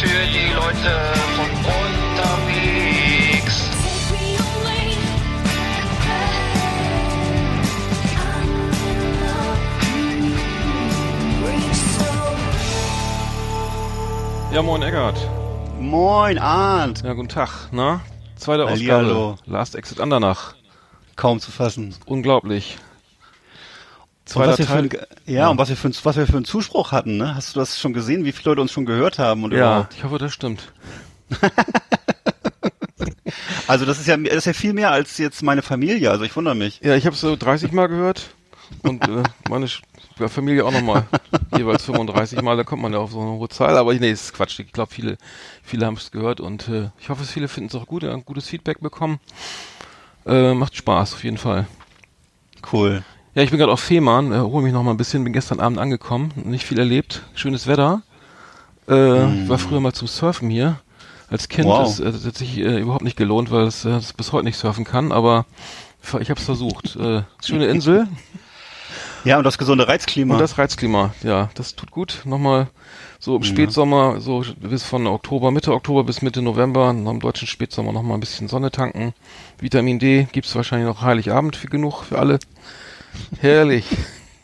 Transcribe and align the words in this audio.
für 0.00 0.06
die 0.06 0.52
Leute 0.54 0.92
von 1.36 1.50
unterwegs. 1.76 3.56
Ja, 14.50 14.62
moin 14.62 14.82
Eckart. 14.82 15.18
Moin, 15.78 16.38
Arndt. 16.38 17.02
Ja, 17.02 17.12
guten 17.12 17.28
Tag. 17.28 17.50
Na? 17.70 18.00
Zweite 18.36 18.66
Hallihallo. 18.66 19.32
Ausgabe. 19.32 19.50
Last 19.50 19.74
Exit 19.74 20.00
Andernach. 20.00 20.54
Kaum 21.16 21.40
zu 21.40 21.50
fassen. 21.50 21.94
Unglaublich. 22.06 22.78
Und 24.34 24.44
Zweiter 24.44 24.52
was 24.52 24.58
wir 24.58 24.66
für 24.66 24.74
ein, 24.74 24.90
ja, 25.26 25.48
und 25.48 25.58
was 25.58 25.68
wir, 25.70 25.76
für 25.76 25.90
was 26.04 26.16
wir 26.16 26.26
für 26.26 26.36
einen 26.36 26.44
Zuspruch 26.44 26.92
hatten, 26.92 27.16
ne? 27.16 27.34
Hast 27.34 27.54
du 27.54 27.60
das 27.60 27.80
schon 27.80 27.92
gesehen, 27.92 28.24
wie 28.24 28.32
viele 28.32 28.50
Leute 28.50 28.60
uns 28.60 28.72
schon 28.72 28.86
gehört 28.86 29.18
haben 29.18 29.42
und 29.44 29.52
Ja, 29.52 29.58
überhaupt? 29.58 29.94
ich 29.96 30.04
hoffe, 30.04 30.18
das 30.18 30.32
stimmt. 30.32 30.72
Also 33.66 33.84
das 33.84 34.00
ist 34.00 34.08
ja, 34.08 34.16
das 34.16 34.34
ist 34.34 34.44
ja 34.46 34.52
viel 34.52 34.72
mehr 34.72 34.90
als 34.90 35.16
jetzt 35.18 35.44
meine 35.44 35.62
Familie, 35.62 36.10
also 36.10 36.24
ich 36.24 36.34
wundere 36.34 36.56
mich. 36.56 36.80
Ja, 36.82 36.96
ich 36.96 37.06
habe 37.06 37.14
es 37.14 37.20
so 37.20 37.36
30 37.36 37.70
Mal 37.70 37.86
gehört 37.86 38.30
und 38.82 39.06
äh, 39.08 39.22
meine 39.48 39.66
ja, 40.18 40.28
Familie 40.28 40.64
auch 40.64 40.72
nochmal 40.72 41.06
jeweils 41.56 41.84
35 41.84 42.42
Mal. 42.42 42.56
Da 42.56 42.64
kommt 42.64 42.82
man 42.82 42.92
ja 42.92 42.98
auf 42.98 43.12
so 43.12 43.20
eine 43.20 43.30
hohe 43.30 43.48
Zahl. 43.48 43.76
Aber 43.76 43.94
nee, 43.94 44.10
das 44.10 44.22
ist 44.22 44.32
Quatsch. 44.34 44.58
Ich 44.58 44.72
glaube, 44.72 44.92
viele, 44.92 45.18
viele 45.62 45.86
haben 45.86 45.94
es 45.94 46.10
gehört 46.10 46.40
und 46.40 46.68
äh, 46.68 46.90
ich 46.98 47.08
hoffe, 47.10 47.24
viele 47.24 47.46
finden 47.48 47.68
es 47.68 47.74
auch 47.74 47.86
gut, 47.86 48.04
ein 48.04 48.24
gutes 48.24 48.48
Feedback 48.48 48.80
bekommen. 48.80 49.20
Äh, 50.26 50.54
macht 50.54 50.76
Spaß, 50.76 51.14
auf 51.14 51.24
jeden 51.24 51.38
Fall. 51.38 51.66
Cool. 52.72 53.04
Ja, 53.40 53.44
ich 53.44 53.48
bin 53.52 53.58
gerade 53.58 53.72
auf 53.72 53.80
Fehmarn, 53.80 54.32
äh, 54.32 54.38
hole 54.38 54.62
mich 54.62 54.74
noch 54.74 54.82
mal 54.82 54.90
ein 54.90 54.98
bisschen, 54.98 55.24
bin 55.24 55.32
gestern 55.32 55.60
Abend 55.60 55.78
angekommen, 55.78 56.30
nicht 56.44 56.66
viel 56.66 56.78
erlebt, 56.78 57.22
schönes 57.34 57.66
Wetter. 57.66 58.02
Äh, 58.86 58.92
War 58.92 59.56
früher 59.56 59.80
mal 59.80 59.94
zum 59.94 60.08
Surfen 60.08 60.50
hier. 60.50 60.78
Als 61.30 61.48
Kind 61.48 61.66
Wow. 61.66 61.84
das, 61.84 62.00
äh, 62.00 62.12
das 62.12 62.26
hat 62.26 62.36
sich 62.36 62.58
äh, 62.58 62.78
überhaupt 62.78 63.02
nicht 63.02 63.16
gelohnt, 63.16 63.50
weil 63.50 63.62
es 63.66 63.86
äh, 63.86 63.98
bis 64.14 64.32
heute 64.32 64.44
nicht 64.44 64.58
surfen 64.58 64.84
kann, 64.84 65.10
aber 65.10 65.46
ich 66.20 66.28
habe 66.28 66.38
es 66.38 66.44
versucht. 66.44 66.96
Äh, 66.96 67.22
schöne 67.42 67.64
Insel 67.68 68.08
Ja, 69.24 69.38
und 69.38 69.44
das 69.44 69.56
gesunde 69.56 69.88
Reizklima. 69.88 70.34
und 70.34 70.40
das 70.40 70.58
Reizklima, 70.58 71.14
ja, 71.22 71.48
das 71.54 71.74
tut 71.76 71.90
gut. 71.90 72.20
Nochmal 72.26 72.66
so 73.18 73.36
im 73.36 73.42
Spätsommer, 73.42 74.20
so 74.20 74.44
bis 74.60 74.82
von 74.84 75.06
Oktober, 75.06 75.50
Mitte 75.50 75.72
Oktober 75.72 76.04
bis 76.04 76.20
Mitte 76.20 76.42
November, 76.42 76.92
noch 76.92 77.12
im 77.12 77.20
deutschen 77.20 77.48
Spätsommer 77.48 77.92
noch 77.92 78.02
mal 78.02 78.12
ein 78.12 78.20
bisschen 78.20 78.48
Sonne 78.48 78.70
tanken. 78.70 79.14
Vitamin 79.58 79.98
D 79.98 80.26
gibt's 80.30 80.54
wahrscheinlich 80.54 80.86
noch 80.88 81.00
Heiligabend 81.00 81.56
für 81.56 81.68
genug 81.68 82.02
für 82.04 82.18
alle. 82.18 82.38
Herrlich. 83.40 83.86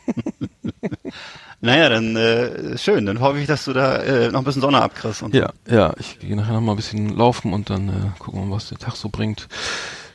naja, 1.60 1.88
dann 1.88 2.16
äh, 2.16 2.78
schön. 2.78 3.06
Dann 3.06 3.20
hoffe 3.20 3.38
ich, 3.38 3.46
dass 3.46 3.64
du 3.64 3.72
da 3.72 3.96
äh, 4.02 4.30
noch 4.30 4.40
ein 4.40 4.44
bisschen 4.44 4.62
Sonne 4.62 4.80
abkriegst. 4.80 5.22
Und 5.22 5.34
Ja, 5.34 5.50
ja, 5.68 5.94
ich 5.98 6.18
gehe 6.18 6.36
nachher 6.36 6.54
noch 6.54 6.60
mal 6.60 6.72
ein 6.72 6.76
bisschen 6.76 7.16
laufen 7.16 7.52
und 7.52 7.70
dann 7.70 7.88
äh, 7.88 7.92
gucken 8.18 8.40
wir 8.40 8.46
mal, 8.46 8.56
was 8.56 8.68
der 8.68 8.78
Tag 8.78 8.96
so 8.96 9.08
bringt. 9.08 9.48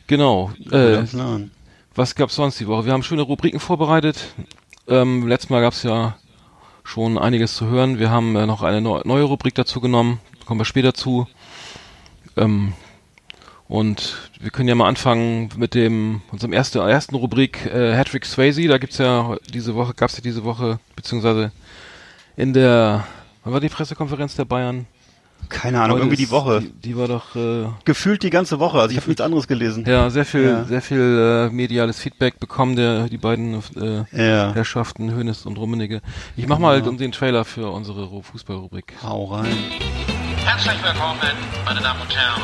Genau. 0.08 0.52
Äh, 0.72 1.04
was 1.96 2.16
gab's 2.16 2.36
sonst 2.36 2.60
die 2.60 2.68
Woche? 2.68 2.86
Wir 2.86 2.94
haben 2.94 3.04
schöne 3.04 3.22
Rubriken 3.22 3.60
vorbereitet. 3.60 4.34
Ähm, 4.88 5.28
letztes 5.28 5.50
Mal 5.50 5.62
gab's 5.62 5.84
ja 5.84 6.16
schon 6.84 7.18
einiges 7.18 7.56
zu 7.56 7.68
hören. 7.68 8.00
Wir 8.00 8.10
haben 8.10 8.36
äh, 8.36 8.46
noch 8.46 8.62
eine 8.64 8.82
neu 8.82 9.02
neue 9.04 9.24
Rubrik 9.24 9.56
dazu 9.56 9.82
genommen. 9.82 10.20
Kommen 10.46 10.60
wir 10.60 10.66
später 10.66 10.94
zu. 10.94 11.28
Ähm, 12.38 12.74
und 13.72 14.18
wir 14.42 14.52
können 14.52 14.68
ja 14.68 14.76
mal 14.76 14.88
anfangen 14.90 15.50
mit 15.56 15.74
dem 15.76 16.22
unserem 16.32 16.52
ersten 16.52 16.80
ersten 16.80 17.16
Rubrik 17.16 17.66
äh, 17.68 17.96
Hattrick 17.96 18.26
Swayze. 18.26 18.68
Da 18.68 18.78
gibt's 18.78 18.98
ja 18.98 19.38
diese 19.54 19.76
Woche 19.76 19.94
gab's 19.96 20.18
ja 20.18 20.22
diese 20.22 20.44
Woche 20.44 20.80
beziehungsweise 20.96 21.52
in 22.36 22.52
der 22.54 23.06
wann 23.44 23.54
war 23.54 23.60
die 23.62 23.70
Pressekonferenz 23.70 24.36
der 24.36 24.46
Bayern? 24.46 24.88
Keine 25.50 25.80
Ahnung, 25.82 25.96
Heute 25.96 26.02
irgendwie 26.06 26.18
die 26.24 26.30
Woche. 26.32 26.62
Die, 26.62 26.72
die 26.90 26.98
war 26.98 27.08
doch 27.08 27.36
äh, 27.36 27.68
Gefühlt 27.86 28.22
die 28.24 28.30
ganze 28.30 28.60
Woche. 28.60 28.78
Also 28.80 28.92
ich 28.92 28.98
habe 28.98 29.08
nichts 29.08 29.22
anderes 29.22 29.48
gelesen. 29.48 29.86
ja 29.88 30.10
sehr 30.10 30.26
viel 30.26 30.44
Ja. 30.44 30.64
sehr 30.66 30.82
viel 30.82 31.48
äh, 31.50 31.54
mediales 31.54 31.98
Feedback 32.00 32.40
bekommen 32.42 32.76
der 32.76 33.08
die 33.08 33.18
beiden 33.18 33.56
äh, 33.78 34.04
Ja. 34.12 34.54
Herrschaften 34.54 35.12
Hönes 35.16 35.46
und 35.46 35.58
Rummenigge. 35.58 36.02
Ich 36.36 36.46
mach 36.48 36.60
mal 36.60 36.82
um 36.88 36.98
den 36.98 37.12
Trailer 37.14 37.46
für 37.46 37.70
unsere 37.72 38.04
Ru- 38.04 38.22
Fußballrubrik. 38.22 38.94
Hau 39.02 39.26
rein. 39.26 39.48
Herzlich 40.46 40.84
willkommen, 40.84 41.20
meine 41.66 41.80
Damen 41.80 42.02
und 42.02 42.16
Herren, 42.16 42.42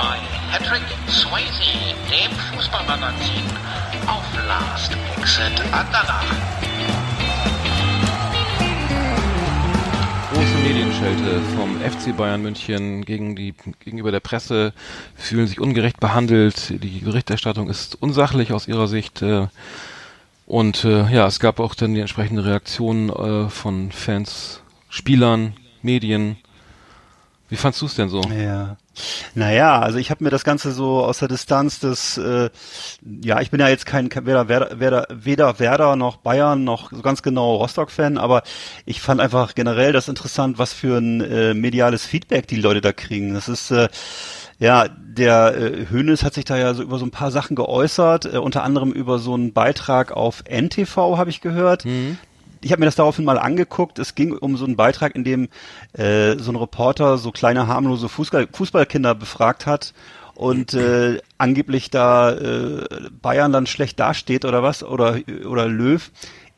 bei 0.00 0.16
Patrick 0.50 0.82
Swayze, 1.08 1.94
dem 2.10 2.32
Fußballmagazin 2.54 3.44
auf 4.06 4.24
Last 4.48 4.96
Exit 5.18 5.60
Andernach. 5.72 6.24
Große 10.32 10.56
Medienschelte 10.62 11.42
vom 11.54 11.78
FC 11.80 12.16
Bayern 12.16 12.40
München 12.40 13.04
gegen 13.04 13.36
die 13.36 13.54
gegenüber 13.80 14.10
der 14.10 14.20
Presse 14.20 14.72
fühlen 15.16 15.46
sich 15.46 15.60
ungerecht 15.60 16.00
behandelt. 16.00 16.82
Die 16.82 17.00
Berichterstattung 17.00 17.68
ist 17.68 18.00
unsachlich 18.00 18.52
aus 18.54 18.68
ihrer 18.68 18.88
Sicht. 18.88 19.20
Äh, 19.20 19.48
und 20.46 20.84
äh, 20.84 21.12
ja, 21.12 21.26
es 21.26 21.40
gab 21.40 21.60
auch 21.60 21.74
dann 21.74 21.92
die 21.92 22.00
entsprechende 22.00 22.44
Reaktion 22.46 23.10
äh, 23.10 23.50
von 23.50 23.92
Fans, 23.92 24.62
Spielern, 24.88 25.54
Medien. 25.82 26.38
Wie 27.50 27.56
fandst 27.56 27.82
du 27.82 27.86
es 27.86 27.96
denn 27.96 28.08
so? 28.08 28.22
Ja. 28.22 28.76
Naja, 29.34 29.78
also 29.78 29.98
ich 29.98 30.10
habe 30.10 30.24
mir 30.24 30.30
das 30.30 30.44
Ganze 30.44 30.72
so 30.72 31.04
aus 31.04 31.18
der 31.18 31.28
Distanz 31.28 31.78
des, 31.80 32.18
äh, 32.18 32.50
ja, 33.22 33.40
ich 33.40 33.50
bin 33.50 33.60
ja 33.60 33.68
jetzt 33.68 33.86
kein, 33.86 34.10
weder, 34.10 34.48
Werder, 34.48 35.06
weder, 35.10 35.58
Werder 35.58 35.96
noch 35.96 36.16
Bayern 36.18 36.64
noch 36.64 36.90
so 36.90 37.02
ganz 37.02 37.22
genau 37.22 37.56
Rostock-Fan, 37.56 38.18
aber 38.18 38.42
ich 38.86 39.00
fand 39.00 39.20
einfach 39.20 39.54
generell 39.54 39.92
das 39.92 40.08
interessant, 40.08 40.58
was 40.58 40.72
für 40.72 40.98
ein 40.98 41.20
äh, 41.20 41.54
mediales 41.54 42.04
Feedback 42.04 42.46
die 42.46 42.56
Leute 42.56 42.80
da 42.80 42.92
kriegen. 42.92 43.34
Das 43.34 43.48
ist 43.48 43.70
äh, 43.70 43.88
ja, 44.60 44.88
der 44.88 45.56
äh, 45.56 45.86
Hönes 45.90 46.22
hat 46.22 46.34
sich 46.34 46.44
da 46.44 46.58
ja 46.58 46.74
so 46.74 46.82
über 46.82 46.98
so 46.98 47.06
ein 47.06 47.10
paar 47.10 47.30
Sachen 47.30 47.56
geäußert, 47.56 48.26
äh, 48.26 48.36
unter 48.36 48.62
anderem 48.62 48.92
über 48.92 49.18
so 49.18 49.32
einen 49.32 49.54
Beitrag 49.54 50.12
auf 50.12 50.44
NTV 50.48 51.16
habe 51.16 51.30
ich 51.30 51.40
gehört. 51.40 51.84
Ich 52.62 52.72
habe 52.72 52.80
mir 52.80 52.86
das 52.86 52.96
daraufhin 52.96 53.24
mal 53.24 53.38
angeguckt. 53.38 53.98
Es 53.98 54.14
ging 54.14 54.32
um 54.32 54.56
so 54.56 54.64
einen 54.64 54.76
Beitrag, 54.76 55.14
in 55.14 55.24
dem 55.24 55.48
äh, 55.92 56.36
so 56.38 56.52
ein 56.52 56.56
Reporter 56.56 57.18
so 57.18 57.32
kleine 57.32 57.66
harmlose 57.66 58.08
Fußball 58.08 58.48
Fußballkinder 58.52 59.14
befragt 59.14 59.66
hat 59.66 59.94
und 60.34 60.74
äh, 60.74 61.18
angeblich 61.38 61.90
da 61.90 62.32
äh, 62.32 62.86
Bayern 63.20 63.52
dann 63.52 63.66
schlecht 63.66 64.00
dasteht 64.00 64.44
oder 64.44 64.62
was 64.62 64.82
oder 64.82 65.18
oder 65.46 65.66
Löw. 65.66 66.10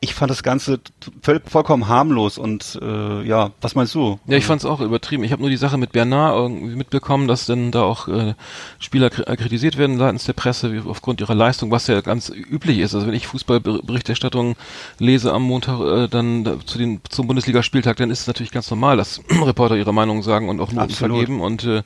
Ich 0.04 0.14
fand 0.14 0.32
das 0.32 0.42
Ganze 0.42 0.80
voll, 1.22 1.40
vollkommen 1.46 1.86
harmlos 1.86 2.36
und 2.36 2.76
äh, 2.82 3.22
ja, 3.22 3.52
was 3.60 3.76
meinst 3.76 3.94
du? 3.94 4.18
Ja, 4.26 4.36
ich 4.36 4.44
fand 4.44 4.60
es 4.60 4.66
auch 4.66 4.80
übertrieben. 4.80 5.22
Ich 5.22 5.30
habe 5.30 5.40
nur 5.40 5.48
die 5.48 5.56
Sache 5.56 5.78
mit 5.78 5.92
Bernard 5.92 6.34
irgendwie 6.34 6.74
mitbekommen, 6.74 7.28
dass 7.28 7.46
dann 7.46 7.70
da 7.70 7.82
auch 7.82 8.08
äh, 8.08 8.34
Spieler 8.80 9.06
äh, 9.28 9.36
kritisiert 9.36 9.78
werden 9.78 9.98
seitens 9.98 10.24
der 10.24 10.32
Presse 10.32 10.82
aufgrund 10.88 11.20
ihrer 11.20 11.36
Leistung, 11.36 11.70
was 11.70 11.86
ja 11.86 12.00
ganz 12.00 12.30
üblich 12.30 12.80
ist. 12.80 12.96
Also 12.96 13.06
wenn 13.06 13.14
ich 13.14 13.28
Fußballberichterstattung 13.28 14.56
lese 14.98 15.32
am 15.32 15.44
Montag 15.44 15.78
äh, 15.78 16.08
dann 16.08 16.42
da, 16.42 16.56
zu 16.66 16.78
den 16.78 17.00
zum 17.08 17.28
Bundesligaspieltag, 17.28 17.96
dann 17.98 18.10
ist 18.10 18.22
es 18.22 18.26
natürlich 18.26 18.50
ganz 18.50 18.68
normal, 18.70 18.96
dass 18.96 19.20
Reporter 19.30 19.76
ihre 19.76 19.94
Meinung 19.94 20.24
sagen 20.24 20.48
und 20.48 20.58
auch 20.58 20.72
Noten 20.72 20.80
Absolut. 20.80 21.16
vergeben 21.16 21.40
und 21.40 21.62
äh, 21.62 21.84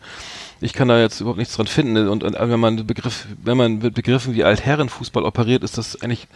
ich 0.61 0.73
kann 0.73 0.89
da 0.89 0.99
jetzt 0.99 1.21
überhaupt 1.21 1.39
nichts 1.39 1.55
dran 1.57 1.67
finden. 1.67 2.09
Und, 2.09 2.25
und 2.25 2.35
wenn 2.39 2.61
man 2.61 2.87
Begriff, 2.87 3.27
wenn 3.43 3.57
man 3.57 3.79
mit 3.79 3.95
Begriffen 3.95 4.35
wie 4.35 4.45
Altherrenfußball 4.45 5.23
operiert, 5.25 5.63
ist 5.63 5.77
das 5.77 6.01
eigentlich 6.03 6.29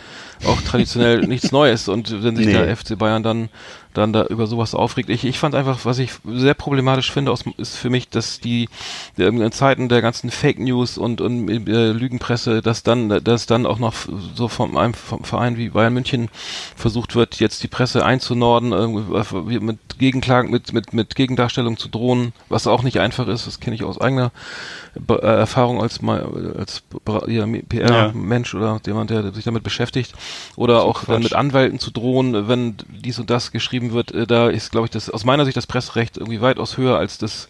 auch 0.44 0.60
traditionell 0.62 1.20
nichts 1.26 1.52
Neues. 1.52 1.88
Und 1.88 2.22
wenn 2.22 2.36
sich 2.36 2.46
Nee. 2.46 2.52
der 2.52 2.76
FC 2.76 2.98
Bayern 2.98 3.22
dann 3.22 3.48
dann 3.94 4.12
da 4.12 4.24
über 4.26 4.46
sowas 4.46 4.74
aufregt. 4.74 5.10
Ich, 5.10 5.24
ich 5.24 5.38
fand 5.38 5.54
einfach, 5.54 5.84
was 5.84 5.98
ich 5.98 6.12
sehr 6.24 6.54
problematisch 6.54 7.10
finde, 7.12 7.32
aus, 7.32 7.44
ist 7.56 7.76
für 7.76 7.90
mich, 7.90 8.08
dass 8.08 8.40
die 8.40 8.68
in 9.16 9.50
Zeiten 9.52 9.88
der 9.88 10.02
ganzen 10.02 10.30
Fake 10.30 10.58
News 10.58 10.98
und, 10.98 11.20
und 11.20 11.48
äh, 11.68 11.92
Lügenpresse, 11.92 12.62
dass 12.62 12.82
dann, 12.82 13.08
dass 13.24 13.46
dann 13.46 13.66
auch 13.66 13.78
noch 13.78 13.94
so 14.34 14.48
von 14.48 14.76
einem 14.76 14.94
vom 14.94 15.24
Verein 15.24 15.56
wie 15.56 15.70
Bayern 15.70 15.94
München 15.94 16.28
versucht 16.76 17.14
wird, 17.14 17.40
jetzt 17.40 17.62
die 17.62 17.68
Presse 17.68 18.04
einzunorden, 18.04 18.72
irgendwie 18.72 19.60
mit 19.60 19.78
Gegenklagen, 19.98 20.50
mit, 20.50 20.72
mit, 20.72 20.92
mit 20.92 21.14
Gegendarstellung 21.14 21.76
zu 21.76 21.88
drohen, 21.88 22.32
was 22.48 22.66
auch 22.66 22.82
nicht 22.82 23.00
einfach 23.00 23.26
ist, 23.28 23.46
das 23.46 23.60
kenne 23.60 23.76
ich 23.76 23.84
aus 23.84 24.00
eigener 24.00 24.30
Be- 24.94 25.20
äh, 25.22 25.26
Erfahrung 25.26 25.80
als 25.80 26.00
als 26.58 26.82
ja, 27.28 27.46
PR-Mensch 27.46 28.54
oder 28.54 28.80
jemand, 28.86 29.10
der 29.10 29.32
sich 29.32 29.44
damit 29.44 29.62
beschäftigt. 29.62 30.12
Oder 30.56 30.82
auch 30.82 31.04
dann 31.04 31.22
mit 31.22 31.34
Anwälten 31.34 31.78
zu 31.78 31.90
drohen, 31.90 32.48
wenn 32.48 32.76
dies 32.88 33.18
und 33.18 33.30
das 33.30 33.52
geschrieben 33.52 33.79
wird, 33.92 34.12
äh, 34.12 34.26
da 34.26 34.48
ist, 34.48 34.70
glaube 34.70 34.86
ich, 34.86 34.90
das 34.90 35.10
aus 35.10 35.24
meiner 35.24 35.44
Sicht 35.44 35.56
das 35.56 35.66
Presserecht 35.66 36.16
irgendwie 36.18 36.40
weitaus 36.40 36.76
höher 36.76 36.98
als 36.98 37.18
das, 37.18 37.48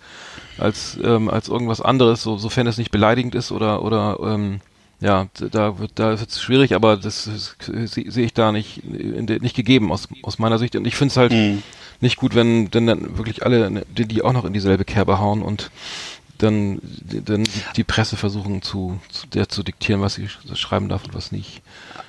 als 0.58 0.98
ähm, 1.02 1.28
als 1.28 1.48
irgendwas 1.48 1.80
anderes, 1.80 2.22
so, 2.22 2.38
sofern 2.38 2.66
es 2.66 2.78
nicht 2.78 2.90
beleidigend 2.90 3.34
ist 3.34 3.52
oder 3.52 3.82
oder 3.82 4.18
ähm, 4.22 4.60
ja, 5.00 5.28
da 5.50 5.78
wird 5.78 5.92
da 5.94 6.12
ist 6.12 6.30
es 6.30 6.40
schwierig, 6.42 6.74
aber 6.74 6.96
das 6.96 7.24
sehe 7.24 8.24
ich 8.24 8.34
da 8.34 8.52
nicht 8.52 8.82
nicht 8.84 9.56
gegeben 9.56 9.90
aus 9.92 10.08
aus 10.22 10.38
meiner 10.38 10.58
Sicht 10.58 10.76
und 10.76 10.86
ich 10.86 10.94
finde 10.96 11.12
es 11.12 11.16
halt 11.16 11.32
Mhm. 11.32 11.62
nicht 12.00 12.16
gut, 12.16 12.34
wenn 12.34 12.70
denn 12.70 12.86
dann 12.86 13.16
wirklich 13.18 13.44
alle 13.44 13.84
die, 13.96 14.06
die 14.06 14.22
auch 14.22 14.32
noch 14.32 14.44
in 14.44 14.52
dieselbe 14.52 14.84
Kerbe 14.84 15.18
hauen 15.18 15.42
und 15.42 15.70
dann, 16.42 16.80
dann 17.24 17.44
die 17.76 17.84
Presse 17.84 18.16
versuchen 18.16 18.62
zu, 18.62 19.00
zu 19.10 19.26
der 19.26 19.48
zu 19.48 19.62
diktieren, 19.62 20.00
was 20.00 20.14
sie 20.14 20.28
schreiben 20.54 20.88
darf 20.88 21.04
und 21.04 21.14
was 21.14 21.32
nicht. 21.32 21.62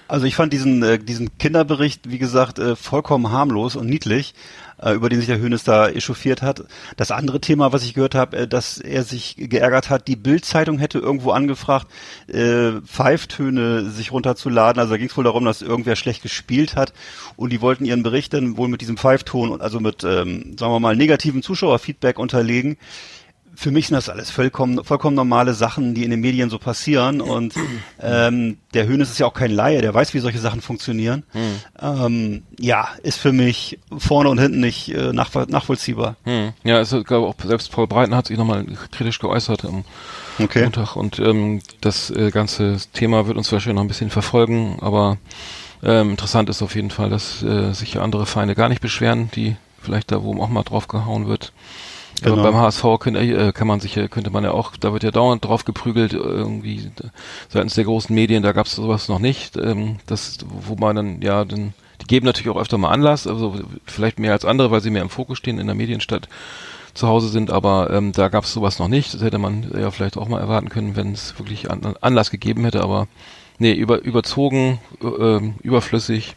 Also 0.07 0.25
ich 0.25 0.36
fand 0.36 0.51
diesen, 0.51 0.83
äh, 0.83 1.00
diesen 1.00 1.38
Kinderbericht, 1.38 2.12
wie 2.12 2.18
gesagt, 2.18 2.60
äh, 2.60 2.75
vollkommen 2.75 3.31
harmlos 3.31 3.78
und 3.78 3.88
niedlich, 3.88 4.33
äh, 4.81 4.92
über 4.94 5.07
den 5.07 5.19
sich 5.19 5.28
der 5.28 5.39
Hönes 5.39 5.63
da 5.63 5.88
echauffiert 5.88 6.42
hat. 6.42 6.66
Das 6.98 7.12
andere 7.12 7.39
Thema, 7.39 7.72
was 7.72 7.86
ich 7.86 7.94
gehört 7.94 8.13
habe, 8.13 8.36
äh, 8.36 8.48
dass 8.48 8.78
er 8.78 9.04
sich 9.04 9.36
geärgert 9.38 9.89
hat, 9.89 10.10
die 10.10 10.18
Bildzeitung 10.18 10.80
hätte 10.80 11.00
irgendwo 11.00 11.31
angefragt, 11.31 11.88
äh, 12.28 12.81
Pfeiftöne 12.86 13.89
sich 13.89 14.12
runterzuladen. 14.12 14.81
Also 14.81 14.92
da 14.92 14.98
ging 14.98 15.07
es 15.07 15.16
wohl 15.16 15.24
darum, 15.24 15.45
dass 15.45 15.62
irgendwer 15.62 15.95
schlecht 15.95 16.24
gespielt 16.24 16.75
hat 16.75 16.92
und 17.38 17.54
die 17.54 17.62
wollten 17.62 17.86
ihren 17.86 18.04
Bericht 18.04 18.33
dann 18.33 18.57
wohl 18.57 18.68
mit 18.68 18.81
diesem 18.81 18.98
Pfeifton 18.98 19.62
also 19.62 19.80
mit, 19.80 20.04
ähm, 20.04 20.57
sagen 20.60 20.74
wir 20.74 20.80
mal, 20.81 20.95
negativen 20.95 21.42
Zuschauerfeedback 21.42 22.19
unterlegen 22.19 22.78
für 23.62 23.69
mich 23.69 23.88
sind 23.88 23.96
das 23.96 24.10
alles 24.10 24.31
vollkommen, 24.31 24.84
vollkommen 24.84 25.16
normale 25.16 25.54
Sachen, 25.54 25.94
die 25.94 26.04
in 26.04 26.10
den 26.10 26.19
Medien 26.19 26.50
so 26.50 26.58
passieren. 26.58 27.22
Und 27.22 27.54
ähm, 28.02 28.58
der 28.74 28.88
Hönes 28.88 29.12
ist 29.12 29.19
ja 29.19 29.28
auch 29.28 29.36
kein 29.36 29.52
Laie, 29.52 29.81
der 29.81 29.94
weiß, 29.94 30.16
wie 30.16 30.19
solche 30.19 30.40
Sachen 30.40 30.62
funktionieren. 30.62 31.24
Hm. 31.31 31.60
Ähm, 31.80 32.44
ja, 32.60 32.90
ist 33.04 33.19
für 33.19 33.31
mich 33.31 33.78
vorne 33.96 34.30
und 34.30 34.40
hinten 34.40 34.62
nicht 34.62 34.90
äh, 34.90 35.13
nach, 35.13 35.30
nachvollziehbar. 35.48 36.16
Hm. 36.24 36.54
Ja, 36.63 36.78
also, 36.78 37.02
ich 37.02 37.06
glaube 37.06 37.28
auch 37.28 37.36
selbst 37.44 37.72
Paul 37.72 37.86
Breiten 37.86 38.16
hat 38.16 38.28
sich 38.28 38.38
nochmal 38.38 38.66
kritisch 38.92 39.19
geäußert 39.19 39.64
am 39.64 39.84
okay. 40.40 40.64
Montag. 40.64 40.96
Und 40.96 41.19
ähm, 41.19 41.62
das 41.81 42.10
äh, 42.10 42.31
ganze 42.31 42.78
Thema 42.94 43.28
wird 43.28 43.38
uns 43.38 43.52
wahrscheinlich 43.52 43.75
noch 43.75 43.84
ein 43.84 43.90
bisschen 43.90 44.10
verfolgen, 44.10 44.80
aber 44.81 45.19
ähm, 45.84 46.12
interessant 46.12 46.50
ist 46.50 46.64
auf 46.64 46.74
jeden 46.74 46.90
Fall, 46.90 47.12
dass 47.12 47.44
äh, 47.44 47.74
sich 47.74 48.00
andere 48.00 48.25
Feinde 48.25 48.56
gar 48.56 48.69
nicht 48.69 48.81
beschweren, 48.81 49.30
die 49.36 49.56
vielleicht 49.80 50.12
da 50.12 50.24
wo 50.24 50.42
auch 50.42 50.50
mal 50.50 50.64
drauf 50.64 50.88
gehauen 50.88 51.28
wird. 51.28 51.54
Genau. 52.21 52.33
Aber 52.33 52.51
beim 52.51 52.56
HSV 52.56 52.83
kann, 53.00 53.15
äh, 53.15 53.51
kann 53.53 53.68
man 53.68 53.79
sich, 53.79 53.95
könnte 54.09 54.29
man 54.29 54.44
ja 54.44 54.51
auch, 54.51 54.75
da 54.77 54.94
wird 54.94 55.03
ja 55.03 55.12
dauernd 55.12 55.44
drauf 55.44 55.65
geprügelt, 55.65 56.13
irgendwie 56.13 56.91
seitens 57.50 57.73
der 57.73 57.85
großen 57.85 58.13
Medien, 58.13 58.44
da 58.44 58.51
gab 58.51 58.68
es 58.68 58.75
sowas 58.75 59.09
noch 59.09 59.19
nicht. 59.19 59.57
Ähm, 59.57 59.97
das, 60.06 60.38
wo 60.45 60.75
man 60.75 60.95
dann, 60.95 61.21
ja, 61.21 61.45
dann, 61.45 61.73
die 62.01 62.07
geben 62.07 62.25
natürlich 62.25 62.56
auch 62.56 62.62
öfter 62.62 62.77
mal 62.77 62.89
Anlass, 62.89 63.25
also 63.25 63.56
vielleicht 63.85 64.19
mehr 64.19 64.33
als 64.33 64.45
andere, 64.45 64.69
weil 64.69 64.81
sie 64.81 64.91
mehr 64.91 65.01
im 65.01 65.09
Fokus 65.09 65.39
stehen 65.39 65.57
in 65.57 65.68
der 65.68 65.75
Medienstadt 65.75 66.27
zu 66.94 67.07
Hause 67.07 67.29
sind, 67.29 67.51
aber 67.51 67.89
ähm, 67.91 68.12
da 68.12 68.27
gab 68.27 68.44
es 68.44 68.53
sowas 68.53 68.77
noch 68.77 68.88
nicht. 68.88 69.13
Das 69.13 69.21
hätte 69.23 69.38
man 69.38 69.71
ja 69.75 69.91
vielleicht 69.91 70.18
auch 70.18 70.27
mal 70.27 70.41
erwarten 70.41 70.69
können, 70.69 70.95
wenn 70.95 71.13
es 71.13 71.38
wirklich 71.39 71.71
an, 71.71 71.95
Anlass 72.01 72.31
gegeben 72.31 72.65
hätte, 72.65 72.81
aber 72.83 73.07
nee, 73.57 73.73
über, 73.73 74.01
überzogen, 74.01 74.79
äh, 75.01 75.39
überflüssig 75.63 76.35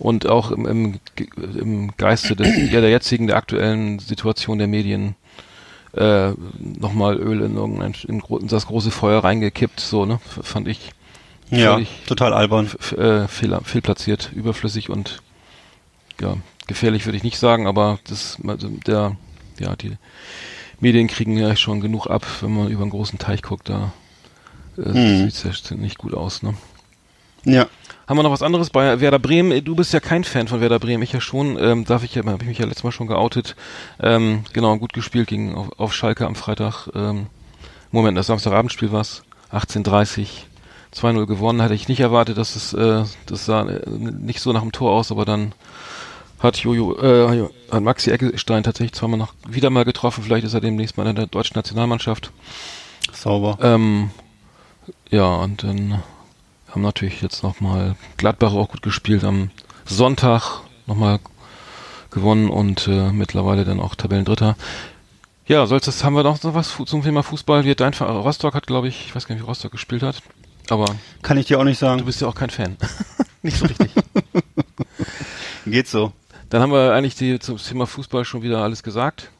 und 0.00 0.26
auch 0.26 0.50
im, 0.50 0.66
im, 0.66 1.00
im 1.36 1.96
Geiste 1.96 2.34
des, 2.34 2.72
ja, 2.72 2.80
der 2.80 2.90
jetzigen, 2.90 3.26
der 3.26 3.36
aktuellen 3.36 3.98
Situation 3.98 4.58
der 4.58 4.66
Medien 4.66 5.14
äh, 5.92 6.30
nochmal 6.58 7.16
Öl 7.16 7.42
in 7.42 7.56
irgendein 7.56 7.94
in, 8.08 8.20
in 8.20 8.48
das 8.48 8.66
große 8.66 8.90
Feuer 8.90 9.22
reingekippt, 9.22 9.80
so, 9.80 10.06
ne? 10.06 10.20
Fand 10.42 10.68
ich. 10.68 10.90
Ja, 11.50 11.80
total 12.06 12.32
albern. 12.32 12.70
Äh, 12.96 13.26
fehl, 13.26 13.58
fehlplatziert, 13.64 14.30
überflüssig 14.32 14.88
und 14.88 15.20
ja, 16.20 16.36
gefährlich 16.66 17.06
würde 17.06 17.16
ich 17.16 17.24
nicht 17.24 17.38
sagen, 17.38 17.66
aber 17.66 17.98
das 18.08 18.38
also 18.46 18.68
der, 18.86 19.16
ja, 19.58 19.74
die 19.76 19.96
Medien 20.78 21.08
kriegen 21.08 21.36
ja 21.36 21.56
schon 21.56 21.80
genug 21.80 22.06
ab, 22.06 22.24
wenn 22.40 22.54
man 22.54 22.68
über 22.68 22.82
einen 22.82 22.90
großen 22.90 23.18
Teich 23.18 23.42
guckt, 23.42 23.68
da 23.68 23.92
äh, 24.78 24.84
hm. 24.84 25.30
sieht 25.30 25.44
es 25.44 25.70
nicht 25.72 25.98
gut 25.98 26.14
aus, 26.14 26.42
ne? 26.42 26.54
Ja. 27.44 27.66
Haben 28.10 28.18
wir 28.18 28.24
noch 28.24 28.32
was 28.32 28.42
anderes 28.42 28.70
bei 28.70 29.00
Werder 29.00 29.20
Bremen? 29.20 29.64
Du 29.64 29.76
bist 29.76 29.92
ja 29.92 30.00
kein 30.00 30.24
Fan 30.24 30.48
von 30.48 30.60
Werder 30.60 30.80
Bremen, 30.80 31.00
ich 31.00 31.12
ja 31.12 31.20
schon. 31.20 31.56
Ähm, 31.62 31.84
darf 31.84 32.02
ich 32.02 32.18
habe 32.18 32.38
ich 32.40 32.48
mich 32.48 32.58
ja 32.58 32.66
letztes 32.66 32.82
Mal 32.82 32.90
schon 32.90 33.06
geoutet. 33.06 33.54
Ähm, 34.00 34.42
genau, 34.52 34.76
gut 34.78 34.92
gespielt 34.92 35.28
gegen 35.28 35.54
auf, 35.54 35.78
auf 35.78 35.94
Schalke 35.94 36.26
am 36.26 36.34
Freitag. 36.34 36.88
Ähm, 36.92 37.26
Moment, 37.92 38.18
das 38.18 38.26
Samstagabendspiel 38.26 38.90
war's. 38.90 39.22
18:30. 39.52 40.26
2-0 40.92 41.26
gewonnen, 41.26 41.62
hatte 41.62 41.74
ich 41.74 41.86
nicht 41.86 42.00
erwartet, 42.00 42.36
dass 42.36 42.56
es 42.56 42.72
äh, 42.72 43.04
das 43.26 43.46
sah 43.46 43.62
äh, 43.68 43.88
nicht 43.88 44.40
so 44.40 44.52
nach 44.52 44.62
dem 44.62 44.72
Tor 44.72 44.90
aus, 44.90 45.12
aber 45.12 45.24
dann 45.24 45.52
hat 46.40 46.56
Jojo, 46.56 46.98
äh, 46.98 47.48
hat 47.70 47.82
Maxi 47.84 48.10
Eckestein 48.10 48.64
tatsächlich 48.64 48.94
zweimal 48.94 49.20
noch 49.20 49.34
wieder 49.48 49.70
mal 49.70 49.84
getroffen. 49.84 50.24
Vielleicht 50.24 50.44
ist 50.44 50.54
er 50.54 50.60
demnächst 50.60 50.96
mal 50.96 51.06
in 51.06 51.14
der 51.14 51.28
deutschen 51.28 51.54
Nationalmannschaft. 51.54 52.32
Sauber. 53.12 53.56
Ähm, 53.62 54.10
ja, 55.10 55.32
und 55.36 55.62
dann 55.62 56.02
haben 56.70 56.82
natürlich 56.82 57.22
jetzt 57.22 57.42
nochmal 57.42 57.96
Gladbach 58.16 58.52
auch 58.52 58.68
gut 58.68 58.82
gespielt 58.82 59.24
am 59.24 59.50
Sonntag 59.84 60.60
nochmal 60.86 61.18
gewonnen 62.10 62.48
und 62.48 62.88
äh, 62.88 63.12
mittlerweile 63.12 63.64
dann 63.64 63.80
auch 63.80 63.94
Tabellendritter. 63.94 64.56
Ja, 65.46 65.66
soll's 65.66 65.86
das 65.86 66.04
haben 66.04 66.14
wir 66.14 66.22
doch 66.22 66.42
noch 66.42 66.54
was 66.54 66.76
zum 66.86 67.02
Thema 67.02 67.22
Fußball. 67.22 67.64
Wir 67.64 67.74
dein 67.74 67.92
Rostock 67.94 68.54
hat, 68.54 68.66
glaube 68.66 68.88
ich, 68.88 69.06
ich 69.06 69.14
weiß 69.16 69.26
gar 69.26 69.34
nicht, 69.34 69.42
wie 69.42 69.48
Rostock 69.48 69.72
gespielt 69.72 70.02
hat, 70.02 70.22
aber 70.68 70.86
kann 71.22 71.38
ich 71.38 71.46
dir 71.46 71.58
auch 71.58 71.64
nicht 71.64 71.78
sagen. 71.78 71.98
Du 71.98 72.04
bist 72.04 72.20
ja 72.20 72.28
auch 72.28 72.34
kein 72.34 72.50
Fan. 72.50 72.76
nicht 73.42 73.56
so 73.56 73.66
richtig. 73.66 73.90
Geht 75.66 75.88
so. 75.88 76.12
Dann 76.50 76.62
haben 76.62 76.72
wir 76.72 76.92
eigentlich 76.92 77.14
die, 77.14 77.38
zum 77.38 77.58
Thema 77.58 77.86
Fußball 77.86 78.24
schon 78.24 78.42
wieder 78.42 78.58
alles 78.58 78.82
gesagt. 78.82 79.30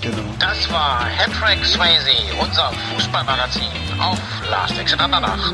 Genau. 0.00 0.16
Das 0.38 0.70
war 0.72 1.04
Hattrick 1.04 1.64
Swayze, 1.64 2.10
unser 2.40 2.72
Fußballmagazin 2.94 3.68
auf 4.00 4.18
Last 4.50 4.78
Exit 4.78 4.98
Andernach. 4.98 5.52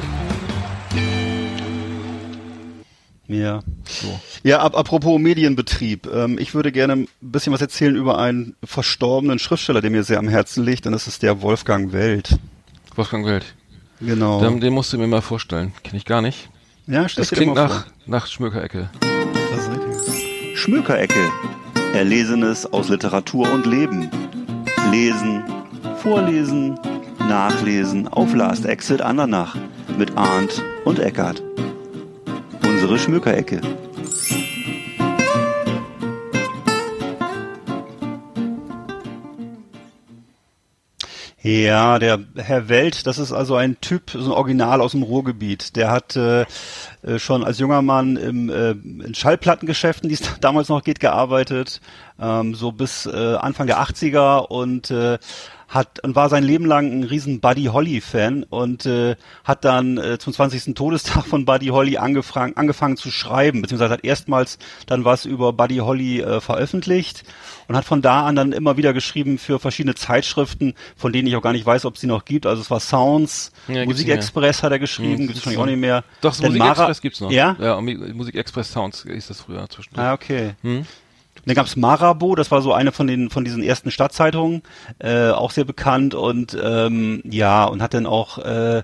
Ja. 3.29 3.61
So. 3.85 4.21
Ja, 4.45 4.61
ab, 4.61 4.77
apropos 4.77 5.21
Medienbetrieb. 5.21 6.09
Ähm, 6.13 6.39
ich 6.39 6.55
würde 6.55 6.73
gerne 6.73 6.93
ein 6.95 7.09
bisschen 7.21 7.53
was 7.53 7.61
erzählen 7.61 7.97
über 7.97 8.19
einen 8.19 8.55
verstorbenen 8.65 9.39
Schriftsteller, 9.39 9.81
der 9.81 9.91
mir 9.91 10.05
sehr 10.05 10.19
am 10.19 10.29
Herzen 10.29 10.65
liegt, 10.65 10.87
und 10.87 10.93
das 10.93 11.07
ist 11.07 11.23
der 11.23 11.43
Wolfgang 11.43 11.93
Welt. 11.93 12.39
Wolfgang 12.95 13.27
Welt. 13.27 13.45
Genau. 14.01 14.41
Den, 14.41 14.61
den 14.61 14.73
musst 14.73 14.93
du 14.93 14.99
mir 14.99 15.07
mal 15.07 15.23
vorstellen. 15.23 15.73
Kenne 15.83 15.97
ich 15.99 16.05
gar 16.05 16.23
nicht. 16.23 16.49
Ja, 16.87 17.07
Das 17.17 17.31
klingt 17.31 17.55
nach, 17.55 17.87
nach 18.07 18.27
Schmökerecke. 18.27 18.91
Das 19.01 19.61
ist 19.63 19.71
richtig. 19.71 20.59
Schmökerecke. 20.61 21.19
Erlesenes 21.95 22.73
aus 22.73 22.89
Literatur 22.89 23.51
und 23.51 23.67
Leben. 23.67 24.09
Lesen, 24.93 25.43
vorlesen, 25.97 26.79
nachlesen 27.19 28.07
auf 28.07 28.35
Last 28.35 28.67
Exit 28.67 29.01
Andernach 29.01 29.57
mit 29.99 30.17
Arndt 30.17 30.63
und 30.85 30.99
Eckart 31.01 31.43
unsere 32.67 32.99
Schmückerecke. 32.99 33.61
Ja, 41.47 42.01
der 42.01 42.19
Herr 42.35 42.69
Welt, 42.69 43.07
das 43.07 43.19
ist 43.19 43.31
also 43.31 43.55
ein 43.55 43.81
Typ, 43.81 44.11
so 44.11 44.19
ein 44.19 44.33
Original 44.33 44.81
aus 44.81 44.91
dem 44.91 45.05
Ruhrgebiet. 45.05 45.77
Der 45.77 45.93
hat 45.93 46.17
äh, 46.17 46.45
äh 47.03 47.21
schon 47.21 47.45
als 47.45 47.61
junger 47.61 47.83
Mann 47.83 48.17
im, 48.17 48.51
äh, 48.51 48.73
in 48.73 49.15
Schallplattengeschäften, 49.15 50.09
die 50.09 50.17
es 50.17 50.23
damals 50.41 50.69
noch 50.69 50.83
geht, 50.83 50.99
gearbeitet, 50.99 51.81
ähm, 52.21 52.57
so 52.57 52.73
bis 52.73 53.07
äh, 53.07 53.37
Anfang 53.37 53.69
der 53.69 53.79
80er 53.79 54.45
und 54.49 54.91
äh, 54.91 55.19
hat 55.69 56.03
und 56.05 56.15
war 56.15 56.29
sein 56.29 56.45
Leben 56.45 56.65
lang 56.65 57.01
ein 57.01 57.03
riesen 57.05 57.41
Buddy 57.41 57.65
Holly 57.65 58.01
Fan 58.01 58.45
und 58.45 58.87
äh, 58.87 59.17
hat 59.45 59.65
dann 59.65 59.99
äh, 59.99 60.19
zum 60.19 60.33
20. 60.33 60.75
Todestag 60.75 61.27
von 61.27 61.45
Buddy 61.45 61.69
Holly 61.69 61.97
angefangen 61.97 62.57
angefangen 62.57 62.97
zu 62.97 63.11
schreiben, 63.11 63.63
beziehungsweise 63.63 63.93
hat 63.93 64.05
erstmals 64.05 64.59
dann 64.87 65.05
was 65.05 65.25
über 65.25 65.53
Buddy 65.53 65.79
Holly 65.79 66.21
äh, 66.21 66.41
veröffentlicht 66.41 67.25
und 67.69 67.77
hat 67.77 67.85
von 67.85 68.03
da 68.03 68.27
an 68.27 68.37
dann 68.37 68.53
immer 68.53 68.77
wieder 68.77 68.93
geschrieben 68.93 69.39
für 69.39 69.59
verschiedene 69.59 69.95
Zeitschriften, 69.95 70.75
von 70.97 71.13
denen 71.13 71.27
ich 71.27 71.37
auch 71.37 71.43
gar 71.43 71.53
nicht 71.53 71.67
weiß, 71.67 71.85
ob 71.85 71.95
es 71.95 72.01
die 72.01 72.07
noch 72.07 72.25
gibt. 72.25 72.47
Also 72.47 72.63
es 72.63 72.71
war 72.71 72.81
Sounds, 72.81 73.53
ja, 73.69 73.85
Musikexpress 73.85 74.63
hat 74.63 74.73
er 74.73 74.79
geschrieben, 74.79 75.19
hm, 75.19 75.27
gibt 75.27 75.39
es 75.39 75.47
wahrscheinlich 75.47 75.61
auch 75.61 75.67
nicht 75.67 75.81
mehr. 75.81 76.05
Doch, 76.21 76.39
Musikexpress 76.39 77.01
gibt's 77.01 77.21
noch. 77.21 77.31
Ja? 77.31 77.57
Ja, 77.61 77.81
Musikexpress 77.81 78.73
Sounds 78.73 79.05
ist 79.05 79.31
das 79.31 79.41
früher 79.41 79.69
zwischen. 79.69 79.99
Ah, 79.99 80.13
okay. 80.13 80.55
Hm? 80.63 80.87
Dann 81.47 81.55
gab's 81.55 81.77
Marabo, 81.77 82.35
das 82.35 82.51
war 82.51 82.61
so 82.61 82.73
eine 82.73 82.93
von 82.93 83.07
den 83.07 83.31
von 83.31 83.45
diesen 83.45 83.63
ersten 83.63 83.91
Stadtzeitungen, 83.91 84.63
äh, 84.99 85.31
auch 85.31 85.53
sehr 85.53 85.65
bekannt 85.65 86.15
und 86.15 86.57
ähm, 86.63 87.23
ja 87.25 87.65
und 87.65 87.83
hat 87.83 87.95
dann 87.95 88.07
auch 88.07 88.39
äh, 88.39 88.83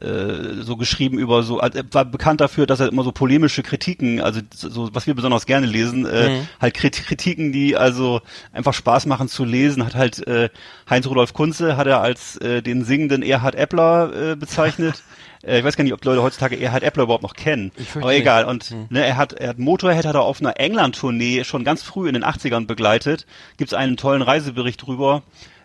äh, 0.00 0.62
so 0.62 0.76
geschrieben 0.76 1.18
über 1.18 1.42
so, 1.42 1.58
also 1.58 1.80
war 1.90 2.04
bekannt 2.04 2.40
dafür, 2.40 2.66
dass 2.66 2.78
er 2.78 2.88
immer 2.88 3.02
so 3.02 3.10
polemische 3.10 3.64
Kritiken, 3.64 4.20
also 4.20 4.40
so 4.52 4.90
was 4.92 5.08
wir 5.08 5.14
besonders 5.14 5.44
gerne 5.44 5.66
lesen, 5.66 6.06
äh, 6.06 6.28
mhm. 6.28 6.48
halt 6.60 6.74
Kritiken, 6.74 7.50
die 7.50 7.76
also 7.76 8.20
einfach 8.52 8.74
Spaß 8.74 9.06
machen 9.06 9.28
zu 9.28 9.44
lesen, 9.44 9.84
hat 9.84 9.96
halt 9.96 10.24
äh, 10.26 10.50
Heinz 10.88 11.06
Rudolf 11.08 11.34
Kunze 11.34 11.76
hat 11.76 11.88
er 11.88 12.00
als 12.00 12.36
äh, 12.36 12.62
den 12.62 12.84
singenden 12.84 13.22
Erhard 13.22 13.56
Eppler 13.56 14.32
äh, 14.32 14.36
bezeichnet. 14.36 15.02
Äh, 15.42 15.58
ich 15.58 15.64
weiß 15.64 15.76
gar 15.76 15.84
nicht, 15.84 15.92
ob 15.92 16.04
Leute 16.04 16.22
heutzutage 16.22 16.60
Erhard 16.60 16.82
Eppler 16.82 17.04
überhaupt 17.04 17.22
noch 17.22 17.34
kennen. 17.34 17.72
Aber 17.94 18.14
egal. 18.14 18.44
Und 18.44 18.64
hm. 18.64 18.86
ne, 18.90 19.04
er 19.04 19.16
hat, 19.16 19.32
er 19.32 19.50
hat 19.50 19.58
Motorhead 19.58 20.06
hat 20.06 20.14
er 20.14 20.22
auf 20.22 20.40
einer 20.40 20.58
England-Tournee 20.58 21.44
schon 21.44 21.64
ganz 21.64 21.82
früh 21.82 22.08
in 22.08 22.14
den 22.14 22.24
80ern 22.24 22.66
begleitet. 22.66 23.26
Gibt's 23.56 23.74
einen 23.74 23.96
tollen 23.96 24.22
Reisebericht 24.22 24.86
drüber. 24.86 25.22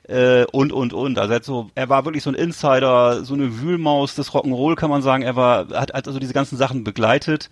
Äh, 0.07 0.43
und 0.51 0.73
und 0.73 0.91
und. 0.91 1.17
Also 1.17 1.31
er, 1.31 1.35
hat 1.37 1.45
so, 1.45 1.71
er 1.75 1.87
war 1.87 2.03
wirklich 2.03 2.23
so 2.23 2.29
ein 2.29 2.35
Insider, 2.35 3.23
so 3.23 3.33
eine 3.33 3.61
Wühlmaus 3.61 4.15
des 4.15 4.31
Rock'n'Roll 4.31 4.75
kann 4.75 4.89
man 4.89 5.01
sagen. 5.01 5.23
Er 5.23 5.37
war, 5.37 5.69
hat, 5.69 5.93
hat 5.93 6.07
also 6.07 6.19
diese 6.19 6.33
ganzen 6.33 6.57
Sachen 6.57 6.83
begleitet 6.83 7.49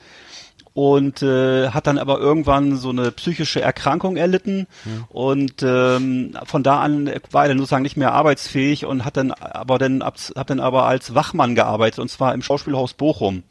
und 0.73 1.21
äh, 1.21 1.69
hat 1.69 1.87
dann 1.87 1.97
aber 1.97 2.19
irgendwann 2.19 2.77
so 2.77 2.89
eine 2.89 3.11
psychische 3.11 3.61
Erkrankung 3.61 4.15
erlitten 4.17 4.67
Hm. 4.83 5.03
und 5.09 5.63
ähm, 5.63 6.37
von 6.45 6.63
da 6.63 6.79
an 6.79 7.11
war 7.31 7.43
er 7.43 7.49
dann 7.49 7.57
sozusagen 7.57 7.83
nicht 7.83 7.97
mehr 7.97 8.13
arbeitsfähig 8.13 8.85
und 8.85 9.03
hat 9.03 9.17
dann 9.17 9.31
aber 9.31 9.77
dann 9.77 10.03
hat 10.03 10.49
dann 10.49 10.59
aber 10.59 10.85
als 10.85 11.13
Wachmann 11.13 11.55
gearbeitet 11.55 11.99
und 11.99 12.09
zwar 12.09 12.33
im 12.33 12.41
Schauspielhaus 12.41 12.93
Bochum. 12.93 13.43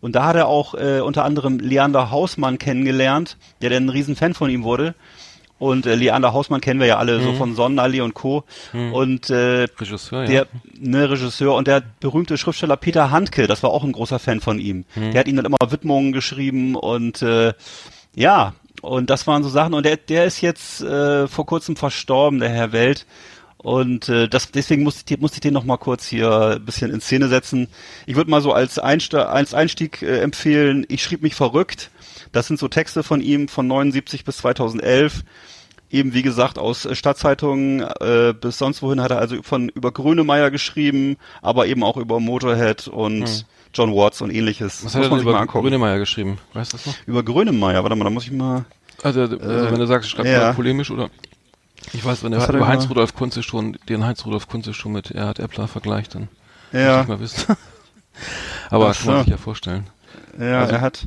Und 0.00 0.14
da 0.14 0.26
hat 0.26 0.36
er 0.36 0.46
auch 0.46 0.74
äh, 0.74 1.00
unter 1.00 1.24
anderem 1.24 1.58
Leander 1.58 2.10
Hausmann 2.10 2.58
kennengelernt, 2.58 3.38
der 3.62 3.70
dann 3.70 3.86
ein 3.86 3.88
Riesenfan 3.88 4.34
von 4.34 4.50
ihm 4.50 4.62
wurde. 4.62 4.94
Und 5.58 5.86
äh, 5.86 5.94
Leander 5.94 6.32
Hausmann 6.32 6.60
kennen 6.60 6.80
wir 6.80 6.86
ja 6.86 6.98
alle, 6.98 7.20
so 7.20 7.32
von 7.32 7.54
Sonnenallee 7.54 8.02
und 8.02 8.14
Co. 8.14 8.44
Und 8.92 9.30
äh, 9.30 9.66
Regisseur, 9.78 10.24
ja. 10.24 10.28
der 10.28 10.46
ne, 10.78 11.08
Regisseur 11.10 11.54
und 11.54 11.66
der 11.66 11.82
berühmte 12.00 12.36
Schriftsteller 12.36 12.76
Peter 12.76 13.10
Handke, 13.10 13.46
das 13.46 13.62
war 13.62 13.70
auch 13.70 13.84
ein 13.84 13.92
großer 13.92 14.18
Fan 14.18 14.40
von 14.40 14.58
ihm. 14.58 14.84
Der 14.94 15.20
hat 15.20 15.28
ihm 15.28 15.36
dann 15.36 15.46
immer 15.46 15.56
Widmungen 15.70 16.12
geschrieben 16.12 16.74
und 16.74 17.22
äh, 17.22 17.54
ja, 18.14 18.54
und 18.82 19.10
das 19.10 19.26
waren 19.26 19.42
so 19.42 19.48
Sachen. 19.48 19.74
Und 19.74 19.84
der, 19.84 19.96
der 19.96 20.26
ist 20.26 20.40
jetzt 20.40 20.82
äh, 20.82 21.26
vor 21.26 21.46
kurzem 21.46 21.76
verstorben, 21.76 22.40
der 22.40 22.50
Herr 22.50 22.72
Welt. 22.72 23.06
Und 23.66 24.08
äh, 24.08 24.28
das, 24.28 24.52
deswegen 24.52 24.84
musste 24.84 25.12
ich, 25.12 25.20
musste 25.20 25.38
ich 25.38 25.40
den 25.40 25.52
noch 25.52 25.64
mal 25.64 25.76
kurz 25.76 26.06
hier 26.06 26.30
ein 26.54 26.64
bisschen 26.64 26.92
in 26.92 27.00
Szene 27.00 27.26
setzen. 27.26 27.66
Ich 28.06 28.14
würde 28.14 28.30
mal 28.30 28.40
so 28.40 28.52
als, 28.52 28.78
Einste 28.78 29.28
als 29.28 29.54
Einstieg 29.54 30.02
äh, 30.02 30.20
empfehlen, 30.20 30.86
ich 30.88 31.02
schrieb 31.02 31.20
mich 31.20 31.34
verrückt. 31.34 31.90
Das 32.30 32.46
sind 32.46 32.60
so 32.60 32.68
Texte 32.68 33.02
von 33.02 33.20
ihm 33.20 33.48
von 33.48 33.66
79 33.66 34.24
bis 34.24 34.36
2011 34.36 35.24
eben 35.90 36.14
wie 36.14 36.22
gesagt 36.22 36.60
aus 36.60 36.84
äh, 36.84 36.94
Stadtzeitungen 36.94 37.80
äh, 37.80 38.34
bis 38.40 38.58
sonst 38.58 38.82
wohin 38.82 39.00
hat 39.00 39.10
er 39.10 39.18
also 39.18 39.42
von 39.42 39.68
über 39.70 39.90
Grönemeyer 39.90 40.52
geschrieben, 40.52 41.16
aber 41.42 41.66
eben 41.66 41.82
auch 41.82 41.96
über 41.96 42.20
Motorhead 42.20 42.86
und 42.86 43.46
John 43.74 43.92
Watts 43.92 44.20
und 44.22 44.30
ähnliches. 44.30 44.84
Was 44.84 44.94
hat 44.94 45.02
er 45.02 45.10
denn 45.10 45.18
über. 45.18 45.44
Grönemeyer 45.44 45.98
geschrieben? 45.98 46.38
Weißt 46.52 46.72
du 46.72 46.76
das 46.76 46.86
noch? 46.86 46.94
über 47.06 47.24
Grönemeyer, 47.24 47.82
warte 47.82 47.96
mal, 47.96 48.04
da 48.04 48.10
muss 48.10 48.26
ich 48.26 48.32
mal. 48.32 48.64
Also, 49.02 49.22
also 49.22 49.40
wenn 49.40 49.80
du 49.80 49.86
sagst, 49.86 50.08
schreib 50.08 50.26
ja. 50.26 50.38
mal 50.38 50.54
polemisch 50.54 50.92
oder 50.92 51.10
ich 51.92 52.04
weiß, 52.04 52.22
wenn 52.22 52.32
er 52.32 52.40
er 52.40 52.44
über 52.48 52.58
gemacht? 52.58 52.70
Heinz-Rudolf 52.72 53.14
Kunze 53.14 53.42
schon, 53.42 53.78
den 53.88 54.04
Heinz-Rudolf 54.04 54.48
Kunze 54.48 54.74
schon 54.74 54.92
mit 54.92 55.10
Erhard 55.10 55.38
Eppler 55.38 55.68
vergleicht, 55.68 56.14
dann 56.14 56.28
muss 56.72 56.80
Ja, 56.82 57.02
ich 57.02 57.08
mal 57.08 57.20
wissen. 57.20 57.56
Aber 58.70 58.88
Ach 58.90 58.98
kann 58.98 59.06
man 59.14 59.18
sich 59.24 59.30
ja 59.30 59.36
vorstellen. 59.36 59.86
ja, 60.38 60.60
also- 60.60 60.74
er 60.74 60.80
hat. 60.80 61.06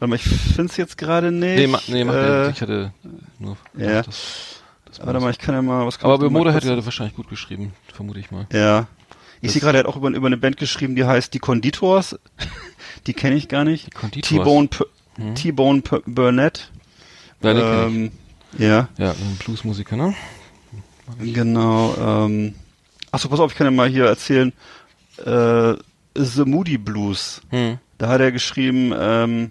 Warte 0.00 0.10
mal, 0.10 0.16
ich 0.16 0.24
find's 0.24 0.76
jetzt 0.76 0.98
gerade 0.98 1.30
nicht. 1.30 1.56
Nee, 1.56 1.66
ma, 1.68 1.80
nee 1.86 2.04
mach 2.04 2.14
äh, 2.14 2.50
ich 2.50 2.60
hatte 2.60 2.92
nur 3.38 3.56
ja. 3.78 4.02
das, 4.02 4.60
das 4.86 5.06
Warte 5.06 5.20
mal, 5.20 5.30
ich 5.30 5.38
kann 5.38 5.54
ja 5.54 5.62
mal 5.62 5.86
was. 5.86 6.02
Aber 6.02 6.18
kurz- 6.18 6.54
hat 6.54 6.64
er 6.64 6.84
wahrscheinlich 6.84 7.14
gut 7.14 7.28
geschrieben, 7.28 7.72
vermute 7.92 8.18
ich 8.18 8.30
mal. 8.32 8.46
Ja. 8.52 8.88
Ich 9.40 9.48
Das- 9.48 9.52
sehe 9.52 9.62
gerade, 9.62 9.78
er 9.78 9.84
hat 9.84 9.86
auch 9.86 9.96
über, 9.96 10.10
über 10.10 10.26
eine 10.26 10.36
Band 10.36 10.56
geschrieben, 10.56 10.96
die 10.96 11.04
heißt 11.04 11.32
Die 11.32 11.38
Konditors. 11.38 12.18
die 13.06 13.14
kenne 13.14 13.36
ich 13.36 13.48
gar 13.48 13.64
nicht. 13.64 13.90
T-Bone 14.22 14.68
Hm. 15.16 15.34
T-Bone 15.36 15.82
Burnett. 16.06 16.70
Ja, 17.40 17.86
ähm, 17.86 18.10
ja. 18.58 18.88
Ja, 18.96 19.10
ein 19.10 19.38
Bluesmusiker, 19.44 19.96
ne? 19.96 20.14
Genau. 21.20 21.94
Ähm, 21.98 22.54
achso, 23.10 23.28
pass 23.28 23.40
auf, 23.40 23.52
ich 23.52 23.58
kann 23.58 23.66
ja 23.66 23.70
mal 23.70 23.88
hier 23.88 24.06
erzählen. 24.06 24.52
Äh, 25.24 25.74
The 26.16 26.44
Moody 26.44 26.78
Blues. 26.78 27.42
Hm. 27.50 27.78
Da 27.98 28.08
hat 28.08 28.20
er 28.20 28.32
geschrieben, 28.32 28.92
ähm, 28.96 29.50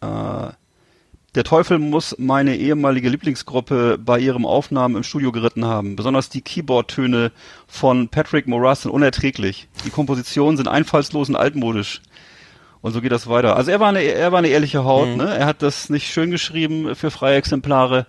äh, 0.00 0.52
der 1.36 1.44
Teufel 1.44 1.78
muss 1.78 2.16
meine 2.18 2.56
ehemalige 2.56 3.10
Lieblingsgruppe 3.10 3.98
bei 3.98 4.18
ihrem 4.18 4.46
Aufnahmen 4.46 4.96
im 4.96 5.02
Studio 5.02 5.32
geritten 5.32 5.66
haben. 5.66 5.94
Besonders 5.94 6.30
die 6.30 6.40
Keyboard-Töne 6.40 7.30
von 7.66 8.08
Patrick 8.08 8.46
Moraz 8.46 8.82
sind 8.82 8.90
unerträglich. 8.90 9.68
Die 9.84 9.90
Kompositionen 9.90 10.56
sind 10.56 10.66
einfallslos 10.66 11.28
und 11.28 11.36
altmodisch. 11.36 12.00
Und 12.86 12.92
so 12.92 13.00
geht 13.00 13.10
das 13.10 13.26
weiter. 13.26 13.56
Also 13.56 13.72
er 13.72 13.80
war 13.80 13.88
eine, 13.88 14.00
er 14.00 14.30
war 14.30 14.38
eine 14.38 14.46
ehrliche 14.46 14.84
Haut, 14.84 15.08
Mhm. 15.08 15.16
ne? 15.16 15.36
Er 15.36 15.46
hat 15.46 15.60
das 15.60 15.90
nicht 15.90 16.06
schön 16.12 16.30
geschrieben 16.30 16.94
für 16.94 17.10
freie 17.10 17.34
Exemplare. 17.36 18.06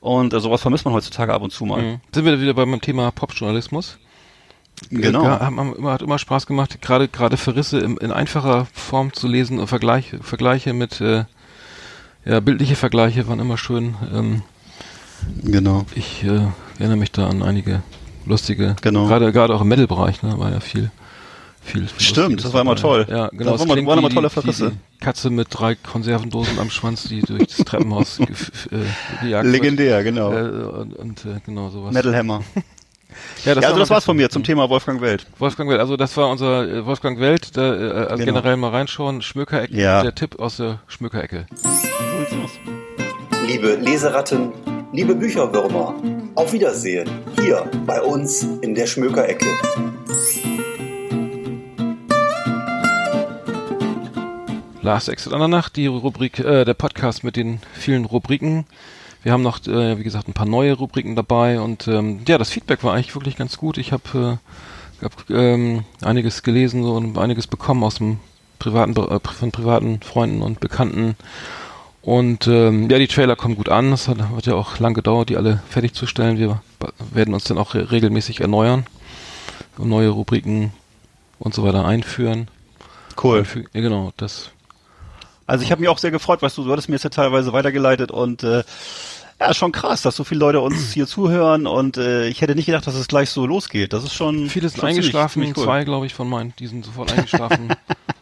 Und 0.00 0.32
äh, 0.32 0.40
sowas 0.40 0.62
vermisst 0.62 0.86
man 0.86 0.94
heutzutage 0.94 1.34
ab 1.34 1.42
und 1.42 1.52
zu 1.52 1.66
mal. 1.66 1.82
Mhm. 1.82 2.00
Sind 2.14 2.24
wir 2.24 2.40
wieder 2.40 2.54
beim 2.54 2.80
Thema 2.80 3.10
Popjournalismus? 3.10 3.98
Genau. 4.88 5.22
Ja, 5.22 5.40
haben, 5.40 5.86
hat 5.86 6.00
immer 6.00 6.18
Spaß 6.18 6.46
gemacht, 6.46 6.80
gerade 6.80 7.08
gerade 7.08 7.36
Verrisse 7.36 7.78
in, 7.78 7.98
in 7.98 8.10
einfacher 8.10 8.66
Form 8.72 9.12
zu 9.12 9.28
lesen 9.28 9.58
und 9.58 9.66
Vergleiche, 9.66 10.18
Vergleiche 10.22 10.72
mit 10.72 10.98
äh, 11.02 11.24
ja, 12.24 12.40
bildliche 12.40 12.74
Vergleiche 12.76 13.28
waren 13.28 13.38
immer 13.40 13.58
schön. 13.58 13.96
Ähm, 14.14 14.42
Genau. 15.44 15.84
ich 15.94 16.24
äh, 16.24 16.40
erinnere 16.78 16.96
mich 16.96 17.12
da 17.12 17.26
an 17.28 17.42
einige 17.42 17.82
lustige, 18.24 18.76
Genau. 18.80 19.08
gerade 19.08 19.30
gerade 19.32 19.54
auch 19.54 19.60
im 19.60 19.68
Metal-Bereich, 19.68 20.22
ne, 20.22 20.38
war 20.38 20.50
ja 20.52 20.60
viel, 20.60 20.90
viel. 21.66 21.86
viel 21.88 22.00
Stimmt, 22.00 22.44
das 22.44 22.52
war 22.52 22.62
immer 22.62 22.76
toll. 22.76 23.06
Ja, 23.08 23.28
genau. 23.28 23.52
Das 23.52 23.62
es 23.62 23.68
war 23.68 23.76
immer- 23.76 24.10
tolle 24.10 24.30
Verrisse. 24.30 24.72
Katze 25.00 25.30
mit 25.30 25.48
drei 25.50 25.74
Konservendosen 25.74 26.58
am 26.58 26.70
Schwanz, 26.70 27.04
die 27.04 27.20
durch 27.20 27.46
das 27.48 27.56
Treppenhaus 27.58 28.18
äh, 28.20 28.26
gejagt 29.22 29.46
Legendär, 29.46 30.02
genau. 30.02 30.30
wird. 30.32 30.54
Äh, 30.54 30.66
und 30.80 30.96
und 30.96 31.24
äh, 31.26 31.40
genau 31.44 31.68
sowas. 31.70 31.92
Metal 31.92 32.14
Hammer. 32.16 32.42
Ja, 33.46 33.52
ja, 33.52 33.56
also 33.60 33.70
war 33.70 33.78
das 33.78 33.88
war's 33.90 34.04
von 34.04 34.16
mir 34.16 34.28
zum 34.28 34.44
Thema 34.44 34.68
Wolfgang 34.68 35.00
Welt. 35.00 35.26
Wolfgang 35.38 35.70
Welt, 35.70 35.80
also 35.80 35.96
das 35.96 36.14
war 36.18 36.28
unser 36.28 36.68
äh, 36.68 36.84
Wolfgang 36.84 37.18
Welt, 37.18 37.56
da, 37.56 37.74
äh, 37.74 37.90
also 38.08 38.16
Genau. 38.16 38.24
generell 38.26 38.56
mal 38.58 38.70
reinschauen, 38.72 39.22
Schmökerecke, 39.22 39.74
Ja. 39.74 40.02
der 40.02 40.14
Tipp 40.14 40.38
aus 40.38 40.58
der 40.58 40.80
Schmökerecke. 40.86 41.46
Liebe 43.46 43.76
Leseratten, 43.76 44.52
liebe 44.92 45.14
Bücherwürmer, 45.14 45.94
auf 46.34 46.52
Wiedersehen 46.52 47.08
hier 47.40 47.64
bei 47.86 48.02
uns 48.02 48.42
in 48.60 48.74
der 48.74 48.86
Schmökerecke. 48.86 49.46
Last 54.86 55.08
Exit 55.08 55.32
an 55.32 55.40
der 55.40 55.48
Nacht, 55.48 55.74
die 55.74 55.88
Rubrik, 55.88 56.38
äh, 56.38 56.64
der 56.64 56.74
Podcast 56.74 57.24
mit 57.24 57.34
den 57.34 57.58
vielen 57.72 58.04
Rubriken. 58.04 58.66
Wir 59.24 59.32
haben 59.32 59.42
noch, 59.42 59.66
äh, 59.66 59.98
wie 59.98 60.04
gesagt, 60.04 60.28
ein 60.28 60.32
paar 60.32 60.46
neue 60.46 60.74
Rubriken 60.74 61.16
dabei 61.16 61.58
und 61.58 61.88
ähm, 61.88 62.20
ja, 62.28 62.38
das 62.38 62.50
Feedback 62.50 62.84
war 62.84 62.94
eigentlich 62.94 63.12
wirklich 63.16 63.34
ganz 63.34 63.56
gut. 63.56 63.78
Ich 63.78 63.90
habe 63.90 64.38
äh, 65.02 65.04
hab, 65.04 65.28
ähm, 65.28 65.82
einiges 66.04 66.44
gelesen 66.44 66.84
so, 66.84 66.94
und 66.94 67.18
einiges 67.18 67.48
bekommen 67.48 67.82
aus 67.82 67.96
dem 67.96 68.20
privaten, 68.60 68.96
äh, 68.96 69.18
von 69.18 69.50
privaten 69.50 70.00
Freunden 70.02 70.40
und 70.40 70.60
Bekannten. 70.60 71.16
Und 72.00 72.46
ähm, 72.46 72.88
ja, 72.88 72.98
die 73.00 73.08
Trailer 73.08 73.34
kommen 73.34 73.56
gut 73.56 73.68
an. 73.68 73.92
Es 73.92 74.06
hat, 74.06 74.20
hat 74.20 74.46
ja 74.46 74.54
auch 74.54 74.78
lang 74.78 74.94
gedauert, 74.94 75.30
die 75.30 75.36
alle 75.36 75.60
fertigzustellen. 75.68 76.38
Wir 76.38 76.60
werden 77.12 77.34
uns 77.34 77.42
dann 77.42 77.58
auch 77.58 77.74
re 77.74 77.90
regelmäßig 77.90 78.40
erneuern 78.40 78.86
und 79.78 79.88
neue 79.88 80.10
Rubriken 80.10 80.70
und 81.40 81.54
so 81.54 81.64
weiter 81.64 81.84
einführen. 81.84 82.46
Cool. 83.20 83.40
Einfü- 83.40 83.66
Ja, 83.72 83.80
genau, 83.80 84.12
das 84.16 84.50
Also 85.46 85.64
ich 85.64 85.70
habe 85.70 85.80
mich 85.80 85.88
auch 85.88 85.98
sehr 85.98 86.10
gefreut, 86.10 86.42
weißt 86.42 86.58
du, 86.58 86.64
du 86.64 86.72
hattest 86.72 86.88
mir 86.88 86.96
jetzt 86.96 87.04
ja 87.04 87.10
teilweise 87.10 87.52
weitergeleitet 87.52 88.10
und 88.10 88.42
äh, 88.42 88.64
ja, 89.40 89.52
schon 89.52 89.70
krass, 89.70 90.02
dass 90.02 90.16
so 90.16 90.24
viele 90.24 90.40
Leute 90.40 90.60
uns 90.60 90.92
hier 90.94 91.06
zuhören 91.06 91.66
und 91.66 91.96
äh, 91.98 92.28
ich 92.28 92.40
hätte 92.40 92.54
nicht 92.54 92.66
gedacht, 92.66 92.86
dass 92.86 92.94
es 92.94 93.08
gleich 93.08 93.30
so 93.30 93.46
losgeht. 93.46 93.92
Das 93.92 94.04
ist 94.04 94.14
schon 94.14 94.48
Viele 94.48 94.68
sind 94.68 94.82
eingeschlafen, 94.82 95.42
cool. 95.56 95.64
zwei, 95.64 95.84
glaube 95.84 96.06
ich, 96.06 96.14
von 96.14 96.28
meinen, 96.28 96.54
die 96.58 96.66
sind 96.66 96.84
sofort 96.84 97.12
eingeschlafen. 97.12 97.68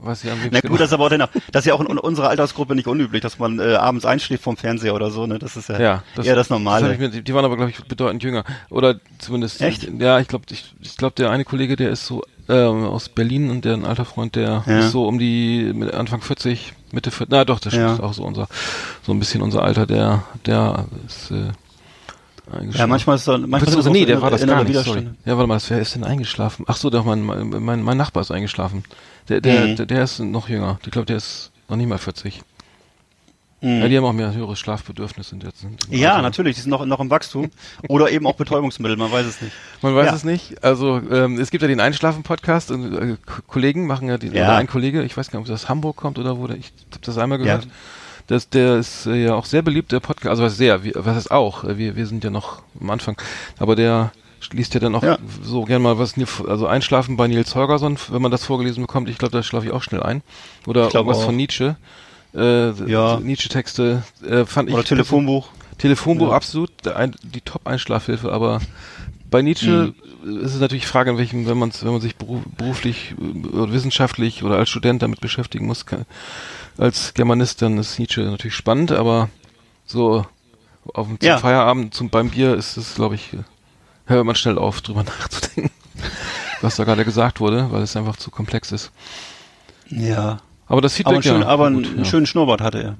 Weiß 0.00 0.22
ich 0.22 0.30
an 0.30 0.38
wem 0.42 0.50
Na 0.52 0.60
gut, 0.60 0.78
das 0.78 0.88
ist 0.88 0.92
aber 0.92 1.06
auch 1.06 1.10
in, 1.10 1.18
das 1.18 1.62
ist 1.62 1.64
ja 1.66 1.74
auch 1.74 1.80
in 1.80 1.86
unserer 1.86 2.28
Altersgruppe 2.28 2.76
nicht 2.76 2.86
unüblich, 2.86 3.20
dass 3.20 3.40
man 3.40 3.58
äh, 3.58 3.74
abends 3.74 4.04
einschläft 4.04 4.44
vom 4.44 4.56
Fernseher 4.56 4.94
oder 4.94 5.10
so, 5.10 5.26
ne? 5.26 5.40
Das 5.40 5.56
ist 5.56 5.68
ja, 5.68 5.80
ja, 5.80 6.02
eher 6.22 6.36
das 6.36 6.50
Normale. 6.50 6.92
ich 6.92 7.00
mir, 7.00 7.08
die, 7.08 7.34
waren 7.34 7.44
aber, 7.44 7.56
glaube 7.56 7.70
ich, 7.70 7.82
bedeutend 7.84 8.22
jünger. 8.22 8.44
Oder 8.70 9.00
zumindest. 9.18 9.60
Echt? 9.60 9.88
Ja, 9.98 10.20
ich 10.20 10.28
glaube, 10.28 10.44
ich, 10.50 10.72
ich 10.80 10.96
glaube, 10.96 11.14
der 11.16 11.30
eine 11.30 11.44
Kollege, 11.44 11.74
der 11.74 11.90
ist 11.90 12.06
so 12.06 12.22
ähm, 12.48 12.84
aus 12.84 13.08
Berlin 13.08 13.50
und 13.50 13.64
der 13.64 13.74
ein 13.74 13.84
alter 13.84 14.04
Freund, 14.04 14.36
der 14.36 14.62
Ja. 14.66 14.78
ist 14.78 14.92
so 14.92 15.04
um 15.06 15.18
die 15.18 15.72
mit 15.74 15.92
Anfang 15.92 16.20
40, 16.22 16.74
Mitte 16.92 17.10
40. 17.10 17.32
Na 17.32 17.44
doch, 17.44 17.58
das 17.58 17.74
Ja. 17.74 17.94
ist 17.94 18.00
auch 18.00 18.12
so 18.14 18.22
unser, 18.22 18.46
so 19.02 19.12
ein 19.12 19.18
bisschen 19.18 19.42
unser 19.42 19.62
Alter, 19.64 19.84
der, 19.86 20.22
der 20.46 20.86
ist 21.06 21.32
äh. 21.32 21.50
Ja, 22.70 22.86
manchmal 22.86 23.16
ist 23.16 23.28
dann 23.28 23.48
manchmal 23.48 23.72
ist 23.78 23.86
es 23.86 23.92
nee, 23.92 24.04
der 24.04 24.22
war 24.22 24.30
das 24.30 24.46
gar 24.46 24.64
nicht, 24.64 24.76
sorry. 24.84 25.08
Ja, 25.24 25.36
warte 25.36 25.46
mal, 25.48 25.60
wer 25.68 25.80
ist 25.80 25.94
denn 25.94 26.04
eingeschlafen? 26.04 26.64
Ach 26.68 26.76
so, 26.76 26.90
doch, 26.90 27.04
mein, 27.04 27.22
mein, 27.22 27.82
mein, 27.82 27.96
Nachbar 27.96 28.22
ist 28.22 28.30
eingeschlafen. 28.30 28.84
Der, 29.28 29.40
der, 29.40 29.66
Mhm. 29.66 29.76
der, 29.76 29.86
der 29.86 30.02
ist 30.04 30.18
noch 30.20 30.48
jünger. 30.48 30.78
Ich 30.84 30.90
glaube, 30.90 31.06
der 31.06 31.16
ist 31.18 31.50
noch 31.68 31.76
nicht 31.76 31.88
mal 31.88 31.98
40. 31.98 32.42
Mhm. 33.60 33.80
Ja, 33.80 33.88
die 33.88 33.96
haben 33.96 34.04
auch 34.04 34.12
mehr 34.12 34.32
höheres 34.32 34.58
Schlafbedürfnis 34.60 35.30
sind 35.30 35.42
jetzt. 35.42 35.60
Sind 35.60 35.84
Ja, 35.90 36.10
Alter. 36.12 36.22
natürlich, 36.22 36.54
die 36.56 36.62
sind 36.62 36.70
noch, 36.70 36.86
noch 36.86 37.00
im 37.00 37.10
Wachstum. 37.10 37.50
Oder 37.88 38.08
eben 38.10 38.24
auch 38.26 38.36
Betäubungsmittel, 38.36 38.96
man 38.96 39.10
weiß 39.10 39.26
es 39.26 39.42
nicht. 39.42 39.52
Man 39.82 39.96
weiß 39.96 40.06
Ja. 40.06 40.14
es 40.14 40.22
nicht. 40.24 40.62
Also 40.62 41.02
ähm, 41.10 41.40
es 41.40 41.50
gibt 41.50 41.62
ja 41.62 41.68
den 41.68 41.80
Einschlafen-Podcast 41.80 42.70
und 42.70 42.94
äh, 42.94 43.16
Kollegen 43.48 43.86
machen 43.88 44.08
ja, 44.08 44.16
die, 44.16 44.28
Ja. 44.28 44.44
oder 44.44 44.56
ein 44.58 44.68
Kollege, 44.68 45.02
ich 45.02 45.16
weiß 45.16 45.30
gar 45.32 45.40
nicht, 45.40 45.48
ob 45.48 45.52
das 45.52 45.64
aus 45.64 45.68
Hamburg 45.68 45.96
kommt 45.96 46.18
oder 46.20 46.38
wo, 46.38 46.46
ich 46.46 46.72
habe 46.92 47.00
das 47.02 47.18
einmal 47.18 47.38
gehört. 47.38 47.64
Ja. 47.64 47.70
Das, 48.28 48.48
der 48.50 48.76
ist 48.76 49.06
äh, 49.06 49.24
ja 49.24 49.34
auch 49.34 49.44
sehr 49.46 49.62
beliebt, 49.62 49.90
der 49.90 50.00
Podcast, 50.00 50.28
also 50.30 50.42
was 50.44 50.56
sehr, 50.56 50.80
was 50.94 51.16
ist 51.16 51.30
auch, 51.30 51.64
äh, 51.64 51.76
wir, 51.78 51.96
wir 51.96 52.06
sind 52.06 52.22
ja 52.24 52.30
noch 52.30 52.62
am 52.80 52.90
Anfang, 52.90 53.16
aber 53.58 53.74
der 53.74 54.12
liest 54.52 54.74
ja 54.74 54.80
dann 54.80 54.94
auch 54.94 55.02
Ja. 55.02 55.18
so 55.42 55.64
gern 55.64 55.82
mal 55.82 55.98
was, 55.98 56.14
also 56.46 56.66
Einschlafen 56.66 57.16
bei 57.16 57.26
Nils 57.26 57.54
Holgersson, 57.54 57.98
wenn 58.10 58.22
man 58.22 58.30
das 58.30 58.44
vorgelesen 58.44 58.82
bekommt, 58.82 59.08
ich 59.08 59.18
glaube, 59.18 59.32
da 59.32 59.42
schlafe 59.42 59.66
ich 59.66 59.72
auch 59.72 59.82
schnell 59.82 60.02
ein. 60.02 60.22
Oder 60.66 60.82
irgendwas 60.94 61.18
auch. 61.18 61.24
von 61.24 61.36
Nietzsche. 61.36 61.76
Äh, 62.34 62.70
Ja. 62.88 63.18
Nietzsche-Texte 63.18 64.02
äh, 64.24 64.44
fand 64.44 64.68
ich 64.68 64.74
Oder 64.74 64.84
Telefonbuch. 64.84 65.48
Telefonbuch 65.78 66.28
Ja. 66.28 66.34
absolut 66.36 66.70
die 67.24 67.40
Top-Einschlafhilfe, 67.40 68.30
aber 68.32 68.60
bei 69.30 69.42
Nietzsche 69.42 69.92
ist 70.24 70.54
es 70.54 70.60
natürlich 70.60 70.86
Frage, 70.86 71.10
in 71.10 71.18
welchem, 71.18 71.46
wenn 71.46 71.58
man 71.58 71.72
wenn 71.82 71.92
man 71.92 72.00
sich 72.00 72.14
beru- 72.16 72.42
beruflich 72.56 73.14
äh, 73.18 73.46
oder 73.48 73.72
wissenschaftlich 73.72 74.42
oder 74.44 74.56
als 74.56 74.68
Student 74.68 75.02
damit 75.02 75.20
beschäftigen 75.20 75.66
muss, 75.66 75.86
kann, 75.86 76.04
als 76.78 77.12
Germanist, 77.14 77.60
dann 77.62 77.76
ist 77.78 77.98
Nietzsche 77.98 78.20
natürlich 78.22 78.54
spannend, 78.54 78.92
aber 78.92 79.28
so 79.84 80.24
auf 80.94 81.06
dem 81.06 81.20
zum 81.20 81.26
Ja. 81.28 81.38
Feierabend 81.38 81.92
zum 81.94 82.08
beim 82.10 82.30
Bier 82.30 82.54
ist 82.54 82.76
es, 82.76 82.94
glaube 82.94 83.16
ich, 83.16 83.30
hört 84.06 84.24
man 84.24 84.34
schnell 84.36 84.58
auf, 84.58 84.80
drüber 84.80 85.04
nachzudenken, 85.20 85.70
was 86.60 86.76
da 86.76 86.84
gerade 86.84 87.04
gesagt 87.04 87.40
wurde, 87.40 87.70
weil 87.72 87.82
es 87.82 87.96
einfach 87.96 88.16
zu 88.16 88.30
komplex 88.30 88.72
ist. 88.72 88.90
Ja. 89.88 90.38
Aber 90.66 90.80
das 90.80 90.92
Aber, 90.92 90.96
Feedback 90.96 91.14
einen 91.14 91.22
schönen, 91.22 91.42
ja, 91.42 91.48
aber 91.48 91.70
gut, 91.70 91.86
einen 91.86 91.98
ja. 91.98 92.04
schönen 92.04 92.26
Schnurrbart 92.26 92.60
hatte 92.60 92.82
er. 92.82 92.96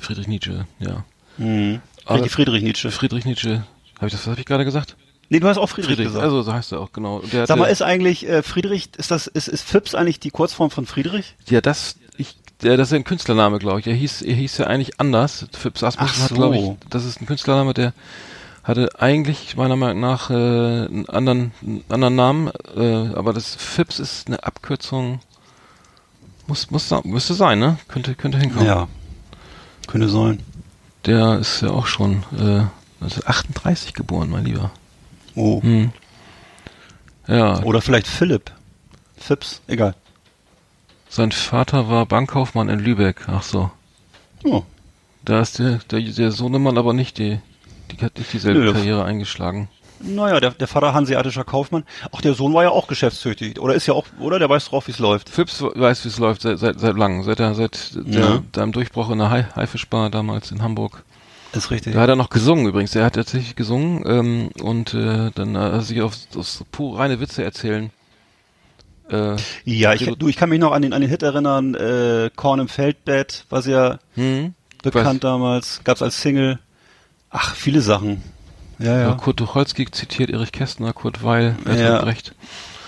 Friedrich 0.00 0.26
Nietzsche, 0.28 0.66
ja. 0.80 1.04
Mhm. 1.38 1.80
Aber- 2.04 2.28
Friedrich 2.28 2.62
Nietzsche. 2.62 2.90
Friedrich 2.90 3.24
Nietzsche, 3.24 3.64
habe 3.96 4.06
ich 4.06 4.12
das, 4.12 4.22
was 4.22 4.28
habe 4.32 4.40
ich 4.40 4.46
gerade 4.46 4.64
gesagt? 4.64 4.96
Nee, 5.28 5.40
du 5.40 5.48
hast 5.48 5.56
auch 5.56 5.68
Friedrich, 5.68 5.96
gesagt. 5.96 6.22
also 6.22 6.42
so 6.42 6.52
heißt 6.52 6.72
er 6.72 6.80
auch, 6.80 6.92
genau. 6.92 7.20
Der 7.32 7.46
Sag 7.46 7.56
mal, 7.58 7.66
ist 7.66 7.80
eigentlich 7.80 8.28
äh, 8.28 8.42
Friedrich, 8.42 8.90
ist 8.98 9.10
das, 9.10 9.28
ist, 9.28 9.48
ist 9.48 9.62
Phipps 9.62 9.94
eigentlich 9.94 10.20
die 10.20 10.30
Kurzform 10.30 10.70
von 10.70 10.84
Friedrich? 10.84 11.36
Ja, 11.48 11.62
das, 11.62 11.96
der, 12.62 12.76
das 12.76 12.88
ist 12.88 12.94
ein 12.94 13.04
Künstlername, 13.04 13.58
glaube 13.58 13.80
ich. 13.80 13.86
Er 13.86 13.94
hieß, 13.94 14.22
er 14.22 14.34
hieß 14.34 14.58
ja 14.58 14.66
eigentlich 14.66 15.00
anders. 15.00 15.46
Phipps 15.52 15.82
Asmussen 15.82 16.20
Ach 16.20 16.30
hat, 16.30 16.34
glaube 16.34 16.56
ich, 16.56 16.62
so. 16.62 16.76
das 16.90 17.04
ist 17.04 17.20
ein 17.20 17.26
Künstlername, 17.26 17.74
der 17.74 17.92
hatte 18.64 18.90
eigentlich 19.00 19.56
meiner 19.56 19.76
Meinung 19.76 20.00
nach 20.00 20.30
äh, 20.30 20.34
einen 20.34 21.08
anderen, 21.08 21.52
einen 21.62 21.84
anderen 21.88 22.14
Namen, 22.14 22.50
äh, 22.76 23.14
aber 23.14 23.32
das 23.32 23.54
Phipps 23.54 23.98
ist 23.98 24.28
eine 24.28 24.44
Abkürzung. 24.44 25.20
Muss, 26.46 26.70
muss, 26.70 26.92
müsste 27.04 27.34
sein, 27.34 27.58
ne? 27.58 27.78
Könnte, 27.88 28.14
könnte 28.14 28.38
hinkommen. 28.38 28.66
Ja. 28.66 28.88
Könnte 29.86 30.08
sein. 30.08 30.40
Der 31.06 31.38
ist 31.38 31.60
ja 31.62 31.70
auch 31.70 31.86
schon 31.86 32.24
äh, 32.32 32.66
1938 33.00 33.94
geboren, 33.94 34.30
mein 34.30 34.44
Lieber. 34.44 34.70
Oh. 35.34 35.60
Hm. 35.62 35.92
Ja, 37.26 37.62
Oder 37.62 37.80
vielleicht 37.80 38.06
Philipp. 38.06 38.52
Phipps, 39.16 39.60
egal. 39.66 39.94
Sein 41.14 41.32
Vater 41.32 41.88
war 41.88 42.06
Bankkaufmann 42.06 42.68
in 42.68 42.78
Lübeck. 42.80 43.26
Ach 43.28 43.42
so. 43.42 43.70
Oh. 44.44 44.62
Da 45.24 45.40
ist 45.40 45.58
der, 45.58 45.78
der, 45.90 46.00
der 46.00 46.30
Sohnemann 46.32 46.78
aber 46.78 46.92
nicht 46.94 47.18
die, 47.18 47.38
die 47.90 48.04
hat 48.04 48.18
nicht 48.18 48.32
dieselbe 48.32 48.60
Nö. 48.60 48.72
Karriere 48.72 49.04
eingeschlagen. 49.04 49.68
Naja, 50.00 50.40
der, 50.40 50.50
der 50.50 50.66
Vater 50.66 50.94
hanseatischer 50.94 51.44
Kaufmann. 51.44 51.84
Ach, 52.10 52.20
der 52.20 52.34
Sohn 52.34 52.52
war 52.54 52.64
ja 52.64 52.70
auch 52.70 52.88
geschäftstüchtig. 52.88 53.60
Oder 53.60 53.74
ist 53.74 53.86
ja 53.86 53.94
auch, 53.94 54.04
oder? 54.18 54.40
Der 54.40 54.48
weiß 54.48 54.64
drauf, 54.70 54.88
wie 54.88 54.90
es 54.90 54.98
läuft. 54.98 55.28
Phipps 55.28 55.62
weiß, 55.62 56.04
wie 56.04 56.08
es 56.08 56.18
läuft 56.18 56.42
seit, 56.42 56.58
seit, 56.58 56.80
seit 56.80 56.96
langem, 56.96 57.22
seit 57.22 57.38
er, 57.38 57.54
seit 57.54 57.94
der, 57.94 58.20
Ja. 58.20 58.42
seinem 58.54 58.72
Durchbruch 58.72 59.10
in 59.10 59.18
der 59.18 59.30
Hai- 59.30 59.46
Haifischbar 59.54 60.10
damals 60.10 60.50
in 60.50 60.60
Hamburg. 60.60 61.04
Ist 61.52 61.70
richtig. 61.70 61.92
Da 61.94 62.00
hat 62.00 62.08
er 62.08 62.16
noch 62.16 62.30
gesungen 62.30 62.66
übrigens. 62.66 62.96
Er 62.96 63.04
hat 63.04 63.14
tatsächlich 63.14 63.54
gesungen 63.54 64.02
ähm, 64.06 64.48
und 64.60 64.92
äh, 64.94 65.30
dann 65.34 65.56
hat 65.56 65.72
er 65.72 65.82
sich 65.82 66.00
auf, 66.02 66.14
auf 66.34 66.48
so 66.48 66.64
pure 66.72 66.98
reine 66.98 67.20
Witze 67.20 67.44
erzählen. 67.44 67.90
Äh, 69.10 69.36
Ja, 69.64 69.92
ich, 69.94 70.04
du, 70.18 70.28
ich 70.28 70.36
kann 70.36 70.48
mich 70.48 70.60
noch 70.60 70.72
an 70.72 70.82
den, 70.82 70.92
an 70.92 71.00
den 71.00 71.10
Hit 71.10 71.22
erinnern, 71.22 71.74
äh, 71.74 72.30
Korn 72.34 72.60
im 72.60 72.68
Feldbett, 72.68 73.44
war 73.50 73.62
sehr 73.62 73.98
hm? 74.14 74.54
bekannt 74.82 75.24
damals, 75.24 75.80
gab's 75.84 76.02
als 76.02 76.20
Single. 76.20 76.58
Ach, 77.30 77.54
viele 77.54 77.80
Sachen. 77.80 78.22
Ja, 78.78 78.98
Ja. 78.98 79.12
Kurt 79.14 79.36
Tucholsky 79.38 79.90
zitiert 79.90 80.30
Erich 80.30 80.52
Kästner, 80.52 80.92
Kurt 80.92 81.22
Weil, 81.22 81.52
Bertolt 81.64 81.78
Ja. 81.80 82.02
Brecht. 82.02 82.34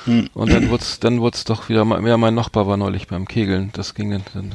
Hm. 0.06 0.28
Und 0.34 0.52
dann 0.52 0.68
wurd's, 0.68 1.00
dann 1.00 1.20
wurd's 1.20 1.44
doch 1.44 1.68
wieder 1.70 1.84
mal, 1.86 2.06
ja, 2.06 2.16
mein 2.18 2.34
Nachbar 2.34 2.66
war 2.66 2.76
neulich 2.76 3.06
beim 3.08 3.26
Kegeln. 3.26 3.70
Das 3.72 3.94
ging 3.94 4.10
dann, 4.10 4.22
dann 4.34 4.52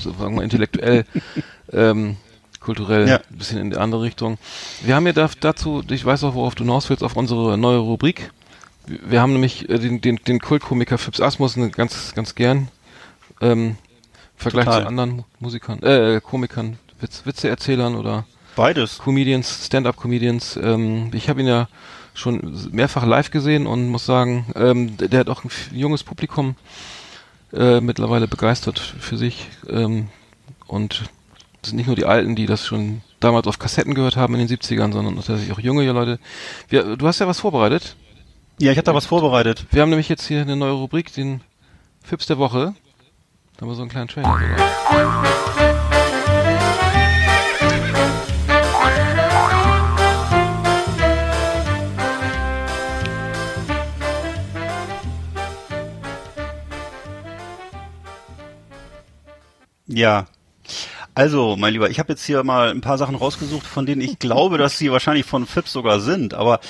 so 0.00 0.12
sagen 0.12 0.36
wir 0.36 0.42
intellektuell, 0.42 1.06
ähm, 1.72 2.16
kulturell 2.60 3.08
Ja. 3.08 3.16
ein 3.30 3.38
bisschen 3.38 3.58
in 3.58 3.70
die 3.70 3.76
andere 3.78 4.02
Richtung. 4.02 4.36
Wir 4.82 4.94
haben 4.96 5.06
ja 5.06 5.12
da, 5.14 5.30
dazu, 5.40 5.82
ich 5.88 6.04
weiß 6.04 6.24
auch, 6.24 6.34
worauf 6.34 6.54
du 6.54 6.64
hinaus 6.64 6.90
willst, 6.90 7.02
auf 7.04 7.16
unsere 7.16 7.56
neue 7.56 7.78
Rubrik. 7.78 8.32
Wir 8.86 9.20
haben 9.20 9.32
nämlich 9.32 9.68
äh, 9.68 9.78
den, 9.78 10.00
den, 10.00 10.16
den 10.16 10.40
Kultkomiker 10.40 10.98
Phipps 10.98 11.20
Asmussen 11.20 11.70
ganz, 11.72 12.14
ganz 12.14 12.34
gern. 12.34 12.68
Ähm, 13.40 13.70
im 13.70 13.76
Vergleich 14.36 14.66
Total. 14.66 14.82
zu 14.82 14.88
anderen 14.88 15.24
Musikern, 15.40 15.82
äh, 15.82 16.20
Komikern, 16.22 16.78
Witz, 17.00 17.24
Witzeerzählern 17.24 17.96
oder 17.96 18.24
Beides. 18.54 18.98
Comedians, 18.98 19.66
Stand-up-Comedians. 19.66 20.56
Ähm, 20.56 21.10
ich 21.12 21.28
habe 21.28 21.40
ihn 21.40 21.46
ja 21.46 21.68
schon 22.14 22.70
mehrfach 22.72 23.04
live 23.04 23.30
gesehen 23.30 23.66
und 23.66 23.88
muss 23.88 24.06
sagen, 24.06 24.46
ähm, 24.54 24.96
der, 24.96 25.08
der 25.08 25.20
hat 25.20 25.28
auch 25.28 25.44
ein 25.44 25.50
junges 25.72 26.02
Publikum 26.02 26.56
äh, 27.52 27.80
mittlerweile 27.80 28.28
begeistert 28.28 28.78
für 28.78 29.16
sich. 29.16 29.48
Ähm, 29.68 30.08
und 30.66 31.02
das 31.60 31.70
sind 31.70 31.76
nicht 31.76 31.86
nur 31.86 31.96
die 31.96 32.06
Alten, 32.06 32.34
die 32.34 32.46
das 32.46 32.66
schon 32.66 33.02
damals 33.20 33.46
auf 33.46 33.58
Kassetten 33.58 33.94
gehört 33.94 34.16
haben 34.16 34.34
in 34.34 34.46
den 34.46 34.56
70ern, 34.56 34.92
sondern 34.92 35.16
tatsächlich 35.16 35.52
auch 35.52 35.60
junge 35.60 35.90
Leute. 35.90 36.18
Wir, 36.68 36.96
du 36.96 37.06
hast 37.06 37.18
ja 37.18 37.26
was 37.26 37.40
vorbereitet. 37.40 37.96
Ja, 38.58 38.72
ich 38.72 38.78
habe 38.78 38.86
da 38.86 38.94
was 38.94 39.04
vorbereitet. 39.04 39.66
Wir 39.70 39.82
haben 39.82 39.90
nämlich 39.90 40.08
jetzt 40.08 40.26
hier 40.26 40.40
eine 40.40 40.56
neue 40.56 40.72
Rubrik, 40.72 41.12
den 41.12 41.42
Fips 42.02 42.24
der 42.24 42.38
Woche. 42.38 42.74
Da 43.54 43.60
haben 43.60 43.68
wir 43.68 43.74
so 43.74 43.82
einen 43.82 43.90
kleinen 43.90 44.08
Trailer 44.08 44.32
sogar. 44.32 45.56
Ja. 59.86 60.26
Also, 61.14 61.56
mein 61.56 61.74
Lieber, 61.74 61.90
ich 61.90 61.98
habe 61.98 62.12
jetzt 62.12 62.24
hier 62.24 62.42
mal 62.42 62.70
ein 62.70 62.80
paar 62.80 62.96
Sachen 62.96 63.16
rausgesucht, 63.16 63.66
von 63.66 63.84
denen 63.84 64.00
ich 64.00 64.18
glaube, 64.18 64.56
dass 64.56 64.78
sie 64.78 64.90
wahrscheinlich 64.90 65.26
von 65.26 65.46
Phipps 65.46 65.72
sogar 65.72 66.00
sind. 66.00 66.32
Aber 66.32 66.60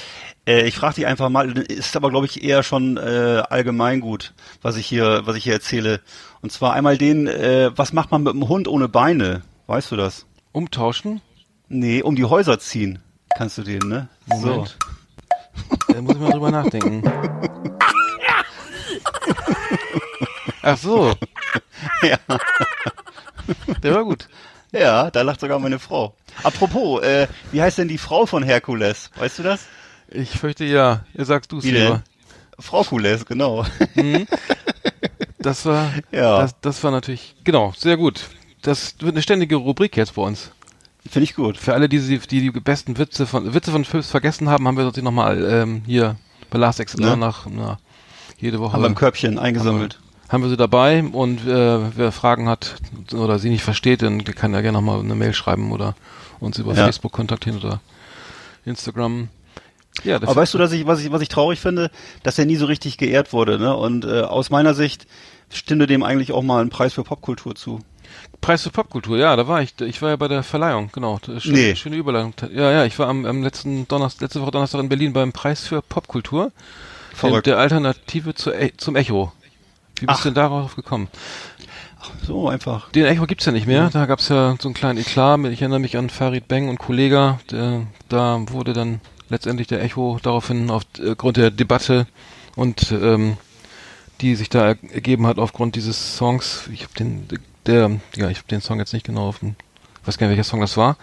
äh, 0.47 0.67
ich 0.67 0.77
frage 0.77 0.97
dich 0.97 1.07
einfach 1.07 1.29
mal, 1.29 1.51
ist 1.59 1.97
aber, 1.97 2.11
glaube 2.11 2.27
ich, 2.27 2.43
eher 2.43 2.63
schon 2.63 2.97
äh, 2.97 3.43
allgemeingut, 3.49 4.33
was 4.63 4.77
ich 4.77 4.87
hier, 4.87 5.23
was 5.25 5.37
ich 5.37 5.45
hier 5.45 5.55
erzähle. 5.55 6.01
Und 6.43 6.53
zwar 6.53 6.73
einmal 6.75 6.97
den, 6.99 7.27
äh, 7.27 7.71
was 7.77 7.93
macht 7.93 8.11
man 8.11 8.23
mit 8.23 8.33
einem 8.35 8.49
Hund 8.49 8.69
ohne 8.69 8.89
Beine? 8.89 9.43
Weißt 9.67 9.91
du 9.91 9.97
das? 9.97 10.27
Umtauschen. 10.53 11.21
Nee, 11.69 12.03
um 12.03 12.15
die 12.17 12.25
Häuser 12.25 12.59
ziehen. 12.59 13.01
Kannst 13.37 13.59
du 13.59 13.63
den, 13.63 13.81
ne? 13.89 14.09
Moment. 14.27 14.79
Da 15.89 16.01
muss 16.01 16.15
ich 16.15 16.21
mal 16.21 16.31
drüber 16.31 16.51
nachdenken. 16.51 17.03
Ach 20.63 20.77
so, 20.79 21.11
So. 21.11 21.15
Ja. 22.03 22.19
der 23.83 23.95
war 23.95 24.05
gut. 24.05 24.29
ja, 24.73 25.11
da 25.11 25.23
lacht 25.23 25.41
sogar 25.41 25.59
meine 25.59 25.79
Frau. 25.79 26.15
Apropos, 26.43 27.03
äh, 27.03 27.29
wie 27.53 27.63
heißt 27.63 27.79
denn 27.79 27.89
die 27.89 27.99
Frau 27.99 28.27
von 28.27 28.43
Herkules? 28.43 29.11
Weißt 29.17 29.39
du 29.39 29.43
das? 29.43 29.67
Ich 30.11 30.31
fürchte 30.31 30.65
ja. 30.65 31.05
Ihr 31.15 31.25
sagst 31.25 31.53
du 31.53 31.59
es 31.59 31.65
lieber. 31.65 32.03
Frau 32.59 32.83
Kules, 32.85 33.27
genau. 33.27 33.65
Das 35.39 35.65
war, 35.65 35.93
Ja. 36.11 36.41
das, 36.41 36.55
das 36.61 36.83
war 36.83 36.91
natürlich, 36.91 37.37
genau, 37.45 37.73
sehr 37.77 37.97
gut. 37.97 38.29
Das 38.63 38.97
wird 38.99 39.13
eine 39.15 39.23
ständige 39.23 39.57
Rubrik 39.57 39.97
jetzt 39.97 40.15
bei 40.15 40.23
uns. 40.23 40.51
Finde 41.09 41.25
ich 41.25 41.35
gut. 41.37 41.57
Für 41.57 41.75
alle, 41.75 41.89
die 41.89 42.01
die, 42.01 42.19
die, 42.19 42.51
besten 42.51 42.99
Witze 42.99 43.27
von 43.27 43.55
Witze 43.55 43.71
von 43.71 43.85
Philips 43.85 44.11
vergessen 44.11 44.49
haben, 44.49 44.67
haben 44.67 44.77
wir 44.77 44.85
natürlich 44.85 45.05
nochmal 45.05 45.45
ähm, 45.49 45.83
hier 45.87 46.17
bei 46.51 46.59
Last 46.59 46.81
Exit 46.81 46.99
Ne? 46.99 47.17
nach 47.17 47.47
na, 47.49 47.79
jede 48.41 48.59
Woche 48.59 48.73
Haben 48.73 48.83
wir 48.83 48.89
im 48.89 48.97
Körbchen 48.97 49.39
eingesammelt. 49.39 50.01
haben 50.29 50.43
wir 50.43 50.51
sie 50.51 50.57
dabei 50.57 51.05
und 51.05 51.47
äh, 51.47 51.97
wer 51.97 52.11
Fragen 52.11 52.49
hat 52.49 52.75
oder 53.13 53.39
sie 53.39 53.51
nicht 53.51 53.63
versteht, 53.63 54.03
dann 54.03 54.25
kann 54.25 54.53
er 54.53 54.63
gerne 54.63 54.79
nochmal 54.79 54.99
eine 54.99 55.15
Mail 55.15 55.33
schreiben 55.33 55.71
oder 55.71 55.95
uns 56.41 56.59
über 56.59 56.75
Ja. 56.75 56.85
Facebook 56.85 57.13
kontaktieren 57.13 57.59
oder 57.59 57.81
Instagram. 58.65 59.29
Ja, 60.05 60.19
das 60.19 60.29
Aber 60.31 60.41
weißt 60.43 60.55
du, 60.55 60.59
dass 60.59 60.73
ich, 60.73 60.87
was 60.87 61.03
ich, 61.05 61.11
was 61.11 61.23
ich 61.23 61.29
traurig 61.29 61.59
finde, 61.61 61.91
dass 62.23 62.39
er 62.39 62.45
nie 62.45 62.57
so 62.57 62.67
richtig 62.67 62.99
geehrt 62.99 63.33
wurde, 63.33 63.59
ne? 63.59 63.75
Und 63.77 64.05
äh, 64.05 64.21
aus 64.23 64.51
meiner 64.51 64.75
Sicht 64.75 65.07
stünde 65.53 65.87
dem 65.87 66.03
eigentlich 66.03 66.33
auch 66.33 66.43
mal 66.43 66.63
ein 66.63 66.71
Preis 66.71 66.93
für 66.95 67.03
Popkultur 67.05 67.55
zu. 67.55 67.81
Preis 68.41 68.63
für 68.63 68.71
Popkultur, 68.71 69.17
ja, 69.19 69.35
da 69.37 69.49
war 69.49 69.63
ich. 69.63 69.75
Ich 69.81 70.01
war 70.03 70.11
ja 70.11 70.17
bei 70.17 70.29
der 70.29 70.43
Verleihung, 70.43 70.91
genau. 70.93 71.19
Schöne, 71.39 71.57
Nee. 71.57 71.75
schöne 71.77 71.97
Überleitung. 71.97 72.35
Ja, 72.55 72.71
ja, 72.71 72.85
ich 72.85 72.99
war 72.99 73.09
am, 73.09 73.25
am 73.25 73.43
letzten 73.43 73.89
Donnerstag, 73.89 74.23
letzte 74.23 74.43
Woche 74.43 74.51
Donnerstag 74.51 74.81
in 74.81 74.89
Berlin 74.89 75.13
beim 75.13 75.33
Preis 75.33 75.67
für 75.67 75.83
Popkultur. 75.83 76.53
Der, 77.13 77.17
Verrückt. 77.19 77.47
der 77.47 77.59
Alternative 77.59 78.35
zu, 78.35 78.53
E- 78.53 78.73
zum 78.77 78.95
Echo. 78.97 79.33
Wie 79.99 80.07
bist 80.07 80.19
Ach. 80.19 80.23
du 80.23 80.29
denn 80.29 80.35
darauf 80.35 80.77
gekommen? 80.77 81.09
So 82.27 82.49
einfach. 82.49 82.91
Den 82.91 83.07
Echo 83.07 83.27
gibt's 83.27 83.47
ja 83.47 83.53
nicht 83.53 83.67
mehr. 83.67 83.89
Da 83.93 84.07
gab's 84.07 84.29
ja 84.29 84.55
so 84.61 84.69
einen 84.69 84.75
kleinen 84.75 84.99
Eklat. 84.99 85.41
Ich 85.47 85.63
erinnere 85.63 85.81
mich 85.81 85.97
an 85.97 86.11
Farid 86.11 86.47
Beng 86.47 86.69
und 86.69 86.79
Kollega. 86.79 87.41
Der, 87.51 87.83
da 88.09 88.41
wurde 88.51 88.75
dann 88.75 89.01
letztendlich 89.29 89.67
der 89.69 89.83
Echo 89.83 90.19
daraufhin 90.23 90.71
aufgrund 90.71 91.37
der 91.37 91.51
Debatte 91.51 92.07
und 92.55 92.91
ähm, 92.93 93.37
die 94.21 94.35
sich 94.35 94.49
da 94.49 94.69
er- 94.69 94.93
ergeben 94.93 95.27
hat 95.27 95.39
aufgrund 95.39 95.77
dieses 95.77 96.17
Songs. 96.17 96.69
Ich 96.73 96.83
habe 96.83 96.95
den, 96.99 97.27
der, 97.67 97.91
ja, 98.17 98.31
ich 98.31 98.39
habe 98.39 98.49
den 98.51 98.61
Song 98.61 98.79
jetzt 98.79 98.93
nicht 98.93 99.05
genau 99.07 99.29
auf 99.29 99.41
dem, 99.41 99.57
weiß 100.05 100.17
gar 100.19 100.27
nicht 100.29 100.37
welcher 100.37 100.49
Song 100.49 100.61
das 100.61 100.77
war. 100.77 100.97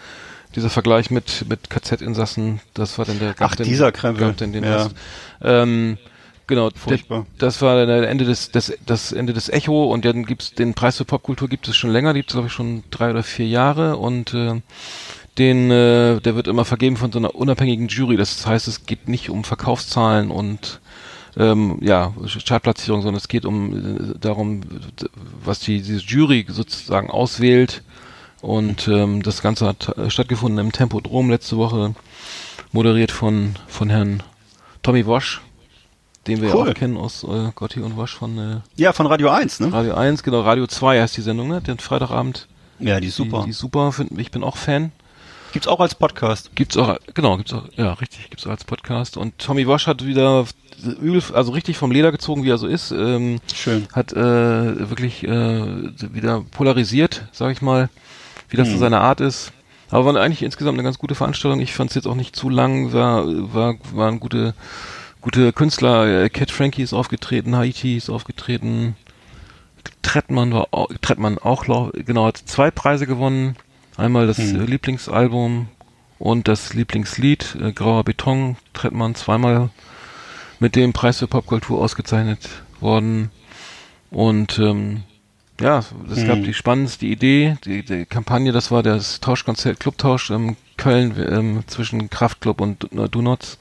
Dieser 0.56 0.70
Vergleich 0.70 1.10
mit 1.12 1.46
mit 1.50 1.70
KZ-Insassen, 1.70 2.60
das 2.76 2.98
war 2.98 3.06
dann 3.06 3.20
der. 3.20 3.34
Ach, 3.40 3.56
den, 3.56 3.66
dieser 3.66 3.92
Krempel. 3.92 4.34
dann 4.38 4.54
den 4.54 4.64
Ja. 4.64 4.90
Ähm, 5.42 5.98
genau. 6.46 6.70
Der, 6.70 6.80
Furchtbar. 6.80 7.26
das 7.40 7.62
war 7.64 7.86
der 7.86 8.08
Ende 8.08 8.24
des, 8.26 8.52
das, 8.52 8.72
das 8.86 9.12
Ende 9.12 9.34
des 9.34 9.50
Echo 9.50 9.86
und 9.92 10.06
dann 10.06 10.26
gibt's 10.26 10.54
den 10.54 10.76
Preis 10.76 10.98
für 10.98 11.06
Popkultur 11.06 11.50
gibt 11.50 11.68
es 11.68 11.76
schon 11.76 11.90
länger, 11.90 12.14
die 12.14 12.20
gibt's 12.20 12.34
glaube 12.34 12.48
ich 12.48 12.54
schon 12.54 12.84
drei 12.92 13.10
oder 13.10 13.24
vier 13.24 13.48
Jahre 13.48 13.98
und 13.98 14.34
äh, 14.36 14.62
den, 15.38 15.72
äh, 15.72 16.20
der 16.22 16.36
wird 16.36 16.48
immer 16.48 16.66
vergeben 16.66 16.98
von 16.98 17.12
so 17.12 17.20
einer 17.20 17.36
unabhängigen 17.36 17.88
Jury. 17.88 18.18
Das 18.18 18.46
heißt, 18.46 18.68
es 18.68 18.86
geht 18.86 19.08
nicht 19.08 19.30
um 19.30 19.44
Verkaufszahlen 19.44 20.30
und 20.32 20.80
ähm, 21.36 21.80
ja, 21.82 22.14
Chartplatzierung, 22.46 23.02
sondern 23.02 23.18
es 23.18 23.28
geht 23.28 23.46
um 23.46 23.74
äh, 24.14 24.20
darum, 24.20 24.62
was 25.44 25.60
die 25.60 25.82
diese 25.82 26.02
Jury 26.02 26.46
sozusagen 26.48 27.10
auswählt. 27.10 27.82
Und 28.42 28.88
ähm, 28.88 29.24
das 29.24 29.42
Ganze 29.42 29.66
hat 29.66 29.98
äh, 29.98 30.10
stattgefunden 30.10 30.60
im 30.64 30.72
Tempodrom 30.72 31.30
letzte 31.30 31.58
Woche, 31.58 31.96
moderiert 32.72 33.12
von 33.12 33.56
von 33.68 33.90
Herrn 33.90 34.22
Tommy 34.84 35.06
Wosch, 35.06 35.42
den 36.28 36.42
wir 36.42 36.54
Cool. 36.54 36.66
ja 36.68 36.72
auch 36.72 36.76
kennen 36.76 36.98
aus 36.98 37.24
äh, 37.24 37.52
Gotti 37.56 37.80
und 37.80 37.96
Wosch 37.96 38.14
von 38.14 38.38
äh, 38.38 38.60
Ja, 38.76 38.94
von 38.94 39.08
Radio 39.08 39.30
1, 39.30 39.62
ne? 39.62 39.74
Radio 39.74 39.96
1, 39.96 40.22
genau, 40.24 40.42
Radio 40.42 40.68
2 40.68 41.02
heißt 41.02 41.18
die 41.18 41.22
Sendung, 41.22 41.48
ne? 41.48 41.62
Den 41.62 41.80
Freitagabend. 41.80 42.48
Ja, 42.80 43.00
die 43.00 43.08
ist 43.08 43.16
super. 43.16 43.40
Die, 43.40 43.46
die 43.46 43.50
ist 43.52 43.60
super, 43.60 43.92
find, 43.92 44.20
ich 44.20 44.30
bin 44.30 44.44
auch 44.44 44.58
Fan. 44.58 44.92
Gibt's 45.54 45.68
auch 45.68 45.80
als 45.80 45.96
Podcast. 45.96 46.56
Gibt's 46.56 46.76
auch, 46.78 46.98
genau, 47.14 47.38
gibt's 47.38 47.54
auch, 47.54 47.64
ja, 47.78 47.94
richtig, 47.94 48.30
gibt's 48.30 48.46
auch 48.48 48.52
als 48.52 48.64
Podcast. 48.64 49.18
Und 49.18 49.38
Tommy 49.38 49.68
Wash 49.68 49.86
hat 49.88 50.04
wieder 50.06 50.46
übel, 51.00 51.22
also 51.34 51.52
richtig 51.52 51.78
vom 51.78 51.92
Leder 51.92 52.12
gezogen, 52.12 52.44
wie 52.44 52.50
er 52.50 52.58
so 52.58 52.68
ist. 52.68 52.92
Ähm, 52.92 53.40
Schön. 53.54 53.88
hat 53.94 54.12
äh, 54.14 54.90
wirklich 54.90 55.24
äh, 55.24 55.30
wieder 56.14 56.42
polarisiert, 56.52 57.26
sag 57.32 57.52
ich 57.52 57.62
mal, 57.62 57.90
wie 58.50 58.58
das 58.58 58.68
so 58.68 58.74
Hm. 58.74 58.80
seine 58.80 59.00
Art 59.02 59.22
ist. 59.22 59.52
Aber 59.92 60.06
war 60.06 60.16
eigentlich 60.22 60.42
insgesamt 60.42 60.76
eine 60.76 60.84
ganz 60.84 60.98
gute 60.98 61.14
Veranstaltung. 61.14 61.60
Ich 61.62 61.74
fand 61.74 61.92
es 61.92 61.96
jetzt 61.96 62.08
auch 62.08 62.16
nicht 62.16 62.36
zu 62.36 62.50
lang, 62.50 62.92
war, 62.92 63.24
war, 63.54 63.76
waren 63.94 64.20
gute, 64.20 64.56
gute 65.22 65.54
Künstler. 65.54 66.24
Äh, 66.24 66.30
Cat 66.30 66.50
Frankie 66.50 66.82
ist 66.82 66.94
aufgetreten, 66.94 67.56
Haiti 67.56 67.96
ist 67.96 68.10
aufgetreten, 68.10 68.96
Trettmann 70.02 70.52
war 70.52 70.70
auch, 70.72 70.90
Trettmann 71.02 71.38
auch, 71.38 71.68
lau- 71.68 71.92
genau, 71.94 72.26
hat 72.26 72.38
zwei 72.38 72.72
Preise 72.72 73.06
gewonnen. 73.06 73.56
Einmal 73.98 74.28
das 74.28 74.38
Hm. 74.38 74.62
äh, 74.62 74.66
Lieblingsalbum 74.66 75.68
und 76.20 76.48
das 76.48 76.74
Lieblingslied, 76.74 77.58
äh, 77.62 77.72
Grauer 77.74 78.04
Beton, 78.04 78.58
Trettmann 78.74 79.16
zweimal 79.16 79.70
mit 80.60 80.76
dem 80.76 80.94
Preis 80.94 81.20
für 81.20 81.28
Popkultur 81.28 81.82
ausgezeichnet 81.82 82.50
worden. 82.80 83.32
Und 84.10 84.60
ähm, 84.60 85.04
ja, 85.60 85.80
es 86.12 86.22
Hm. 86.22 86.28
gab 86.28 86.44
die 86.44 86.54
spannendste 86.54 87.06
Idee, 87.06 87.58
die, 87.66 87.84
die 87.84 88.06
Kampagne, 88.06 88.52
das 88.52 88.72
war 88.72 88.84
das 88.84 89.20
Tauschkonzert, 89.20 89.80
Clubtausch 89.80 90.30
in 90.32 90.56
Köln 90.78 91.14
ähm, 91.30 91.64
zwischen 91.68 92.10
Kraftclub 92.10 92.62
und 92.62 92.92
äh, 92.94 93.08
Donuts. 93.10 93.60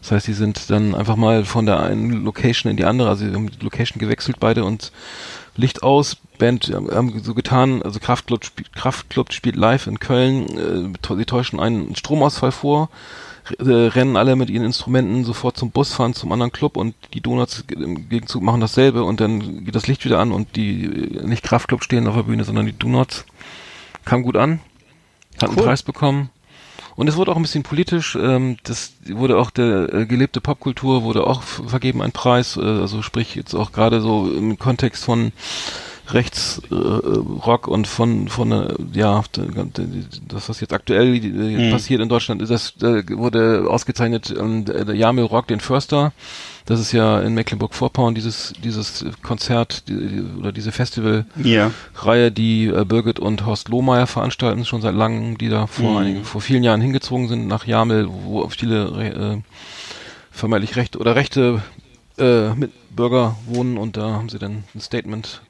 Das 0.00 0.12
heißt, 0.12 0.26
die 0.28 0.32
sind 0.32 0.70
dann 0.70 0.94
einfach 0.94 1.16
mal 1.16 1.44
von 1.44 1.66
der 1.66 1.80
einen 1.80 2.24
Location 2.24 2.70
in 2.70 2.76
die 2.76 2.84
andere, 2.84 3.08
also 3.08 3.26
sie 3.26 3.34
haben 3.34 3.50
die 3.50 3.62
Location 3.64 3.98
gewechselt 3.98 4.36
beide 4.40 4.64
und 4.64 4.92
Licht 5.58 5.82
aus, 5.82 6.16
Band 6.38 6.72
haben 6.72 7.20
so 7.22 7.34
getan, 7.34 7.82
also 7.82 7.98
Kraftclub, 7.98 8.44
spielt- 8.44 8.72
Kraftclub 8.74 9.32
spielt 9.32 9.56
live 9.56 9.88
in 9.88 9.98
Köln, 9.98 10.94
äh, 10.96 11.16
sie 11.16 11.24
täuschen 11.24 11.58
einen 11.58 11.96
Stromausfall 11.96 12.52
vor, 12.52 12.90
äh, 13.58 13.64
rennen 13.68 14.16
alle 14.16 14.36
mit 14.36 14.50
ihren 14.50 14.64
Instrumenten 14.64 15.24
sofort 15.24 15.56
zum 15.56 15.72
Bus, 15.72 15.92
fahren 15.92 16.14
zum 16.14 16.30
anderen 16.30 16.52
Club 16.52 16.76
und 16.76 16.94
die 17.12 17.20
Donuts 17.20 17.64
im 17.70 18.08
Gegenzug 18.08 18.42
machen 18.42 18.60
dasselbe 18.60 19.02
und 19.02 19.20
dann 19.20 19.64
geht 19.64 19.74
das 19.74 19.88
Licht 19.88 20.04
wieder 20.04 20.20
an 20.20 20.30
und 20.30 20.54
die 20.54 20.84
äh, 20.84 21.26
nicht 21.26 21.42
Kraftclub 21.42 21.82
stehen 21.82 22.06
auf 22.06 22.14
der 22.14 22.22
Bühne, 22.22 22.44
sondern 22.44 22.66
die 22.66 22.78
Donuts. 22.78 23.24
Kam 24.04 24.22
gut 24.22 24.36
an, 24.36 24.60
hat 25.42 25.48
einen 25.48 25.58
Cool. 25.58 25.64
Preis 25.64 25.82
bekommen. 25.82 26.30
Und 26.98 27.06
es 27.06 27.14
wurde 27.14 27.30
auch 27.30 27.36
ein 27.36 27.42
bisschen 27.42 27.62
politisch, 27.62 28.18
ähm, 28.20 28.56
das 28.64 28.94
wurde 29.06 29.38
auch 29.38 29.52
der 29.52 29.94
äh, 29.94 30.04
gelebte 30.04 30.40
Popkultur 30.40 31.04
wurde 31.04 31.28
auch 31.28 31.42
vergeben 31.42 32.02
ein 32.02 32.10
Preis, 32.10 32.56
äh, 32.56 32.60
also 32.60 33.02
sprich 33.02 33.36
jetzt 33.36 33.54
auch 33.54 33.70
gerade 33.70 34.00
so 34.00 34.28
im 34.28 34.58
Kontext 34.58 35.04
von 35.04 35.30
Rechts 36.10 36.62
äh, 36.70 36.74
Rock 36.74 37.68
und 37.68 37.86
von 37.86 38.28
von 38.28 38.50
äh, 38.52 38.74
ja 38.92 39.22
das 40.28 40.48
was 40.48 40.60
jetzt 40.60 40.72
aktuell 40.72 41.14
äh, 41.16 41.28
Mhm. 41.66 41.70
passiert 41.70 42.00
in 42.00 42.08
Deutschland 42.08 42.40
ist 42.42 42.50
das 42.50 42.74
äh, 42.82 43.02
wurde 43.16 43.66
ausgezeichnet 43.68 44.34
ähm, 44.38 44.64
der 44.64 44.84
der 44.84 44.94
Jamil 44.94 45.24
Rock 45.24 45.48
den 45.48 45.60
Förster 45.60 46.12
das 46.66 46.80
ist 46.80 46.92
ja 46.92 47.20
in 47.20 47.34
Mecklenburg-Vorpommern 47.34 48.14
dieses 48.14 48.52
dieses 48.64 49.04
Konzert 49.22 49.88
die, 49.88 50.22
oder 50.38 50.52
diese 50.52 50.72
Festival 50.72 51.26
Ja. 51.42 51.72
Reihe, 51.94 52.30
die 52.32 52.66
äh, 52.66 52.84
Birgit 52.84 53.18
und 53.18 53.44
Horst 53.46 53.68
Lohmeier 53.68 54.06
veranstalten, 54.06 54.64
schon 54.64 54.80
seit 54.82 54.94
langem, 54.94 55.36
die 55.38 55.48
da 55.48 55.66
vor, 55.66 55.90
Mhm. 55.92 55.96
einigen, 55.98 56.24
vor 56.24 56.40
vielen 56.40 56.62
Jahren 56.62 56.80
hingezogen 56.80 57.28
sind 57.28 57.46
nach 57.48 57.66
Jamel, 57.66 58.08
wo 58.10 58.46
viele 58.48 58.84
äh, 59.02 59.38
vermeintlich 60.30 60.76
rechte 60.76 60.98
oder 60.98 61.16
rechte 61.16 61.62
äh, 62.18 62.50
Mitbürger 62.54 63.36
wohnen 63.46 63.78
und 63.78 63.96
da 63.96 64.10
haben 64.12 64.28
sie 64.28 64.38
dann 64.38 64.64
ein 64.74 64.80
Statement 64.80 65.40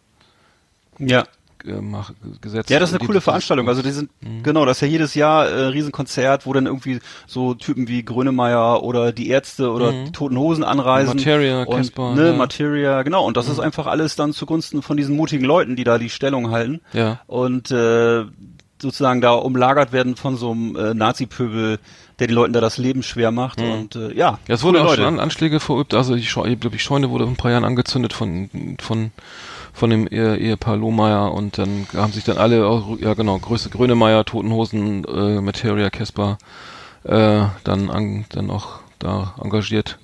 Ja. 0.99 1.25
gemacht, 1.59 2.15
gesetzt. 2.41 2.71
Ja, 2.71 2.79
das 2.79 2.91
ist 2.93 2.99
eine 3.01 3.07
coole 3.07 3.21
Veranstaltung. 3.21 3.69
Also 3.69 3.83
die 3.83 3.91
sind, 3.91 4.11
Mhm. 4.23 4.45
genau, 4.45 4.65
das 4.65 4.77
ist 4.77 4.81
ja 4.83 4.87
jedes 4.87 5.15
Jahr 5.15 5.49
äh, 5.49 5.67
Riesenkonzert, 5.67 6.47
wo 6.47 6.53
dann 6.53 6.67
irgendwie 6.67 7.01
so 7.27 7.55
Typen 7.55 7.89
wie 7.89 8.05
Grönemeyer 8.05 8.83
oder 8.85 9.11
die 9.13 9.29
Ärzte 9.29 9.71
oder 9.73 9.91
Mhm. 9.91 10.05
die 10.07 10.13
Toten 10.13 10.39
Hosen 10.39 10.63
anreisen. 10.63 11.17
Materia, 11.17 11.63
und, 11.65 11.77
Casper, 11.77 12.15
Ne, 12.15 12.27
ja. 12.27 12.33
Mhm. 12.33 12.39
Materia, 12.39 13.03
genau. 13.03 13.25
Und 13.27 13.37
das 13.37 13.49
ist 13.49 13.59
einfach 13.59 13.87
alles 13.87 14.15
dann 14.15 14.33
zugunsten 14.33 14.83
von 14.83 14.97
diesen 14.97 15.17
mutigen 15.17 15.45
Leuten, 15.45 15.75
die 15.75 15.83
da 15.85 15.99
die 15.99 16.11
Stellung 16.11 16.53
halten. 16.53 16.81
Ja. 16.93 17.21
Und 17.27 17.73
äh, 17.73 18.25
sozusagen 18.81 19.21
da 19.21 19.33
umlagert 19.33 19.91
werden 19.93 20.15
von 20.15 20.37
so 20.37 20.53
einem 20.53 20.77
äh, 20.77 20.95
Nazi-Pöbel, 20.95 21.81
der 22.21 22.27
den 22.29 22.35
Leuten 22.35 22.53
da 22.53 22.61
das 22.61 22.79
Leben 22.79 23.03
schwer 23.03 23.33
macht. 23.33 23.61
Und 23.61 23.97
äh, 23.97 24.13
ja, 24.15 24.39
Ja, 24.47 24.55
es 24.55 24.63
wurde 24.63 24.79
coole 24.79 24.91
auch 24.91 24.95
schon 24.95 25.05
an 25.05 25.19
Anschläge 25.21 25.59
verübt. 25.59 25.93
Also 25.95 26.17
Scheu 26.19 26.47
ich 26.47 26.61
glaube, 26.61 26.77
die 26.77 26.79
Scheune 26.79 27.11
wurde 27.11 27.25
vor 27.25 27.33
ein 27.33 27.37
paar 27.37 27.51
Jahren 27.51 27.65
angezündet 27.65 28.13
von 28.13 28.49
von 28.81 29.11
von 29.79 29.91
dem 29.91 30.07
Ehe, 30.09 30.37
Ehepaar 30.37 30.77
Lohmeier 30.77 31.33
und 31.33 31.59
dann 31.59 31.87
haben 31.95 32.12
sich 32.12 32.25
dann 32.25 32.38
alle, 32.38 32.67
auch, 32.67 32.99
ja 32.99 33.14
genau, 33.14 33.38
Größe 33.38 33.71
Grönemeyer, 33.71 34.25
Totenhosen, 34.25 35.05
äh, 35.05 35.41
Materia, 35.41 35.88
Casper, 35.91 36.38
äh, 37.05 37.45
dann 37.64 37.91
an, 37.91 38.25
dann 38.31 38.51
auch 38.51 38.81
da 38.99 39.35
engagiert 39.43 39.99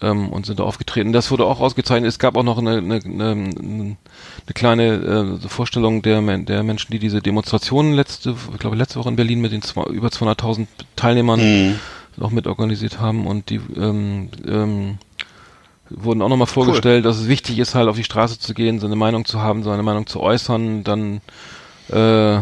ähm, 0.00 0.30
und 0.30 0.46
sind 0.46 0.60
da 0.60 0.64
aufgetreten. 0.64 1.12
Das 1.12 1.30
wurde 1.30 1.44
auch 1.44 1.60
ausgezeichnet. 1.60 2.08
Es 2.08 2.18
gab 2.18 2.36
auch 2.36 2.42
noch 2.42 2.58
eine, 2.58 2.78
eine, 2.78 3.00
eine, 3.04 3.30
eine 3.30 3.96
kleine 4.54 5.38
äh, 5.42 5.48
Vorstellung 5.48 6.02
der, 6.02 6.20
der 6.38 6.62
Menschen, 6.62 6.92
die 6.92 6.98
diese 6.98 7.20
Demonstrationen 7.20 7.92
letzte, 7.92 8.34
ich 8.52 8.58
glaube 8.58 8.76
letzte 8.76 8.98
Woche 8.98 9.10
in 9.10 9.16
Berlin 9.16 9.40
mit 9.40 9.52
den 9.52 9.62
zwei, 9.62 9.84
über 9.84 10.08
200.000 10.08 10.66
Teilnehmern 10.96 11.40
Mhm. 11.40 11.78
auch 12.20 12.30
mit 12.30 12.46
organisiert 12.46 13.00
haben 13.00 13.26
und 13.26 13.50
die 13.50 13.60
ähm, 13.76 14.28
ähm, 14.46 14.98
wurden 15.90 16.22
auch 16.22 16.28
nochmal 16.28 16.46
vorgestellt, 16.46 17.04
dass 17.04 17.18
es 17.18 17.28
wichtig 17.28 17.58
ist, 17.58 17.74
halt 17.74 17.88
auf 17.88 17.96
die 17.96 18.04
Straße 18.04 18.38
zu 18.38 18.54
gehen, 18.54 18.78
seine 18.78 18.96
Meinung 18.96 19.24
zu 19.24 19.40
haben, 19.40 19.62
seine 19.62 19.82
Meinung 19.82 20.06
zu 20.06 20.20
äußern, 20.20 20.84
dann 20.84 21.20
äh, 21.88 22.40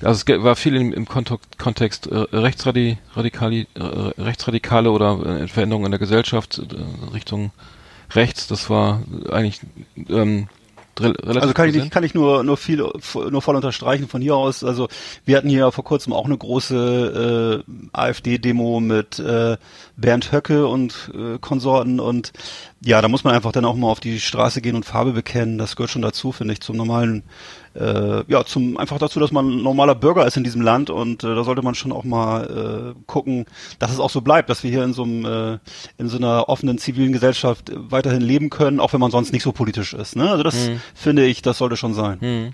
also 0.00 0.32
es 0.32 0.42
war 0.44 0.54
viel 0.54 0.76
im, 0.76 0.92
im 0.92 1.06
Kontext 1.06 2.06
äh, 2.06 2.14
Rechtsradi 2.32 2.98
Radikali, 3.14 3.66
äh, 3.74 3.82
Rechtsradikale 3.82 4.90
oder 4.90 5.42
äh, 5.42 5.48
Veränderungen 5.48 5.86
in 5.86 5.92
der 5.92 5.98
Gesellschaft 5.98 6.58
äh, 6.58 7.12
Richtung 7.12 7.50
rechts, 8.14 8.46
das 8.46 8.70
war 8.70 9.02
eigentlich 9.30 9.60
ähm, 10.08 10.48
re 10.98 11.14
relativ 11.22 11.42
Also 11.42 11.54
kann 11.54 11.68
ich, 11.68 11.90
kann 11.90 12.04
ich 12.04 12.14
nur, 12.14 12.42
nur 12.42 12.56
viel, 12.56 12.78
nur 12.78 13.42
voll 13.42 13.56
unterstreichen 13.56 14.08
von 14.08 14.22
hier 14.22 14.36
aus. 14.36 14.64
Also 14.64 14.88
wir 15.24 15.36
hatten 15.36 15.48
hier 15.48 15.70
vor 15.72 15.84
kurzem 15.84 16.12
auch 16.12 16.24
eine 16.24 16.36
große 16.36 17.64
äh, 17.68 17.72
AfD-Demo 17.92 18.80
mit 18.80 19.18
äh, 19.18 19.56
Bernd 19.96 20.32
Höcke 20.32 20.66
und 20.66 21.10
äh, 21.14 21.38
Konsorten 21.38 22.00
und 22.00 22.32
ja, 22.80 23.02
da 23.02 23.08
muss 23.08 23.24
man 23.24 23.34
einfach 23.34 23.50
dann 23.50 23.64
auch 23.64 23.74
mal 23.74 23.88
auf 23.88 23.98
die 23.98 24.20
Straße 24.20 24.60
gehen 24.60 24.76
und 24.76 24.84
Farbe 24.84 25.12
bekennen. 25.12 25.58
Das 25.58 25.74
gehört 25.74 25.90
schon 25.90 26.02
dazu, 26.02 26.30
finde 26.30 26.54
ich, 26.54 26.60
zum 26.60 26.76
normalen, 26.76 27.24
äh, 27.74 28.22
ja, 28.30 28.44
zum 28.44 28.76
einfach 28.76 28.98
dazu, 28.98 29.18
dass 29.18 29.32
man 29.32 29.48
ein 29.48 29.62
normaler 29.62 29.96
Bürger 29.96 30.26
ist 30.26 30.36
in 30.36 30.44
diesem 30.44 30.60
Land 30.62 30.88
und 30.88 31.24
äh, 31.24 31.34
da 31.34 31.42
sollte 31.42 31.62
man 31.62 31.74
schon 31.74 31.90
auch 31.90 32.04
mal 32.04 32.94
äh, 32.96 33.02
gucken, 33.06 33.46
dass 33.80 33.90
es 33.90 33.98
auch 33.98 34.10
so 34.10 34.20
bleibt, 34.20 34.48
dass 34.48 34.62
wir 34.62 34.70
hier 34.70 34.84
in 34.84 34.92
so 34.92 35.02
einem, 35.02 35.24
äh, 35.24 35.58
in 35.98 36.08
so 36.08 36.18
einer 36.18 36.48
offenen 36.48 36.78
zivilen 36.78 37.12
Gesellschaft 37.12 37.72
weiterhin 37.74 38.22
leben 38.22 38.48
können, 38.48 38.78
auch 38.78 38.92
wenn 38.92 39.00
man 39.00 39.10
sonst 39.10 39.32
nicht 39.32 39.42
so 39.42 39.50
politisch 39.50 39.92
ist. 39.92 40.14
Ne? 40.14 40.30
Also 40.30 40.44
das 40.44 40.68
Mhm. 40.68 40.80
finde 40.94 41.24
ich, 41.26 41.42
das 41.42 41.58
sollte 41.58 41.76
schon 41.76 41.94
sein. 41.94 42.20
Hm. 42.20 42.52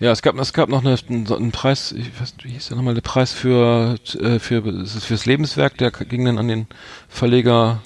Ja, 0.00 0.10
es 0.10 0.20
gab, 0.20 0.36
es 0.36 0.52
gab 0.52 0.68
noch 0.68 0.84
eine, 0.84 0.96
einen, 1.08 1.52
Preis, 1.52 1.92
ich 1.92 2.08
weiß, 2.20 2.32
nicht, 2.34 2.44
wie 2.44 2.50
hieß 2.50 2.66
der 2.68 2.76
nochmal, 2.76 2.94
der 2.94 3.02
Preis 3.02 3.32
für, 3.32 3.94
äh, 4.18 4.40
für, 4.40 4.66
es 4.66 4.96
ist 4.96 5.04
fürs 5.04 5.26
Lebenswerk, 5.26 5.78
der 5.78 5.92
ging 5.92 6.24
dann 6.24 6.38
an 6.38 6.48
den 6.48 6.66
Verleger 7.08 7.80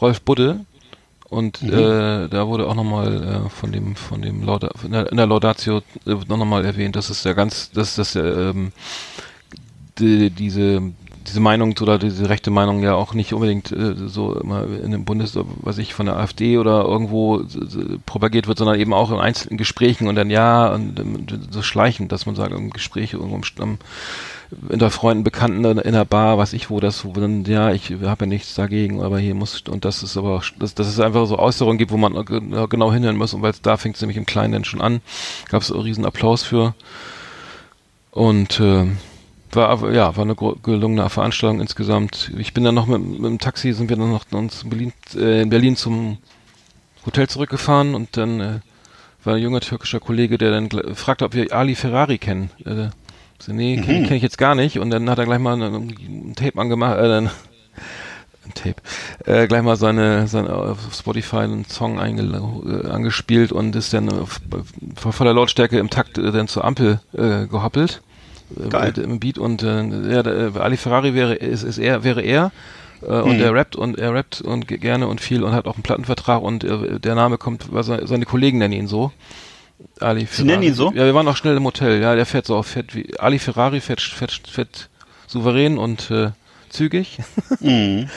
Rolf 0.00 0.20
Budde. 0.22 0.60
Und 1.28 1.62
Mhm. 1.62 1.72
äh, 1.72 2.28
da 2.28 2.46
wurde 2.46 2.68
auch 2.68 2.74
nochmal 2.74 3.46
äh, 3.46 3.50
von 3.50 3.72
dem, 3.72 3.96
von 3.96 4.22
dem 4.22 4.44
Lauda, 4.44 4.70
in 4.84 4.92
der, 4.92 5.10
in 5.10 5.16
der 5.16 5.26
Laudatio 5.26 5.78
äh, 6.06 6.14
noch 6.28 6.36
nochmal 6.36 6.64
erwähnt, 6.64 6.96
dass 6.96 7.10
es 7.10 7.24
ja 7.24 7.32
ganz, 7.32 7.70
dass 7.72 7.96
das 7.96 8.14
ähm, 8.14 8.72
die, 9.98 10.30
diese 10.30 10.82
diese 11.26 11.40
Meinung 11.40 11.74
oder 11.80 11.98
diese 11.98 12.28
rechte 12.28 12.50
Meinung 12.50 12.82
ja 12.82 12.94
auch 12.94 13.14
nicht 13.14 13.32
unbedingt 13.32 13.72
äh, 13.72 13.94
so 14.06 14.38
immer 14.38 14.66
in 14.66 14.90
dem 14.90 15.06
Bundes, 15.06 15.38
was 15.62 15.78
ich 15.78 15.94
von 15.94 16.04
der 16.06 16.16
AfD 16.16 16.58
oder 16.58 16.84
irgendwo 16.84 17.42
propagiert 18.04 18.46
wird, 18.46 18.58
sondern 18.58 18.78
eben 18.78 18.92
auch 18.92 19.10
in 19.10 19.18
einzelnen 19.18 19.56
Gesprächen 19.56 20.06
und 20.08 20.16
dann 20.16 20.28
ja 20.28 20.68
und 20.68 20.98
ähm, 21.00 21.26
so 21.50 21.62
schleichend, 21.62 22.12
dass 22.12 22.26
man 22.26 22.34
sagt, 22.34 22.52
im 22.52 22.70
Gespräch 22.70 23.14
irgendwo 23.14 23.36
am, 23.36 23.42
am 23.58 23.78
unter 24.68 24.90
Freunden, 24.90 25.24
Bekannten 25.24 25.64
in 25.78 25.92
der 25.92 26.04
Bar, 26.04 26.38
weiß 26.38 26.52
ich 26.52 26.70
wo, 26.70 26.80
das 26.80 27.04
wo 27.04 27.12
dann 27.12 27.44
ja, 27.44 27.72
ich 27.72 27.92
habe 28.02 28.24
ja 28.24 28.26
nichts 28.26 28.54
dagegen, 28.54 29.02
aber 29.02 29.18
hier 29.18 29.34
muss 29.34 29.62
und 29.68 29.84
das 29.84 30.02
ist 30.02 30.16
aber 30.16 30.36
auch, 30.36 30.44
dass, 30.58 30.74
dass 30.74 30.86
es 30.88 31.00
einfach 31.00 31.26
so 31.26 31.38
Äußerungen 31.38 31.78
gibt, 31.78 31.92
wo 31.92 31.96
man 31.96 32.24
ge- 32.24 32.66
genau 32.68 32.92
hinhören 32.92 33.16
muss 33.16 33.34
und 33.34 33.42
weil 33.42 33.52
da 33.62 33.76
fängt 33.76 33.96
es 33.96 34.02
nämlich 34.02 34.16
im 34.16 34.26
Kleinen 34.26 34.52
dann 34.52 34.64
schon 34.64 34.80
an, 34.80 35.00
gab 35.48 35.62
es 35.62 35.74
riesen 35.74 36.04
Applaus 36.04 36.42
für 36.42 36.74
Und 38.10 38.60
äh, 38.60 38.86
war 39.50 39.92
ja, 39.92 40.16
war 40.16 40.24
eine 40.24 40.36
gelungene 40.36 41.08
Veranstaltung 41.10 41.60
insgesamt. 41.60 42.30
Ich 42.38 42.54
bin 42.54 42.62
dann 42.64 42.74
noch 42.76 42.86
mit, 42.86 43.02
mit 43.02 43.24
dem 43.24 43.38
Taxi, 43.38 43.72
sind 43.72 43.88
wir 43.88 43.96
dann 43.96 44.10
noch 44.10 44.24
uns 44.32 44.62
in 44.62 44.70
Berlin, 44.70 44.92
äh, 45.16 45.42
in 45.42 45.48
Berlin 45.50 45.76
zum 45.76 46.18
Hotel 47.06 47.28
zurückgefahren 47.28 47.94
und 47.94 48.16
dann 48.16 48.40
äh, 48.40 48.60
war 49.24 49.34
ein 49.34 49.42
junger 49.42 49.60
türkischer 49.60 50.00
Kollege, 50.00 50.38
der 50.38 50.50
dann 50.52 50.68
fragte, 50.94 51.24
ob 51.24 51.34
wir 51.34 51.52
Ali 51.52 51.74
Ferrari 51.74 52.18
kennen. 52.18 52.50
Äh, 52.64 52.90
so, 53.46 53.52
nee, 53.52 53.76
kenne 53.76 54.00
Mhm. 54.00 54.04
kenn 54.06 54.16
ich 54.16 54.22
jetzt 54.22 54.38
gar 54.38 54.54
nicht. 54.54 54.78
Und 54.78 54.90
dann 54.90 55.08
hat 55.10 55.18
er 55.18 55.24
gleich 55.26 55.38
mal 55.38 55.60
ein, 55.60 55.74
ein 55.74 56.34
Tape 56.36 56.60
angemacht, 56.60 56.98
äh, 56.98 57.16
ein, 57.18 57.30
Tape, 58.54 58.76
äh, 59.24 59.46
gleich 59.46 59.62
mal 59.62 59.76
seine, 59.76 60.28
seine 60.28 60.54
auf 60.54 60.78
Spotify 60.92 61.38
einen 61.38 61.64
Song 61.64 61.98
äh, 61.98 62.86
angespielt 62.88 63.52
und 63.52 63.74
ist 63.74 63.92
dann 63.94 64.08
auf, 64.10 64.40
vor 64.96 65.12
voller 65.12 65.32
Lautstärke 65.32 65.78
im 65.78 65.88
Takt 65.90 66.18
äh, 66.18 66.30
dann 66.30 66.46
zur 66.48 66.64
Ampel 66.64 67.00
äh, 67.14 67.46
gehoppelt. 67.46 68.02
Äh, 68.62 68.68
Geil. 68.68 68.86
mit- 68.88 68.98
Im 68.98 69.20
Beat 69.20 69.38
und 69.38 69.62
äh, 69.62 69.82
ja, 70.12 70.22
der, 70.22 70.56
Ali 70.60 70.76
Ferrari 70.76 71.14
wäre 71.14 71.34
ist, 71.34 71.62
ist 71.62 71.78
er 71.78 72.04
wäre 72.04 72.20
er 72.20 72.52
äh, 73.02 73.06
und 73.06 73.36
Mhm. 73.38 73.42
er 73.42 73.54
rappt 73.54 73.76
und 73.76 73.98
er 73.98 74.12
rappt 74.14 74.42
und 74.42 74.68
ge- 74.68 74.78
gerne 74.78 75.08
und 75.08 75.20
viel 75.22 75.42
und 75.42 75.52
hat 75.52 75.66
auch 75.66 75.74
einen 75.74 75.82
Plattenvertrag 75.82 76.42
und 76.42 76.64
äh, 76.64 77.00
der 77.00 77.14
Name 77.14 77.38
kommt, 77.38 77.72
weil 77.72 77.82
se- 77.82 78.02
seine 78.04 78.26
Kollegen 78.26 78.58
nennen 78.58 78.74
ihn 78.74 78.86
so. 78.86 79.10
Ali 80.00 80.26
Sie 80.30 80.44
nennen 80.44 80.62
ihn 80.62 80.74
so? 80.74 80.88
Ja, 80.94 81.04
wir 81.04 81.14
waren 81.14 81.28
auch 81.28 81.36
schnell 81.36 81.56
im 81.56 81.64
Hotel. 81.64 82.00
Ja, 82.00 82.14
der 82.14 82.26
fährt 82.26 82.46
so 82.46 82.56
auf 82.56 82.66
fährt 82.66 82.94
wie 82.94 83.18
Ali 83.18 83.38
Ferrari 83.38 83.80
fährt 83.80 84.00
fährt, 84.00 84.32
fährt 84.48 84.88
souverän 85.26 85.78
und 85.78 86.10
äh, 86.10 86.30
zügig. 86.70 87.18
Mhm. 87.60 88.08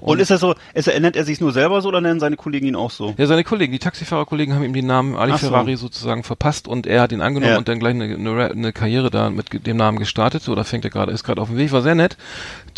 Und 0.00 0.20
ist 0.20 0.30
er 0.30 0.38
so, 0.38 0.54
ist 0.74 0.86
er, 0.86 1.00
nennt 1.00 1.16
er 1.16 1.24
sich 1.24 1.40
nur 1.40 1.50
selber 1.52 1.82
so 1.82 1.88
oder 1.88 2.00
nennen 2.00 2.20
seine 2.20 2.36
Kollegen 2.36 2.68
ihn 2.68 2.76
auch 2.76 2.92
so? 2.92 3.14
Ja, 3.18 3.26
seine 3.26 3.42
Kollegen, 3.42 3.72
die 3.72 3.80
Taxifahrerkollegen 3.80 4.54
haben 4.54 4.62
ihm 4.62 4.72
den 4.72 4.86
Namen 4.86 5.16
Ali 5.16 5.32
Ach 5.34 5.40
so. 5.40 5.48
Ferrari 5.48 5.76
sozusagen 5.76 6.22
verpasst 6.22 6.68
und 6.68 6.86
er 6.86 7.02
hat 7.02 7.10
ihn 7.10 7.20
angenommen 7.20 7.52
Ja. 7.54 7.58
und 7.58 7.66
dann 7.66 7.80
gleich 7.80 7.94
eine, 7.94 8.04
eine, 8.04 8.44
eine 8.52 8.72
Karriere 8.72 9.10
da 9.10 9.28
mit 9.28 9.66
dem 9.66 9.76
Namen 9.76 9.98
gestartet. 9.98 10.48
Oder 10.48 10.62
fängt 10.62 10.84
er 10.84 10.90
gerade, 10.90 11.10
ist 11.10 11.24
gerade 11.24 11.42
auf 11.42 11.48
dem 11.48 11.56
Weg, 11.56 11.72
war 11.72 11.82
sehr 11.82 11.96
nett. 11.96 12.16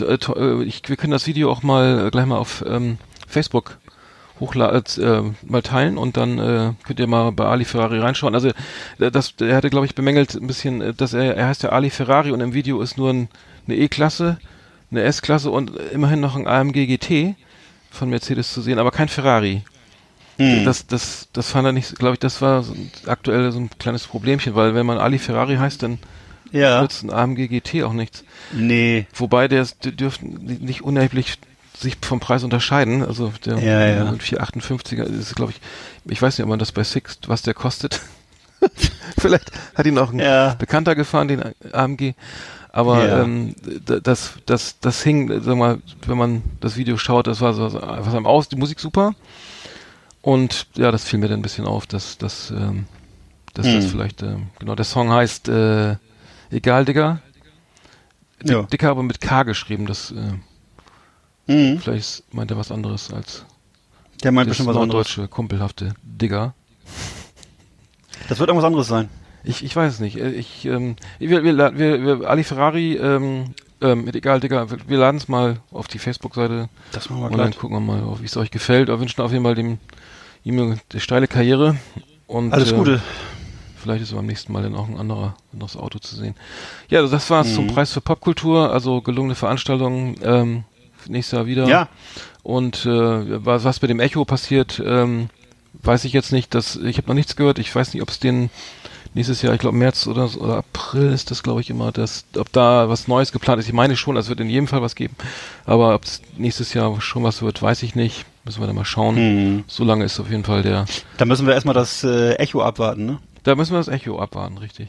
Äh, 0.01 0.15
äh, 0.15 0.63
Ich, 0.65 0.81
wir 0.87 0.97
können 0.97 1.11
das 1.13 1.27
Video 1.27 1.51
auch 1.53 1.63
mal 1.63 2.07
äh, 2.07 2.11
gleich 2.11 2.25
mal 2.25 2.39
auf 2.39 2.65
ähm, 2.67 2.97
Facebook 3.29 3.77
hochladen, 4.41 5.03
äh, 5.03 5.23
mal 5.47 5.63
teilen 5.63 5.99
und 5.99 6.17
dann 6.17 6.39
äh, 6.39 6.73
könnt 6.85 6.99
ihr 6.99 7.07
mal 7.07 7.31
bei 7.31 7.45
Ali 7.45 7.65
Ferrari 7.65 7.99
reinschauen. 7.99 8.35
Also 8.35 8.49
äh, 8.99 9.11
das, 9.11 9.35
er 9.41 9.57
hatte, 9.57 9.71
glaube 9.71 9.87
ich, 9.87 9.95
bemängelt 9.95 10.35
ein 10.35 10.47
bisschen, 10.47 10.81
äh, 10.81 10.95
dass 10.95 11.13
er, 11.13 11.37
er 11.37 11.47
heißt 11.47 11.63
ja 11.63 11.71
Ali 11.71 11.91
Ferrari 11.91 12.33
und 12.33 12.41
im 12.41 12.55
Video 12.55 12.81
ist 12.81 12.97
nur 12.97 13.13
ein, 13.13 13.29
eine 13.67 13.77
E-Klasse, 13.77 14.39
eine 14.91 15.03
S-Klasse 15.03 15.51
und 15.51 15.77
immerhin 15.93 16.21
noch 16.21 16.37
ein 16.37 16.47
AMG 16.47 16.87
GT 16.87 17.37
von 17.91 18.09
Mercedes 18.09 18.53
zu 18.53 18.63
sehen, 18.63 18.79
aber 18.79 18.91
kein 18.91 19.09
Ferrari. 19.09 19.63
Mhm. 20.39 20.65
Das, 20.65 20.87
das, 20.87 21.29
das 21.33 21.51
fand 21.51 21.67
er 21.67 21.73
nicht, 21.73 21.99
glaube 21.99 22.15
ich, 22.15 22.21
das 22.21 22.41
war 22.41 22.63
so 22.63 22.73
ein, 22.73 22.91
aktuell 23.07 23.53
so 23.53 23.61
ein 23.61 23.69
kleines 23.79 24.07
Problemchen, 24.07 24.55
weil 24.55 24.75
wenn 24.75 24.87
man 24.87 24.99
Ali 24.99 25.19
Ferrari 25.19 25.57
heißt, 25.57 25.83
dann 25.83 25.99
ja. 26.51 26.81
nützt 26.81 27.05
ein 27.05 27.11
AMG 27.11 27.49
GT 27.49 27.83
auch 27.85 27.93
nichts. 27.93 28.25
Nee. 28.53 29.07
Wobei 29.15 29.49
der 29.49 29.67
dürften 29.85 30.45
nicht 30.61 30.83
unerheblich 30.83 31.39
sich 31.81 31.97
vom 32.03 32.21
Preis 32.21 32.45
unterscheiden. 32.45 33.03
Also 33.05 33.33
der 33.45 33.59
Ja, 33.59 33.87
ja. 33.87 34.11
458er 34.13 35.03
ist, 35.05 35.35
glaube 35.37 35.53
ich, 35.53 35.61
ich 36.11 36.21
weiß 36.21 36.37
nicht, 36.39 36.45
ob 36.45 36.49
man 36.51 36.59
das 36.59 36.73
bei 36.73 36.85
Sixt, 36.85 37.29
was 37.29 37.43
der 37.43 37.55
kostet. 37.55 38.01
Vielleicht 39.19 39.51
hat 39.75 39.87
ihn 39.87 39.99
auch 39.99 40.13
ein 40.13 40.19
Ja. 40.19 40.55
Bekannter 40.55 40.95
gefahren, 40.95 41.29
den 41.29 41.43
AMG. 41.73 42.15
Aber 42.73 43.05
Ja. 43.07 43.23
ähm, 43.23 43.55
das, 44.03 44.35
das, 44.47 44.77
das 44.81 45.03
hing, 45.03 45.41
sag 45.43 45.57
mal, 45.57 45.79
wenn 46.07 46.19
man 46.19 46.43
das 46.61 46.77
Video 46.77 46.97
schaut, 46.97 47.27
das 47.27 47.41
war 47.41 47.53
so 47.55 47.69
so 47.69 47.81
einfach 47.81 48.15
am 48.15 48.27
Aus, 48.27 48.49
die 48.49 48.57
Musik 48.57 48.79
super. 48.81 49.15
Und 50.23 50.67
ja, 50.75 50.91
das 50.93 51.05
fiel 51.05 51.19
mir 51.19 51.29
dann 51.29 51.41
ein 51.41 51.43
bisschen 51.43 51.67
auf, 51.67 51.87
dass, 51.87 52.19
dass, 52.19 52.51
ähm, 52.51 52.87
dass 53.55 53.67
das 53.67 53.85
Hm. 53.85 53.91
vielleicht, 53.91 54.23
ähm, 54.23 54.49
genau, 54.59 54.75
der 54.75 54.85
Song 54.85 55.11
heißt 55.11 55.49
äh, 55.49 55.97
Egal, 56.51 56.85
Digga. 56.85 57.21
Dick, 58.43 58.51
Ja. 58.51 58.63
Dicker, 58.63 58.91
aber 58.91 59.03
mit 59.03 59.21
K 59.21 59.43
geschrieben. 59.45 59.87
Das 59.87 60.11
äh, 60.11 60.15
Mhm. 61.51 61.79
vielleicht 61.79 62.23
meint 62.35 62.51
er 62.51 62.57
was 62.57 62.71
anderes 62.71 63.13
als 63.13 63.45
Der 64.23 64.33
meint 64.33 64.49
bestimmt 64.49 64.69
was 64.69 64.77
anderes. 64.77 64.93
norddeutsche 64.95 65.29
kumpelhafte 65.29 65.95
Digger. 66.03 66.55
Das 68.29 68.39
wird 68.39 68.49
irgendwas 68.49 68.67
anderes 68.67 68.87
sein. 68.89 69.09
Ich, 69.43 69.65
ich 69.65 69.75
weiß 69.75 69.95
es 69.95 70.01
nicht. 70.01 70.17
Äh, 70.19 70.31
Ich, 70.33 70.65
ähm, 70.67 70.97
wir, 71.19 71.43
wir, 71.43 71.79
wir, 71.79 72.29
Ali 72.29 72.45
Ferrari 72.45 72.95
ähm, 72.97 73.55
ähm, 73.81 74.05
mit 74.05 74.15
Egal, 74.15 74.41
Digga, 74.41 74.67
wir, 74.87 74.99
laden 74.99 75.17
es 75.17 75.29
mal 75.29 75.61
auf 75.71 75.89
die 75.89 75.99
Facebook-Seite 75.99 76.69
Das 76.93 77.09
machen 77.09 77.23
wir 77.23 77.31
und 77.31 77.39
dann 77.39 77.55
gucken 77.55 77.77
wir 77.77 77.81
mal, 77.81 78.21
wie 78.21 78.27
es 78.27 78.37
euch 78.37 78.51
gefällt. 78.51 78.89
Wir 78.89 79.01
wünschen 79.01 79.23
auf 79.23 79.33
jeden 79.33 79.45
Fall 79.45 79.55
dem 79.55 79.79
ihm 80.45 80.59
eine 80.93 81.01
steile 81.01 81.27
Karriere 81.29 81.77
und 82.27 82.53
Alles 82.53 82.73
äh, 82.73 82.77
Gute. 82.77 83.01
Vielleicht 83.77 84.03
ist 84.03 84.15
beim 84.15 84.27
nächsten 84.27 84.53
Mal 84.53 84.63
dann 84.63 84.75
auch 84.77 84.87
ein 84.89 84.99
anderer, 84.99 85.35
anderes 85.55 85.75
Auto 85.77 85.99
zu 85.99 86.15
sehen. 86.15 86.35
Ja, 86.91 87.01
also 87.01 87.11
das 87.11 87.31
war's 87.31 87.55
zum 87.55 87.65
Mhm. 87.65 87.71
Preis 87.73 87.93
für 87.95 88.03
Popkultur, 88.03 88.71
also 88.71 89.01
gelungene 89.01 89.35
Veranstaltung, 89.35 90.17
ähm, 90.23 90.65
nächstes 91.11 91.37
Jahr 91.37 91.47
wieder. 91.47 91.67
Ja. 91.67 91.89
Und 92.43 92.87
äh, 92.87 93.45
was, 93.45 93.65
was 93.65 93.83
mit 93.83 93.91
dem 93.91 94.01
Echo 94.01 94.25
passiert, 94.25 94.83
ähm, 94.85 95.29
weiß 95.83 96.05
ich 96.05 96.13
jetzt 96.13 96.33
nicht. 96.33 96.55
Das, 96.55 96.77
ich 96.77 96.97
habe 96.97 97.09
noch 97.09 97.15
nichts 97.15 97.37
gehört. 97.37 97.59
Ich 97.59 97.75
weiß 97.75 97.93
nicht, 97.93 98.03
ob 98.03 98.09
es 98.09 98.19
den 98.19 98.51
nächstes 99.15 99.43
Jahr, 99.43 99.55
ich 99.55 99.61
glaube 99.61 99.77
März 99.77 100.07
oder, 100.07 100.31
oder 100.37 100.59
April 100.59 101.13
ist 101.13 101.31
das, 101.31 101.43
glaube 101.43 101.61
ich, 101.61 101.71
immer, 101.71 101.93
dass, 101.93 102.25
ob 102.37 102.53
da 102.53 102.89
was 102.89 103.09
Neues 103.09 103.33
geplant 103.33 103.61
ist. 103.61 103.67
Ich 103.67 103.73
meine 103.73 103.97
schon, 103.97 104.17
es 104.17 104.29
wird 104.29 104.41
in 104.41 104.49
jedem 104.49 104.69
Fall 104.69 104.83
was 104.83 104.95
geben. 104.95 105.17
Aber 105.67 105.95
ob 105.95 106.05
es 106.05 106.23
nächstes 106.37 106.75
Jahr 106.75 107.01
schon 107.01 107.25
was 107.25 107.43
wird, 107.43 107.61
weiß 107.61 107.83
ich 107.83 107.95
nicht. 107.95 108.25
Müssen 108.45 108.61
wir 108.61 108.67
dann 108.67 108.77
mal 108.77 108.85
schauen. 108.85 109.15
Mhm. 109.17 109.65
So 109.67 109.85
lange 109.85 110.05
ist 110.05 110.19
auf 110.19 110.31
jeden 110.31 110.45
Fall 110.45 110.63
der. 110.63 110.87
Da 111.19 111.25
müssen 111.25 111.47
wir 111.47 111.55
erstmal 111.55 111.75
das 111.75 112.05
äh, 112.05 112.35
Echo 112.35 112.63
abwarten, 112.63 113.07
ne? 113.07 113.19
Da 113.43 113.55
müssen 113.55 113.73
wir 113.73 113.79
das 113.79 113.89
Echo 113.89 114.19
abwarten, 114.19 114.59
richtig. 114.59 114.89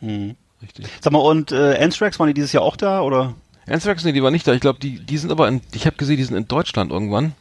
Mhm. 0.00 0.36
Richtig. 0.62 0.86
Sag 1.00 1.12
mal, 1.12 1.20
und 1.20 1.52
äh, 1.52 1.78
Anthrax, 1.80 2.18
waren 2.18 2.28
die 2.28 2.34
dieses 2.34 2.52
Jahr 2.52 2.62
auch 2.62 2.76
da, 2.76 3.00
oder? 3.00 3.34
Anthrax, 3.70 4.04
nee, 4.04 4.12
die 4.12 4.22
war 4.22 4.30
nicht 4.30 4.46
da. 4.46 4.52
Ich 4.52 4.60
glaube, 4.60 4.78
die, 4.80 4.98
die 4.98 5.16
sind 5.18 5.30
aber 5.30 5.46
in, 5.48 5.60
ich 5.72 5.86
habe 5.86 5.96
gesehen, 5.96 6.16
die 6.16 6.24
sind 6.24 6.36
in 6.36 6.48
Deutschland 6.48 6.90
irgendwann. 6.90 7.32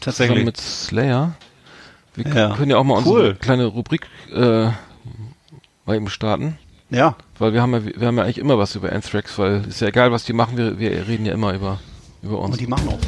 Zusammen 0.00 0.44
mit 0.44 0.56
Slayer. 0.58 1.34
Wir 2.14 2.26
Ja. 2.32 2.54
können 2.56 2.70
ja 2.70 2.76
auch 2.76 2.84
mal 2.84 3.02
Cool. 3.04 3.20
unsere 3.20 3.34
kleine 3.34 3.64
Rubrik 3.66 4.06
äh, 4.32 4.66
mal 5.86 5.96
eben 5.96 6.08
starten. 6.08 6.58
Ja. 6.90 7.16
Weil 7.38 7.54
wir 7.54 7.62
haben 7.62 7.72
ja, 7.72 7.84
wir 7.84 8.06
haben 8.06 8.16
ja 8.18 8.24
eigentlich 8.24 8.38
immer 8.38 8.58
was 8.58 8.76
über 8.76 8.92
Anthrax, 8.92 9.36
weil 9.38 9.64
ist 9.68 9.80
ja 9.80 9.88
egal, 9.88 10.12
was 10.12 10.24
die 10.24 10.32
machen, 10.32 10.56
wir, 10.56 10.78
wir 10.78 11.08
reden 11.08 11.26
ja 11.26 11.32
immer 11.32 11.52
über, 11.54 11.80
über 12.22 12.38
uns. 12.38 12.52
Und 12.52 12.60
die 12.60 12.66
machen 12.66 12.88
auch. 12.88 12.98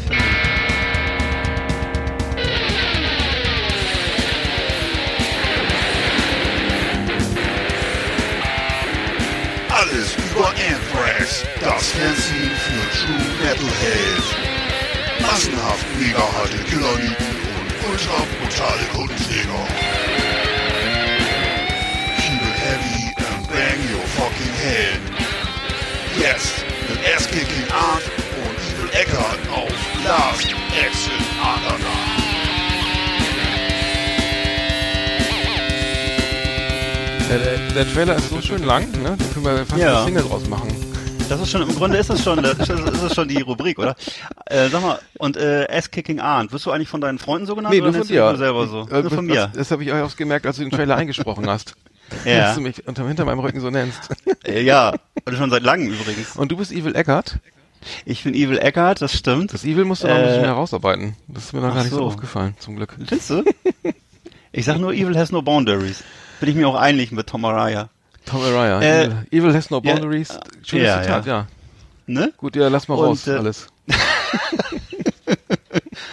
Alles 9.70 10.16
über 10.16 10.48
Anthrax, 10.48 11.44
True 13.56 13.66
Metalheads. 13.66 14.26
Massenhaft 15.22 15.86
mega 15.98 16.18
harte 16.36 16.58
Killerlieben 16.68 17.26
und 17.56 17.90
ultra 17.90 18.18
brutale 18.38 18.84
Kundenjäger. 18.94 19.62
Keep 22.18 22.42
it 22.42 22.56
heavy 22.66 23.14
and 23.16 23.46
bang 23.48 23.78
your 23.92 24.06
fucking 24.18 24.52
head. 24.62 25.00
Jetzt 26.20 26.64
mit 26.88 26.98
Ass-Kicking 27.14 27.70
Art 27.72 28.02
und 28.44 28.56
Evil 28.68 28.90
Eckart 29.00 29.38
auf 29.52 29.72
Last 30.04 30.48
Exit 30.84 31.26
Underground. 31.40 31.96
Der, 37.28 37.38
der, 37.38 37.58
der 37.84 37.92
Trailer 37.94 38.16
ist 38.16 38.30
so 38.30 38.40
schön 38.40 38.62
lang, 38.64 38.82
ne? 39.02 39.16
Da 39.18 39.24
können 39.34 39.44
wir 39.44 39.66
fast 39.66 39.80
Ja. 39.80 39.96
eine 39.96 40.04
Single 40.06 40.22
draus 40.24 40.46
machen. 40.48 40.68
Das 41.28 41.40
ist 41.40 41.50
schon, 41.50 41.62
im 41.62 41.74
Grunde 41.74 41.98
ist 41.98 42.08
das 42.08 42.22
schon, 42.22 42.40
das 42.42 42.58
ist 42.58 43.02
das 43.02 43.14
schon 43.14 43.26
die 43.28 43.40
Rubrik, 43.42 43.78
oder? 43.78 43.96
Äh, 44.46 44.68
sag 44.68 44.80
mal, 44.82 44.98
und 45.18 45.36
äh, 45.36 45.66
Ass-Kicking 45.68 46.20
Arndt, 46.20 46.52
wirst 46.52 46.66
du 46.66 46.70
eigentlich 46.70 46.88
von 46.88 47.00
deinen 47.00 47.18
Freunden 47.18 47.46
so 47.46 47.56
genannt 47.56 47.74
Nee, 47.74 47.80
oder 47.80 47.90
nur 47.90 48.00
von 48.02 48.08
dir. 48.08 48.24
nur 48.28 48.36
selber 48.36 48.66
so? 48.68 48.82
Äh, 48.88 49.02
nur 49.02 49.10
von 49.10 49.26
das 49.28 49.36
mir. 49.36 49.52
das 49.54 49.70
habe 49.72 49.82
ich 49.82 49.92
auch 49.92 50.16
gemerkt, 50.16 50.46
als 50.46 50.56
du 50.56 50.62
den 50.62 50.70
Trailer 50.70 50.96
eingesprochen 50.96 51.48
hast. 51.48 51.74
Ja. 52.24 52.38
Dass 52.38 52.54
du 52.54 52.60
mich 52.60 52.86
unter, 52.86 53.04
hinter 53.08 53.24
meinem 53.24 53.40
Rücken 53.40 53.60
so 53.60 53.68
nennst. 53.70 53.98
Äh, 54.44 54.62
ja, 54.62 54.94
und 55.24 55.36
schon 55.36 55.50
seit 55.50 55.64
langem 55.64 55.88
übrigens. 55.92 56.36
Und 56.36 56.52
du 56.52 56.56
bist 56.56 56.70
Evil 56.70 56.94
Eckart. 56.94 57.38
Ich 58.04 58.22
bin 58.22 58.32
Evil 58.32 58.58
Eckart, 58.58 59.02
das 59.02 59.12
stimmt. 59.12 59.52
Das 59.52 59.64
Evil 59.64 59.84
musst 59.84 60.04
du 60.04 60.06
noch 60.06 60.14
ein 60.14 60.22
bisschen 60.22 60.44
Äh, 60.44 60.46
herausarbeiten. 60.46 61.16
Das 61.26 61.46
ist 61.46 61.52
mir 61.52 61.62
noch 61.62 61.74
gar 61.74 61.82
nicht 61.82 61.90
so 61.90 61.96
so. 61.98 62.04
aufgefallen, 62.04 62.54
zum 62.60 62.76
Glück. 62.76 62.94
Findest 62.96 63.30
du? 63.30 63.42
Ich 64.52 64.64
sag 64.66 64.78
nur, 64.78 64.92
Evil 64.92 65.18
has 65.18 65.32
no 65.32 65.42
boundaries. 65.42 66.04
Bin 66.38 66.48
ich 66.48 66.54
mir 66.54 66.68
auch 66.68 66.76
einig 66.76 67.10
mit 67.10 67.26
Tom 67.26 67.44
Araya. 67.44 67.88
Tom 68.26 68.42
Araya. 68.42 68.80
Äh, 68.80 69.04
Evil, 69.04 69.26
Evil 69.30 69.54
has 69.54 69.70
no 69.70 69.80
ja, 69.82 69.94
boundaries. 69.94 70.38
Schönes 70.64 70.86
ja, 70.86 71.02
Zitat, 71.02 71.26
ja. 71.26 71.46
Ne? 72.06 72.32
Gut, 72.36 72.54
ja, 72.56 72.68
lass 72.68 72.88
mal 72.88 72.96
Und, 72.96 73.06
raus, 73.06 73.26
äh, 73.26 73.32
alles. 73.32 73.68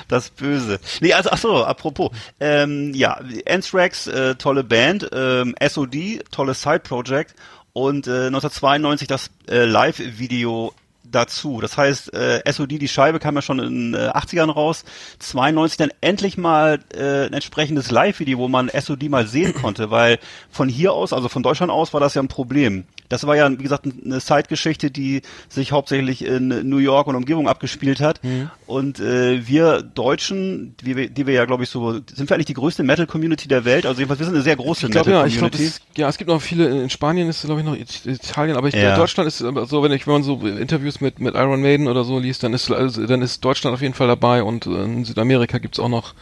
Das 0.07 0.29
Böse. 0.29 0.79
Nee, 1.01 1.13
also 1.13 1.29
ach 1.31 1.37
so, 1.37 1.65
apropos. 1.65 2.11
Ähm, 2.39 2.93
ja, 2.93 3.19
Anthrax, 3.47 4.05
äh, 4.07 4.35
tolle 4.35 4.63
Band, 4.63 5.09
ähm, 5.11 5.55
SOD, 5.59 6.23
tolles 6.29 6.61
Side-Project 6.61 7.33
und 7.73 8.07
äh, 8.07 8.27
1992 8.27 9.07
das 9.07 9.31
äh, 9.47 9.65
Live-Video 9.65 10.73
dazu. 11.03 11.59
Das 11.61 11.77
heißt, 11.77 12.13
äh, 12.13 12.41
SOD, 12.51 12.71
die 12.81 12.87
Scheibe 12.87 13.19
kam 13.19 13.35
ja 13.35 13.41
schon 13.41 13.59
in 13.59 13.93
äh, 13.93 14.09
80ern 14.09 14.49
raus, 14.51 14.83
92 15.19 15.77
dann 15.77 15.89
endlich 16.01 16.37
mal 16.37 16.79
äh, 16.95 17.25
ein 17.27 17.33
entsprechendes 17.33 17.91
Live-Video, 17.91 18.37
wo 18.39 18.47
man 18.47 18.69
SOD 18.69 19.09
mal 19.09 19.27
sehen 19.27 19.53
konnte, 19.61 19.91
weil 19.91 20.19
von 20.49 20.69
hier 20.69 20.93
aus, 20.93 21.13
also 21.13 21.29
von 21.29 21.43
Deutschland 21.43 21.71
aus, 21.71 21.93
war 21.93 21.99
das 21.99 22.13
ja 22.15 22.21
ein 22.21 22.27
Problem. 22.27 22.85
Das 23.09 23.27
war 23.27 23.35
ja, 23.35 23.51
wie 23.51 23.61
gesagt, 23.61 23.85
eine 24.03 24.19
Zeitgeschichte, 24.21 24.89
die 24.89 25.21
sich 25.47 25.71
hauptsächlich 25.71 26.25
in 26.25 26.67
New 26.67 26.77
York 26.77 27.05
und 27.05 27.15
Umgebung 27.15 27.47
abgespielt 27.47 27.99
hat. 28.01 28.23
Mhm. 28.23 28.49
Und 28.65 28.99
äh, 28.99 29.45
wir 29.45 29.83
Deutschen, 29.83 30.75
die 30.81 30.95
wir, 30.95 31.09
die 31.09 31.27
wir 31.27 31.33
ja, 31.35 31.45
glaube 31.45 31.63
ich, 31.63 31.69
so, 31.69 31.93
sind 31.93 32.29
wir 32.29 32.35
eigentlich 32.35 32.47
die 32.47 32.53
größte 32.55 32.81
Metal-Community 32.81 33.47
der 33.47 33.65
Welt? 33.65 33.85
Also 33.85 33.99
jedenfalls, 33.99 34.19
wir 34.19 34.25
sind 34.25 34.35
eine 34.35 34.43
sehr 34.43 34.55
große 34.55 34.87
Ich 34.87 34.91
glaube 34.91 35.11
ja, 35.11 35.25
ich 35.27 35.35
Metal-Community. 35.35 35.57
glaube, 35.57 35.83
es, 35.93 35.97
ja, 35.99 36.09
es 36.09 36.17
gibt 36.17 36.29
noch 36.29 36.41
viele, 36.41 36.81
in 36.83 36.89
Spanien 36.89 37.29
ist 37.29 37.43
glaube 37.43 37.59
ich 37.61 37.65
noch 37.67 37.75
It- 37.75 38.05
Italien, 38.05 38.57
aber 38.57 38.69
ich, 38.69 38.73
Ja. 38.73 38.95
Deutschland 38.95 39.27
ist 39.27 39.43
aber 39.43 39.67
so, 39.67 39.83
wenn 39.83 39.91
ich, 39.91 40.07
wenn 40.07 40.13
man 40.13 40.23
so 40.23 40.39
Interviews 40.47 40.92
mit, 41.01 41.19
mit 41.19 41.35
Iron 41.35 41.61
Maiden 41.61 41.87
oder 41.87 42.03
so 42.03 42.19
liest, 42.19 42.43
dann 42.43 42.53
ist, 42.53 42.69
also, 42.71 43.05
dann 43.05 43.21
ist 43.21 43.43
Deutschland 43.43 43.73
auf 43.73 43.81
jeden 43.81 43.93
Fall 43.93 44.07
dabei 44.07 44.43
und 44.43 44.65
äh, 44.65 44.83
in 44.83 45.05
Südamerika 45.05 45.57
gibt's 45.57 45.79
auch 45.79 45.89
noch, 45.89 46.13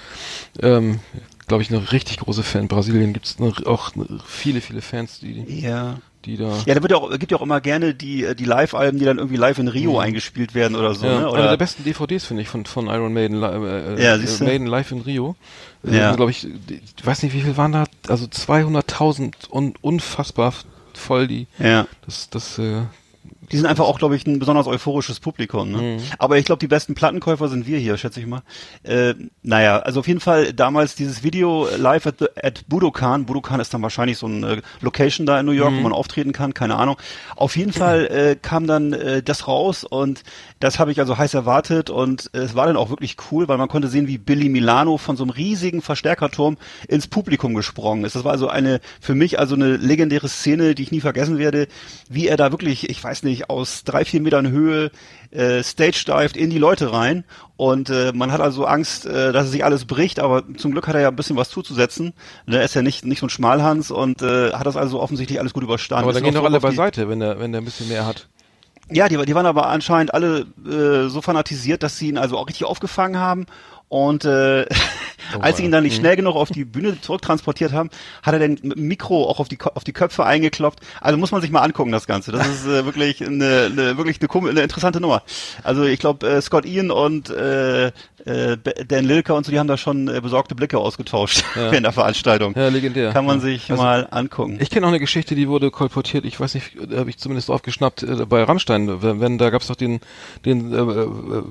ähm, 0.62 1.00
glaube 1.48 1.64
ich, 1.64 1.70
eine 1.72 1.92
richtig 1.92 2.18
große 2.18 2.44
Fan. 2.44 2.64
In 2.64 2.68
Brasilien 2.68 3.14
gibt's 3.14 3.38
eine, 3.40 3.54
auch 3.68 3.96
eine, 3.96 4.06
viele, 4.26 4.62
viele 4.62 4.82
Fans, 4.82 5.20
die, 5.20 5.44
ja. 5.62 5.98
die 6.26 6.38
da. 6.38 6.58
Ja, 6.66 6.76
da 6.76 6.82
wird 6.82 6.92
ja 6.92 6.98
auch, 6.98 7.10
gibt 7.20 7.32
ja 7.32 7.38
auch 7.38 7.42
immer 7.42 7.60
gerne 7.62 7.94
die, 7.94 8.24
äh, 8.24 8.36
die 8.36 8.46
Live-Alben, 8.46 9.00
die 9.00 9.06
dann 9.06 9.18
irgendwie 9.18 9.38
live 9.38 9.60
in 9.60 9.68
Rio 9.68 10.00
eingespielt 10.00 10.54
werden 10.56 10.76
oder 10.78 10.96
so, 10.96 11.06
Ja, 11.06 11.12
ne? 11.14 11.18
eine 11.20 11.30
Oder, 11.32 11.50
der 11.50 11.58
besten 11.58 11.84
DVDs 11.84 12.26
finde 12.26 12.44
ich 12.44 12.48
von 12.50 12.66
von 12.66 12.88
Iron 12.88 13.14
Maiden, 13.14 13.40
li- 13.40 13.46
äh, 13.46 14.02
Ja, 14.04 14.16
äh. 14.16 14.44
Maiden 14.44 14.68
live 14.68 14.92
in 14.92 15.02
Rio. 15.02 15.36
Ja. 15.84 15.94
Ja. 15.94 16.16
glaube 16.16 16.32
ich, 16.32 16.46
ich 16.48 17.06
weiß 17.06 17.24
nicht, 17.24 17.34
wie 17.34 17.42
viel 17.42 17.58
waren 17.58 17.72
da, 17.72 17.86
also 18.08 18.28
200.000 18.28 19.50
und 19.50 19.84
unfassbar 19.84 20.54
voll 20.94 21.28
die. 21.28 21.48
ja. 21.58 21.88
Das 22.06 22.30
das 22.30 22.60
äh, 22.60 22.82
Die 23.52 23.58
sind 23.58 23.66
einfach 23.66 23.86
auch, 23.86 24.00
glaube 24.00 24.16
ich, 24.16 24.26
ein 24.26 24.40
besonders 24.40 24.68
euphorisches 24.68 25.20
Publikum. 25.20 25.72
Ne? 25.72 25.98
Aber 26.18 26.38
ich 26.38 26.46
glaube, 26.46 26.60
die 26.60 26.68
besten 26.68 26.96
Plattenkäufer 26.96 27.48
sind 27.50 27.68
wir 27.68 27.78
hier, 27.78 27.98
schätze 27.98 28.20
ich 28.20 28.28
mal. 28.28 28.44
Äh, 28.84 29.14
naja, 29.44 29.80
also 29.80 30.00
auf 30.00 30.08
jeden 30.08 30.20
Fall 30.20 30.54
damals 30.54 30.96
dieses 30.96 31.24
Video 31.24 31.68
live 31.78 32.08
at, 32.08 32.16
the, 32.20 32.28
at 32.42 32.68
Budokan. 32.68 33.26
Budokan 33.26 33.60
ist 33.60 33.74
dann 33.74 33.82
wahrscheinlich 33.82 34.18
so 34.18 34.28
eine 34.28 34.62
Location 34.82 35.26
da 35.26 35.40
in 35.40 35.46
New 35.46 35.52
York, 35.52 35.74
wo 35.74 35.82
man 35.82 35.94
auftreten 35.94 36.32
kann, 36.32 36.54
keine 36.54 36.76
Ahnung. 36.76 36.98
Auf 37.36 37.58
jeden 37.58 37.74
Fall 37.74 38.08
äh, 38.08 38.36
kam 38.42 38.68
dann 38.68 38.94
äh, 38.94 39.22
das 39.22 39.48
raus 39.48 39.84
und 39.84 40.24
das 40.60 40.80
habe 40.80 40.92
ich 40.92 41.00
also 41.00 41.18
heiß 41.18 41.34
erwartet 41.34 41.90
und 41.90 42.30
äh, 42.34 42.40
es 42.40 42.56
war 42.56 42.68
dann 42.68 42.78
auch 42.78 42.90
wirklich 42.90 43.18
cool, 43.32 43.48
weil 43.48 43.58
man 43.58 43.68
konnte 43.68 43.88
sehen, 43.88 44.08
wie 44.08 44.18
Billy 44.18 44.50
Milano 44.50 44.98
von 44.98 45.18
so 45.18 45.24
einem 45.24 45.32
riesigen 45.32 45.82
Verstärkerturm 45.82 46.58
ins 46.88 47.08
Publikum 47.08 47.54
gesprungen 47.54 48.06
ist. 48.06 48.16
Das 48.16 48.24
war 48.24 48.32
also 48.32 48.48
eine, 48.48 48.80
für 49.00 49.16
mich 49.16 49.40
also 49.40 49.56
eine 49.56 49.78
legendäre 49.78 50.30
Szene, 50.30 50.76
die 50.76 50.84
ich 50.84 50.92
nie 50.92 51.02
vergessen 51.02 51.38
werde, 51.38 51.68
wie 52.10 52.28
er 52.28 52.38
da 52.38 52.52
wirklich, 52.52 52.90
ich 52.90 53.04
weiß 53.04 53.24
nicht, 53.24 53.41
aus 53.50 53.84
drei, 53.84 54.06
vier 54.06 54.22
Metern 54.22 54.50
Höhe 54.50 54.92
äh, 55.32 55.64
stage-dived 55.64 56.36
in 56.36 56.50
die 56.50 56.58
Leute 56.58 56.92
rein 56.94 57.24
und 57.58 57.90
äh, 57.90 58.12
man 58.14 58.32
hat 58.32 58.42
also 58.42 58.66
Angst, 58.66 59.06
äh, 59.06 59.32
dass 59.32 59.46
es 59.46 59.52
sich 59.52 59.64
alles 59.64 59.86
bricht, 59.86 60.20
aber 60.20 60.44
zum 60.58 60.72
Glück 60.72 60.88
hat 60.88 60.96
er 60.96 61.02
ja 61.02 61.08
ein 61.08 61.16
bisschen 61.16 61.38
was 61.38 61.50
zuzusetzen. 61.50 62.14
Ne, 62.46 62.58
Er 62.58 62.64
ist 62.64 62.74
ja 62.76 62.82
nicht, 62.82 63.06
nicht 63.06 63.20
so 63.20 63.28
ein 63.28 63.30
Schmalhans 63.30 63.92
und 63.92 64.22
äh, 64.22 64.52
hat 64.52 64.66
das 64.66 64.76
also 64.78 65.00
offensichtlich 65.00 65.40
alles 65.40 65.54
gut 65.54 65.64
überstanden. 65.64 66.04
aber 66.04 66.14
dann 66.14 66.24
gehen 66.24 66.34
doch 66.34 66.44
alle 66.44 66.60
beiseite, 66.60 67.08
wenn 67.08 67.20
der 67.20 67.40
wenn 67.40 67.52
der 67.52 67.62
ein 67.62 67.66
bisschen 67.66 67.88
mehr 67.88 68.06
hat. 68.06 68.28
ja, 68.90 69.08
die, 69.08 69.18
die 69.26 69.36
waren 69.36 69.46
aber 69.46 69.68
anscheinend 69.68 70.14
alle 70.14 70.46
äh, 70.66 71.08
so 71.10 71.22
fanatisiert, 71.22 71.82
dass 71.84 71.98
sie 71.98 72.10
ihn 72.10 72.18
also 72.18 72.38
auch 72.38 72.48
richtig 72.48 72.66
aufgefangen 72.66 73.20
haben. 73.20 73.46
Und 73.92 74.24
äh, 74.24 74.66
als 75.42 75.58
sie 75.58 75.66
ihn 75.66 75.72
dann 75.72 75.84
nicht 75.84 75.98
schnell 75.98 76.16
genug 76.16 76.38
auf 76.38 76.50
die 76.50 76.64
Bühne 76.64 77.02
zurücktransportiert 77.02 77.74
haben, 77.74 77.90
hat 78.24 78.34
er 78.34 78.40
dann 78.40 78.52
mit 78.62 78.78
dem 78.78 78.88
Mikro 78.88 79.30
auch 79.30 79.42
auf 79.42 79.50
die, 79.50 79.58
auf 79.60 79.84
die 79.84 79.92
Köpfe 79.92 80.26
eingekloppt. 80.26 80.80
Also 81.02 81.18
muss 81.18 81.34
man 81.34 81.42
sich 81.42 81.52
mal 81.52 81.60
angucken, 81.60 81.92
das 81.92 82.08
Ganze. 82.08 82.32
Das 82.32 82.48
ist 82.48 82.66
äh, 82.66 82.86
wirklich 82.86 83.22
eine, 83.22 83.70
eine 83.70 83.98
wirklich 83.98 84.18
eine, 84.22 84.50
eine 84.50 84.62
interessante 84.62 85.02
Nummer. 85.02 85.24
Also 85.64 85.84
ich 85.84 86.00
glaube, 86.00 86.26
äh, 86.26 86.42
Scott 86.42 86.66
Ian 86.66 86.90
und 86.90 87.32
äh, 87.32 87.92
äh, 88.26 88.58
Dan 88.88 89.06
Lilker 89.06 89.36
und 89.36 89.46
so, 89.46 89.52
die 89.52 89.60
haben 89.60 89.68
da 89.68 89.78
schon 89.78 90.08
äh, 90.08 90.20
besorgte 90.22 90.56
Blicke 90.56 90.78
ausgetauscht 90.78 91.44
Ja. 91.56 91.72
während 91.72 91.86
der 91.86 91.92
Veranstaltung. 91.92 92.54
Ja, 92.56 92.68
legendär. 92.70 93.12
Kann 93.12 93.26
man 93.26 93.38
ja. 93.38 93.42
sich 93.42 93.70
Also, 93.72 93.82
mal 93.84 94.08
angucken. 94.12 94.58
Ich 94.62 94.70
kenne 94.70 94.86
auch 94.86 94.90
eine 94.90 95.00
Geschichte, 95.00 95.36
die 95.36 95.48
wurde 95.48 95.72
kolportiert, 95.72 96.26
ich 96.26 96.40
weiß 96.40 96.54
nicht, 96.56 96.72
habe 96.96 97.10
ich 97.10 97.18
zumindest 97.18 97.50
aufgeschnappt, 97.50 98.04
äh, 98.04 98.26
bei 98.26 98.44
Rammstein, 98.44 99.02
wenn, 99.02 99.20
wenn 99.22 99.38
da 99.38 99.50
gab's 99.50 99.68
doch 99.68 99.76
den, 99.76 100.00
den 100.46 100.74
äh, 100.74 100.78
äh, 100.78 101.44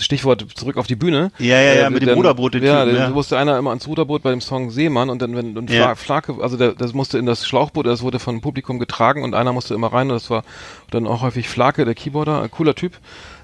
Stichwort 0.00 0.46
zurück 0.54 0.76
auf 0.76 0.86
die 0.86 0.96
Bühne. 0.96 1.30
Ja, 1.38 1.60
ja, 1.60 1.74
ja, 1.74 1.86
Äh, 1.86 1.90
mit 1.90 2.02
dem 2.02 2.10
Ruderboot, 2.10 2.54
den 2.54 2.64
Ja, 2.64 2.84
Typen, 2.84 2.96
ja. 2.96 3.10
musste 3.10 3.38
einer 3.38 3.58
immer 3.58 3.70
ans 3.70 3.86
Ruderboot 3.86 4.22
bei 4.22 4.30
dem 4.30 4.40
Song 4.40 4.70
Seemann 4.70 5.10
und 5.10 5.22
dann, 5.22 5.36
wenn, 5.36 5.56
und 5.56 5.70
Ja. 5.70 5.94
Fla 5.94 6.16
Flake, 6.22 6.42
also 6.42 6.56
der, 6.56 6.72
das 6.72 6.92
musste 6.92 7.18
in 7.18 7.26
das 7.26 7.46
Schlauchboot, 7.46 7.86
das 7.86 8.02
wurde 8.02 8.18
vom 8.18 8.40
Publikum 8.40 8.78
getragen 8.78 9.22
und 9.22 9.34
einer 9.34 9.52
musste 9.52 9.74
immer 9.74 9.92
rein 9.92 10.08
und 10.10 10.14
das 10.16 10.30
war 10.30 10.44
dann 10.90 11.06
auch 11.06 11.22
häufig 11.22 11.48
Flake, 11.48 11.84
der 11.84 11.94
Keyboarder, 11.94 12.42
ein 12.42 12.50
cooler 12.50 12.74
Typ. 12.74 12.92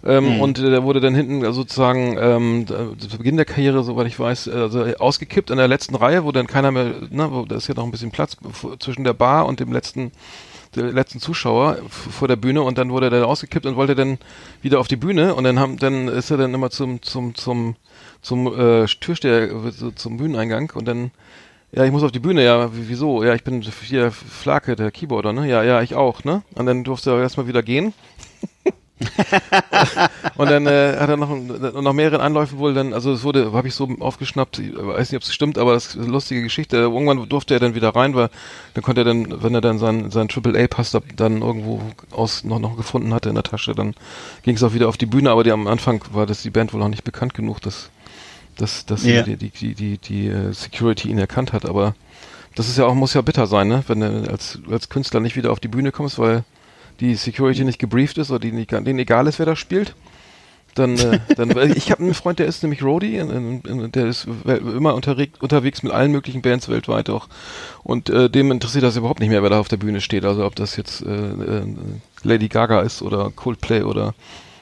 Ähm, 0.04 0.34
Mhm. 0.34 0.40
Und 0.40 0.58
äh, 0.58 0.70
der 0.70 0.82
wurde 0.82 1.00
dann 1.00 1.14
hinten 1.14 1.44
äh, 1.44 1.52
sozusagen 1.52 2.16
ähm, 2.18 2.66
da- 2.66 2.90
zu 2.98 3.18
Beginn 3.18 3.36
der 3.36 3.44
Karriere, 3.44 3.84
soweit 3.84 4.06
ich 4.08 4.18
weiß, 4.18 4.48
äh, 4.48 4.52
also 4.52 4.82
ausgekippt 4.98 5.50
in 5.50 5.58
der 5.58 5.68
letzten 5.68 5.94
Reihe, 5.94 6.24
wo 6.24 6.32
dann 6.32 6.46
keiner 6.48 6.72
mehr, 6.72 6.94
ne, 7.10 7.28
wo 7.30 7.44
da 7.44 7.56
ist 7.56 7.68
ja 7.68 7.74
noch 7.74 7.84
ein 7.84 7.90
bisschen 7.92 8.10
Platz 8.10 8.36
zwischen 8.80 9.04
der 9.04 9.12
Bar 9.12 9.46
und 9.46 9.60
dem 9.60 9.72
letzten 9.72 10.10
der 10.74 10.90
letzten 10.90 11.20
Zuschauer 11.20 11.76
vor 11.88 12.28
der 12.28 12.36
Bühne 12.36 12.62
und 12.62 12.78
dann 12.78 12.90
wurde 12.90 13.06
er 13.08 13.10
dann 13.10 13.24
ausgekippt 13.24 13.66
und 13.66 13.76
wollte 13.76 13.94
dann 13.94 14.16
wieder 14.62 14.80
auf 14.80 14.88
die 14.88 14.96
Bühne 14.96 15.34
und 15.34 15.44
dann 15.44 15.58
haben 15.60 15.76
dann 15.76 16.08
ist 16.08 16.30
er 16.30 16.38
dann 16.38 16.54
immer 16.54 16.70
zum 16.70 17.02
zum 17.02 17.34
zum 17.34 17.76
zum 18.22 18.46
äh, 18.58 18.86
Türsteher 18.86 19.50
so 19.70 19.90
zum 19.90 20.16
Bühneneingang 20.16 20.72
und 20.74 20.88
dann 20.88 21.10
ja, 21.74 21.84
ich 21.84 21.92
muss 21.92 22.02
auf 22.02 22.12
die 22.12 22.18
Bühne, 22.18 22.44
ja, 22.44 22.70
wieso? 22.72 23.22
Ja, 23.22 23.34
ich 23.34 23.44
bin 23.44 23.62
hier 23.62 24.10
Flake, 24.12 24.76
der 24.76 24.90
Keyboarder, 24.90 25.32
ne? 25.32 25.48
Ja, 25.48 25.62
ja, 25.62 25.80
ich 25.80 25.94
auch, 25.94 26.22
ne? 26.24 26.42
Und 26.54 26.66
dann 26.66 26.84
durfte 26.84 27.10
er 27.12 27.20
erstmal 27.20 27.46
wieder 27.46 27.62
gehen. 27.62 27.94
und 30.36 30.50
dann 30.50 30.66
äh, 30.66 30.96
hat 30.98 31.08
er 31.08 31.16
noch, 31.16 31.30
noch 31.30 31.92
mehreren 31.92 32.20
Anläufen 32.20 32.58
wohl 32.58 32.74
dann, 32.74 32.92
also 32.92 33.12
es 33.12 33.22
wurde, 33.24 33.52
habe 33.52 33.68
ich 33.68 33.74
so 33.74 33.88
aufgeschnappt, 34.00 34.58
ich 34.58 34.72
weiß 34.76 35.10
nicht, 35.10 35.16
ob 35.16 35.22
es 35.22 35.32
stimmt, 35.34 35.58
aber 35.58 35.74
das 35.74 35.86
ist 35.88 35.96
eine 35.98 36.06
lustige 36.06 36.42
Geschichte. 36.42 36.76
Irgendwann 36.76 37.28
durfte 37.28 37.54
er 37.54 37.60
dann 37.60 37.74
wieder 37.74 37.90
rein, 37.94 38.14
weil 38.14 38.30
dann 38.74 38.82
konnte 38.82 39.02
er 39.02 39.04
dann, 39.04 39.42
wenn 39.42 39.54
er 39.54 39.60
dann 39.60 39.78
seinen 39.78 40.10
sein 40.10 40.28
Triple 40.28 40.62
A 40.62 40.66
Pass 40.66 40.90
da- 40.90 41.00
dann 41.16 41.42
irgendwo 41.42 41.80
aus 42.10 42.44
noch 42.44 42.58
noch 42.58 42.76
gefunden 42.76 43.12
hatte 43.14 43.28
in 43.28 43.34
der 43.34 43.44
Tasche, 43.44 43.74
dann 43.74 43.94
ging 44.42 44.56
es 44.56 44.62
auch 44.62 44.74
wieder 44.74 44.88
auf 44.88 44.96
die 44.96 45.06
Bühne. 45.06 45.30
Aber 45.30 45.44
die, 45.44 45.52
am 45.52 45.66
Anfang 45.66 46.02
war 46.12 46.26
das 46.26 46.42
die 46.42 46.50
Band 46.50 46.72
wohl 46.72 46.80
noch 46.80 46.88
nicht 46.88 47.04
bekannt 47.04 47.34
genug, 47.34 47.60
dass 47.60 47.90
dass, 48.56 48.84
dass 48.84 49.04
Ja. 49.04 49.22
die, 49.22 49.36
die, 49.36 49.48
die, 49.50 49.74
die, 49.74 49.98
die 49.98 50.26
äh, 50.28 50.52
Security 50.52 51.08
ihn 51.08 51.18
erkannt 51.18 51.52
hat. 51.54 51.64
Aber 51.64 51.94
das 52.54 52.68
ist 52.68 52.76
ja 52.76 52.84
auch 52.84 52.94
muss 52.94 53.14
ja 53.14 53.22
bitter 53.22 53.46
sein, 53.46 53.68
ne? 53.68 53.82
Wenn 53.86 54.00
du 54.00 54.30
als 54.30 54.58
als 54.70 54.88
Künstler 54.90 55.20
nicht 55.20 55.36
wieder 55.36 55.50
auf 55.52 55.60
die 55.60 55.68
Bühne 55.68 55.90
kommst, 55.90 56.18
weil 56.18 56.44
die 57.02 57.16
Security 57.16 57.64
nicht 57.64 57.80
gebrieft 57.80 58.16
ist 58.18 58.30
oder 58.30 58.38
die 58.38 58.52
nicht, 58.52 58.70
denen 58.70 58.98
egal 58.98 59.26
ist, 59.26 59.38
wer 59.38 59.46
da 59.46 59.56
spielt. 59.56 59.94
Dann, 60.74 60.96
äh, 60.98 61.18
dann 61.36 61.50
ich 61.76 61.90
habe 61.90 62.02
einen 62.02 62.14
Freund, 62.14 62.38
der 62.38 62.46
ist 62.46 62.62
nämlich 62.62 62.82
Roadie, 62.82 63.16
in, 63.16 63.92
der 63.92 64.06
ist 64.06 64.26
immer 64.46 64.94
unterwegs, 64.94 65.38
unterwegs 65.40 65.82
mit 65.82 65.92
allen 65.92 66.12
möglichen 66.12 66.40
Bands 66.40 66.68
weltweit 66.68 67.10
auch. 67.10 67.28
Und 67.82 68.08
äh, 68.08 68.30
dem 68.30 68.50
interessiert 68.50 68.84
das 68.84 68.96
überhaupt 68.96 69.20
nicht 69.20 69.28
mehr, 69.28 69.42
wer 69.42 69.50
da 69.50 69.60
auf 69.60 69.68
der 69.68 69.76
Bühne 69.76 70.00
steht. 70.00 70.24
Also 70.24 70.46
ob 70.46 70.54
das 70.54 70.76
jetzt 70.76 71.02
äh, 71.02 71.10
äh, 71.10 71.66
Lady 72.22 72.48
Gaga 72.48 72.80
ist 72.80 73.02
oder 73.02 73.30
Coldplay 73.34 73.82
oder 73.82 74.14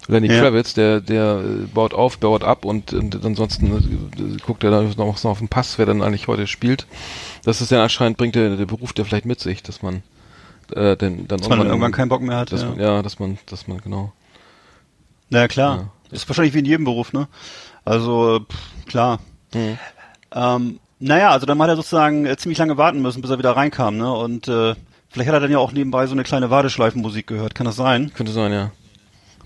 Lenny 0.08 0.28
Ja. 0.28 0.40
Kravitz, 0.40 0.74
der, 0.74 1.00
der 1.00 1.44
baut 1.72 1.94
auf, 1.94 2.18
baut 2.18 2.42
ab 2.42 2.64
und, 2.64 2.92
und 2.92 3.24
ansonsten 3.24 3.66
äh, 3.70 4.38
guckt 4.44 4.64
er 4.64 4.72
dann 4.72 4.88
noch, 4.88 4.96
noch 4.96 5.24
auf 5.30 5.38
den 5.38 5.48
Pass, 5.48 5.78
wer 5.78 5.86
dann 5.86 6.02
eigentlich 6.02 6.26
heute 6.26 6.48
spielt. 6.48 6.86
Das 7.44 7.60
ist 7.60 7.70
ja 7.70 7.82
anscheinend, 7.82 8.16
bringt 8.16 8.34
der, 8.34 8.56
der 8.56 8.66
Beruf 8.66 8.92
der 8.92 9.04
vielleicht 9.04 9.26
mit 9.26 9.38
sich, 9.38 9.62
dass 9.62 9.82
man 9.82 10.02
äh, 10.76 10.96
denn, 10.96 11.26
dann 11.28 11.38
Dass 11.38 11.48
man 11.48 11.66
irgendwann 11.66 11.92
keinen 11.92 12.08
Bock 12.08 12.22
mehr 12.22 12.36
hat. 12.36 12.52
dass 12.52 12.62
ja. 12.62 12.68
man, 12.70 12.80
ja, 12.80 13.02
dass 13.02 13.18
man, 13.18 13.38
dass 13.46 13.66
man, 13.68 13.78
genau. 13.80 14.12
Na 15.28 15.40
ja, 15.40 15.48
klar. 15.48 15.76
Ja. 15.76 15.88
Das 16.10 16.20
ist 16.22 16.28
wahrscheinlich 16.28 16.54
wie 16.54 16.58
in 16.60 16.64
jedem 16.64 16.84
Beruf, 16.84 17.12
ne? 17.12 17.28
Also, 17.84 18.40
pff, 18.50 18.86
klar. 18.86 19.20
Mhm. 19.54 19.78
Ähm, 20.32 20.80
naja, 20.98 21.30
also 21.30 21.46
dann 21.46 21.60
hat 21.62 21.68
er 21.68 21.76
sozusagen 21.76 22.26
äh, 22.26 22.36
ziemlich 22.36 22.58
lange 22.58 22.76
warten 22.76 23.00
müssen, 23.00 23.22
bis 23.22 23.30
er 23.30 23.38
wieder 23.38 23.56
reinkam, 23.56 23.96
ne? 23.96 24.12
Und 24.12 24.48
äh, 24.48 24.74
vielleicht 25.08 25.28
hat 25.28 25.34
er 25.34 25.40
dann 25.40 25.50
ja 25.50 25.58
auch 25.58 25.72
nebenbei 25.72 26.06
so 26.06 26.12
eine 26.12 26.24
kleine 26.24 26.50
Warteschleifenmusik 26.50 27.26
gehört. 27.26 27.54
Kann 27.54 27.64
das 27.66 27.76
sein? 27.76 28.12
Könnte 28.14 28.32
sein, 28.32 28.52
ja. 28.52 28.70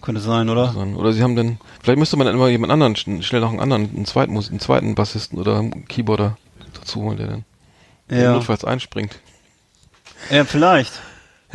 Könnte 0.01 0.21
sein, 0.21 0.49
oder? 0.51 0.73
sein. 0.73 0.97
Oder 0.97 1.13
sie 1.13 1.23
haben 1.23 1.37
dann, 1.37 1.59
vielleicht 1.83 1.99
müsste 1.99 2.17
man 2.17 2.27
dann 2.27 2.35
immer 2.37 2.49
jemand 2.49 2.73
anderen, 2.73 2.95
schn- 2.95 3.23
schnell 3.23 3.41
noch 3.41 3.51
einen 3.51 3.61
anderen, 3.61 3.89
einen 3.95 4.05
zweiten, 4.05 4.37
einen 4.37 4.61
zweiten 4.61 4.95
Bassisten 4.95 5.39
oder 5.39 5.59
einen 5.59 5.87
Keyboarder 5.87 6.37
dazu 6.75 7.01
holen, 7.03 7.17
der 7.17 7.27
dann 7.29 7.45
Ja. 8.11 8.33
notfalls 8.33 8.65
einspringt. 8.65 9.19
Ja, 10.31 10.45
vielleicht. 10.45 10.93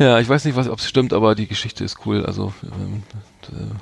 Ja, 0.00 0.18
ich 0.18 0.28
weiß 0.28 0.46
nicht, 0.46 0.56
was, 0.56 0.68
ob 0.68 0.78
es 0.78 0.88
stimmt, 0.88 1.12
aber 1.12 1.34
die 1.34 1.46
Geschichte 1.46 1.84
ist 1.84 1.98
cool. 2.06 2.24
Also 2.24 2.54
ähm, 2.64 3.02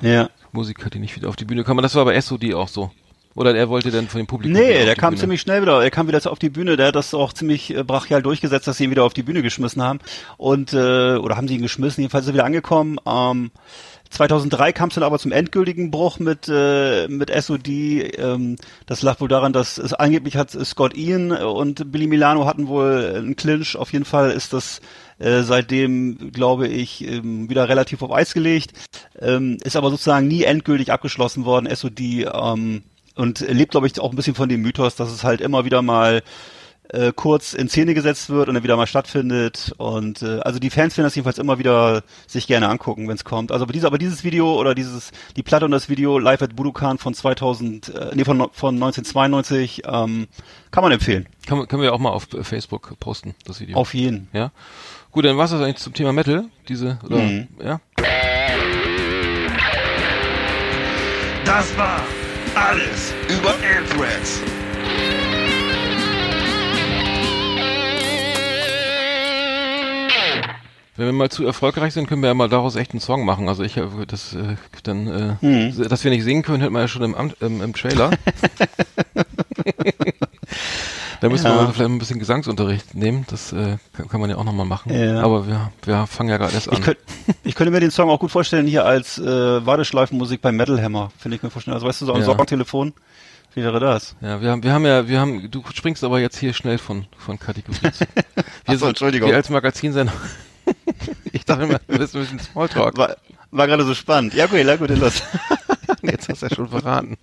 äh, 0.03 0.13
Ja. 0.15 0.29
Musiker, 0.51 0.89
die 0.89 0.99
nicht 0.99 1.15
wieder 1.15 1.29
auf 1.29 1.37
die 1.37 1.45
Bühne 1.45 1.63
kommen. 1.63 1.81
Das 1.81 1.95
war 1.95 2.03
bei 2.03 2.19
SOD 2.19 2.53
auch 2.55 2.67
so. 2.67 2.91
Oder 3.35 3.55
er 3.55 3.69
wollte 3.69 3.89
dann 3.89 4.07
von 4.09 4.17
dem 4.19 4.27
Publikum. 4.27 4.59
Nee, 4.59 4.83
der 4.85 4.95
kam 4.95 5.11
Bühne. 5.11 5.21
ziemlich 5.21 5.39
schnell 5.39 5.61
wieder. 5.61 5.81
Er 5.81 5.91
kam 5.91 6.07
wieder 6.09 6.19
auf 6.29 6.39
die 6.39 6.49
Bühne. 6.49 6.75
Der 6.75 6.87
hat 6.87 6.95
das 6.95 7.13
auch 7.13 7.31
ziemlich 7.31 7.73
äh, 7.73 7.83
brachial 7.83 8.21
durchgesetzt, 8.21 8.67
dass 8.67 8.77
sie 8.77 8.83
ihn 8.83 8.91
wieder 8.91 9.05
auf 9.05 9.13
die 9.13 9.23
Bühne 9.23 9.41
geschmissen 9.41 9.81
haben. 9.81 9.99
Und 10.35 10.73
äh, 10.73 11.15
oder 11.15 11.37
haben 11.37 11.47
sie 11.47 11.55
ihn 11.55 11.61
geschmissen? 11.61 12.01
Jedenfalls 12.01 12.25
ist 12.25 12.31
er 12.31 12.33
wieder 12.33 12.43
angekommen. 12.45 12.97
Ähm, 13.05 13.51
2003 14.09 14.73
kam 14.73 14.89
es 14.89 14.95
dann 14.95 15.03
aber 15.03 15.19
zum 15.19 15.31
endgültigen 15.31 15.91
Bruch 15.91 16.19
mit 16.19 16.49
äh, 16.51 17.07
mit 17.07 17.29
SOD. 17.29 17.67
Ähm, 17.69 18.55
das 18.87 19.03
lag 19.03 19.21
wohl 19.21 19.27
daran, 19.29 19.53
dass 19.53 19.77
es 19.77 19.93
angeblich 19.93 20.35
hat 20.35 20.51
Scott 20.51 20.97
Ian 20.97 21.31
und 21.31 21.91
Billy 21.91 22.07
Milano 22.07 22.45
hatten 22.45 22.67
wohl 22.67 23.13
einen 23.15 23.35
Clinch. 23.35 23.77
Auf 23.77 23.93
jeden 23.93 24.05
Fall 24.05 24.31
ist 24.31 24.51
das 24.51 24.81
äh, 25.19 25.43
seitdem, 25.43 26.31
glaube 26.31 26.67
ich, 26.67 27.05
ähm, 27.05 27.49
wieder 27.49 27.69
relativ 27.69 28.01
auf 28.01 28.11
Eis 28.11 28.33
gelegt. 28.33 28.73
Ähm, 29.19 29.57
ist 29.63 29.75
aber 29.75 29.89
sozusagen 29.89 30.27
nie 30.27 30.43
endgültig 30.43 30.91
abgeschlossen 30.91 31.45
worden. 31.45 31.73
SOD 31.73 31.99
ähm, 31.99 32.83
und 33.15 33.41
lebt, 33.41 33.71
glaube 33.71 33.87
ich, 33.87 33.99
auch 33.99 34.11
ein 34.11 34.15
bisschen 34.15 34.35
von 34.35 34.49
dem 34.49 34.61
Mythos, 34.61 34.95
dass 34.95 35.11
es 35.11 35.23
halt 35.23 35.41
immer 35.41 35.65
wieder 35.65 35.81
mal 35.81 36.21
äh, 36.91 37.11
kurz 37.15 37.53
in 37.53 37.69
Szene 37.69 37.93
gesetzt 37.93 38.29
wird 38.29 38.47
und 38.47 38.55
dann 38.55 38.63
wieder 38.63 38.77
mal 38.77 38.87
stattfindet. 38.87 39.73
Und 39.77 40.21
äh, 40.21 40.39
also 40.39 40.59
die 40.59 40.69
Fans 40.69 40.97
werden 40.97 41.05
das 41.05 41.15
jedenfalls 41.15 41.37
immer 41.37 41.59
wieder 41.59 42.03
sich 42.27 42.47
gerne 42.47 42.67
angucken, 42.67 43.07
wenn 43.07 43.15
es 43.15 43.23
kommt. 43.23 43.51
Also 43.51 43.63
aber, 43.63 43.73
diese, 43.73 43.87
aber 43.87 43.97
dieses 43.97 44.23
Video 44.23 44.59
oder 44.59 44.73
dieses, 44.73 45.11
die 45.35 45.43
Platte 45.43 45.65
und 45.65 45.71
das 45.71 45.89
Video 45.89 46.17
Live 46.17 46.41
at 46.41 46.55
Budokan 46.55 46.97
von 46.97 47.13
2000, 47.13 47.89
äh, 47.89 48.11
nee, 48.15 48.23
von, 48.23 48.37
von 48.53 48.75
1992, 48.75 49.83
ähm, 49.85 50.27
kann 50.71 50.83
man 50.83 50.91
empfehlen. 50.91 51.27
Kann, 51.45 51.67
können 51.67 51.81
wir 51.81 51.93
auch 51.93 51.99
mal 51.99 52.09
auf 52.09 52.27
Facebook 52.41 52.97
posten, 52.99 53.35
das 53.45 53.59
Video. 53.59 53.77
Auf 53.77 53.93
jeden. 53.93 54.27
Ja. 54.33 54.51
Gut, 55.11 55.25
dann 55.25 55.37
war's 55.37 55.51
das 55.51 55.61
eigentlich 55.61 55.77
zum 55.77 55.93
Thema 55.93 56.13
Metal, 56.13 56.45
diese, 56.67 56.99
oder, 57.03 57.17
Mhm. 57.17 57.47
ja? 57.63 57.79
Das 61.45 61.75
war 61.77 62.01
alles 62.55 63.13
über 63.27 63.53
Anthrax. 63.77 64.41
Wenn 70.95 71.05
wir 71.05 71.13
mal 71.13 71.29
zu 71.29 71.45
erfolgreich 71.45 71.93
sind, 71.93 72.07
können 72.07 72.21
wir 72.21 72.27
ja 72.27 72.33
mal 72.33 72.49
daraus 72.49 72.75
echt 72.75 72.91
einen 72.91 72.99
Song 72.99 73.23
machen. 73.23 73.47
Also 73.47 73.63
ich, 73.63 73.77
äh, 73.77 73.87
das, 74.05 74.33
äh, 74.35 74.57
dann, 74.83 75.07
äh, 75.41 75.45
Mhm. 75.45 75.87
dass 75.87 76.03
wir 76.03 76.11
nicht 76.11 76.25
singen 76.25 76.43
können, 76.43 76.61
hört 76.61 76.73
man 76.73 76.81
ja 76.81 76.87
schon 76.89 77.03
im, 77.03 77.15
Am- 77.15 77.31
im, 77.39 77.61
im 77.61 77.73
Trailer. 77.73 78.11
da 81.21 81.29
müssen 81.29 81.45
wir 81.45 81.51
Ja. 81.51 81.55
mal 81.63 81.73
vielleicht 81.73 81.89
ein 81.89 81.99
bisschen 81.99 82.19
Gesangsunterricht 82.19 82.95
nehmen. 82.95 83.25
Das 83.29 83.51
äh, 83.53 83.77
kann, 84.09 84.21
man 84.21 84.29
ja 84.29 84.37
auch 84.37 84.43
nochmal 84.43 84.65
machen. 84.65 84.93
Ja. 84.93 85.21
Aber 85.21 85.47
wir, 85.47 85.71
wir 85.83 86.07
fangen 86.07 86.29
ja 86.29 86.37
gerade 86.37 86.53
erst 86.53 86.69
an. 86.69 86.75
Ich, 86.77 86.81
könnt, 86.81 86.97
ich 87.43 87.55
könnte 87.55 87.71
mir 87.71 87.79
den 87.79 87.91
Song 87.91 88.09
auch 88.09 88.19
gut 88.19 88.31
vorstellen 88.31 88.67
hier 88.67 88.85
als 88.85 89.17
äh, 89.19 89.65
Warteschleifenmusik 89.65 90.41
bei 90.41 90.51
Metal 90.51 90.81
Hammer, 90.81 91.11
finde 91.17 91.37
ich 91.37 91.43
mir 91.43 91.49
vorstellen. 91.49 91.75
Also 91.75 91.87
weißt 91.87 92.01
du, 92.01 92.05
so 92.05 92.13
ein 92.13 92.19
Ja. 92.19 92.25
Sorgentelefon, 92.25 92.93
wie 93.55 93.63
wäre 93.63 93.79
das? 93.79 94.15
Ja, 94.21 94.41
wir 94.41 94.51
haben, 94.51 94.63
wir 94.63 94.73
haben 94.73 94.85
ja, 94.85 95.07
wir 95.07 95.19
haben, 95.19 95.49
du 95.51 95.63
springst 95.73 96.03
aber 96.03 96.19
jetzt 96.19 96.37
hier 96.37 96.53
schnell 96.53 96.77
von, 96.77 97.05
von 97.17 97.39
Kategorie 97.39 97.91
zu. 97.91 98.05
Wir 98.65 98.75
Ach 98.75 98.79
so, 98.79 98.87
Entschuldigung. 98.87 99.29
Wir 99.29 99.35
als 99.35 99.49
Magazinsender. 99.49 100.13
ich 101.31 101.43
dachte 101.45 101.63
immer, 101.63 101.79
du 101.87 101.97
bist 101.97 102.15
ein 102.15 102.21
bisschen 102.21 102.39
Smalltalk. 102.39 102.95
War, 102.97 103.15
war 103.51 103.65
gerade 103.67 103.83
so 103.83 103.95
spannend. 103.95 104.35
Ja, 104.35 104.45
okay, 104.45 104.63
na 104.63 104.75
gut, 104.75 104.89
los. 104.89 105.23
Jetzt 106.01 106.29
hast 106.29 106.41
du 106.41 106.47
ja 106.47 106.55
schon 106.55 106.69
verraten. 106.69 107.17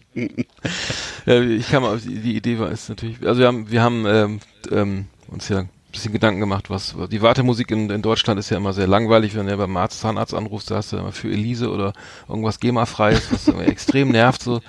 ja, 1.26 1.40
ich 1.40 1.68
kam 1.68 1.84
auf 1.84 2.02
die, 2.02 2.36
Idee 2.36 2.58
war 2.58 2.70
ist 2.70 2.88
natürlich, 2.88 3.26
also 3.26 3.40
wir 3.40 3.46
haben, 3.46 3.70
wir 3.70 3.82
haben 3.82 4.06
ähm, 4.06 4.40
ähm, 4.70 5.06
uns 5.28 5.48
ja 5.48 5.60
ein 5.60 5.70
bisschen 5.92 6.12
Gedanken 6.12 6.40
gemacht, 6.40 6.68
was 6.70 6.94
die 7.10 7.22
Wartemusik 7.22 7.70
in, 7.70 7.90
in 7.90 8.02
Deutschland 8.02 8.38
ist 8.38 8.50
ja 8.50 8.56
immer 8.56 8.72
sehr 8.72 8.86
langweilig, 8.86 9.34
wenn 9.34 9.46
du 9.46 9.52
ja 9.52 9.56
beim 9.56 9.76
Arzt, 9.76 10.00
Zahnarzt 10.00 10.34
anrufst, 10.34 10.70
da 10.70 10.76
hast 10.76 10.92
du 10.92 10.98
immer 10.98 11.12
für 11.12 11.28
Elise 11.28 11.70
oder 11.70 11.92
irgendwas 12.28 12.60
GEMA-freies, 12.60 13.32
was 13.32 13.48
extrem 13.66 14.10
nervt 14.10 14.42
so. 14.42 14.60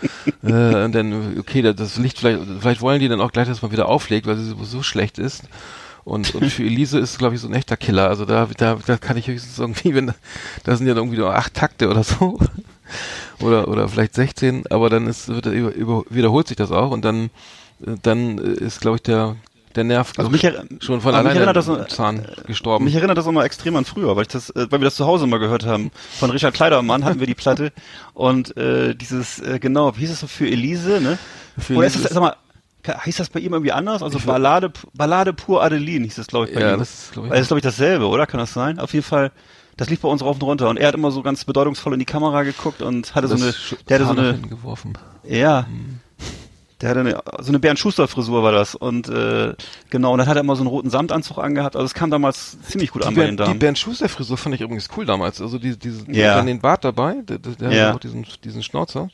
Äh, 0.44 0.84
und 0.86 0.94
dann, 0.94 1.38
okay, 1.40 1.62
das, 1.62 1.76
das 1.76 1.98
Licht 1.98 2.20
vielleicht, 2.20 2.40
vielleicht 2.60 2.82
wollen 2.82 3.00
die 3.00 3.10
dann 3.10 3.22
auch 3.22 3.32
gleich, 3.32 3.48
dass 3.48 3.62
man 3.62 3.72
wieder 3.72 3.88
auflegt, 3.88 4.28
weil 4.28 4.38
sie 4.38 4.56
so 4.64 4.84
schlecht 4.84 5.18
ist. 5.20 5.44
Und, 6.08 6.36
und 6.36 6.50
für 6.50 6.64
Elise 6.64 7.00
ist, 7.00 7.18
glaube 7.18 7.36
ich, 7.36 7.42
so 7.42 7.50
ein 7.50 7.54
echter 7.54 7.76
Killer. 7.76 8.08
Also 8.08 8.24
da, 8.24 8.48
da, 8.56 8.78
da 8.86 8.98
kann 8.98 9.18
ich 9.18 9.28
höchstens 9.28 9.60
irgendwie, 9.60 9.94
wenn 9.94 10.14
da 10.64 10.78
sind 10.78 10.88
ja 10.88 10.96
irgendwie 10.96 11.18
nur 11.18 11.36
acht 11.36 11.54
Takte 11.54 11.90
oder 11.90 12.02
so. 12.02 12.40
Oder, 13.42 13.68
oder 13.68 13.88
vielleicht 13.88 14.16
16, 14.16 14.66
aber 14.70 14.90
dann 14.90 15.08
ist, 15.08 15.28
wird, 15.28 15.46
über, 15.48 15.74
über, 15.74 16.04
wiederholt 16.10 16.48
sich 16.48 16.58
das 16.58 16.72
auch 16.72 16.92
und 16.92 17.04
dann, 17.06 17.30
dann 17.80 18.38
ist, 18.38 18.82
glaube 18.82 18.98
ich, 18.98 19.04
der, 19.04 19.36
der 19.76 19.84
Nerv 19.84 20.14
Also 20.18 20.30
mich, 20.32 20.42
schon 20.42 21.02
von 21.02 21.14
aber 21.14 21.24
mich 21.30 21.38
alleine 21.38 21.52
erinnert 21.52 21.56
das, 21.56 21.96
Zahn 21.96 22.26
gestorben. 22.48 22.86
Mich 22.86 22.96
erinnert 22.96 23.18
das 23.18 23.28
immer 23.28 23.46
extrem 23.46 23.76
an 23.76 23.86
früher, 23.86 24.16
weil 24.16 24.24
ich 24.24 24.28
das, 24.30 24.50
äh, 24.50 24.68
weil 24.70 24.82
wir 24.82 24.86
das 24.86 24.96
zu 24.96 25.06
Hause 25.06 25.28
mal 25.28 25.40
gehört 25.40 25.66
haben. 25.66 25.92
Von 26.20 26.32
Richard 26.32 26.54
Kleidermann 26.54 27.06
hatten 27.06 27.20
wir 27.20 27.28
die 27.28 27.36
Platte 27.36 27.72
und 28.14 28.58
äh, 28.58 28.96
dieses, 28.96 29.40
äh, 29.40 29.60
genau, 29.60 29.96
wie 29.96 30.02
hieß 30.02 30.10
das 30.12 30.20
so 30.22 30.28
für 30.28 30.48
Elise, 30.48 31.00
ne? 31.02 31.18
Für 31.58 31.74
Oder 31.76 31.84
Elise 31.84 32.00
ist 32.00 32.06
das, 32.06 32.14
sag 32.14 32.22
mal, 32.22 32.36
heißt 32.88 33.20
das 33.20 33.30
bei 33.30 33.40
ihm 33.40 33.54
irgendwie 33.54 33.72
anders? 33.72 34.02
Also 34.02 34.20
Ballade, 34.20 34.72
Ballade 34.94 35.34
pur 35.34 35.64
Adeline 35.64 36.06
hieß 36.06 36.16
das, 36.16 36.28
glaube 36.28 36.48
ich, 36.48 36.56
bei 36.56 36.62
Ja, 36.62 36.74
ihm. 36.74 36.80
das 36.80 36.94
ist, 36.94 37.12
glaub 37.14 37.26
ich, 37.26 37.32
ist, 37.40 37.48
glaube 37.48 37.60
ich, 37.60 37.64
dasselbe, 37.64 38.08
oder? 38.08 38.26
Kann 38.28 38.40
das 38.40 38.54
sein? 38.54 38.80
Auf 38.80 38.94
jeden 38.94 39.06
Fall, 39.06 39.32
das 39.78 39.90
lief 39.90 40.02
bei 40.02 40.10
uns 40.10 40.22
rauf 40.24 40.36
und 40.36 40.44
runter 40.44 40.70
und 40.70 40.78
er 40.78 40.88
hat 40.90 40.96
immer 40.96 41.12
so 41.12 41.22
ganz 41.22 41.46
bedeutungsvoll 41.46 41.94
in 41.94 42.00
die 42.00 42.06
Kamera 42.06 42.44
geguckt 42.44 42.82
und 42.82 43.16
hatte 43.16 43.28
so 43.28 43.36
das 43.36 43.44
eine, 43.44 43.52
Sch- 43.52 43.78
der 43.88 44.00
hatte 44.00 44.06
so 44.08 44.20
eine, 44.20 44.32
hinten 44.34 44.50
geworfen. 44.50 44.98
ja. 45.24 45.66
Der 46.80 46.90
hatte 46.92 47.00
eine, 47.00 47.20
so 47.40 47.50
eine 47.50 47.58
Bernd 47.58 47.80
Schuster 47.80 48.08
Frisur 48.08 48.44
war 48.44 48.52
das 48.52 48.76
und 48.76 49.10
äh, 49.10 49.56
genau 49.90 50.12
und 50.12 50.20
dann 50.20 50.28
hat 50.28 50.36
er 50.38 50.42
immer 50.42 50.56
so 50.56 50.62
einen 50.62 50.68
roten 50.70 50.92
Samtanzug 50.92 51.40
angehabt. 51.40 51.76
Also 51.76 51.86
es 51.88 51.96
kam 51.96 52.12
damals 52.12 52.62
ziemlich 52.62 52.92
gut 52.92 53.02
Die 53.02 53.08
an 53.08 53.16
bei 53.16 53.22
den 53.26 53.36
Bernd, 53.36 53.40
die 53.40 53.44
Damen. 53.54 53.60
Bernd 53.60 53.80
Schuster 53.80 54.08
Frisur 54.08 54.38
fand 54.38 54.54
ich 54.54 54.62
übrigens 54.62 54.88
cool 54.96 55.04
damals. 55.08 55.42
Also 55.42 55.58
die, 55.58 55.76
diese, 55.76 56.04
die 56.06 56.20
Ja. 56.20 56.36
dann 56.36 56.46
den 56.46 56.60
Bart 56.60 56.84
dabei, 56.84 57.16
der, 57.24 57.40
der, 57.40 57.54
der 57.54 57.72
Ja. 57.72 57.88
hat 57.88 57.96
auch 57.96 58.00
diesen, 58.00 58.28
diesen 58.44 58.62
Schnauzer. 58.62 59.10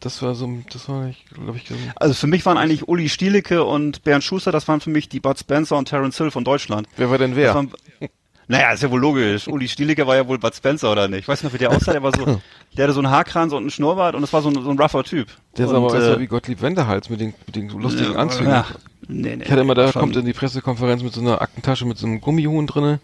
Das 0.00 0.22
war 0.22 0.34
so, 0.34 0.48
das 0.72 0.88
war, 0.88 1.06
ich 1.06 1.24
glaube 1.26 1.56
ich, 1.56 1.68
so- 1.68 1.74
Also 1.94 2.14
für 2.14 2.26
mich 2.26 2.44
waren 2.46 2.58
eigentlich 2.58 2.88
Uli 2.88 3.08
Stielicke 3.08 3.62
und 3.62 4.02
Bernd 4.02 4.24
Schuster, 4.24 4.50
das 4.50 4.66
waren 4.66 4.80
für 4.80 4.90
mich 4.90 5.08
die 5.08 5.20
Bud 5.20 5.38
Spencer 5.38 5.76
und 5.76 5.88
Terence 5.88 6.16
Hill 6.18 6.32
von 6.32 6.42
Deutschland. 6.42 6.88
wer 6.96 7.10
war 7.10 7.18
denn 7.18 7.36
wer? 7.36 7.54
waren, 7.54 7.70
naja, 8.52 8.72
ist 8.72 8.82
ja 8.82 8.90
wohl 8.90 9.00
logisch. 9.00 9.48
Uli 9.48 9.66
Stielicke 9.66 10.06
war 10.06 10.14
ja 10.14 10.28
wohl 10.28 10.38
Bud 10.38 10.54
Spencer 10.54 10.92
oder 10.92 11.08
nicht? 11.08 11.20
Ich 11.20 11.28
weiß 11.28 11.42
nicht, 11.42 11.54
wie 11.54 11.58
der 11.58 11.70
aussah. 11.70 11.92
Der 11.92 12.02
war 12.02 12.12
so, 12.14 12.24
der 12.76 12.84
hatte 12.84 12.92
so 12.92 13.00
einen 13.00 13.10
Haarkranz 13.10 13.52
und 13.52 13.60
einen 13.62 13.70
Schnurrbart 13.70 14.14
und 14.14 14.20
das 14.20 14.32
war 14.32 14.42
so 14.42 14.50
ein, 14.50 14.54
so 14.54 14.70
ein 14.70 14.78
rougher 14.78 15.02
Typ. 15.04 15.28
Der 15.56 15.68
sah 15.68 15.76
aber 15.78 15.94
äh, 15.94 16.12
aus 16.12 16.18
wie 16.20 16.26
Gottlieb 16.26 16.60
Wendehals 16.60 17.08
mit 17.08 17.20
den, 17.20 17.32
mit 17.46 17.56
den 17.56 17.70
lustigen 17.70 18.14
Anzügen. 18.14 18.50
Ja, 18.50 18.66
nee, 19.08 19.36
nee, 19.36 19.42
Ich 19.44 19.50
hatte 19.50 19.62
immer, 19.62 19.74
da 19.74 19.90
schon. 19.90 20.00
kommt 20.00 20.16
in 20.16 20.26
die 20.26 20.34
Pressekonferenz 20.34 21.02
mit 21.02 21.14
so 21.14 21.22
einer 21.22 21.40
Aktentasche 21.40 21.86
mit 21.86 21.96
so 21.96 22.06
einem 22.06 22.20
Gummihuhn 22.20 22.66
drinne 22.66 23.00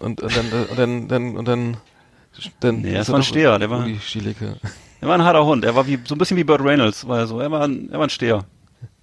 und, 0.00 0.20
und 0.20 0.36
dann, 0.36 0.46
und 0.68 0.78
dann, 0.78 1.08
dann, 1.08 1.36
und 1.38 1.48
dann, 1.48 1.76
dann 2.60 2.80
Nee, 2.82 2.92
das 2.94 3.08
war 3.08 3.16
ein 3.16 3.22
Steher, 3.22 3.58
der 3.58 3.70
war- 3.70 3.80
Uli 3.84 3.98
Stielicke. 4.00 4.56
Er 5.00 5.08
war 5.08 5.14
ein 5.16 5.24
harter 5.24 5.44
Hund. 5.44 5.64
Er 5.64 5.74
war 5.74 5.86
wie 5.86 5.98
so 6.04 6.14
ein 6.14 6.18
bisschen 6.18 6.36
wie 6.36 6.44
Burt 6.44 6.60
Reynolds, 6.62 7.08
war 7.08 7.18
er 7.18 7.26
so. 7.26 7.40
Er 7.40 7.50
war 7.50 7.62
ein, 7.62 7.88
er 7.90 7.98
war 7.98 8.06
ein 8.06 8.10
Steher. 8.10 8.44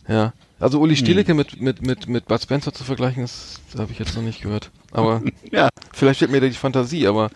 Ja. 0.08 0.34
Also 0.60 0.80
Uli 0.80 0.95
Hm. 0.95 1.05
Stielicke 1.05 1.34
mit, 1.34 1.62
mit, 1.62 1.82
mit, 1.82 2.07
mit 2.10 2.26
Bud 2.28 2.41
Spencer 2.41 2.74
zu 2.74 2.84
vergleichen, 2.84 3.24
das, 3.24 3.62
das 3.72 3.80
habe 3.82 3.91
ich 3.91 3.99
jetzt 3.99 4.16
noch 4.16 4.24
nicht 4.24 4.41
gehört. 4.41 4.72
Aber 4.91 5.22
Ja. 5.51 5.70
vielleicht 5.93 6.20
fehlt 6.20 6.32
mir 6.32 6.41
die 6.41 6.51
Fantasie, 6.51 7.07
aber 7.07 7.30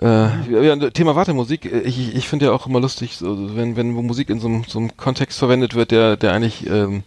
äh, 0.00 0.66
ja, 0.66 0.90
Thema 0.90 1.14
Wartemusik, 1.14 1.64
äh, 1.66 1.80
ich, 1.80 2.14
ich 2.14 2.28
finde 2.28 2.46
ja 2.46 2.52
auch 2.52 2.66
immer 2.66 2.80
lustig, 2.80 3.16
so, 3.16 3.56
wenn, 3.56 3.76
wenn 3.76 3.90
Musik 3.90 4.28
in 4.30 4.40
so 4.40 4.48
einem, 4.48 4.64
so 4.64 4.78
einem 4.78 4.96
Kontext 4.96 5.38
verwendet 5.38 5.74
wird, 5.74 5.90
der, 5.90 6.16
der 6.16 6.32
eigentlich 6.32 6.68
ähm, 6.68 7.02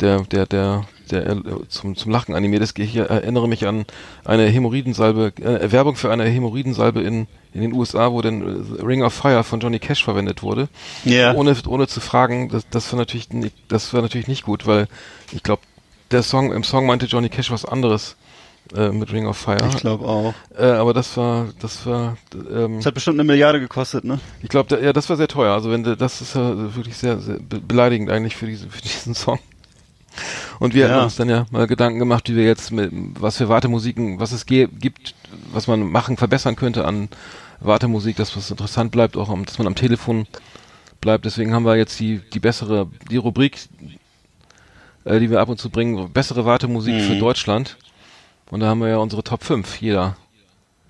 der, 0.00 0.20
der, 0.22 0.46
der, 0.46 0.84
der 1.10 1.26
äh, 1.30 1.36
zum, 1.68 1.96
zum 1.96 2.10
Lachen 2.10 2.34
animiert 2.34 2.62
ist. 2.62 2.78
Ich 2.78 2.96
erinnere 2.96 3.48
mich 3.48 3.66
an 3.66 3.84
eine 4.24 4.46
Hämorrhoidensalbe, 4.46 5.32
äh, 5.40 5.70
Werbung 5.72 5.96
für 5.96 6.10
eine 6.10 6.24
Hämorrhoidensalbe 6.24 7.00
in, 7.02 7.26
in 7.52 7.60
den 7.60 7.72
USA, 7.72 8.10
wo 8.12 8.20
dann 8.22 8.42
äh, 8.78 8.82
Ring 8.82 9.02
of 9.02 9.12
Fire 9.14 9.44
von 9.44 9.60
Johnny 9.60 9.78
Cash 9.78 10.02
verwendet 10.04 10.42
wurde. 10.42 10.68
Ja. 11.04 11.34
Ohne, 11.34 11.54
ohne 11.68 11.86
zu 11.86 12.00
fragen, 12.00 12.48
das, 12.48 12.66
das 12.70 12.92
war 12.92 12.98
natürlich 12.98 13.30
nicht, 13.30 13.54
das 13.68 13.92
war 13.94 14.02
natürlich 14.02 14.28
nicht 14.28 14.44
gut, 14.44 14.66
weil 14.66 14.88
ich 15.32 15.42
glaube, 15.42 15.62
der 16.10 16.22
Song, 16.22 16.52
im 16.52 16.64
Song 16.64 16.86
meinte 16.86 17.06
Johnny 17.06 17.28
Cash 17.28 17.50
was 17.50 17.64
anderes 17.64 18.16
äh, 18.74 18.88
mit 18.90 19.12
Ring 19.12 19.26
of 19.26 19.36
Fire. 19.36 19.58
Ich 19.68 19.76
glaube 19.76 20.06
auch. 20.06 20.34
Äh, 20.56 20.64
aber 20.64 20.94
das 20.94 21.16
war, 21.16 21.48
das 21.60 21.84
war, 21.86 22.16
ähm, 22.52 22.76
Das 22.78 22.86
hat 22.86 22.94
bestimmt 22.94 23.16
eine 23.16 23.24
Milliarde 23.24 23.60
gekostet, 23.60 24.04
ne? 24.04 24.18
ich 24.42 24.48
glaube, 24.48 24.68
da, 24.74 24.82
ja, 24.82 24.92
das 24.92 25.08
war 25.10 25.16
sehr 25.16 25.28
teuer. 25.28 25.52
Also 25.52 25.70
wenn 25.70 25.82
das 25.84 26.20
ist 26.20 26.34
ja 26.34 26.74
wirklich 26.74 26.96
sehr, 26.96 27.18
sehr 27.18 27.38
be- 27.38 27.60
beleidigend 27.60 28.10
eigentlich 28.10 28.36
für 28.36 28.46
diesen, 28.46 28.70
für 28.70 28.80
diesen 28.82 29.14
Song. 29.14 29.38
Und 30.58 30.74
wir 30.74 30.86
Ja. 30.88 30.94
haben 30.94 31.04
uns 31.04 31.16
dann 31.16 31.28
ja 31.28 31.46
mal 31.50 31.66
Gedanken 31.66 31.98
gemacht, 31.98 32.28
wie 32.28 32.36
wir 32.36 32.44
jetzt 32.44 32.70
mit, 32.72 32.90
was 33.20 33.38
für 33.38 33.48
Wartemusiken, 33.48 34.20
was 34.20 34.32
es 34.32 34.46
gibt, 34.46 35.14
was 35.52 35.66
man 35.66 35.80
machen, 35.90 36.16
verbessern 36.16 36.56
könnte 36.56 36.84
an 36.84 37.08
Wartemusik, 37.60 38.16
dass 38.16 38.36
was 38.36 38.50
interessant 38.50 38.90
bleibt, 38.92 39.16
auch 39.16 39.34
dass 39.44 39.58
man 39.58 39.66
am 39.66 39.74
Telefon 39.74 40.26
bleibt. 41.00 41.24
Deswegen 41.24 41.52
haben 41.54 41.64
wir 41.64 41.76
jetzt 41.76 41.98
die, 42.00 42.20
die 42.32 42.40
bessere, 42.40 42.88
die 43.10 43.16
Rubrik, 43.16 43.58
äh, 45.04 45.18
die 45.20 45.30
wir 45.30 45.40
ab 45.40 45.48
und 45.48 45.58
zu 45.60 45.70
bringen, 45.70 46.10
bessere 46.12 46.44
Wartemusik 46.44 47.00
für 47.02 47.14
Mhm. 47.14 47.20
Deutschland. 47.20 47.76
Und 48.50 48.60
da 48.60 48.66
haben 48.66 48.80
wir 48.80 48.88
ja 48.88 48.98
unsere 48.98 49.24
Top 49.24 49.42
5, 49.44 49.80
jeder. 49.80 50.16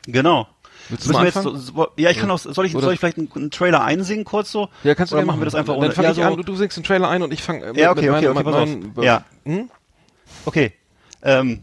Genau. 0.06 0.46
Willst 0.88 1.04
du 1.04 1.08
Müssen 1.08 1.20
wir 1.20 1.24
jetzt 1.26 1.42
so, 1.42 1.56
so, 1.56 1.88
ja, 1.96 2.10
ich 2.10 2.18
kann 2.18 2.30
auch, 2.30 2.38
soll 2.38 2.66
ich, 2.66 2.74
Oder- 2.74 2.84
soll 2.84 2.94
ich 2.94 3.00
vielleicht 3.00 3.16
einen, 3.18 3.30
einen 3.34 3.50
Trailer 3.50 3.82
einsingen 3.82 4.24
kurz 4.24 4.50
so? 4.52 4.68
Ja, 4.82 4.94
kannst 4.94 5.12
du 5.12 5.16
Oder 5.16 5.24
machen 5.26 5.40
wir 5.40 5.44
das 5.46 5.54
einfach 5.54 5.74
Dann 5.74 5.84
ohne? 5.84 5.92
fange 5.92 6.06
ja, 6.08 6.10
ich 6.12 6.16
so, 6.18 6.22
an, 6.22 6.36
du, 6.36 6.42
du 6.42 6.56
singst 6.56 6.76
den 6.76 6.84
Trailer 6.84 7.08
ein 7.08 7.22
und 7.22 7.32
ich 7.32 7.42
fange 7.42 7.64
äh, 7.64 7.80
Ja, 7.80 7.90
okay, 7.92 8.10
okay, 8.10 8.28
okay, 8.28 8.34
mit 8.36 8.44
pass 8.44 8.54
auf. 8.54 8.68
meinen- 8.68 8.94
Ja. 9.02 9.24
Hm? 9.44 9.70
Okay. 10.44 10.72
Ähm, 11.22 11.60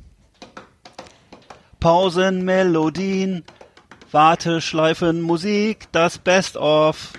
Pausenmelodien, 1.79 3.43
Warteschleifen, 4.11 5.21
Musik, 5.21 5.87
das 5.91 6.17
Best 6.17 6.57
of. 6.57 7.13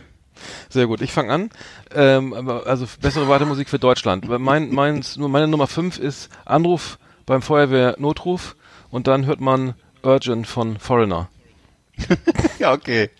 Sehr 0.68 0.86
gut, 0.86 1.00
ich 1.02 1.12
fange 1.12 1.32
an. 1.32 1.50
Ähm, 1.94 2.32
also 2.64 2.86
bessere 3.00 3.28
Wartemusik 3.28 3.68
für 3.68 3.78
Deutschland. 3.78 4.26
Mein, 4.40 4.70
meins, 4.74 5.16
nur 5.16 5.28
meine 5.28 5.46
Nummer 5.48 5.66
5 5.66 5.98
ist 5.98 6.28
Anruf 6.44 6.98
beim 7.26 7.42
Feuerwehr 7.42 7.96
Notruf 7.98 8.56
und 8.90 9.06
dann 9.06 9.26
hört 9.26 9.40
man 9.40 9.74
Urgent 10.02 10.46
von 10.46 10.78
Foreigner. 10.78 11.28
ja, 12.58 12.72
okay. 12.72 13.10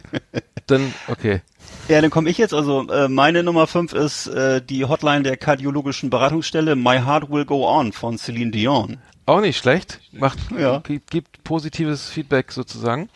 Dann, 0.66 0.92
okay. 1.08 1.40
Ja, 1.88 2.00
dann 2.00 2.10
komme 2.10 2.30
ich 2.30 2.38
jetzt. 2.38 2.54
Also 2.54 2.88
äh, 2.88 3.08
meine 3.08 3.42
Nummer 3.42 3.66
5 3.66 3.92
ist 3.92 4.26
äh, 4.28 4.62
die 4.62 4.84
Hotline 4.84 5.22
der 5.22 5.36
kardiologischen 5.36 6.10
Beratungsstelle 6.10 6.76
My 6.76 6.98
Heart 6.98 7.30
Will 7.30 7.44
Go 7.44 7.66
On 7.68 7.92
von 7.92 8.18
Celine 8.18 8.50
Dion. 8.50 8.98
Auch 9.24 9.40
nicht 9.40 9.56
schlecht. 9.58 10.00
Macht, 10.12 10.38
Ja. 10.58 10.78
gibt, 10.80 11.10
gibt 11.10 11.44
positives 11.44 12.08
Feedback 12.08 12.50
sozusagen. 12.50 13.08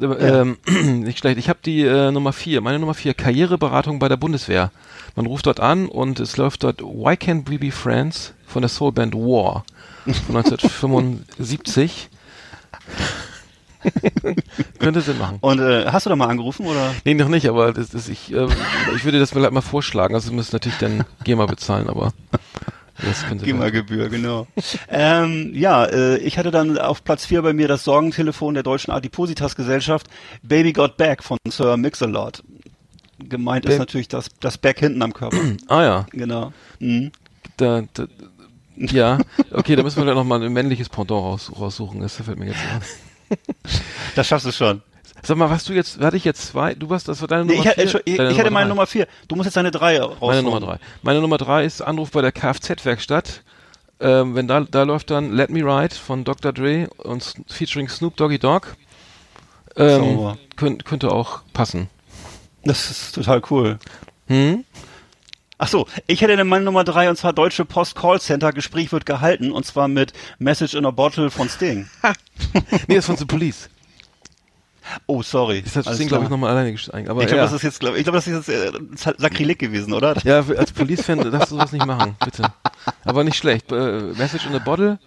Ähm, 0.00 0.56
nicht 1.02 1.18
schlecht. 1.18 1.38
Ich 1.38 1.48
habe 1.48 1.58
die 1.64 1.82
äh, 1.82 2.10
Nummer 2.12 2.32
vier. 2.32 2.60
Meine 2.60 2.78
Nummer 2.78 2.94
vier. 2.94 3.14
Karriereberatung 3.14 3.98
bei 3.98 4.08
der 4.08 4.16
Bundeswehr. 4.16 4.70
Man 5.16 5.26
ruft 5.26 5.46
dort 5.46 5.58
an 5.58 5.86
und 5.88 6.20
es 6.20 6.36
läuft 6.36 6.62
dort 6.62 6.80
Why 6.80 7.14
Can't 7.14 7.50
We 7.50 7.58
Be 7.58 7.72
Friends 7.72 8.34
von 8.46 8.62
der 8.62 8.68
Soulband 8.68 9.14
War 9.14 9.64
von 10.26 10.36
1975. 10.36 12.08
Könnte 14.78 15.00
Sinn 15.00 15.18
machen. 15.18 15.38
Und 15.40 15.60
äh, 15.60 15.86
hast 15.86 16.06
du 16.06 16.10
da 16.10 16.16
mal 16.16 16.26
angerufen 16.28 16.66
oder? 16.66 16.94
Nee, 17.04 17.14
noch 17.14 17.28
nicht, 17.28 17.48
aber 17.48 17.72
das, 17.72 17.90
das, 17.90 18.08
ich, 18.08 18.32
äh, 18.32 18.46
ich 18.96 19.04
würde 19.04 19.18
das 19.18 19.30
vielleicht 19.30 19.52
mal 19.52 19.60
vorschlagen. 19.60 20.14
Also, 20.14 20.30
wir 20.30 20.36
müssen 20.36 20.54
natürlich 20.54 20.78
dann 20.78 21.04
GEMA 21.24 21.46
bezahlen, 21.46 21.88
aber 21.88 22.12
das 23.00 23.24
können 23.26 23.38
Sie 23.38 23.46
GEMA-Gebühr, 23.46 24.08
genau. 24.08 24.46
ähm, 24.88 25.52
ja, 25.54 25.84
äh, 25.84 26.16
ich 26.18 26.36
hatte 26.38 26.50
dann 26.50 26.78
auf 26.78 27.04
Platz 27.04 27.26
4 27.26 27.42
bei 27.42 27.52
mir 27.52 27.68
das 27.68 27.84
Sorgentelefon 27.84 28.54
der 28.54 28.64
Deutschen 28.64 28.90
Adipositas-Gesellschaft 28.92 30.08
Baby 30.42 30.72
Got 30.72 30.96
Back 30.96 31.22
von 31.22 31.38
Sir 31.48 31.76
Mix-a-Lot. 31.76 32.42
Gemeint 33.20 33.66
ist 33.66 33.74
Ba- 33.74 33.78
natürlich 33.80 34.08
das, 34.08 34.28
das 34.40 34.58
Back 34.58 34.80
hinten 34.80 35.02
am 35.02 35.12
Körper. 35.12 35.36
Ah 35.68 35.82
ja, 35.82 36.06
genau. 36.10 36.52
Mhm. 36.80 37.12
da, 37.56 37.82
da, 37.94 38.06
ja, 38.76 39.18
okay, 39.52 39.74
da 39.76 39.82
müssen 39.82 39.98
wir 39.98 40.04
dann 40.04 40.14
noch 40.14 40.24
mal 40.24 40.40
ein 40.42 40.52
männliches 40.52 40.88
Pendant 40.88 41.22
raus, 41.22 41.52
raussuchen. 41.58 42.00
Das 42.00 42.14
fällt 42.16 42.38
mir 42.38 42.46
jetzt 42.46 42.58
an. 42.72 42.80
Das 44.14 44.26
schaffst 44.26 44.46
du 44.46 44.52
schon. 44.52 44.82
Sag 45.22 45.36
mal, 45.36 45.50
was 45.50 45.64
du 45.64 45.72
jetzt, 45.72 45.98
hatte 46.00 46.16
ich 46.16 46.24
jetzt 46.24 46.46
zwei, 46.46 46.74
du 46.74 46.88
warst, 46.90 47.08
das 47.08 47.20
war 47.20 47.28
deine 47.28 47.44
Nee, 47.44 47.56
Nummer 47.56 47.64
ich, 47.64 47.68
hatte- 47.70 47.88
vier? 47.88 48.02
ich, 48.04 48.16
Deine 48.16 48.30
ich 48.30 48.38
hatte 48.38 48.50
meine 48.50 48.66
drei. 48.66 48.68
Nummer 48.68 48.86
4. 48.86 49.06
Du 49.26 49.34
musst 49.36 49.46
jetzt 49.46 49.56
deine 49.56 49.70
3 49.70 50.00
rausholen. 50.00 50.18
Meine 50.20 50.42
Nummer 50.42 50.60
drei. 50.60 50.78
Meine 51.02 51.20
Nummer 51.20 51.38
drei 51.38 51.64
ist 51.64 51.80
Anruf 51.82 52.10
bei 52.12 52.22
der 52.22 52.32
Kfz-Werkstatt. 52.32 53.42
Ähm, 54.00 54.36
wenn 54.36 54.46
da, 54.46 54.60
da 54.60 54.84
läuft 54.84 55.10
dann 55.10 55.32
Let 55.32 55.50
Me 55.50 55.60
Ride 55.60 55.94
von 55.94 56.22
Dr. 56.22 56.52
Dre 56.52 56.88
und 56.98 57.34
featuring 57.48 57.88
Snoop 57.88 58.16
Doggy 58.16 58.38
Dogg. 58.38 58.68
Ähm, 59.76 60.36
könnt, 60.56 60.84
könnte 60.84 61.10
auch 61.12 61.40
passen. 61.52 61.88
Das 62.64 62.90
ist 62.90 63.14
total 63.14 63.42
cool. 63.50 63.78
Hm? 64.28 64.64
Ach 65.60 65.66
so, 65.68 65.86
ich 66.06 66.20
hätte 66.20 66.36
dann 66.36 66.46
meine 66.46 66.64
Nummer 66.64 66.84
3 66.84 67.10
und 67.10 67.16
zwar 67.16 67.32
Deutsche 67.32 67.64
Post 67.64 67.96
Callcenter. 67.96 68.52
Gespräch 68.52 68.92
wird 68.92 69.06
gehalten 69.06 69.50
und 69.50 69.66
zwar 69.66 69.88
mit 69.88 70.12
Message 70.38 70.74
in 70.74 70.86
a 70.86 70.90
Bottle 70.92 71.30
von 71.30 71.48
Sting. 71.48 71.88
Nee, 72.86 72.94
das 72.94 72.98
ist 72.98 73.06
von 73.06 73.16
The 73.16 73.24
Police. 73.24 73.68
Oh, 75.06 75.22
sorry. 75.22 75.60
Das 75.62 75.76
hat 75.76 75.86
Alles 75.86 75.98
Sting, 75.98 76.08
glaube 76.08 76.24
ich, 76.24 76.30
nochmal 76.30 76.50
alleine 76.52 76.72
gestellt. 76.72 77.08
Aber 77.08 77.20
Ich 77.20 77.26
glaube, 77.26 77.38
ja. 77.38 77.44
das 77.44 77.52
ist 77.52 77.62
jetzt, 77.62 77.80
glaube 77.80 77.98
ich, 77.98 78.04
glaube, 78.04 78.16
das 78.18 78.26
ist 78.26 78.48
jetzt 78.48 78.48
äh, 78.48 78.72
Sakrileg 79.18 79.58
gewesen, 79.58 79.92
oder? 79.92 80.16
ja, 80.24 80.38
als 80.56 80.72
Police-Fan 80.72 81.18
darfst 81.30 81.50
du 81.50 81.56
sowas 81.56 81.72
nicht 81.72 81.84
machen, 81.84 82.14
bitte. 82.24 82.44
Aber 83.04 83.24
nicht 83.24 83.36
schlecht. 83.36 83.70
Äh, 83.72 84.00
Message 84.16 84.46
in 84.46 84.54
a 84.54 84.58
Bottle. 84.60 84.98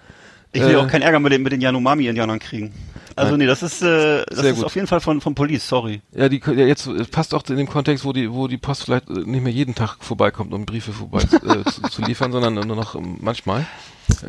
Ich 0.52 0.62
will 0.62 0.72
Äh, 0.72 0.76
auch 0.76 0.88
keinen 0.88 1.02
Ärger 1.02 1.20
mit 1.20 1.32
den, 1.32 1.41
mit 1.41 1.54
den 1.54 1.62
Yanomami-Indianern 1.62 2.39
kriegen. 2.39 2.74
Also 3.22 3.38
nee, 3.38 3.46
das 3.46 3.64
ist, 3.64 3.82
äh, 3.82 4.24
das 4.28 4.40
Sehr 4.40 4.52
ist 4.52 4.56
gut. 4.58 4.66
auf 4.66 4.76
jeden 4.76 4.88
Fall 4.88 5.00
von, 5.00 5.22
von 5.22 5.34
Police, 5.36 5.68
sorry. 5.68 6.02
Ja, 6.14 6.28
die 6.30 6.42
ja, 6.46 6.52
jetzt 6.66 6.88
äh, 6.88 7.04
passt 7.06 7.34
auch 7.34 7.44
in 7.50 7.58
dem 7.58 7.68
Kontext, 7.70 8.04
wo 8.06 8.14
die, 8.14 8.32
wo 8.32 8.48
die 8.48 8.58
Post 8.58 8.84
vielleicht 8.86 9.10
äh, 9.10 9.14
nicht 9.14 9.42
mehr 9.44 9.52
jeden 9.54 9.76
Tag 9.76 9.98
vorbeikommt, 10.00 10.54
um 10.54 10.66
Briefe 10.66 10.92
vorbei 10.94 11.22
äh, 11.22 11.64
zu, 11.72 11.82
zu 11.90 12.02
liefern, 12.02 12.32
sondern 12.32 12.54
nur 12.56 12.76
noch 12.76 12.96
ähm, 12.96 13.18
manchmal. 13.22 13.66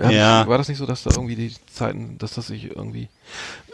Äh, 0.00 0.16
Ja. 0.16 0.46
War 0.46 0.58
das 0.58 0.68
nicht 0.68 0.78
so, 0.78 0.86
dass 0.86 1.02
da 1.02 1.10
irgendwie 1.10 1.36
die 1.36 1.54
Zeiten, 1.72 2.16
dass 2.18 2.34
das 2.34 2.46
sich 2.48 2.64
irgendwie, 2.76 3.08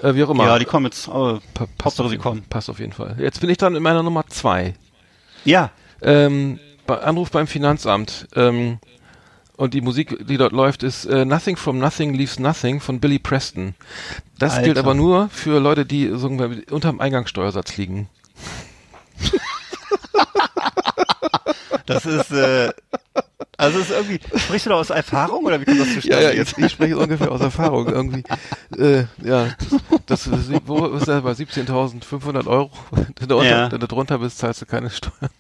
äh, 0.03 0.14
wie 0.14 0.25
auch 0.25 0.31
immer. 0.31 0.47
Ja, 0.47 0.59
die 0.59 0.64
kommen 0.64 0.87
jetzt, 0.87 1.09
aber 1.09 1.41
pa 1.55 1.66
passt 1.79 2.01
auf 2.01 2.07
sie 2.07 2.12
jeden- 2.12 2.23
kommen. 2.23 2.45
Passt 2.49 2.71
auf 2.71 2.79
jeden 2.79 2.93
Fall. 2.93 3.16
Jetzt 3.19 3.41
bin 3.41 3.51
ich 3.51 3.59
dann 3.59 3.75
in 3.77 3.83
meiner 3.83 4.03
Nummer 4.03 4.25
zwei. 4.29 4.75
Ja, 5.45 5.71
Ähm, 6.01 6.59
bei 6.87 6.99
Anruf 7.01 7.31
beim 7.33 7.47
Finanzamt. 7.49 8.29
Ähm, 8.37 8.79
und 9.59 9.74
die 9.74 9.80
Musik, 9.82 10.26
die 10.26 10.36
dort 10.38 10.52
läuft, 10.52 10.82
ist 10.82 11.04
äh, 11.04 11.24
Nothing 11.24 11.56
from 11.56 11.78
Nothing 11.78 12.14
Leaves 12.14 12.38
Nothing 12.38 12.80
von 12.80 13.00
Billy 13.00 13.18
Preston. 13.18 13.74
Das 14.38 14.52
Alter. 14.54 14.64
gilt 14.64 14.78
aber 14.78 14.94
nur 14.94 15.28
für 15.30 15.59
Leute, 15.61 15.84
die 15.84 16.11
so 16.14 16.28
unterm 16.70 17.00
Eingangssteuersatz 17.00 17.76
liegen. 17.76 18.09
das 21.86 22.06
ist, 22.06 22.30
äh, 22.30 22.70
also 23.56 23.78
ist 23.80 23.90
irgendwie, 23.90 24.20
sprichst 24.36 24.66
du 24.66 24.70
da 24.70 24.76
aus 24.76 24.90
Erfahrung 24.90 25.44
oder 25.44 25.61
wie 25.61 25.64
kommt 25.64 25.80
das 25.80 25.92
zustande 25.94 26.22
Ja, 26.24 26.30
ja, 26.30 26.36
jetzt? 26.36 26.56
ich, 26.59 26.70
spreche 26.72 26.96
ungefähr 26.96 27.32
aus 27.32 27.40
Erfahrung 27.40 27.88
irgendwie. 27.88 28.22
Äh, 28.78 29.04
ja, 29.24 29.48
das, 30.06 30.24
das, 30.30 30.50
wo 30.66 30.86
ist 30.86 31.09
das 31.09 31.22
bei 31.22 31.32
17.500 31.32 32.46
Euro? 32.46 32.70
Darunter, 33.26 33.44
Ja. 33.44 33.68
darunter 33.68 34.18
bist, 34.18 34.38
zahlst 34.38 34.62
du 34.62 34.66
keine 34.66 34.90
Steuern. 34.90 35.30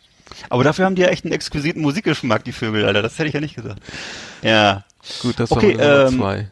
Aber 0.50 0.64
dafür 0.64 0.84
haben 0.84 0.94
die 0.94 1.02
ja 1.02 1.08
echt 1.08 1.24
einen 1.24 1.32
exquisiten 1.34 1.82
Musikgeschmack, 1.82 2.44
die 2.44 2.52
Vögel, 2.52 2.84
Alter. 2.84 3.02
Das 3.02 3.18
hätte 3.18 3.28
ich 3.28 3.34
ja 3.34 3.40
nicht 3.40 3.54
gesagt. 3.56 3.80
Ja. 4.42 4.84
Gut, 5.22 5.38
das 5.40 5.50
Okay, 5.50 5.78
war 5.78 5.84
meine 5.86 5.94
Nummer 5.94 6.08
ähm, 6.08 6.18
zwei. 6.18 6.50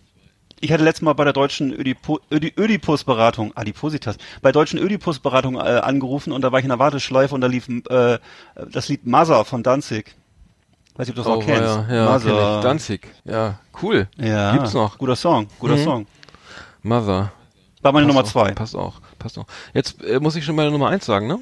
Ich 0.61 0.73
hatte 0.73 0.85
letztes 0.85 1.03
Mal 1.03 1.13
bei 1.13 1.25
der 1.25 1.35
deutschen 1.35 1.71
Ödipo 1.73 2.19
Ödi 2.33 2.53
Ödipus-Beratung, 2.57 3.53
Adipositas, 3.57 4.17
bei 4.41 4.49
der 4.53 4.61
deutschen 4.61 4.79
Ödipus-Beratung 4.79 5.57
äh, 5.57 5.59
angerufen 5.59 6.33
und 6.33 6.41
da 6.43 6.51
war 6.51 6.59
ich 6.59 6.65
in 6.65 6.71
der 6.71 6.79
Warteschleife 6.79 7.35
und 7.35 7.43
da 7.43 7.47
lief 7.47 7.69
äh, 7.69 8.19
das 8.73 8.89
Lied 8.89 9.07
Mother 9.07 9.45
von 9.45 9.63
Danzig. 9.63 10.15
Weiß 10.97 11.07
nicht, 11.09 11.19
ob 11.19 11.25
du 11.25 11.31
das 11.31 11.39
noch 11.39 11.45
kennst. 11.45 11.79
Oh, 11.79 11.93
ja, 11.93 11.95
ja, 11.95 12.11
Mother. 12.11 12.61
Danzig. 12.63 13.07
Ja, 13.27 13.59
cool. 13.83 14.09
Ja. 14.17 14.53
Gibt's 14.57 14.73
noch. 14.73 14.97
Guter 14.97 15.15
Song, 15.17 15.47
guter 15.59 15.77
Mhm. 15.77 15.85
Song. 15.85 16.07
Mother. 16.83 17.33
War 17.83 17.93
meine 17.93 18.07
Nummer 18.07 18.21
auch, 18.21 18.25
zwei. 18.25 18.53
Passt 18.53 18.75
auch, 18.75 18.95
passt 19.19 19.37
auch. 19.39 19.45
Jetzt 19.75 20.03
äh, 20.05 20.21
muss 20.21 20.37
ich 20.37 20.45
schon 20.47 20.57
meine 20.57 20.71
Nummer 20.71 20.89
eins 20.89 21.05
sagen, 21.05 21.27
ne? 21.27 21.39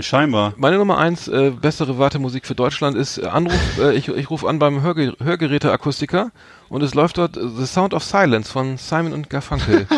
Scheinbar. 0.00 0.54
Meine 0.56 0.78
Nummer 0.78 0.98
eins, 0.98 1.28
äh, 1.28 1.50
bessere 1.50 1.98
Wartemusik 1.98 2.46
für 2.46 2.54
Deutschland 2.54 2.96
ist 2.96 3.18
äh, 3.18 3.26
Anruf, 3.26 3.78
äh, 3.78 3.94
ich, 3.94 4.08
ich 4.08 4.30
rufe 4.30 4.48
an 4.48 4.58
beim 4.58 4.82
Hörge 4.82 5.14
Hörgeräteakustiker 5.22 6.30
und 6.68 6.82
es 6.82 6.94
läuft 6.94 7.18
dort 7.18 7.36
äh, 7.36 7.40
The 7.56 7.66
Sound 7.66 7.94
of 7.94 8.02
Silence 8.02 8.50
von 8.50 8.76
Simon 8.76 9.12
und 9.12 9.30
Garfunkel. 9.30 9.86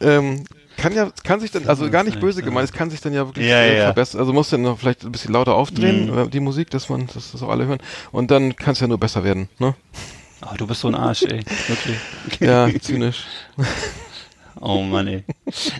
ähm, 0.00 0.44
kann 0.76 0.94
ja, 0.94 1.10
kann 1.24 1.40
sich 1.40 1.50
dann, 1.50 1.66
also 1.66 1.90
gar 1.90 2.04
nicht 2.04 2.20
böse 2.20 2.42
gemeint, 2.42 2.68
es 2.68 2.72
kann 2.72 2.90
sich 2.90 3.00
dann 3.00 3.14
ja 3.14 3.26
wirklich 3.26 3.48
Ja, 3.48 3.64
ja. 3.64 3.84
verbessern. 3.86 4.20
Also 4.20 4.32
muss 4.32 4.50
dann 4.50 4.62
noch 4.62 4.78
vielleicht 4.78 5.04
ein 5.04 5.12
bisschen 5.12 5.32
lauter 5.32 5.54
aufdrehen, 5.54 6.10
Mhm. 6.12 6.18
äh, 6.18 6.28
die 6.28 6.40
Musik, 6.40 6.70
dass 6.70 6.88
man, 6.88 7.06
dass 7.12 7.32
das 7.32 7.42
auch 7.42 7.48
alle 7.48 7.66
hören. 7.66 7.78
Und 8.12 8.30
dann 8.30 8.54
kann 8.56 8.72
es 8.74 8.80
ja 8.80 8.86
nur 8.86 8.98
besser 8.98 9.24
werden, 9.24 9.48
ne? 9.58 9.74
Oh, 10.42 10.54
du 10.56 10.66
bist 10.66 10.82
so 10.82 10.88
ein 10.88 10.94
Arsch, 10.94 11.22
ey. 11.22 11.42
Wirklich. 11.66 11.96
Ja, 12.40 12.68
zynisch. 12.80 13.24
Oh 14.60 14.82
Mann, 14.82 15.06
ey. 15.06 15.24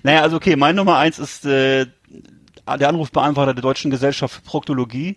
Naja, 0.03 0.23
also 0.23 0.37
okay, 0.37 0.57
mein 0.57 0.77
Nummer 0.77 0.97
eins 0.99 1.19
ist 1.19 1.45
äh, 1.47 1.87
der 2.79 2.89
Anrufbeantworter 2.89 3.55
der 3.55 3.63
Deutschen 3.63 3.91
Gesellschaft 3.91 4.35
für 4.35 4.43
Proktologie. 4.43 5.17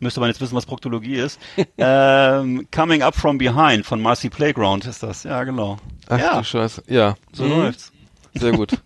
Müsste 0.00 0.20
man 0.20 0.28
jetzt 0.28 0.40
wissen, 0.40 0.54
was 0.54 0.66
Proktologie 0.66 1.14
ist. 1.16 1.38
ähm, 1.78 2.66
Coming 2.74 3.02
Up 3.02 3.14
From 3.16 3.38
Behind 3.38 3.86
von 3.86 4.00
Marcy 4.02 4.28
Playground 4.28 4.84
ist 4.86 5.02
das. 5.02 5.22
Ja, 5.24 5.42
genau. 5.44 5.78
Ach 6.08 6.18
ja, 6.18 6.38
du 6.38 6.44
Scheiße. 6.44 6.82
Ja. 6.88 7.14
so 7.32 7.44
Mhm. 7.44 7.50
läuft's. 7.62 7.92
Sehr 8.34 8.52
gut. 8.52 8.72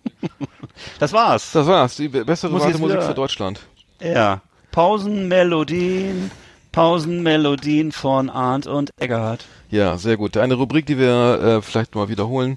Das 0.98 1.12
war's. 1.12 1.52
Das 1.52 1.66
war's. 1.66 1.96
Die 1.96 2.08
be- 2.08 2.24
bessere 2.24 2.52
Wartemusik 2.58 2.96
wieder- 2.96 3.02
für 3.06 3.12
Deutschland. 3.12 3.60
Ja. 4.00 4.40
Pausenmelodien, 4.72 6.30
Pausenmelodien 6.72 7.92
von 7.92 8.30
Arndt 8.30 8.66
und 8.66 8.90
Eggert. 8.98 9.44
Ja, 9.70 9.98
sehr 9.98 10.16
gut. 10.16 10.36
Eine 10.38 10.54
Rubrik, 10.54 10.86
die 10.86 10.96
wir 10.98 11.40
äh, 11.58 11.62
vielleicht 11.62 11.94
mal 11.94 12.08
wiederholen. 12.08 12.56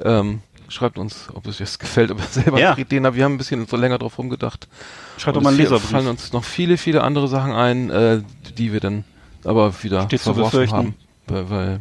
Ähm, 0.00 0.40
schreibt 0.68 0.98
uns, 0.98 1.28
ob 1.34 1.46
es 1.46 1.60
euch 1.60 1.78
gefällt, 1.78 2.10
ob 2.10 2.18
ihr 2.18 2.24
selber 2.26 2.60
Ja. 2.60 2.76
Ideen 2.76 3.04
habt. 3.06 3.16
Wir 3.16 3.24
haben 3.24 3.34
ein 3.34 3.38
bisschen 3.38 3.66
so 3.66 3.76
länger 3.76 3.98
drauf 3.98 4.18
rumgedacht. 4.18 4.68
Schreibt 5.16 5.36
doch 5.36 5.42
mal 5.42 5.50
einen 5.50 5.58
es 5.58 5.64
Leserbrief. 5.64 5.90
fallen 5.90 6.06
uns 6.08 6.32
noch 6.32 6.44
viele, 6.44 6.76
viele 6.76 7.02
andere 7.02 7.28
Sachen 7.28 7.52
ein, 7.52 7.90
äh, 7.90 8.22
die 8.56 8.72
wir 8.72 8.80
dann 8.80 9.04
aber 9.44 9.72
wieder 9.82 10.02
Steht 10.04 10.20
verworfen 10.20 10.70
haben. 10.70 10.94
Weil, 11.26 11.50
weil, 11.50 11.80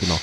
genau. 0.00 0.18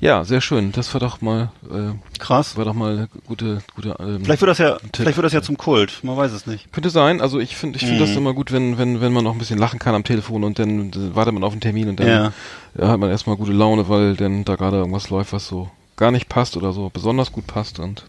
Ja, 0.00 0.24
sehr 0.24 0.40
schön. 0.40 0.72
Das 0.72 0.92
war 0.94 1.00
doch 1.00 1.20
mal, 1.20 1.50
äh, 1.70 1.92
Krass. 2.18 2.56
war 2.56 2.64
doch 2.64 2.74
mal 2.74 2.92
eine 2.92 3.08
gute, 3.26 3.62
gute. 3.74 3.94
Ähm, 4.00 4.24
Vielleicht 4.24 4.40
wird 4.40 4.50
das 4.50 4.58
ja, 4.58 4.76
Tipp. 4.78 4.90
vielleicht 4.96 5.16
wird 5.16 5.24
das 5.26 5.32
ja 5.32 5.42
zum 5.42 5.56
Kult. 5.58 6.00
Man 6.02 6.16
weiß 6.16 6.32
es 6.32 6.46
nicht. 6.46 6.72
Könnte 6.72 6.90
sein. 6.90 7.20
Also 7.20 7.38
ich 7.38 7.54
finde, 7.56 7.76
ich 7.78 7.84
finde 7.84 8.00
das 8.00 8.10
Mhm. 8.10 8.16
immer 8.18 8.32
gut, 8.34 8.50
wenn, 8.52 8.78
wenn, 8.78 9.00
wenn 9.00 9.12
man 9.12 9.24
noch 9.24 9.32
ein 9.32 9.38
bisschen 9.38 9.58
lachen 9.58 9.78
kann 9.78 9.94
am 9.94 10.04
Telefon 10.04 10.42
und 10.44 10.58
dann 10.58 10.90
wartet 11.14 11.34
man 11.34 11.44
auf 11.44 11.52
einen 11.52 11.60
Termin 11.60 11.88
und 11.88 12.00
dann 12.00 12.06
Ja. 12.08 12.32
ja, 12.78 12.88
hat 12.88 12.98
man 12.98 13.10
erstmal 13.10 13.36
gute 13.36 13.52
Laune, 13.52 13.88
weil 13.88 14.16
dann 14.16 14.44
da 14.44 14.56
gerade 14.56 14.78
irgendwas 14.78 15.10
läuft, 15.10 15.32
was 15.32 15.46
so 15.46 15.70
gar 16.00 16.10
nicht 16.10 16.28
passt 16.28 16.56
oder 16.56 16.72
so 16.72 16.90
besonders 16.90 17.30
gut 17.30 17.46
passt 17.46 17.78
und 17.78 18.06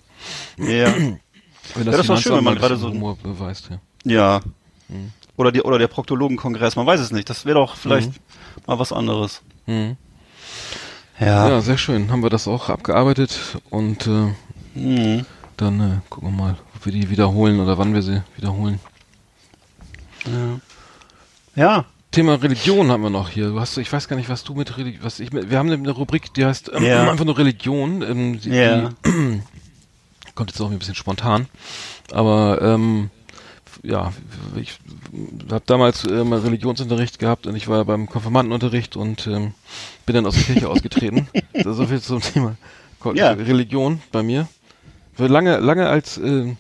Ja. 0.58 0.92
wenn 0.96 1.20
Ja, 1.86 1.92
das 1.92 2.08
doch 2.08 2.18
schön, 2.18 2.36
wenn 2.38 2.44
man 2.44 2.56
gerade 2.56 2.76
so- 2.78 2.90
Humor 2.90 3.18
beweist, 3.22 3.70
ja. 3.70 3.80
Ja. 4.04 4.42
Oder, 5.38 5.52
die, 5.52 5.62
oder 5.62 5.78
der 5.80 5.88
Proktologenkongress, 5.88 6.76
man 6.76 6.86
weiß 6.88 7.00
es 7.00 7.12
nicht. 7.12 7.30
Das 7.30 7.46
wäre 7.46 7.60
doch 7.60 7.76
vielleicht 7.76 8.12
mal 8.68 8.78
was 8.80 8.92
anderes. 8.92 9.42
Mhm. 9.68 9.96
Ja. 11.20 11.48
Ja, 11.50 11.62
sehr 11.62 11.78
schön. 11.78 12.12
Haben 12.12 12.24
wir 12.24 12.30
das 12.32 12.48
auch 12.48 12.70
abgearbeitet 12.70 13.40
und 13.70 14.08
äh, 14.08 14.34
Mhm. 14.74 15.26
dann 15.58 15.80
äh, 15.80 16.00
gucken 16.10 16.30
wir 16.32 16.36
mal, 16.44 16.58
ob 16.76 16.86
wir 16.86 16.92
die 16.94 17.10
wiederholen 17.10 17.60
oder 17.60 17.78
wann 17.78 17.94
wir 17.94 18.02
sie 18.02 18.22
wiederholen. 18.38 18.80
ja. 21.56 21.86
Thema 22.12 22.36
Religion 22.36 22.92
haben 22.92 23.04
wir 23.04 23.10
noch 23.10 23.30
hier. 23.30 23.48
Du 23.50 23.60
hast, 23.60 23.78
ich 23.78 23.92
weiß 23.92 24.08
gar 24.10 24.18
nicht, 24.18 24.28
was 24.30 24.44
du 24.44 24.54
mit 24.54 24.78
Religion, 24.78 25.04
was 25.04 25.20
ich, 25.22 25.32
mit- 25.32 25.50
wir 25.50 25.58
haben 25.58 25.72
eine 25.72 25.92
Rubrik, 25.92 26.34
die 26.34 26.46
heißt 26.46 26.72
ähm, 26.74 26.84
Ja. 26.84 27.10
einfach 27.10 27.24
nur 27.26 27.38
Religion. 27.38 28.02
Ähm, 28.02 28.40
die, 28.42 28.50
Ja. 28.50 28.90
die, 29.06 29.42
kommt 30.36 30.52
jetzt 30.52 30.60
auch 30.62 30.70
ein 30.70 30.78
bisschen 30.78 30.96
spontan. 30.96 31.48
Aber 32.12 32.60
ähm, 32.62 33.10
ja, 33.84 34.12
ich 34.58 34.78
habe 35.50 35.64
damals 35.66 36.04
äh, 36.06 36.24
mal 36.26 36.40
Religionsunterricht 36.40 37.18
gehabt 37.18 37.48
und 37.48 37.56
ich 37.56 37.68
war 37.70 37.86
beim 37.86 38.08
Konfirmandenunterricht 38.08 38.98
und 38.98 39.26
ähm, 39.28 39.54
bin 40.06 40.16
dann 40.16 40.26
aus 40.26 40.36
der 40.36 40.44
Kirche 40.44 40.70
ausgetreten. 40.70 41.28
Das 41.54 41.66
ist 41.68 41.78
so 41.78 41.86
viel 41.86 42.02
zum 42.02 42.22
Thema 42.22 42.56
Ja. 43.14 43.32
Religion 43.32 44.02
bei 44.12 44.22
mir. 44.24 44.48
Für 45.14 45.28
Lange, 45.28 45.58
lange 45.60 45.88
als 45.88 46.18
äh, 46.18 46.56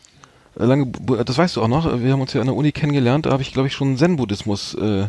lange, 0.56 0.88
das 1.26 1.38
weißt 1.38 1.58
du 1.58 1.62
auch 1.62 1.68
noch. 1.68 2.02
Wir 2.02 2.14
haben 2.14 2.22
uns 2.22 2.32
ja 2.34 2.39
an 2.41 2.47
der 2.47 2.56
Uni 2.56 2.72
kennengelernt. 2.72 3.26
Da 3.26 3.32
habe 3.32 3.41
ich, 3.41 3.52
glaube 3.54 3.68
ich, 3.68 3.74
schon 3.74 3.97
Zen-Buddhismus, 3.97 4.76
äh, 4.76 5.08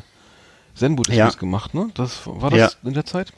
Zen-Buddhismus 0.75 1.35
Ja. 1.35 1.39
gemacht. 1.41 1.75
Ne, 1.75 1.89
das 1.95 2.21
war 2.27 2.51
das 2.51 2.59
Ja. 2.59 2.71
in 2.89 2.95
der 2.95 3.05
Zeit. 3.05 3.33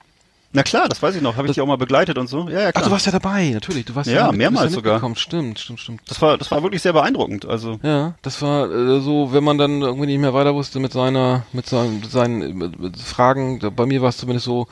Na 0.57 0.63
klar, 0.63 0.89
das 0.89 1.03
weiß 1.03 1.17
ich 1.17 1.23
noch. 1.23 1.35
Habe 1.37 1.47
ich 1.47 1.49
Das- 1.49 1.55
dich 1.57 1.63
auch 1.63 1.67
mal 1.67 1.77
begleitet 1.79 2.17
und 2.17 2.29
so. 2.29 2.49
Ja, 2.49 2.61
ja, 2.61 2.69
Ach, 2.69 2.73
klar. 2.75 2.85
du 2.85 2.91
warst 2.93 3.07
ja 3.07 3.13
dabei, 3.13 3.49
natürlich. 3.51 3.87
Du 3.87 3.95
warst 3.97 4.09
Ja, 4.09 4.23
du 4.27 4.29
bist 4.29 4.39
mehrmals 4.39 4.73
sogar. 4.73 4.95
mitgekommen. 4.95 5.17
Stimmt, 5.17 5.59
stimmt, 5.59 5.81
stimmt. 5.81 6.01
das 6.07 6.23
war, 6.23 6.39
das 6.39 6.49
war 6.53 6.63
wirklich 6.63 6.81
sehr 6.81 6.93
beeindruckend. 6.93 7.45
Also, 7.45 7.81
Ja, 7.83 8.15
das 8.23 8.41
war 8.41 8.71
äh, 8.71 9.01
so, 9.01 9.33
wenn 9.33 9.43
man 9.43 9.59
dann 9.59 9.83
irgendwie 9.83 10.07
nicht 10.07 10.21
mehr 10.21 10.33
weiter 10.33 10.55
wusste 10.55 10.79
mit 10.79 10.93
seiner, 10.93 11.43
mit 11.53 11.67
seinen, 11.67 11.99
mit 12.01 12.11
seinen 12.11 12.55
mit, 12.57 12.79
mit 12.79 12.97
Fragen. 13.01 13.59
Bei 13.75 13.85
mir 13.85 14.01
war 14.01 14.11
es 14.11 14.17
zumindest 14.19 14.45
so, 14.47 14.69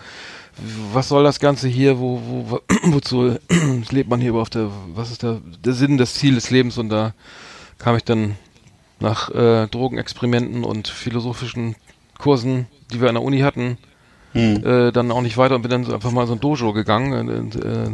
was 0.92 1.08
soll 1.08 1.24
das 1.24 1.40
Ganze 1.40 1.66
hier? 1.66 1.98
Wo, 1.98 2.20
wo, 2.48 2.60
wozu 2.84 3.36
lebt 3.90 4.08
man 4.08 4.20
hier 4.20 4.30
überhaupt? 4.30 4.54
Der, 4.54 4.68
was 4.94 5.10
ist 5.10 5.24
der, 5.24 5.40
der 5.64 5.72
Sinn, 5.72 5.98
das 5.98 6.14
Ziel 6.14 6.36
des 6.36 6.50
Lebens? 6.50 6.78
Und 6.78 6.90
da 6.90 7.12
kam 7.78 7.96
ich 7.96 8.04
dann 8.04 8.36
nach 9.00 9.30
äh, 9.30 9.66
Drogenexperimenten 9.66 10.62
und 10.62 10.86
philosophischen 10.86 11.74
Kursen, 12.22 12.66
die 12.92 13.00
wir 13.00 13.08
an 13.08 13.16
der 13.16 13.24
Uni 13.24 13.40
hatten, 13.40 13.78
hm. 14.32 14.64
äh, 14.64 14.92
dann 14.92 15.10
auch 15.10 15.22
nicht 15.22 15.36
weiter 15.36 15.56
und 15.56 15.62
bin 15.62 15.70
dann 15.70 15.84
so 15.84 15.92
einfach 15.92 16.12
mal 16.12 16.26
so 16.26 16.34
ein 16.34 16.40
Dojo 16.40 16.72
gegangen 16.72 17.28
in, 17.28 17.52
äh, 17.60 17.90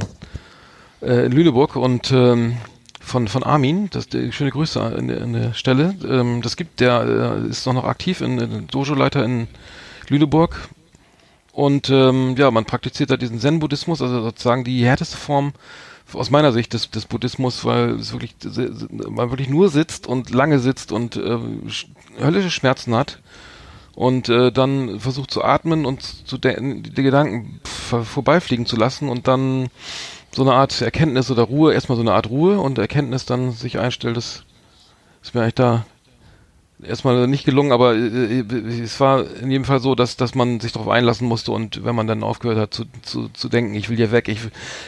äh, 1.06 1.26
in 1.26 1.32
Lüneburg 1.32 1.76
und 1.76 2.12
ähm, 2.12 2.56
von 3.00 3.26
von 3.26 3.42
Armin, 3.42 3.88
das 3.90 4.08
die, 4.08 4.32
schöne 4.32 4.50
Grüße 4.50 4.80
an 4.80 5.08
der, 5.08 5.22
an 5.22 5.32
der 5.32 5.54
Stelle. 5.54 5.94
Ähm, 6.06 6.42
das 6.42 6.56
gibt 6.56 6.80
der 6.80 7.40
äh, 7.44 7.48
ist 7.48 7.66
noch 7.66 7.72
noch 7.72 7.84
aktiv 7.84 8.20
in, 8.20 8.38
in 8.38 8.66
Dojo-Leiter 8.66 9.24
in 9.24 9.48
Lüneburg 10.08 10.68
und 11.52 11.88
ähm, 11.90 12.34
ja, 12.36 12.50
man 12.50 12.66
praktiziert 12.66 13.10
da 13.10 13.16
diesen 13.16 13.40
Zen-Buddhismus, 13.40 14.02
also 14.02 14.22
sozusagen 14.22 14.62
die 14.62 14.84
härteste 14.84 15.16
Form 15.16 15.54
aus 16.12 16.30
meiner 16.30 16.52
Sicht 16.52 16.72
des, 16.72 16.90
des 16.90 17.06
Buddhismus, 17.06 17.64
weil 17.64 17.90
es 17.96 18.12
wirklich 18.12 18.34
man 19.10 19.30
wirklich 19.30 19.48
nur 19.48 19.68
sitzt 19.70 20.06
und 20.06 20.30
lange 20.30 20.58
sitzt 20.58 20.92
und 20.92 21.16
äh, 21.16 21.38
sch- 21.68 21.86
höllische 22.20 22.50
Schmerzen 22.50 22.94
hat 22.94 23.18
und 23.98 24.28
äh, 24.28 24.52
dann 24.52 25.00
versucht 25.00 25.32
zu 25.32 25.42
atmen 25.42 25.84
und 25.84 26.02
zu 26.02 26.38
de 26.38 26.54
die 26.82 27.02
Gedanken 27.02 27.60
vor- 27.64 28.04
vorbeifliegen 28.04 28.64
zu 28.64 28.76
lassen 28.76 29.08
und 29.08 29.26
dann 29.26 29.70
so 30.30 30.42
eine 30.42 30.52
Art 30.52 30.80
Erkenntnis 30.80 31.32
oder 31.32 31.42
Ruhe, 31.42 31.74
erstmal 31.74 31.96
so 31.96 32.02
eine 32.02 32.12
Art 32.12 32.30
Ruhe 32.30 32.60
und 32.60 32.78
Erkenntnis 32.78 33.26
dann 33.26 33.50
sich 33.50 33.80
einstellt, 33.80 34.16
das 34.16 34.44
ist 35.20 35.34
mir 35.34 35.40
eigentlich 35.40 35.54
da 35.54 35.84
erstmal 36.82 37.26
nicht 37.26 37.44
gelungen, 37.44 37.72
aber 37.72 37.94
äh, 37.94 38.40
äh, 38.40 38.82
es 38.82 39.00
war 39.00 39.24
in 39.40 39.50
jedem 39.50 39.64
Fall 39.64 39.80
so, 39.80 39.94
dass 39.94 40.16
dass 40.16 40.34
man 40.34 40.60
sich 40.60 40.72
darauf 40.72 40.88
einlassen 40.88 41.26
musste 41.26 41.52
und 41.52 41.84
wenn 41.84 41.94
man 41.94 42.06
dann 42.06 42.22
aufgehört 42.22 42.58
hat 42.58 42.74
zu, 42.74 42.84
zu, 43.02 43.28
zu 43.28 43.48
denken, 43.48 43.74
ich 43.74 43.88
will 43.88 43.96
hier 43.96 44.12
weg, 44.12 44.28
ich 44.28 44.42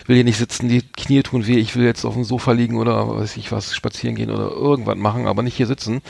will 0.07 0.17
hier 0.17 0.25
nicht 0.25 0.39
sitzen, 0.39 0.69
die 0.69 0.83
Knie 0.83 1.23
tun 1.23 1.47
weh, 1.47 1.57
ich 1.57 1.75
will 1.77 1.85
jetzt 1.85 2.05
auf 2.05 2.15
dem 2.15 2.25
Sofa 2.25 2.53
liegen 2.53 2.77
oder 2.77 3.09
weiß 3.17 3.37
ich 3.37 3.51
was, 3.53 3.75
spazieren 3.75 4.15
gehen 4.17 4.31
oder 4.31 4.51
irgendwas 4.51 4.97
machen, 4.97 5.27
aber 5.27 5.43
nicht 5.43 5.57
hier 5.57 5.67
sitzen. 5.67 6.03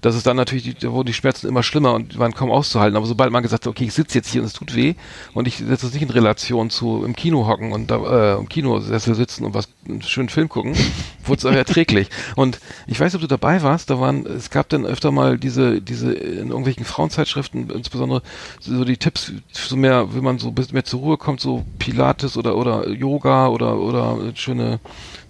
Das 0.00 0.14
ist 0.14 0.26
dann 0.26 0.36
natürlich, 0.36 0.76
da 0.78 0.92
wurden 0.92 1.06
die 1.06 1.14
Schmerzen 1.14 1.48
immer 1.48 1.62
schlimmer 1.62 1.94
und 1.94 2.18
waren 2.18 2.34
kaum 2.34 2.50
auszuhalten. 2.50 2.96
Aber 2.96 3.06
sobald 3.06 3.30
man 3.32 3.42
gesagt 3.42 3.66
hat, 3.66 3.70
okay, 3.70 3.84
ich 3.84 3.94
sitze 3.94 4.18
jetzt 4.18 4.30
hier 4.30 4.40
und 4.40 4.46
es 4.46 4.52
tut 4.52 4.74
weh 4.74 4.94
und 5.34 5.46
ich 5.46 5.58
setze 5.58 5.86
es 5.86 5.92
nicht 5.92 6.02
in 6.02 6.10
Relation 6.10 6.70
zu 6.70 7.04
im 7.04 7.14
Kino 7.14 7.46
hocken 7.46 7.72
und 7.72 7.90
da, 7.90 8.34
äh, 8.34 8.38
im 8.38 8.48
Kinosessel 8.48 9.14
sitzen 9.14 9.44
und 9.44 9.54
was 9.54 9.68
einen 9.88 10.02
schönen 10.02 10.28
Film 10.28 10.48
gucken, 10.48 10.74
wurde 11.24 11.38
es 11.38 11.44
auch 11.44 11.52
erträglich. 11.52 12.08
Und 12.36 12.60
ich 12.86 12.98
weiß, 12.98 13.14
ob 13.14 13.20
du 13.20 13.26
dabei 13.26 13.62
warst, 13.62 13.90
da 13.90 14.00
waren, 14.00 14.26
es 14.26 14.50
gab 14.50 14.68
dann 14.68 14.86
öfter 14.86 15.10
mal 15.10 15.27
diese, 15.36 15.80
diese 15.80 16.12
in 16.12 16.48
irgendwelchen 16.48 16.84
Frauenzeitschriften, 16.84 17.70
insbesondere 17.70 18.22
so 18.60 18.84
die 18.84 18.96
Tipps, 18.96 19.32
so 19.52 19.76
mehr, 19.76 20.14
wenn 20.14 20.24
man 20.24 20.38
so 20.38 20.48
ein 20.48 20.54
bisschen 20.54 20.74
mehr 20.74 20.84
zur 20.84 21.00
Ruhe 21.00 21.16
kommt, 21.16 21.40
so 21.40 21.64
Pilates 21.78 22.36
oder 22.36 22.56
oder 22.56 22.88
Yoga 22.88 23.48
oder 23.48 23.78
oder 23.78 24.18
schöne 24.34 24.80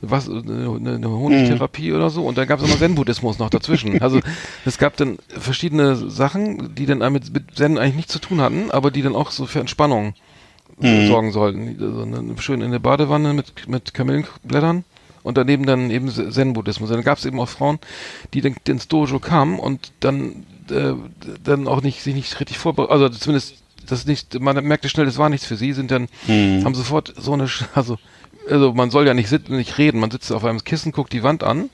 was 0.01 0.29
eine, 0.29 0.95
eine 0.95 1.11
Honigtherapie 1.11 1.93
oder 1.93 2.11
so 2.11 2.25
und 2.25 2.39
dann 2.39 2.47
gab 2.47 2.61
es 2.61 2.67
immer 2.67 2.79
Zen-Buddhismus 2.79 3.39
noch 3.39 3.51
dazwischen. 3.51 3.99
Also 4.09 4.21
es 4.65 4.79
gab 4.79 4.97
dann 4.97 5.19
verschiedene 5.29 5.97
Sachen, 5.97 6.75
die 6.75 6.87
dann 6.87 7.01
mit, 7.13 7.33
mit 7.33 7.57
Zen 7.57 7.79
eigentlich 7.79 7.97
nichts 7.97 8.13
zu 8.13 8.21
tun 8.21 8.41
hatten, 8.41 8.71
aber 8.71 8.91
die 8.91 9.03
dann 9.03 9.17
auch 9.17 9.33
so 9.33 9.47
für 9.47 9.61
Entspannung 9.61 10.15
äh, 10.81 11.07
sorgen 11.09 11.33
sollten. 11.33 11.77
Also 11.81 12.03
eine, 12.03 12.41
schön 12.41 12.61
in 12.61 12.71
der 12.71 12.79
Badewanne 12.79 13.35
mit 13.35 13.69
mit 13.69 13.93
Kamillenblättern 13.93 14.85
und 15.29 15.37
daneben 15.37 15.67
dann 15.67 15.91
eben 15.91 16.09
Zen-Buddhismus. 16.11 16.89
Dann 16.89 17.03
gab 17.05 17.19
es 17.19 17.27
eben 17.27 17.39
auch 17.39 17.49
Frauen, 17.49 17.79
die 18.33 18.41
dann 18.41 18.57
ins 18.67 18.89
Dojo 18.89 19.19
kamen 19.19 19.59
und 19.59 19.93
dann 20.01 20.47
äh, 20.71 20.95
dann 21.45 21.69
auch 21.69 21.83
nicht 21.83 22.03
sich 22.03 22.15
nicht 22.15 22.41
richtig 22.41 22.57
vorbereitet, 22.57 22.93
also 22.93 23.09
zumindest 23.11 23.57
das 23.87 24.07
nicht, 24.07 24.41
man 24.41 24.63
merkte 24.65 24.89
schnell, 24.89 25.07
das 25.07 25.19
war 25.19 25.29
nichts 25.29 25.47
für 25.47 25.57
sie, 25.57 25.73
sind 25.75 25.91
dann 25.91 26.09
haben 26.27 26.75
sofort 26.75 27.15
so 27.17 27.35
eine, 27.35 27.49
also 27.75 27.99
also 28.51 28.73
man 28.73 28.91
soll 28.91 29.07
ja 29.07 29.13
nicht 29.13 29.29
sitzen, 29.29 29.57
nicht 29.57 29.77
reden, 29.77 30.01
man 30.01 30.11
sitzt 30.11 30.33
auf 30.33 30.45
einem 30.45 30.65
Kissen, 30.65 30.93
guckt 30.93 31.13
die 31.13 31.23
Wand 31.23 31.45
an 31.45 31.69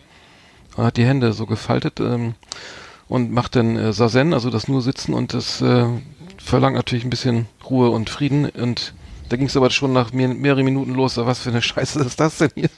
und 0.76 0.84
hat 0.84 0.96
die 0.96 1.04
Hände 1.04 1.32
so 1.32 1.46
gefaltet 1.46 2.00
ähm, 2.00 2.34
und 3.08 3.30
macht 3.30 3.54
dann 3.54 3.76
äh, 3.76 3.92
Sazen, 3.92 4.34
also 4.34 4.50
das 4.50 4.66
nur 4.66 4.82
Sitzen 4.82 5.14
und 5.14 5.32
das 5.34 5.62
äh, 5.62 5.86
verlangt 6.38 6.74
natürlich 6.74 7.04
ein 7.04 7.10
bisschen 7.10 7.46
Ruhe 7.68 7.90
und 7.90 8.10
Frieden 8.10 8.48
und 8.48 8.94
da 9.34 9.38
ging 9.38 9.48
es 9.48 9.56
aber 9.56 9.68
schon 9.70 9.92
nach 9.92 10.12
mehr, 10.12 10.28
mehreren 10.28 10.64
Minuten 10.64 10.94
los. 10.94 11.16
Was 11.16 11.40
für 11.40 11.50
eine 11.50 11.60
Scheiße 11.60 11.98
ist 12.04 12.20
das 12.20 12.38
denn 12.38 12.50
hier? 12.54 12.68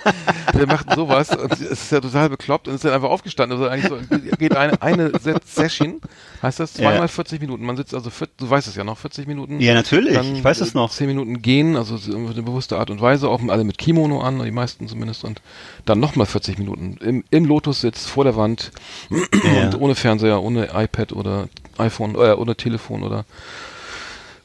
Wir 0.52 0.66
machten 0.66 0.94
sowas 0.94 1.30
und 1.30 1.50
es 1.54 1.62
ist 1.62 1.90
ja 1.90 2.00
total 2.02 2.28
bekloppt 2.28 2.68
und 2.68 2.74
ist 2.74 2.84
dann 2.84 2.92
einfach 2.92 3.08
aufgestanden. 3.08 3.58
Also 3.58 3.70
eigentlich 3.70 3.88
so, 3.88 4.36
geht 4.36 4.54
eine, 4.54 4.82
eine 4.82 5.10
Session, 5.46 6.02
heißt 6.42 6.60
das 6.60 6.74
zweimal 6.74 6.96
Ja. 6.96 7.08
40 7.08 7.40
Minuten. 7.40 7.64
Man 7.64 7.78
sitzt 7.78 7.94
also, 7.94 8.10
du 8.36 8.50
weißt 8.50 8.68
es 8.68 8.76
ja 8.76 8.84
noch, 8.84 8.98
40 8.98 9.26
Minuten. 9.26 9.58
Ja, 9.58 9.72
natürlich. 9.72 10.12
Dann 10.12 10.36
Ich 10.36 10.44
weiß 10.44 10.60
es 10.60 10.74
noch. 10.74 10.90
10 10.90 11.06
Minuten 11.06 11.40
gehen, 11.40 11.76
also 11.76 11.94
auf 11.94 12.04
eine 12.06 12.42
bewusste 12.42 12.76
Art 12.78 12.90
und 12.90 13.00
Weise, 13.00 13.30
auch 13.30 13.40
alle 13.48 13.64
mit 13.64 13.78
Kimono 13.78 14.20
an, 14.20 14.44
die 14.44 14.50
meisten 14.50 14.88
zumindest, 14.88 15.24
und 15.24 15.40
dann 15.86 15.98
nochmal 15.98 16.26
40 16.26 16.58
Minuten 16.58 16.98
im, 17.00 17.24
im 17.30 17.46
Lotus-Sitz 17.46 18.04
vor 18.04 18.24
der 18.24 18.36
Wand 18.36 18.70
Ja. 19.10 19.64
und 19.64 19.80
ohne 19.80 19.94
Fernseher, 19.94 20.42
ohne 20.42 20.68
iPad 20.74 21.14
oder 21.14 21.48
iPhone 21.78 22.16
äh, 22.16 22.32
oder 22.34 22.54
Telefon 22.54 23.02
oder 23.02 23.24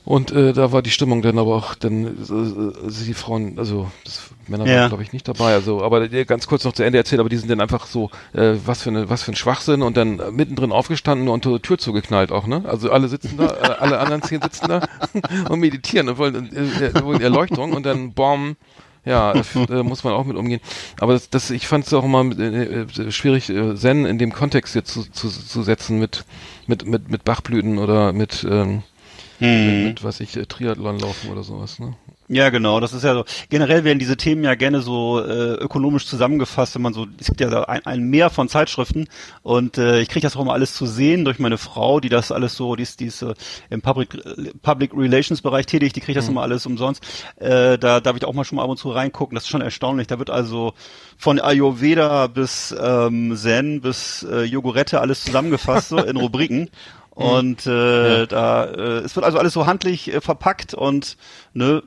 und 0.07 0.31
äh, 0.31 0.53
da 0.53 0.71
war 0.71 0.81
die 0.81 0.89
Stimmung 0.89 1.21
dann 1.21 1.37
aber 1.37 1.53
auch 1.53 1.75
dann 1.75 2.05
äh, 2.05 2.07
äh, 2.07 3.05
die 3.05 3.13
Frauen, 3.13 3.59
also 3.59 3.91
das, 4.05 4.29
Männer 4.47 4.65
Ja. 4.65 4.79
waren 4.79 4.87
glaube 4.87 5.03
ich 5.03 5.11
nicht 5.11 5.27
dabei, 5.27 5.53
also 5.53 5.83
aber 5.83 6.07
der 6.07 6.23
ganz 6.23 6.47
kurz 6.47 6.63
noch 6.63 6.71
zu 6.71 6.83
Ende 6.83 6.97
erzählt, 6.97 7.19
aber 7.19 7.27
die 7.27 7.35
sind 7.35 7.51
dann 7.51 7.59
einfach 7.59 7.85
so 7.87 8.09
äh, 8.33 8.53
was 8.65 8.83
für 8.83 8.89
eine 8.89 9.09
was 9.09 9.23
für 9.23 9.33
ein 9.33 9.35
Schwachsinn 9.35 9.81
und 9.81 9.97
dann 9.97 10.19
äh, 10.19 10.31
mittendrin 10.31 10.71
aufgestanden 10.71 11.27
und 11.27 11.43
die 11.43 11.59
Tür 11.59 11.77
zugeknallt 11.77 12.31
auch, 12.31 12.47
ne? 12.47 12.63
Also 12.65 12.89
alle 12.89 13.09
sitzen 13.09 13.35
da, 13.37 13.47
äh, 13.47 13.75
alle 13.79 13.99
anderen 13.99 14.21
zehn 14.21 14.41
sitzen 14.41 14.69
da 14.69 14.87
und 15.49 15.59
meditieren 15.59 16.07
und 16.07 16.17
wollen, 16.17 16.55
äh, 16.55 16.85
äh, 16.85 17.03
wollen 17.03 17.21
Erleuchtung 17.21 17.73
und 17.73 17.85
dann 17.85 18.13
Bom 18.13 18.55
ja, 19.03 19.33
da 19.67 19.83
muss 19.83 20.03
man 20.03 20.13
auch 20.13 20.25
mit 20.25 20.35
umgehen. 20.35 20.59
Aber 20.99 21.13
das, 21.13 21.29
das 21.29 21.49
ich 21.49 21.65
fand 21.65 21.85
es 21.85 21.93
auch 21.93 22.03
immer 22.03 22.25
äh, 22.37 22.81
äh, 22.81 23.11
schwierig, 23.11 23.49
äh, 23.49 23.73
Zen 23.75 24.05
in 24.05 24.17
dem 24.17 24.33
Kontext 24.33 24.75
jetzt 24.75 24.91
zu, 24.91 25.09
zu, 25.09 25.29
zu 25.29 25.63
setzen 25.63 25.97
mit, 25.97 26.25
mit, 26.67 26.85
mit, 26.85 27.09
mit 27.09 27.23
Bachblüten 27.23 27.77
oder 27.77 28.11
mit, 28.11 28.45
ähm, 28.49 28.83
mit, 29.39 29.85
mit 29.85 30.03
was 30.03 30.19
ich, 30.19 30.35
äh, 30.35 30.45
Triathlon 30.45 30.99
laufen 30.99 31.29
oder 31.29 31.43
sowas, 31.43 31.79
ne? 31.79 31.95
Ja, 32.29 32.49
genau, 32.49 32.81
das 32.81 32.91
ist 32.91 33.05
ja 33.05 33.13
so. 33.13 33.23
Generell 33.49 33.85
werden 33.85 33.99
diese 33.99 34.17
Themen 34.17 34.43
ja 34.43 34.55
gerne 34.55 34.81
so 34.81 35.23
äh, 35.23 35.53
ökonomisch 35.53 36.05
zusammengefasst, 36.07 36.75
wenn 36.75 36.81
man 36.81 36.93
so, 36.93 37.07
es 37.17 37.27
gibt 37.27 37.39
ja 37.39 37.49
da 37.49 37.63
ein, 37.63 37.85
ein 37.85 38.03
Meer 38.03 38.29
von 38.29 38.49
Zeitschriften 38.49 39.07
und 39.43 39.77
äh, 39.77 40.01
ich 40.01 40.09
kriege 40.09 40.25
das 40.25 40.35
auch 40.35 40.41
immer 40.41 40.51
alles 40.51 40.73
zu 40.73 40.85
sehen 40.85 41.23
durch 41.23 41.39
meine 41.39 41.57
Frau, 41.57 42.01
die 42.01 42.09
das 42.09 42.33
alles 42.33 42.55
so, 42.55 42.75
die 42.75 42.83
ist, 42.83 42.99
die 42.99 43.05
ist 43.05 43.21
äh, 43.21 43.33
im 43.69 43.81
Public, 43.81 44.09
Public 44.61 44.91
Relations 44.93 45.41
Bereich 45.41 45.67
tätig, 45.67 45.93
die 45.93 46.01
kriegt 46.01 46.17
das 46.17 46.27
immer 46.27 46.41
alles 46.41 46.65
umsonst. 46.65 47.01
Äh, 47.37 47.77
da 47.77 48.01
darf 48.01 48.17
ich 48.17 48.25
auch 48.25 48.33
mal 48.33 48.43
schon 48.43 48.57
mal 48.57 48.63
ab 48.63 48.69
und 48.69 48.77
zu 48.77 48.91
reingucken, 48.91 49.35
das 49.35 49.45
ist 49.45 49.49
schon 49.49 49.61
erstaunlich. 49.61 50.07
Da 50.07 50.19
wird 50.19 50.29
also 50.29 50.73
von 51.17 51.39
Ayurveda 51.39 52.27
bis 52.27 52.75
ähm, 52.77 53.37
Zen 53.37 53.79
bis 53.79 54.27
äh, 54.29 54.43
Yogurette 54.43 54.99
alles 54.99 55.23
zusammengefasst, 55.23 55.89
so 55.89 55.97
in 55.97 56.17
Rubriken. 56.17 56.69
Und 57.17 57.65
äh, 57.65 58.27
da 58.27 58.65
äh, 58.65 58.99
es 58.99 59.15
wird 59.15 59.25
also 59.25 59.39
alles 59.39 59.53
so 59.53 59.65
handlich 59.65 60.13
äh, 60.13 60.21
verpackt 60.21 60.75
und 60.75 61.17
ne 61.53 61.81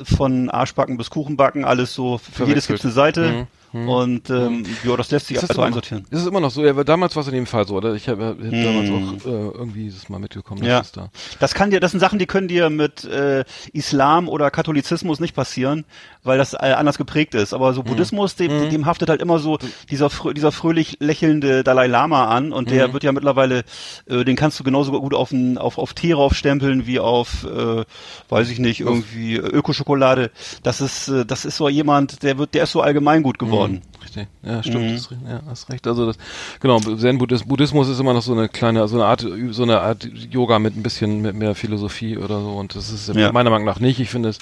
von 0.00 0.48
Arschbacken 0.48 0.96
bis 0.96 1.10
Kuchenbacken 1.10 1.64
alles 1.64 1.92
so 1.92 2.18
für 2.18 2.44
jedes 2.44 2.66
Verwechselt. 2.66 2.68
gibt's 2.68 2.84
eine 2.84 2.92
Seite 2.92 3.46
und 3.72 4.30
ähm, 4.30 4.64
ja 4.84 4.96
das 4.96 5.10
lässt 5.10 5.26
sich 5.26 5.36
Ist 5.36 5.42
das 5.42 5.50
also 5.50 5.60
noch, 5.60 5.66
einsortieren. 5.66 6.06
ist 6.10 6.20
es 6.20 6.26
immer 6.26 6.40
noch 6.40 6.50
so? 6.50 6.64
Ja, 6.64 6.72
damals 6.84 7.14
war 7.16 7.22
es 7.22 7.28
in 7.28 7.34
dem 7.34 7.46
Fall 7.46 7.66
so, 7.66 7.74
oder? 7.76 7.94
Ich 7.94 8.08
habe 8.08 8.26
hab 8.28 8.38
damals 8.38 8.88
Hm. 8.88 8.94
auch 8.96 9.26
äh, 9.26 9.30
irgendwie 9.58 9.90
das 9.90 10.08
mal 10.08 10.18
mitbekommen, 10.18 10.60
dass 10.62 10.68
Ja. 10.68 10.80
es 10.80 10.92
da. 10.92 11.10
Das 11.38 11.54
kann 11.54 11.70
dir, 11.70 11.80
das 11.80 11.90
sind 11.90 12.00
Sachen, 12.00 12.18
die 12.18 12.26
können 12.26 12.48
dir 12.48 12.70
mit 12.70 13.04
äh, 13.04 13.44
Islam 13.72 14.28
oder 14.28 14.50
Katholizismus 14.50 15.20
nicht 15.20 15.34
passieren, 15.34 15.84
weil 16.24 16.38
das 16.38 16.54
äh, 16.54 16.56
anders 16.76 16.96
geprägt 16.98 17.34
ist. 17.34 17.52
Aber 17.52 17.68
Hm. 17.68 17.74
so 17.74 17.82
Buddhismus, 17.82 18.36
dem, 18.36 18.70
dem 18.70 18.86
haftet 18.86 19.10
halt 19.10 19.20
immer 19.20 19.38
so 19.38 19.58
dieser 19.90 20.08
dieser 20.34 20.52
fröhlich 20.52 20.96
lächelnde 21.00 21.62
Dalai 21.62 21.86
Lama 21.88 22.26
an 22.26 22.52
und 22.52 22.70
Hm. 22.70 22.76
der 22.76 22.92
wird 22.92 23.04
ja 23.04 23.12
mittlerweile, 23.12 23.64
äh, 24.06 24.24
den 24.24 24.36
kannst 24.36 24.58
du 24.58 24.64
genauso 24.64 24.92
gut 24.92 25.14
auf 25.14 25.30
ein, 25.32 25.58
auf 25.58 25.76
auf 25.78 25.92
Tee 25.94 26.12
raufstempeln 26.12 26.86
wie 26.86 27.00
auf, 27.00 27.44
äh, 27.44 27.84
weiß 28.30 28.48
ich 28.50 28.58
nicht, 28.58 28.80
irgendwie 28.80 29.36
Ökoschokolade. 29.36 30.30
Das 30.62 30.80
ist, 30.80 31.08
äh, 31.08 31.26
das 31.26 31.44
ist 31.44 31.56
so 31.56 31.68
jemand, 31.68 32.22
der 32.22 32.38
wird, 32.38 32.54
der 32.54 32.64
ist 32.64 32.72
so 32.72 32.80
allgemein 32.80 33.22
gut 33.22 33.38
geworden. 33.38 33.67
Geworden. 33.76 33.82
Richtig. 34.04 34.26
Ja, 34.42 34.62
stimmt. 34.62 34.94
Das, 34.96 35.08
ja, 35.28 35.40
hast 35.48 35.70
recht. 35.70 35.86
Also 35.86 36.06
das, 36.06 36.16
genau, 36.60 36.78
Zen-Buddhismus 36.80 37.48
Buddhismus 37.48 37.88
ist 37.88 38.00
immer 38.00 38.14
noch 38.14 38.22
so 38.22 38.32
eine 38.32 38.48
kleine, 38.48 38.86
so 38.88 38.96
eine 38.96 39.04
Art, 39.06 39.26
so 39.50 39.62
eine 39.62 39.80
Art 39.80 40.08
Yoga 40.30 40.58
mit 40.58 40.76
ein 40.76 40.82
bisschen 40.82 41.20
mit 41.22 41.34
mehr 41.34 41.54
Philosophie 41.54 42.16
oder 42.16 42.40
so. 42.40 42.50
Und 42.52 42.74
das 42.74 42.90
ist 42.90 43.08
Ja. 43.14 43.32
meiner 43.32 43.50
Meinung 43.50 43.66
nach 43.66 43.80
nicht. 43.80 44.00
Ich 44.00 44.10
finde 44.10 44.30
es, 44.30 44.38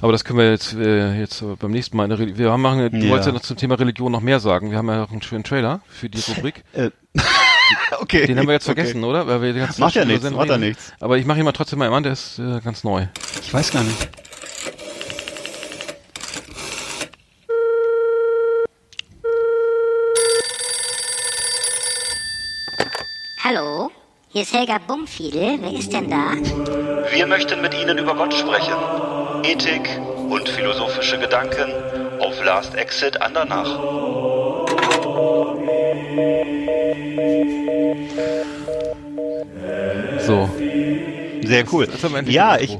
aber 0.00 0.12
das 0.12 0.24
können 0.24 0.38
wir 0.38 0.50
jetzt, 0.50 0.74
äh, 0.74 1.18
jetzt 1.18 1.44
beim 1.60 1.70
nächsten 1.70 1.96
Mal. 1.96 2.04
In 2.04 2.10
der, 2.10 2.18
Reli- 2.18 2.36
wir 2.38 2.56
machen, 2.56 2.90
du 2.90 2.98
Ja. 2.98 3.10
wolltest 3.10 3.26
ja 3.28 3.32
noch 3.32 3.42
zum 3.42 3.56
Thema 3.56 3.76
Religion 3.76 4.10
noch 4.10 4.20
mehr 4.20 4.40
sagen. 4.40 4.70
Wir 4.70 4.78
haben 4.78 4.88
ja 4.88 4.98
noch 4.98 5.10
einen 5.12 5.22
schönen 5.22 5.44
Trailer 5.44 5.80
für 5.88 6.08
die 6.08 6.20
Rubrik. 6.20 6.64
Äh, 6.74 6.90
okay. 8.00 8.26
Den 8.26 8.38
haben 8.38 8.46
wir 8.48 8.54
jetzt 8.54 8.68
Okay. 8.68 8.74
vergessen, 8.80 9.04
oder? 9.04 9.26
Weil 9.28 9.40
wir 9.40 9.52
die 9.52 9.60
ganze 9.60 9.74
Zeit 9.74 9.80
Macht 9.80 9.94
ja 9.94 10.04
nichts, 10.04 10.28
macht 10.30 10.48
ja 10.48 10.58
nichts. 10.58 10.92
Aber 11.00 11.16
ich 11.18 11.24
mache 11.26 11.38
ihn 11.38 11.44
mal 11.44 11.52
trotzdem 11.52 11.78
mal 11.78 11.92
an, 11.92 12.02
der 12.02 12.12
ist 12.12 12.38
äh, 12.40 12.60
ganz 12.60 12.82
neu. 12.82 13.06
Ich 13.42 13.54
weiß 13.54 13.70
gar 13.70 13.84
nicht. 13.84 14.08
Hallo, 23.46 23.90
hier 24.30 24.40
ist 24.40 24.54
Helga 24.54 24.78
Bumfiedel. 24.78 25.58
Wer 25.60 25.78
ist 25.78 25.92
denn 25.92 26.08
da? 26.08 26.32
Wir 27.12 27.26
möchten 27.26 27.60
mit 27.60 27.74
Ihnen 27.74 27.98
über 27.98 28.14
Gott 28.14 28.32
sprechen. 28.32 28.72
Ethik 29.42 29.86
und 30.30 30.48
philosophische 30.48 31.18
Gedanken 31.18 31.70
auf 32.20 32.42
Last 32.42 32.74
Exit 32.74 33.20
Andernach. 33.20 33.66
So. 40.20 40.48
Sehr 41.42 41.64
cool. 41.70 41.86
Das 41.86 42.02
endlich 42.02 42.34
Ja, 42.34 42.56
ich. 42.58 42.78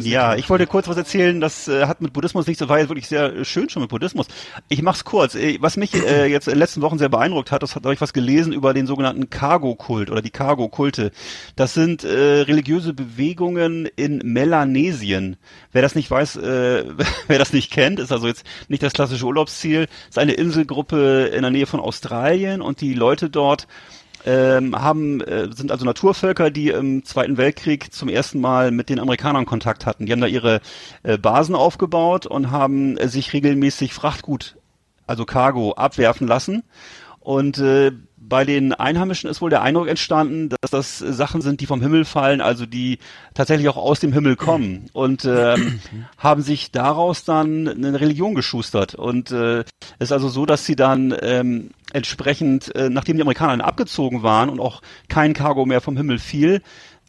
Ja, 0.00 0.34
ich 0.34 0.48
wollte 0.50 0.66
kurz 0.66 0.88
was 0.88 0.96
erzählen, 0.96 1.40
das 1.40 1.68
äh, 1.68 1.86
hat 1.86 2.00
mit 2.00 2.12
Buddhismus 2.12 2.46
nichts, 2.46 2.60
das 2.60 2.68
war 2.68 2.78
wirklich 2.78 3.08
sehr 3.08 3.34
äh, 3.34 3.44
schön 3.44 3.68
schon 3.68 3.82
mit 3.82 3.90
Buddhismus. 3.90 4.26
Ich 4.68 4.82
mach's 4.82 5.04
kurz. 5.04 5.34
Äh, 5.34 5.58
Was 5.60 5.76
mich 5.76 5.94
äh, 5.94 6.26
jetzt 6.30 6.48
in 6.48 6.54
den 6.54 6.58
letzten 6.58 6.82
Wochen 6.82 6.98
sehr 6.98 7.08
beeindruckt 7.08 7.52
hat, 7.52 7.62
das 7.62 7.74
hat, 7.74 7.84
ich 7.86 8.00
was 8.00 8.12
gelesen 8.12 8.52
über 8.52 8.74
den 8.74 8.86
sogenannten 8.86 9.30
Cargo-Kult 9.30 10.10
oder 10.10 10.22
die 10.22 10.30
Cargo-Kulte. 10.30 11.12
Das 11.56 11.74
sind 11.74 12.04
äh, 12.04 12.42
religiöse 12.42 12.94
Bewegungen 12.94 13.86
in 13.96 14.18
Melanesien. 14.24 15.36
Wer 15.72 15.82
das 15.82 15.94
nicht 15.94 16.10
weiß, 16.10 16.36
äh, 16.36 16.84
wer 17.26 17.38
das 17.38 17.52
nicht 17.52 17.70
kennt, 17.70 18.00
ist 18.00 18.12
also 18.12 18.26
jetzt 18.26 18.44
nicht 18.68 18.82
das 18.82 18.92
klassische 18.92 19.26
Urlaubsziel, 19.26 19.88
ist 20.08 20.18
eine 20.18 20.32
Inselgruppe 20.32 21.30
in 21.34 21.42
der 21.42 21.50
Nähe 21.50 21.66
von 21.66 21.80
Australien 21.80 22.62
und 22.62 22.80
die 22.80 22.94
Leute 22.94 23.30
dort 23.30 23.66
ähm, 24.26 24.74
haben, 24.76 25.20
äh, 25.20 25.48
sind 25.54 25.70
also 25.70 25.84
Naturvölker, 25.84 26.50
die 26.50 26.68
im 26.68 27.04
Zweiten 27.04 27.36
Weltkrieg 27.36 27.92
zum 27.92 28.08
ersten 28.08 28.40
Mal 28.40 28.70
mit 28.70 28.88
den 28.88 29.00
Amerikanern 29.00 29.46
Kontakt 29.46 29.86
hatten. 29.86 30.06
Die 30.06 30.12
haben 30.12 30.20
da 30.20 30.26
ihre 30.26 30.60
äh, 31.02 31.18
Basen 31.18 31.54
aufgebaut 31.54 32.26
und 32.26 32.50
haben 32.50 32.96
äh, 32.96 33.08
sich 33.08 33.32
regelmäßig 33.32 33.94
Frachtgut, 33.94 34.56
also 35.06 35.24
Cargo, 35.24 35.72
abwerfen 35.72 36.26
lassen. 36.26 36.62
Und 37.20 37.58
äh, 37.58 37.92
bei 38.32 38.46
den 38.46 38.72
Einheimischen 38.72 39.28
ist 39.28 39.42
wohl 39.42 39.50
der 39.50 39.60
Eindruck 39.60 39.88
entstanden, 39.88 40.48
dass 40.48 40.70
das 40.70 41.02
äh, 41.02 41.12
Sachen 41.12 41.42
sind, 41.42 41.60
die 41.60 41.66
vom 41.66 41.82
Himmel 41.82 42.06
fallen, 42.06 42.40
also 42.40 42.64
die 42.64 42.98
tatsächlich 43.34 43.68
auch 43.68 43.76
aus 43.76 44.00
dem 44.00 44.14
Himmel 44.14 44.36
kommen 44.36 44.86
und 44.94 45.26
ähm, 45.26 45.80
haben 46.16 46.40
sich 46.40 46.70
daraus 46.70 47.24
dann 47.24 47.68
eine 47.68 48.00
Religion 48.00 48.34
geschustert. 48.34 48.94
Und 48.94 49.32
äh, 49.32 49.64
es 49.98 50.08
ist 50.08 50.12
also 50.12 50.30
so, 50.30 50.46
dass 50.46 50.64
sie 50.64 50.76
dann 50.76 51.14
ähm, 51.20 51.72
entsprechend, 51.92 52.74
äh, 52.74 52.88
nachdem 52.88 53.16
die 53.16 53.22
Amerikaner 53.22 53.52
dann 53.52 53.60
abgezogen 53.60 54.22
waren 54.22 54.48
und 54.48 54.60
auch 54.60 54.80
kein 55.10 55.34
Cargo 55.34 55.66
mehr 55.66 55.82
vom 55.82 55.98
Himmel 55.98 56.18
fiel, 56.18 56.62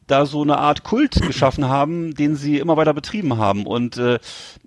da 0.07 0.25
so 0.25 0.41
eine 0.41 0.57
Art 0.57 0.83
Kult 0.83 1.21
geschaffen 1.21 1.67
haben, 1.67 2.13
den 2.13 2.35
sie 2.35 2.59
immer 2.59 2.77
weiter 2.77 2.93
betrieben 2.93 3.37
haben. 3.37 3.65
Und 3.65 3.97
äh, 3.97 4.19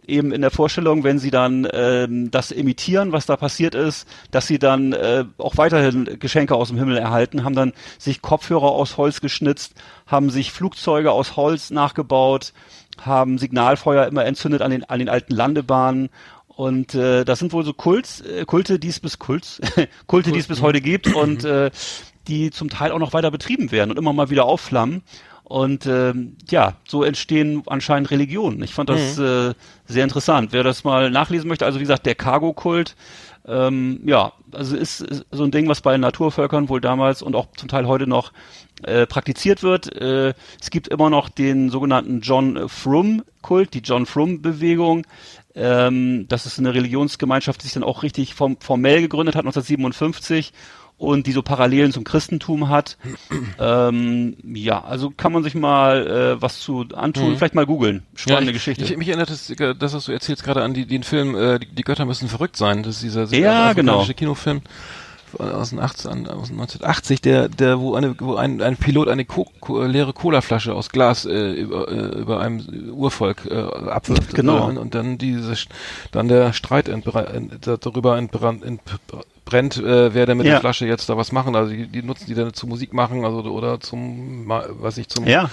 eben 0.06 0.32
in 0.32 0.40
der 0.40 0.50
Vorstellung, 0.50 1.04
wenn 1.04 1.18
sie 1.18 1.30
dann 1.30 1.68
ähm, 1.72 2.30
das 2.30 2.50
imitieren, 2.50 3.12
was 3.12 3.26
da 3.26 3.36
passiert 3.36 3.74
ist, 3.74 4.08
dass 4.30 4.46
sie 4.46 4.58
dann 4.58 4.92
äh, 4.92 5.24
auch 5.38 5.56
weiterhin 5.56 6.18
Geschenke 6.18 6.54
aus 6.54 6.68
dem 6.68 6.78
Himmel 6.78 6.96
erhalten, 6.96 7.44
haben 7.44 7.54
dann 7.54 7.72
sich 7.98 8.22
Kopfhörer 8.22 8.70
aus 8.70 8.96
Holz 8.96 9.20
geschnitzt, 9.20 9.74
haben 10.06 10.30
sich 10.30 10.52
Flugzeuge 10.52 11.12
aus 11.12 11.36
Holz 11.36 11.70
nachgebaut, 11.70 12.52
haben 13.00 13.38
Signalfeuer 13.38 14.06
immer 14.06 14.24
entzündet 14.24 14.62
an 14.62 14.70
den, 14.70 14.84
an 14.84 14.98
den 14.98 15.08
alten 15.08 15.34
Landebahnen. 15.34 16.08
Und 16.48 16.94
äh, 16.94 17.24
das 17.24 17.38
sind 17.38 17.52
wohl 17.52 17.64
so 17.64 17.74
Kults, 17.74 18.22
äh, 18.22 18.46
Kulte, 18.46 18.78
die 18.78 18.88
es 18.88 19.00
bis 19.00 19.18
Kults, 19.18 19.60
Kulte, 20.06 20.32
die 20.32 20.38
es 20.38 20.46
bis 20.46 20.62
heute 20.62 20.80
gibt. 20.80 21.14
Und 21.14 21.44
äh, 21.44 21.70
die 22.28 22.50
zum 22.50 22.68
Teil 22.68 22.92
auch 22.92 22.98
noch 22.98 23.12
weiter 23.12 23.30
betrieben 23.30 23.70
werden 23.70 23.90
und 23.90 23.98
immer 23.98 24.12
mal 24.12 24.30
wieder 24.30 24.44
aufflammen. 24.44 25.02
Und 25.44 25.86
ähm, 25.86 26.36
ja, 26.50 26.74
so 26.88 27.04
entstehen 27.04 27.62
anscheinend 27.66 28.10
Religionen. 28.10 28.62
Ich 28.64 28.74
fand 28.74 28.90
das 28.90 29.16
äh, 29.16 29.54
sehr 29.86 30.02
interessant. 30.02 30.52
Wer 30.52 30.64
das 30.64 30.82
mal 30.82 31.08
nachlesen 31.08 31.46
möchte, 31.46 31.64
also 31.64 31.78
wie 31.78 31.84
gesagt, 31.84 32.04
der 32.04 32.16
Cargo-Kult, 32.16 32.96
ähm, 33.46 34.00
ja, 34.04 34.32
also 34.50 34.76
ist, 34.76 35.02
ist 35.02 35.24
so 35.30 35.44
ein 35.44 35.52
Ding, 35.52 35.68
was 35.68 35.82
bei 35.82 35.96
Naturvölkern 35.96 36.68
wohl 36.68 36.80
damals 36.80 37.22
und 37.22 37.36
auch 37.36 37.46
zum 37.56 37.68
Teil 37.68 37.86
heute 37.86 38.08
noch 38.08 38.32
äh, 38.82 39.06
praktiziert 39.06 39.62
wird. 39.62 39.94
Äh, 39.94 40.34
es 40.60 40.70
gibt 40.70 40.88
immer 40.88 41.10
noch 41.10 41.28
den 41.28 41.70
sogenannten 41.70 42.22
John 42.22 42.68
Frum-Kult, 42.68 43.72
die 43.74 43.82
John 43.84 44.04
Frum-Bewegung. 44.04 45.06
Ähm, 45.54 46.26
das 46.28 46.46
ist 46.46 46.58
eine 46.58 46.74
Religionsgemeinschaft, 46.74 47.62
die 47.62 47.66
sich 47.66 47.74
dann 47.74 47.84
auch 47.84 48.02
richtig 48.02 48.34
form 48.34 48.56
formell 48.58 49.00
gegründet 49.00 49.36
hat, 49.36 49.44
1957 49.44 50.52
und 50.98 51.26
die 51.26 51.32
so 51.32 51.42
Parallelen 51.42 51.92
zum 51.92 52.04
Christentum 52.04 52.68
hat. 52.68 52.96
ähm, 53.60 54.36
ja, 54.44 54.82
also 54.82 55.10
kann 55.10 55.32
man 55.32 55.42
sich 55.42 55.54
mal 55.54 56.06
äh, 56.38 56.42
was 56.42 56.60
zu 56.60 56.86
antun, 56.94 57.36
vielleicht 57.36 57.54
mal 57.54 57.66
googeln. 57.66 58.02
Spannende 58.14 58.44
Mhm. 58.52 58.56
ich, 58.56 58.64
Geschichte. 58.64 58.84
Ich, 58.84 58.96
mich 58.96 59.08
erinnert 59.08 59.30
das, 59.30 59.50
äh, 59.50 59.74
das, 59.74 59.92
was 59.94 60.06
du 60.06 60.12
erzählst, 60.12 60.42
gerade 60.44 60.62
an 60.62 60.72
die, 60.74 60.86
den 60.86 61.02
Film 61.02 61.34
äh, 61.36 61.58
die, 61.58 61.66
die 61.66 61.82
Götter 61.82 62.04
müssen 62.06 62.28
verrückt 62.28 62.56
sein. 62.56 62.82
Das 62.82 62.96
ist 62.96 63.02
dieser 63.02 63.22
Ja, 63.24 63.74
südafrikanische 63.74 64.14
genau. 64.14 64.34
Kinofilm 64.34 64.62
aus, 65.38 65.68
den 65.70 65.80
18, 65.80 66.28
aus 66.28 66.48
den 66.48 66.58
1980, 66.60 67.20
der, 67.20 67.48
der, 67.50 67.78
wo 67.80 67.94
eine, 67.94 68.18
wo 68.20 68.36
ein, 68.36 68.62
ein 68.62 68.76
Pilot 68.78 69.08
eine 69.08 69.26
Co 69.26 69.46
Co 69.60 69.82
leere 69.82 70.14
Colaflasche 70.14 70.72
aus 70.72 70.88
Glas 70.88 71.26
äh, 71.26 71.50
über, 71.52 71.88
äh, 71.88 72.18
über 72.20 72.40
einem 72.40 72.60
Urvolk 72.94 73.44
äh, 73.50 73.54
abwirft. 73.54 74.32
Genau. 74.34 74.70
Äh, 74.70 74.78
und 74.78 74.94
dann 74.94 75.18
diese, 75.18 75.52
dann 76.12 76.28
der 76.28 76.54
Streit 76.54 76.88
entbre- 76.88 77.26
ent, 77.26 77.66
darüber 77.66 78.16
entbrannt, 78.16 78.64
entbrennt, 79.46 79.76
äh, 79.76 80.12
wer 80.12 80.26
denn 80.26 80.36
mit 80.38 80.46
Ja. 80.46 80.52
der 80.54 80.60
Flasche 80.60 80.86
jetzt 80.86 81.08
da 81.08 81.16
was 81.16 81.30
machen. 81.30 81.54
Also 81.54 81.72
die, 81.72 81.86
die 81.86 82.02
nutzen 82.02 82.26
die 82.26 82.34
dann 82.34 82.52
zu 82.52 82.66
Musik 82.66 82.92
machen, 82.92 83.24
also 83.24 83.42
oder 83.42 83.78
zum, 83.80 84.44
was 84.48 84.98
ich 84.98 85.08
zum 85.08 85.26
ja, 85.26 85.48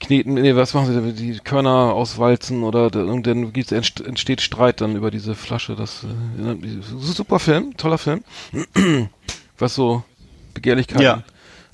kneten, 0.00 0.34
nee, 0.34 0.56
was 0.56 0.74
machen 0.74 0.86
sie, 0.92 1.00
denn? 1.00 1.14
die 1.14 1.38
Körner 1.38 1.92
auswalzen 1.94 2.64
oder 2.64 2.86
und 2.96 3.26
dann 3.26 3.52
gibt's, 3.52 3.72
entst- 3.72 4.04
entsteht 4.04 4.40
Streit 4.40 4.80
dann 4.80 4.96
über 4.96 5.10
diese 5.10 5.34
Flasche. 5.34 5.76
Das 5.76 6.04
äh, 6.04 6.56
super 6.98 7.38
Film, 7.38 7.76
toller 7.76 7.98
Film. 7.98 8.22
was 9.58 9.74
so 9.74 10.02
Begehrlichkeiten 10.54 11.02
Ja. 11.02 11.22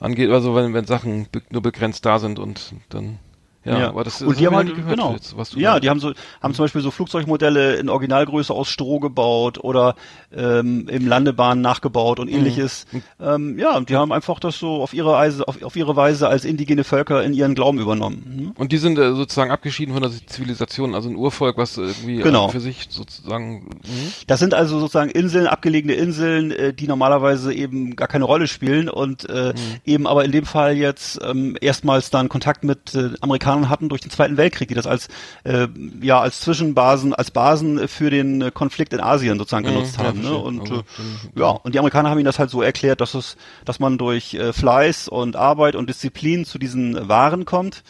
angeht, 0.00 0.30
also 0.30 0.54
wenn, 0.54 0.74
wenn 0.74 0.84
Sachen 0.84 1.26
be 1.32 1.42
nur 1.50 1.62
begrenzt 1.62 2.04
da 2.04 2.18
sind 2.18 2.38
und 2.38 2.74
dann 2.90 3.18
ja, 3.64 3.78
Ja, 3.78 3.88
aber 3.88 4.04
das 4.04 4.20
und 4.22 4.30
so 4.30 4.34
die 4.34 4.46
haben 4.46 4.52
hab 4.54 4.58
halt, 4.64 4.68
nie 4.68 4.74
gehört 4.74 4.96
genau, 4.96 5.12
jetzt, 5.12 5.36
was 5.36 5.50
du 5.50 5.58
ja, 5.58 5.80
die 5.80 5.88
haben 5.90 6.00
so, 6.00 6.12
haben 6.42 6.54
zum 6.54 6.64
Beispiel 6.64 6.80
so 6.82 6.90
Flugzeugmodelle 6.90 7.74
in 7.76 7.88
Originalgröße 7.88 8.52
aus 8.52 8.68
Stroh 8.68 9.00
gebaut 9.00 9.58
oder 9.62 9.94
ähm, 10.34 10.88
im 10.88 11.06
Landebahn 11.06 11.60
nachgebaut 11.60 12.18
Mhm. 12.18 12.22
und 12.24 12.28
ähnliches. 12.28 12.86
Ähm, 13.20 13.58
ja, 13.58 13.76
und 13.76 13.88
die 13.88 13.96
haben 13.96 14.12
einfach 14.12 14.38
das 14.40 14.58
so 14.58 14.82
auf 14.82 14.92
ihre 14.94 15.12
Weise, 15.12 15.46
auf, 15.48 15.62
auf 15.62 15.76
ihre 15.76 15.96
Weise 15.96 16.28
als 16.28 16.44
indigene 16.44 16.84
Völker 16.84 17.22
in 17.24 17.32
ihren 17.32 17.54
Glauben 17.54 17.78
übernommen. 17.78 18.22
Hm? 18.36 18.52
und 18.56 18.72
die 18.72 18.78
sind 18.78 18.98
äh, 18.98 19.14
sozusagen 19.14 19.50
abgeschieden 19.50 19.94
von 19.94 20.02
der 20.02 20.12
Zivilisation, 20.26 20.94
also 20.94 21.08
ein 21.08 21.16
Urvolk, 21.16 21.56
was 21.56 21.76
irgendwie 21.76 22.16
Genau. 22.18 22.48
äh, 22.48 22.50
für 22.52 22.60
sich 22.60 22.86
sozusagen 22.90 23.64
mhm. 23.84 24.12
Das 24.26 24.40
sind 24.40 24.54
also 24.54 24.78
sozusagen 24.80 25.10
Inseln, 25.10 25.46
abgelegene 25.46 25.94
Inseln, 25.94 26.50
äh, 26.50 26.72
die 26.74 26.86
normalerweise 26.86 27.52
eben 27.54 27.96
gar 27.96 28.08
keine 28.08 28.24
Rolle 28.24 28.46
spielen 28.48 28.88
und 28.88 29.28
äh, 29.28 29.54
eben 29.84 30.06
aber 30.06 30.24
in 30.24 30.32
dem 30.32 30.44
Fall 30.46 30.76
jetzt 30.76 31.20
ähm, 31.24 31.56
erstmals 31.60 32.10
dann 32.10 32.28
Kontakt 32.28 32.64
mit 32.64 32.94
äh, 32.94 33.10
Amerikanern 33.20 33.53
hatten 33.68 33.88
durch 33.88 34.00
den 34.00 34.10
Zweiten 34.10 34.36
Weltkrieg, 34.36 34.68
die 34.68 34.74
das 34.74 34.86
als 34.86 35.08
äh, 35.44 35.68
ja 36.00 36.20
als 36.20 36.40
Zwischenbasen, 36.40 37.14
als 37.14 37.30
Basen 37.30 37.88
für 37.88 38.10
den 38.10 38.52
Konflikt 38.52 38.92
in 38.92 39.00
Asien 39.00 39.38
sozusagen 39.38 39.64
genutzt 39.64 39.96
ja, 39.98 40.04
haben. 40.04 40.20
Ne? 40.22 40.34
Und 40.34 40.60
Also, 40.60 40.76
äh, 40.76 41.40
ja, 41.40 41.48
und 41.48 41.74
die 41.74 41.78
Amerikaner 41.78 42.10
haben 42.10 42.18
ihnen 42.18 42.26
das 42.26 42.38
halt 42.38 42.50
so 42.50 42.62
erklärt, 42.62 43.00
dass 43.00 43.14
es, 43.14 43.36
dass 43.64 43.80
man 43.80 43.98
durch 43.98 44.34
äh, 44.34 44.52
Fleiß 44.52 45.08
und 45.08 45.36
Arbeit 45.36 45.76
und 45.76 45.88
Disziplin 45.88 46.44
zu 46.44 46.58
diesen 46.58 47.08
Waren 47.08 47.44
kommt. 47.44 47.82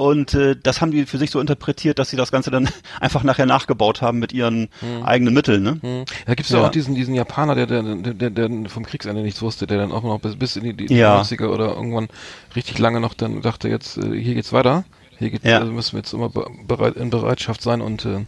Und 0.00 0.34
äh, 0.34 0.56
das 0.60 0.80
haben 0.80 0.90
die 0.90 1.04
für 1.06 1.18
sich 1.18 1.30
so 1.30 1.40
interpretiert, 1.40 1.98
dass 1.98 2.08
sie 2.10 2.16
das 2.16 2.32
Ganze 2.32 2.50
dann 2.50 2.68
einfach 3.00 3.22
nachher 3.22 3.46
nachgebaut 3.46 4.00
haben 4.02 4.18
mit 4.18 4.32
ihren 4.32 4.68
eigenen 5.04 5.34
Mitteln. 5.34 5.62
Ne? 5.62 5.78
Mhm. 5.82 6.04
Da 6.26 6.34
gibt's 6.34 6.50
ja 6.50 6.58
Ja. 6.60 6.66
auch 6.66 6.70
diesen, 6.70 6.94
diesen 6.94 7.14
Japaner, 7.14 7.54
der, 7.54 7.66
der, 7.66 7.82
der, 7.82 8.30
der, 8.30 8.50
vom 8.68 8.84
Kriegsende 8.86 9.22
nichts 9.22 9.42
wusste, 9.42 9.66
der 9.66 9.78
dann 9.78 9.92
auch 9.92 10.02
noch 10.02 10.18
bis, 10.20 10.36
bis 10.36 10.56
in 10.56 10.64
die, 10.64 10.72
die 10.86 10.94
Ja. 10.94 11.20
90er 11.20 11.48
oder 11.48 11.74
irgendwann 11.74 12.08
richtig 12.56 12.78
lange 12.78 13.00
noch 13.00 13.14
dann 13.14 13.42
dachte, 13.42 13.68
jetzt, 13.68 13.98
äh, 13.98 14.18
hier 14.18 14.34
geht's 14.34 14.52
weiter. 14.52 14.84
Hier 15.18 15.30
geht, 15.30 15.44
Ja. 15.44 15.58
also 15.58 15.70
müssen 15.72 15.92
wir 15.92 15.98
jetzt 15.98 16.14
immer 16.14 16.30
be- 16.30 16.46
bereit, 16.66 16.96
in 16.96 17.10
Bereitschaft 17.10 17.60
sein 17.60 17.82
und 17.82 18.06
äh, 18.06 18.24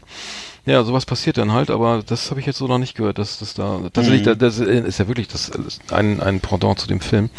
ja, 0.66 0.84
sowas 0.84 1.06
passiert 1.06 1.38
dann 1.38 1.52
halt, 1.52 1.70
aber 1.70 2.02
das 2.06 2.30
habe 2.30 2.38
ich 2.38 2.46
jetzt 2.46 2.58
so 2.58 2.68
noch 2.68 2.76
nicht 2.78 2.94
gehört, 2.96 3.18
dass 3.18 3.38
das 3.38 3.54
da 3.54 3.80
tatsächlich, 3.92 4.20
Mhm. 4.20 4.24
da, 4.26 4.34
das 4.34 4.58
ist 4.58 4.98
ja 4.98 5.08
wirklich 5.08 5.26
das 5.28 5.50
ein, 5.90 6.20
ein 6.20 6.40
Pendant 6.40 6.78
zu 6.78 6.86
dem 6.86 7.00
Film, 7.00 7.30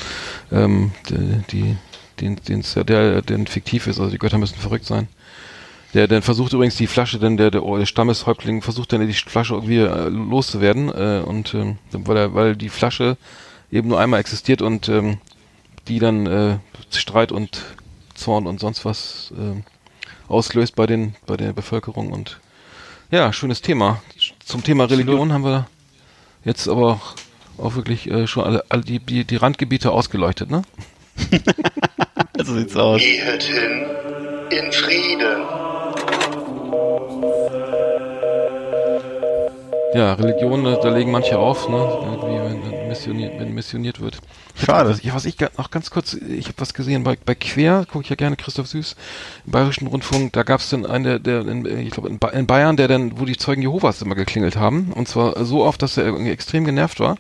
ähm, 0.52 0.92
die, 1.10 1.16
die 1.52 1.78
den, 2.24 2.36
den, 2.48 2.64
der, 2.88 3.22
der 3.22 3.46
fiktiv 3.46 3.88
ist, 3.88 4.00
also 4.00 4.12
die 4.12 4.18
Götter 4.18 4.38
müssen 4.38 4.56
verrückt 4.56 4.86
sein. 4.86 5.08
Der 5.94 6.08
dann 6.08 6.24
versucht 6.24 6.54
übrigens 6.54 6.76
die 6.76 6.88
Flasche, 6.88 7.20
dann 7.20 7.38
der, 7.38 7.52
der, 7.52 7.62
der 7.62 7.86
Stammeshäuptling 7.86 8.62
versucht 8.62 8.94
dann 8.94 9.06
die 9.06 9.14
Flasche 9.14 9.54
irgendwie 9.54 9.78
äh, 9.78 10.10
loszuwerden 10.10 10.90
äh, 10.90 11.24
und 11.24 11.54
ähm, 11.54 11.78
weil, 11.92 12.18
er, 12.18 12.34
weil 12.34 12.56
die 12.56 12.70
Flasche 12.70 13.18
eben 13.72 13.90
nur 13.90 14.00
einmal 14.00 14.20
existiert 14.20 14.62
und 14.62 14.90
ähm, 14.90 15.18
die 15.88 16.00
dann 16.00 16.26
äh, 16.26 16.58
Streit 16.92 17.32
und 17.32 17.62
Zorn 18.16 18.48
und 18.48 18.60
sonst 18.60 18.86
was 18.86 19.34
äh, 19.38 19.62
auslöst 20.32 20.76
bei 20.76 20.88
den 20.88 21.16
bei 21.26 21.38
der 21.38 21.54
Bevölkerung 21.54 22.12
und 22.12 22.40
ja 23.12 23.34
schönes 23.34 23.62
Thema. 23.62 24.02
Zum 24.44 24.64
Thema 24.64 24.86
Religion 24.86 25.34
haben 25.34 25.44
wir 25.44 25.68
jetzt 26.44 26.68
aber 26.68 26.94
auch, 26.94 27.16
auch 27.58 27.76
wirklich 27.76 28.10
äh, 28.10 28.26
schon 28.26 28.44
alle, 28.44 28.64
alle 28.70 28.84
die, 28.84 29.00
die 29.00 29.26
die 29.26 29.36
Randgebiete 29.36 29.92
ausgeleuchtet 29.92 30.50
ne 30.50 30.64
So 32.44 32.54
sieht's 32.56 32.76
aus. 32.76 33.02
Gehet 33.02 33.44
hin 33.44 33.86
in 34.52 34.72
Frieden. 34.72 35.44
ja 39.94 40.14
Religion 40.14 40.64
da, 40.64 40.90
legen 40.90 41.12
manche 41.12 41.38
auf 41.38 41.70
ne 41.70 41.78
irgendwie 41.78 42.40
wenn 42.40 42.88
missioniert 42.88 43.40
wenn 43.40 43.54
missioniert 43.54 44.00
wird 44.02 44.18
Schade. 44.66 44.98
Ja, 45.02 45.14
was 45.14 45.26
ich 45.26 45.38
noch 45.58 45.72
ganz 45.72 45.90
kurz, 45.90 46.14
ich 46.14 46.46
habe 46.46 46.56
was 46.58 46.74
gesehen 46.74 47.04
bei, 47.04 47.18
bei 47.24 47.36
Quer, 47.36 47.86
gucke 47.92 48.04
ich 48.04 48.10
ja 48.10 48.16
gerne 48.16 48.36
Christoph 48.36 48.68
Süß 48.68 48.96
im 49.46 49.52
Bayerischen 49.52 49.88
Rundfunk, 49.88 50.34
da 50.34 50.44
gab 50.44 50.60
es 50.62 50.70
dann 50.70 50.86
eine, 50.86 51.20
der 51.20 51.46
in, 51.48 51.66
ich 51.66 51.92
glaube 51.92 52.10
in, 52.10 52.20
Ba- 52.20 52.30
in 52.30 52.48
Bayern, 52.48 52.78
der 52.78 52.88
dann, 52.88 53.20
wo 53.20 53.26
die 53.26 53.38
Zeugen 53.38 53.62
Jehovas 53.62 54.02
immer 54.02 54.16
geklingelt 54.16 54.56
haben, 54.56 54.94
und 54.94 55.08
zwar 55.08 55.44
so 55.46 55.64
oft, 55.64 55.82
dass 55.82 55.98
er 55.98 56.06
irgendwie 56.06 56.32
extrem 56.32 56.66
genervt 56.66 57.00
war, 57.00 57.18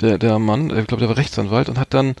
der, 0.00 0.18
der 0.18 0.38
Mann, 0.38 0.70
ich 0.76 0.86
glaube, 0.86 1.00
der 1.00 1.08
war 1.08 1.16
Rechtsanwalt 1.16 1.68
und 1.68 1.78
hat 1.78 1.94
dann 1.94 2.14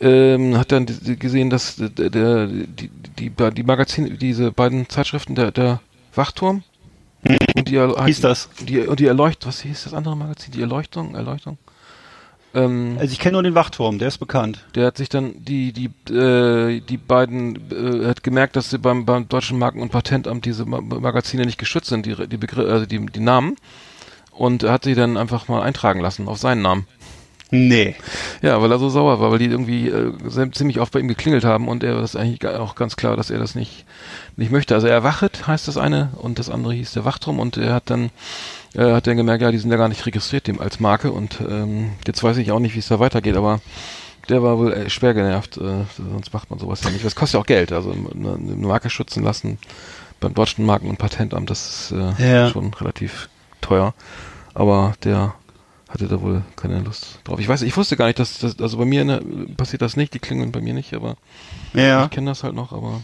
ähm, 0.00 0.58
hat 0.58 0.72
dann 0.72 0.86
gesehen, 0.86 1.48
dass 1.50 1.76
der, 1.76 2.10
der 2.10 2.46
die, 2.46 2.90
die, 3.18 3.30
die 3.30 3.62
Magazine, 3.62 4.10
diese 4.10 4.50
beiden 4.50 4.88
Zeitschriften, 4.88 5.34
der, 5.34 5.52
der 5.52 5.80
Wachturm 6.14 6.64
und 7.56 7.68
die. 7.68 7.78
Hieß 8.04 8.20
das? 8.20 8.48
Die, 8.60 8.80
und 8.80 8.98
die 8.98 9.06
Erleuchtung, 9.06 9.48
was 9.48 9.60
hieß 9.60 9.84
das 9.84 9.94
andere 9.94 10.16
Magazin? 10.16 10.52
Die 10.52 10.60
Erleuchtung, 10.60 11.14
Erleuchtung? 11.14 11.56
Ähm, 12.54 12.96
Also 12.98 13.12
ich 13.12 13.18
kenne 13.18 13.32
nur 13.34 13.42
den 13.42 13.54
Wachturm, 13.54 13.98
der 13.98 14.08
ist 14.08 14.18
bekannt. 14.18 14.64
der 14.74 14.86
hat 14.86 14.96
sich 14.96 15.08
dann 15.08 15.34
die 15.44 15.72
die 15.72 15.90
äh, 16.12 16.80
die 16.80 16.96
beiden 16.98 17.56
äh, 17.70 18.06
hat 18.06 18.22
gemerkt, 18.22 18.56
dass 18.56 18.70
sie 18.70 18.78
beim 18.78 19.04
beim 19.06 19.28
deutschen 19.28 19.58
Marken- 19.58 19.80
und 19.80 19.90
Patentamt 19.90 20.44
diese 20.44 20.64
Ma 20.66 20.80
Magazine 20.80 21.46
nicht 21.46 21.58
geschützt 21.58 21.88
sind, 21.88 22.04
die 22.06 22.14
die 22.28 22.36
Begr 22.36 22.58
also 22.68 22.86
die 22.86 23.04
die 23.06 23.20
Namen 23.20 23.56
und 24.32 24.62
er 24.62 24.72
hat 24.72 24.84
sie 24.84 24.94
dann 24.94 25.16
einfach 25.16 25.48
mal 25.48 25.62
eintragen 25.62 26.00
lassen 26.00 26.28
auf 26.28 26.38
seinen 26.38 26.62
Namen. 26.62 26.86
Nee. 27.54 27.96
Ja, 28.40 28.62
weil 28.62 28.72
er 28.72 28.78
so 28.78 28.88
sauer 28.88 29.20
war, 29.20 29.30
weil 29.30 29.38
die 29.38 29.44
irgendwie 29.44 29.88
äh, 29.88 30.50
ziemlich 30.52 30.80
oft 30.80 30.90
bei 30.90 31.00
ihm 31.00 31.08
geklingelt 31.08 31.44
haben 31.44 31.68
und 31.68 31.84
er 31.84 32.02
ist 32.02 32.16
eigentlich 32.16 32.46
auch 32.46 32.74
ganz 32.76 32.96
klar, 32.96 33.14
dass 33.14 33.28
er 33.28 33.38
das 33.38 33.54
nicht 33.54 33.84
nicht 34.36 34.50
möchte. 34.50 34.74
Also 34.74 34.86
er 34.86 35.04
wachet 35.04 35.46
heißt 35.46 35.68
das 35.68 35.76
eine 35.76 36.10
und 36.16 36.38
das 36.38 36.48
andere 36.48 36.72
hieß 36.72 36.92
der 36.92 37.04
Wachturm 37.04 37.38
und 37.38 37.58
er 37.58 37.74
hat 37.74 37.90
dann 37.90 38.08
äh, 38.74 38.92
hat 38.92 39.06
dann 39.06 39.16
gemerkt, 39.16 39.42
ja, 39.42 39.50
die 39.50 39.58
sind 39.58 39.70
ja 39.70 39.76
gar 39.76 39.88
nicht 39.88 40.04
registriert 40.06 40.46
dem 40.46 40.60
als 40.60 40.80
Marke 40.80 41.12
und 41.12 41.38
ähm, 41.48 41.90
jetzt 42.06 42.22
weiß 42.22 42.36
ich 42.38 42.50
auch 42.52 42.58
nicht, 42.58 42.74
wie 42.74 42.78
es 42.80 42.88
da 42.88 42.98
weitergeht, 43.00 43.36
aber 43.36 43.60
der 44.28 44.42
war 44.42 44.58
wohl 44.58 44.72
äh, 44.72 44.90
schwer 44.90 45.14
genervt, 45.14 45.56
äh, 45.56 45.84
sonst 45.96 46.32
macht 46.32 46.48
man 46.50 46.58
sowas 46.58 46.82
ja 46.84 46.90
nicht. 46.90 47.04
Das 47.04 47.14
kostet 47.16 47.34
ja 47.34 47.40
auch 47.40 47.46
Geld, 47.46 47.72
also 47.72 47.90
eine, 47.92 48.34
eine 48.34 48.54
Marke 48.66 48.88
schützen 48.90 49.22
lassen 49.22 49.58
beim 50.20 50.34
deutschen 50.34 50.64
Marken- 50.64 50.88
und 50.88 50.98
Patentamt, 50.98 51.50
das 51.50 51.90
ist 51.90 51.92
äh, 52.18 52.32
Ja. 52.32 52.48
schon 52.50 52.72
relativ 52.74 53.28
teuer. 53.60 53.94
Aber 54.54 54.94
der 55.02 55.34
hatte 55.88 56.06
da 56.08 56.20
wohl 56.22 56.42
keine 56.56 56.78
Lust 56.80 57.18
drauf. 57.24 57.38
Ich 57.40 57.48
weiß, 57.48 57.62
ich 57.62 57.76
wusste 57.76 57.96
gar 57.96 58.06
nicht, 58.06 58.18
dass 58.18 58.38
das, 58.38 58.58
also 58.60 58.78
bei 58.78 58.84
mir 58.84 59.04
ne, 59.04 59.20
passiert 59.56 59.82
das 59.82 59.96
nicht, 59.96 60.14
die 60.14 60.20
klingeln 60.20 60.52
bei 60.52 60.60
mir 60.60 60.72
nicht, 60.74 60.94
aber 60.94 61.16
Ja. 61.74 62.04
ich 62.04 62.10
kenne 62.10 62.30
das 62.30 62.44
halt 62.44 62.54
noch, 62.54 62.72
aber 62.72 63.00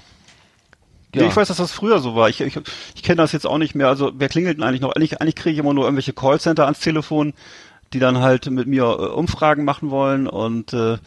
Ja. 1.22 1.28
Ich 1.28 1.36
weiß, 1.36 1.48
dass 1.48 1.56
das 1.56 1.72
früher 1.72 1.98
so 2.00 2.14
war. 2.14 2.28
Ich, 2.28 2.40
ich, 2.40 2.58
ich 2.94 3.02
kenne 3.02 3.16
das 3.16 3.32
jetzt 3.32 3.46
auch 3.46 3.58
nicht 3.58 3.74
mehr. 3.74 3.88
Also 3.88 4.12
wer 4.14 4.28
klingelt 4.28 4.58
denn 4.58 4.64
eigentlich 4.64 4.80
noch? 4.80 4.92
Eigentlich, 4.92 5.20
eigentlich 5.20 5.36
kriege 5.36 5.54
ich 5.54 5.58
immer 5.58 5.74
nur 5.74 5.84
irgendwelche 5.84 6.12
Callcenter 6.12 6.64
ans 6.64 6.80
Telefon, 6.80 7.34
die 7.92 7.98
dann 7.98 8.18
halt 8.18 8.50
mit 8.50 8.66
mir 8.66 8.84
äh, 8.84 9.06
Umfragen 9.06 9.64
machen 9.64 9.90
wollen 9.90 10.26
und 10.26 10.72
äh, 10.72 10.98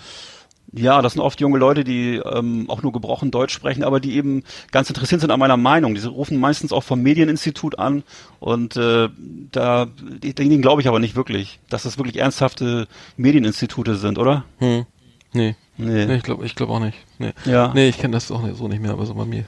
ja, 0.73 1.01
das 1.01 1.13
sind 1.13 1.21
oft 1.21 1.41
junge 1.41 1.57
Leute, 1.57 1.83
die 1.83 2.15
ähm, 2.15 2.69
auch 2.69 2.81
nur 2.81 2.93
gebrochen 2.93 3.29
Deutsch 3.29 3.53
sprechen, 3.53 3.83
aber 3.83 3.99
die 3.99 4.15
eben 4.15 4.43
ganz 4.71 4.89
interessiert 4.89 5.21
sind 5.21 5.31
an 5.31 5.39
meiner 5.39 5.57
Meinung. 5.57 5.95
Die 5.95 6.01
rufen 6.05 6.39
meistens 6.39 6.71
auch 6.71 6.83
vom 6.83 7.01
Medieninstitut 7.01 7.77
an 7.77 8.03
und 8.39 8.77
äh, 8.77 9.09
da 9.51 9.87
denen 10.23 10.61
glaube 10.61 10.81
ich 10.81 10.87
aber 10.87 10.99
nicht 10.99 11.15
wirklich, 11.15 11.59
dass 11.69 11.83
das 11.83 11.97
wirklich 11.97 12.17
ernsthafte 12.17 12.87
Medieninstitute 13.17 13.95
sind, 13.95 14.17
oder? 14.17 14.45
hm, 14.59 14.85
nee. 15.33 15.55
Nee. 15.77 16.05
Nee, 16.05 16.15
ich 16.15 16.23
glaube 16.23 16.45
ich 16.45 16.55
glaube 16.55 16.73
auch 16.73 16.79
nicht. 16.79 16.97
Nee. 17.17 17.33
Ja. 17.45 17.71
Nee, 17.73 17.89
ich 17.89 17.97
kenne 17.97 18.13
das 18.13 18.31
auch 18.31 18.41
nicht, 18.41 18.57
so 18.57 18.67
nicht 18.67 18.81
mehr, 18.81 18.91
aber 18.91 19.05
so 19.05 19.15
bei 19.15 19.25
mir. 19.25 19.45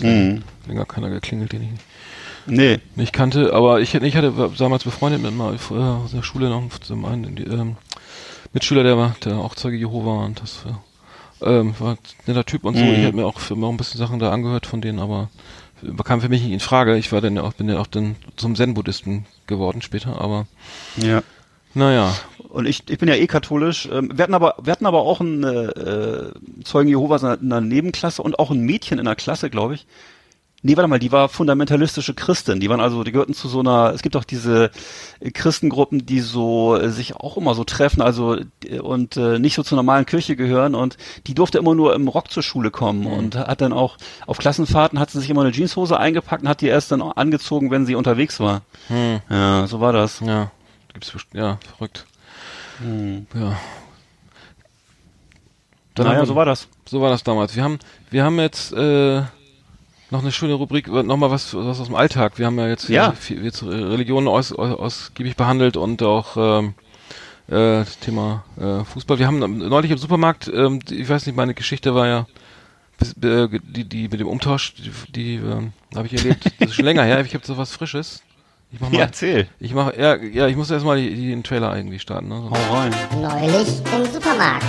Mhm. 0.00 0.42
länger 0.66 0.84
keiner 0.84 1.10
geklingelt, 1.10 1.52
den 1.52 1.62
ich 1.62 1.70
nicht, 1.70 1.82
Nee. 2.46 2.78
nicht 2.96 3.12
kannte. 3.12 3.52
Aber 3.52 3.80
ich, 3.80 3.94
ich 3.94 4.16
hatte 4.16 4.32
damals 4.58 4.84
befreundet 4.84 5.22
mit 5.22 5.34
mal 5.34 5.54
äh, 5.54 5.74
aus 5.74 6.12
der 6.12 6.22
Schule 6.22 6.48
noch 6.50 6.62
zum 6.80 7.04
einen 7.04 7.36
ähm, 7.38 7.76
Mitschüler, 8.52 8.82
der 8.82 8.96
war, 8.96 9.16
der 9.24 9.38
auch 9.38 9.54
Zeuge 9.54 9.76
Jehova 9.76 10.24
und 10.24 10.40
das 10.40 10.64
äh, 10.66 11.50
ähm, 11.58 11.74
war 11.78 11.92
ein 11.92 11.98
netter 12.26 12.44
Typ 12.44 12.64
und 12.64 12.76
so. 12.76 12.84
Mhm. 12.84 12.94
Ich 12.94 13.04
habe 13.04 13.16
mir 13.16 13.26
auch, 13.26 13.36
auch 13.50 13.70
ein 13.70 13.76
bisschen 13.76 13.98
Sachen 13.98 14.18
da 14.18 14.30
angehört 14.30 14.66
von 14.66 14.80
denen, 14.80 14.98
aber 14.98 15.28
kam 16.04 16.20
für 16.20 16.28
mich 16.28 16.42
nicht 16.42 16.52
in 16.52 16.60
Frage. 16.60 16.96
Ich 16.96 17.12
war 17.12 17.20
dann 17.20 17.36
ja 17.36 17.42
auch, 17.42 17.52
bin 17.52 17.68
ja 17.68 17.78
auch 17.78 17.86
dann 17.86 18.16
zum 18.36 18.54
Zen-Buddhisten 18.54 19.26
geworden 19.46 19.82
später, 19.82 20.20
aber 20.20 20.46
Ja. 20.96 21.22
Naja. 21.74 22.14
Und 22.48 22.66
ich, 22.66 22.88
ich 22.88 22.98
bin 22.98 23.08
ja 23.08 23.16
eh 23.16 23.26
katholisch. 23.26 23.88
Ähm, 23.92 24.10
Wir 24.14 24.22
hatten 24.22 24.34
aber, 24.34 24.54
wir 24.62 24.70
hatten 24.72 24.86
aber 24.86 25.00
auch 25.00 25.20
einen 25.20 25.42
äh, 25.42 26.30
Zeugen 26.64 26.88
Jehovas 26.88 27.22
in 27.22 27.28
einer- 27.28 27.40
in 27.40 27.52
einer 27.52 27.60
Nebenklasse 27.60 28.22
und 28.22 28.38
auch 28.38 28.50
ein 28.50 28.60
Mädchen 28.60 28.98
in 28.98 29.04
der 29.06 29.16
Klasse, 29.16 29.50
glaube 29.50 29.74
ich. 29.74 29.86
Nee, 30.66 30.78
warte 30.78 30.88
mal, 30.88 30.98
die 30.98 31.12
war 31.12 31.28
fundamentalistische 31.28 32.14
Christin. 32.14 32.58
Die 32.58 32.70
waren 32.70 32.80
also, 32.80 33.04
die 33.04 33.12
gehörten 33.12 33.34
zu 33.34 33.48
so 33.48 33.60
einer, 33.60 33.92
es 33.92 34.00
gibt 34.00 34.16
auch 34.16 34.24
diese 34.24 34.70
äh, 35.20 35.30
Christengruppen, 35.30 36.06
die 36.06 36.20
so 36.20 36.74
äh, 36.76 36.88
sich 36.88 37.16
auch 37.16 37.36
immer 37.36 37.54
so 37.54 37.64
treffen, 37.64 38.00
also 38.00 38.36
äh, 38.64 38.78
und 38.78 39.18
äh, 39.18 39.38
nicht 39.38 39.56
so 39.56 39.62
zur 39.62 39.76
normalen 39.76 40.06
Kirche 40.06 40.36
gehören 40.36 40.74
und 40.74 40.96
die 41.26 41.34
durfte 41.34 41.58
immer 41.58 41.74
nur 41.74 41.94
im 41.94 42.08
Rock 42.08 42.30
zur 42.30 42.42
Schule 42.42 42.70
kommen 42.70 43.04
und 43.06 43.36
hat 43.36 43.60
dann 43.60 43.74
auch 43.74 43.98
auf 44.26 44.38
Klassenfahrten 44.38 44.98
hat 44.98 45.10
sie 45.10 45.20
sich 45.20 45.28
immer 45.28 45.42
eine 45.42 45.52
Jeanshose 45.52 45.98
eingepackt 45.98 46.44
und 46.44 46.48
hat 46.48 46.62
die 46.62 46.68
erst 46.68 46.90
dann 46.92 47.02
auch 47.02 47.16
angezogen, 47.16 47.70
wenn 47.70 47.84
sie 47.84 47.94
unterwegs 47.96 48.40
war. 48.40 48.62
Hm. 48.88 49.20
Ja, 49.28 49.66
so 49.66 49.80
war 49.80 49.92
das. 49.92 50.20
Ja, 50.20 50.50
gibt's 50.94 51.10
best- 51.10 51.34
ja, 51.34 51.58
verrückt. 51.76 52.06
Hm. 52.78 53.26
Ja. 53.34 53.40
naja, 55.96 56.10
haben 56.10 56.18
wir- 56.18 56.26
so 56.26 56.34
war 56.34 56.44
das. 56.46 56.68
So 56.86 57.00
war 57.00 57.10
das 57.10 57.22
damals. 57.22 57.54
Wir 57.56 57.62
haben, 57.64 57.78
wir 58.10 58.24
haben 58.24 58.38
jetzt 58.40 58.72
äh, 58.72 59.22
noch 60.10 60.20
eine 60.22 60.32
schöne 60.32 60.54
Rubrik, 60.54 60.88
nochmal 60.88 61.30
was, 61.30 61.54
was 61.54 61.80
aus 61.80 61.86
dem 61.86 61.94
Alltag. 61.94 62.38
Wir 62.38 62.46
haben 62.46 62.58
ja 62.58 62.68
jetzt, 62.68 62.88
Ja. 62.88 63.12
viel, 63.12 63.44
jetzt 63.44 63.62
äh, 63.62 63.66
Religion 63.66 64.28
aus, 64.28 64.52
aus, 64.52 64.78
ausgiebig 64.78 65.36
behandelt 65.36 65.76
und 65.76 66.02
auch 66.02 66.36
ähm, 66.36 66.74
äh, 67.48 67.84
Thema 68.00 68.44
äh, 68.58 68.84
Fußball. 68.84 69.18
Wir 69.18 69.26
haben 69.26 69.38
neulich 69.58 69.90
im 69.90 69.98
Supermarkt, 69.98 70.48
ähm, 70.48 70.80
ich 70.90 71.08
weiß 71.08 71.26
nicht, 71.26 71.36
meine 71.36 71.54
Geschichte 71.54 71.94
war 71.94 72.06
ja 72.06 72.26
äh, 73.22 73.48
die, 73.62 73.84
die 73.84 74.08
mit 74.08 74.20
dem 74.20 74.28
Umtausch, 74.28 74.74
die, 74.74 74.90
die 75.12 75.34
ähm, 75.36 75.72
habe 75.94 76.06
ich 76.06 76.14
erlebt. 76.14 76.44
Das 76.58 76.70
ist 76.70 76.74
schon 76.76 76.84
länger 76.84 77.02
her. 77.04 77.20
Ich 77.24 77.34
habe 77.34 77.44
so 77.46 77.56
was 77.56 77.72
Frisches. 77.74 78.22
Ich 78.74 78.80
mach 78.80 78.90
mal, 78.90 78.96
Ja, 78.98 79.04
erzähl. 79.04 79.46
ich 79.60 79.72
mache, 79.72 79.94
ja, 80.00 80.16
ja, 80.16 80.46
ich 80.48 80.56
muss 80.56 80.70
erstmal 80.70 80.96
den 81.00 81.42
Trailer 81.44 81.76
irgendwie 81.76 81.98
starten. 81.98 82.28
Ne? 82.28 82.50
Hau 82.50 82.74
rein. 82.74 82.94
Neulich 83.20 83.68
im 83.96 84.12
Supermarkt. 84.12 84.64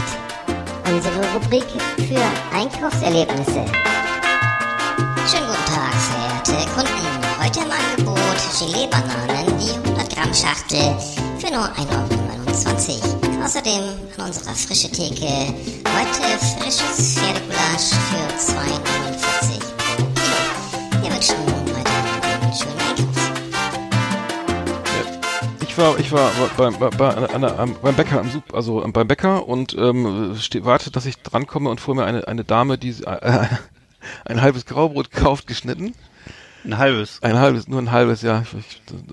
Unsere 0.88 1.16
Rubrik 1.34 1.66
für 2.08 2.56
Einkaufserlebnisse. 2.56 3.66
Schönen 5.28 5.48
guten 5.48 5.66
Tag, 5.66 5.94
verehrte 6.46 6.70
Kunden. 6.76 7.44
Heute 7.44 7.60
im 7.60 7.72
Angebot 7.72 8.38
Gelee-Bananen, 8.60 9.58
die 9.60 9.90
100 9.90 10.16
Gramm 10.16 10.34
Schachtel 10.34 10.96
für 11.40 11.52
nur 11.52 11.66
1,29 11.66 13.02
Euro. 13.02 13.44
Außerdem 13.44 13.84
an 14.18 14.26
unserer 14.28 14.54
frische 14.54 14.90
Theke 14.90 15.26
heute 15.26 16.38
frisches 16.60 17.18
Pferdegulasch 17.18 17.90
für 18.10 18.26
2,49 18.54 18.80
pro 18.84 19.05
Ich 25.76 25.82
war, 25.82 26.00
ich 26.00 26.12
war 26.12 26.32
beim, 26.56 26.80
bei, 26.80 26.90
bei, 26.90 27.34
einer- 27.34 27.60
am- 27.60 27.76
beim 27.82 27.96
Bäcker 27.96 28.22
am 28.22 28.30
Sup, 28.32 28.54
also 28.54 28.82
ähm, 28.84 28.94
beim 28.94 29.08
Bäcker 29.10 29.46
und 29.46 29.76
ähm, 29.78 30.34
warte, 30.62 30.90
dass 30.90 31.06
ich 31.06 31.18
drankomme 31.22 31.70
und 31.70 31.82
vor 31.82 31.96
mir 31.96 32.06
eine, 32.06 32.28
eine 32.30 32.46
Dame, 32.46 32.78
die 32.78 32.92
äh, 33.04 33.46
ein 34.26 34.42
halbes 34.42 34.66
Graubrot 34.66 35.12
kauft, 35.12 35.48
geschnitten. 35.48 35.94
Ein 36.64 36.78
halbes. 36.78 37.22
Ein 37.22 37.38
halbes, 37.38 37.68
nur 37.68 37.80
ein 37.82 37.92
halbes, 37.92 38.22
ja, 38.22 38.44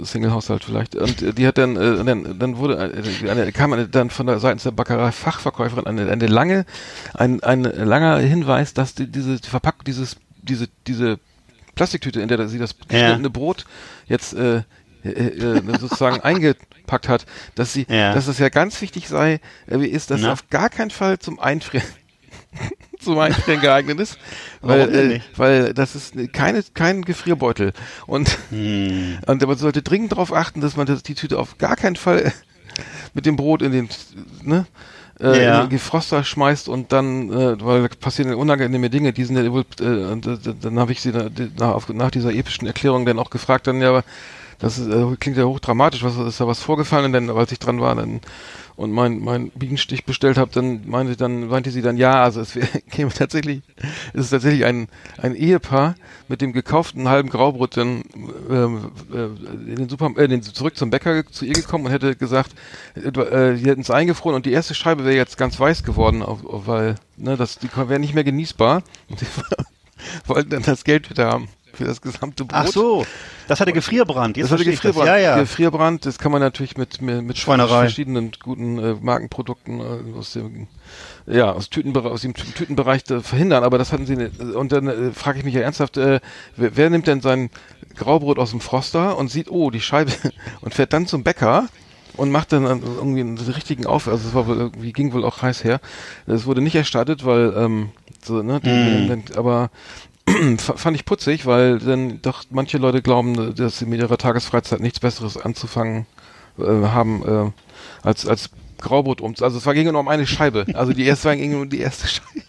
Single-Haushalt 0.02 0.62
vielleicht. 0.64 0.94
Und 0.94 1.20
äh, 1.20 1.32
die 1.32 1.46
hat 1.48 1.58
dann, 1.58 1.76
äh, 1.76 2.04
dann, 2.04 2.38
dann 2.38 2.56
wurde, 2.58 2.76
äh, 2.76 3.28
eine, 3.30 3.50
kam 3.50 3.72
eine, 3.72 3.88
dann 3.88 4.10
von 4.10 4.26
der 4.28 4.38
seitens 4.38 4.62
der 4.62 4.70
Bäckerei 4.70 5.10
Fachverkäuferin 5.10 5.86
eine, 5.86 6.10
eine 6.10 6.26
lange, 6.28 6.64
ein, 7.14 7.42
ein 7.42 7.64
langer 7.64 8.18
Hinweis, 8.18 8.72
dass 8.72 8.94
die, 8.94 9.06
diese 9.10 9.40
die 9.40 9.48
Verpackung, 9.50 9.82
dieses, 9.84 10.16
diese, 10.42 10.68
diese 10.86 11.18
Plastiktüte, 11.74 12.20
in 12.20 12.28
der 12.28 12.46
sie 12.48 12.58
das 12.58 12.76
geschnittene 12.78 13.30
Brot 13.30 13.64
jetzt 14.06 14.34
äh, 14.34 14.62
äh, 15.04 15.08
äh, 15.10 15.78
sozusagen 15.78 16.20
eingepackt 16.22 17.08
hat, 17.08 17.26
dass 17.54 17.72
sie, 17.72 17.86
Ja. 17.88 18.14
dass 18.14 18.26
es 18.28 18.38
ja 18.38 18.48
ganz 18.48 18.80
wichtig 18.80 19.08
sei, 19.08 19.40
äh, 19.70 19.78
ist, 19.86 20.10
dass 20.10 20.20
Na? 20.22 20.32
auf 20.32 20.48
gar 20.50 20.68
keinen 20.68 20.90
Fall 20.90 21.18
zum 21.18 21.38
Einfrieren 21.40 21.86
zum 23.00 23.18
Einfrieren 23.18 23.60
geeignet 23.60 23.98
ist, 24.00 24.18
weil, 24.60 24.94
äh, 24.94 25.20
weil 25.36 25.74
das 25.74 25.94
ist 25.96 26.14
keine, 26.32 26.62
kein 26.74 27.02
Gefrierbeutel 27.02 27.72
und, 28.06 28.38
Hm. 28.50 29.18
und 29.26 29.42
man 29.46 29.56
sollte 29.58 29.82
dringend 29.82 30.12
darauf 30.12 30.32
achten, 30.32 30.60
dass 30.60 30.76
man 30.76 30.86
das, 30.86 31.02
die 31.02 31.14
Tüte 31.14 31.38
auf 31.38 31.58
gar 31.58 31.76
keinen 31.76 31.96
Fall 31.96 32.32
mit 33.14 33.26
dem 33.26 33.36
Brot 33.36 33.60
in 33.62 33.72
den, 33.72 33.88
ne, 34.42 34.66
äh, 35.20 35.44
Ja. 35.44 35.54
in 35.56 35.60
den 35.66 35.70
Gefroster 35.70 36.24
schmeißt 36.24 36.68
und 36.68 36.92
dann, 36.92 37.30
äh, 37.30 37.60
weil 37.64 37.82
da 37.82 37.88
passieren 38.00 38.32
unangenehme 38.34 38.88
Dinge, 38.88 39.12
die 39.12 39.24
sind 39.24 39.36
ja 39.36 39.50
wohl, 39.52 39.64
äh, 39.80 39.84
und, 39.84 40.26
äh, 40.26 40.38
dann 40.60 40.78
habe 40.78 40.92
ich 40.92 41.00
sie 41.00 41.12
da, 41.12 41.28
nach, 41.58 41.88
nach 41.88 42.10
dieser 42.10 42.32
epischen 42.32 42.66
Erklärung 42.66 43.04
dann 43.04 43.18
auch 43.18 43.30
gefragt, 43.30 43.66
dann 43.66 43.80
ja, 43.82 43.88
aber 43.90 44.04
das 44.58 44.78
ist, 44.78 44.88
äh, 44.88 45.16
klingt 45.18 45.36
ja 45.36 45.44
hochdramatisch, 45.44 46.02
was 46.02 46.16
ist 46.16 46.40
da 46.40 46.46
was 46.46 46.60
vorgefallen, 46.60 47.12
denn 47.12 47.30
als 47.30 47.52
ich 47.52 47.58
dran 47.58 47.80
war, 47.80 47.94
dann 47.94 48.20
und 48.76 48.90
mein 48.90 49.18
mein 49.20 49.50
Bienenstich 49.50 50.04
bestellt 50.04 50.38
habe, 50.38 50.50
dann 50.52 50.88
meinte 50.88 51.16
dann 51.16 51.48
meinte 51.48 51.70
sie 51.70 51.82
dann 51.82 51.96
ja, 51.96 52.22
also 52.22 52.40
es 52.40 52.58
käme 52.90 53.12
tatsächlich, 53.12 53.62
es 54.12 54.24
ist 54.24 54.30
tatsächlich 54.30 54.64
ein 54.64 54.88
ein 55.18 55.34
Ehepaar 55.34 55.94
mit 56.28 56.40
dem 56.40 56.52
gekauften 56.52 57.08
halben 57.08 57.28
Graubrot 57.28 57.76
dann 57.76 58.02
ähm, 58.50 58.90
äh, 59.12 59.70
in 59.70 59.76
den 59.76 59.88
Super 59.88 60.10
äh, 60.16 60.28
den, 60.28 60.42
zurück 60.42 60.76
zum 60.76 60.90
Bäcker 60.90 61.26
zu 61.26 61.44
ihr 61.44 61.54
gekommen 61.54 61.86
und 61.86 61.92
hätte 61.92 62.16
gesagt, 62.16 62.52
äh, 62.94 63.12
du, 63.12 63.22
äh, 63.22 63.56
hätten 63.58 63.82
es 63.82 63.90
eingefroren 63.90 64.36
und 64.36 64.46
die 64.46 64.52
erste 64.52 64.74
Scheibe 64.74 65.04
wäre 65.04 65.16
jetzt 65.16 65.36
ganz 65.36 65.60
weiß 65.60 65.84
geworden, 65.84 66.22
auf, 66.22 66.44
auf, 66.46 66.66
weil 66.66 66.96
ne, 67.16 67.36
das 67.36 67.58
die 67.58 67.68
wäre 67.74 68.00
nicht 68.00 68.14
mehr 68.14 68.24
genießbar. 68.24 68.82
Und 69.08 69.18
sie 69.20 69.26
wollten 70.26 70.50
dann 70.50 70.62
das 70.62 70.82
Geld 70.84 71.10
wieder 71.10 71.28
haben 71.28 71.48
für 71.82 71.88
das 71.88 72.00
gesamte 72.00 72.44
Brot. 72.44 72.58
Ach 72.58 72.66
so, 72.66 73.06
das 73.48 73.60
hatte 73.60 73.72
Gefrierbrand. 73.72 74.36
Jetzt 74.36 74.46
Das 74.50 74.52
hatte 74.58 74.64
Gefrierbrand. 74.70 75.06
Ja, 75.06 75.16
ja. 75.16 75.38
Gefrierbrand, 75.38 76.06
das 76.06 76.18
kann 76.18 76.32
man 76.32 76.40
natürlich 76.40 76.76
mit, 76.76 77.02
mit, 77.02 77.36
Schweinerei. 77.38 77.80
verschiedenen 77.80 78.32
guten 78.42 78.78
äh, 78.78 78.94
Markenprodukten 79.00 79.80
äh, 79.80 80.18
aus 80.18 80.32
dem, 80.32 80.68
ja, 81.26 81.52
aus, 81.52 81.70
Tütenbereich, 81.70 82.12
aus 82.12 82.22
dem 82.22 82.32
Tü- 82.34 82.54
Tütenbereich 82.54 83.02
äh, 83.10 83.20
verhindern, 83.20 83.64
aber 83.64 83.78
das 83.78 83.92
hatten 83.92 84.06
sie. 84.06 84.16
Und 84.54 84.72
dann 84.72 84.86
äh, 84.86 85.10
frage 85.12 85.38
ich 85.38 85.44
mich 85.44 85.54
ja 85.54 85.60
ernsthaft, 85.62 85.96
äh, 85.96 86.20
wer, 86.56 86.76
wer 86.76 86.90
nimmt 86.90 87.06
denn 87.06 87.20
sein 87.20 87.50
Graubrot 87.96 88.38
aus 88.38 88.50
dem 88.50 88.60
Froster 88.60 89.18
und 89.18 89.28
sieht, 89.30 89.50
oh, 89.50 89.70
die 89.70 89.80
Scheibe 89.80 90.12
und 90.60 90.74
fährt 90.74 90.92
dann 90.92 91.06
zum 91.06 91.22
Bäcker 91.22 91.68
und 92.16 92.30
macht 92.30 92.52
dann 92.52 92.64
irgendwie 92.64 93.20
einen 93.20 93.38
richtigen 93.38 93.86
Auf, 93.86 94.06
also 94.06 94.28
es 94.28 94.34
war 94.34 94.46
wohl 94.46 94.56
irgendwie, 94.58 94.92
ging 94.92 95.12
wohl 95.12 95.24
auch 95.24 95.40
heiß 95.42 95.64
her. 95.64 95.80
Das 96.26 96.44
wurde 96.46 96.60
nicht 96.60 96.74
erstattet, 96.74 97.24
weil, 97.24 97.54
ähm, 97.56 97.90
so, 98.22 98.42
ne, 98.42 98.60
dann, 98.62 99.24
aber 99.36 99.70
fand 100.58 100.96
ich 100.96 101.04
putzig, 101.04 101.46
weil 101.46 101.78
dann 101.78 102.22
doch 102.22 102.44
manche 102.50 102.78
Leute 102.78 103.02
glauben, 103.02 103.54
dass 103.54 103.78
sie 103.78 103.86
mit 103.86 104.00
ihrer 104.00 104.18
Tagesfreizeit 104.18 104.80
nichts 104.80 105.00
Besseres 105.00 105.36
anzufangen 105.36 106.06
äh, 106.58 106.64
haben 106.64 107.22
äh, 107.26 107.50
als 108.02 108.26
als 108.26 108.50
Graubrot 108.78 109.20
um. 109.20 109.34
Also 109.40 109.58
es 109.58 109.66
war 109.66 109.74
ging 109.74 109.90
nur 109.90 110.00
um 110.00 110.08
eine 110.08 110.26
Scheibe. 110.26 110.66
Also 110.74 110.92
die 110.92 111.04
erste 111.04 111.28
war 111.28 111.36
ging 111.36 111.52
nur 111.52 111.62
um 111.62 111.70
die 111.70 111.80
erste 111.80 112.08
Scheibe. 112.08 112.42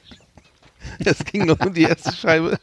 Es 1.06 1.24
ging 1.26 1.46
nur 1.46 1.60
um 1.62 1.74
die 1.74 1.84
erste 1.84 2.14
Scheibe. 2.16 2.58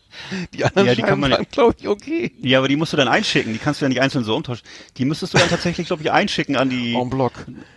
Die 0.55 0.65
anderen 0.65 0.87
Ja, 0.89 0.95
die 0.95 1.01
kann 1.03 1.09
Scheiben 1.11 1.21
man- 1.21 1.31
waren, 1.33 1.47
glaube 1.51 1.77
ich, 1.79 1.89
okay. 1.89 2.33
Ja, 2.43 2.59
aber 2.59 2.69
die 2.69 2.77
musst 2.77 2.93
du 2.93 2.97
dann 2.97 3.09
einschicken. 3.09 3.53
Die 3.53 3.59
kannst 3.59 3.81
du 3.81 3.85
ja 3.85 3.89
nicht 3.89 4.01
einzeln 4.01 4.25
so 4.25 4.35
umtauschen. 4.37 4.65
Die 4.97 5.05
müsstest 5.05 5.35
du 5.35 5.39
dann 5.39 5.49
tatsächlich, 5.49 5.87
glaube 5.87 6.03
ich, 6.03 6.11
einschicken 6.11 6.57
an 6.57 6.71
die 6.71 6.97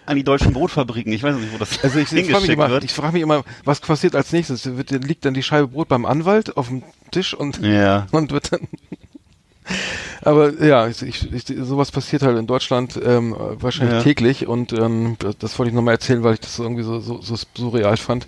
an 0.05 0.15
die 0.15 0.23
deutschen 0.23 0.53
Brotfabriken. 0.53 1.11
Ich 1.13 1.23
weiß 1.23 1.35
nicht, 1.35 1.53
wo 1.53 1.57
das 1.57 1.83
Also 1.83 1.99
ich, 1.99 2.03
ich 2.05 2.09
frage 2.09 2.21
mich, 2.21 2.27
hingeschickt 2.27 2.53
immer, 2.53 2.69
wird. 2.69 2.83
ich 2.83 2.93
frag 2.93 3.13
mich 3.13 3.21
immer, 3.21 3.43
was 3.63 3.79
passiert 3.79 4.15
als 4.15 4.31
nächstes? 4.31 4.65
Wird, 4.77 4.91
liegt 4.91 5.25
dann 5.25 5.33
die 5.33 5.43
Scheibe 5.43 5.67
Brot 5.67 5.87
beim 5.87 6.05
Anwalt 6.05 6.57
auf 6.57 6.67
dem 6.67 6.83
Tisch 7.11 7.33
und 7.33 7.59
Ja. 7.61 8.07
und 8.11 8.31
wird 8.31 8.51
dann. 8.51 8.67
Aber 10.21 10.63
ja, 10.63 10.87
ich, 10.87 11.01
ich, 11.01 11.45
sowas 11.61 11.91
passiert 11.91 12.21
halt 12.21 12.37
in 12.37 12.47
Deutschland 12.47 12.99
ähm, 13.03 13.35
wahrscheinlich 13.37 13.97
Ja. 13.97 14.03
täglich 14.03 14.47
und 14.47 14.73
ähm, 14.73 15.15
das, 15.19 15.37
das 15.37 15.59
wollte 15.59 15.69
ich 15.69 15.75
nochmal 15.75 15.95
erzählen, 15.95 16.23
weil 16.23 16.35
ich 16.35 16.39
das 16.39 16.59
irgendwie 16.59 16.83
so, 16.83 16.99
so, 16.99 17.21
so 17.21 17.35
surreal 17.55 17.97
fand, 17.97 18.27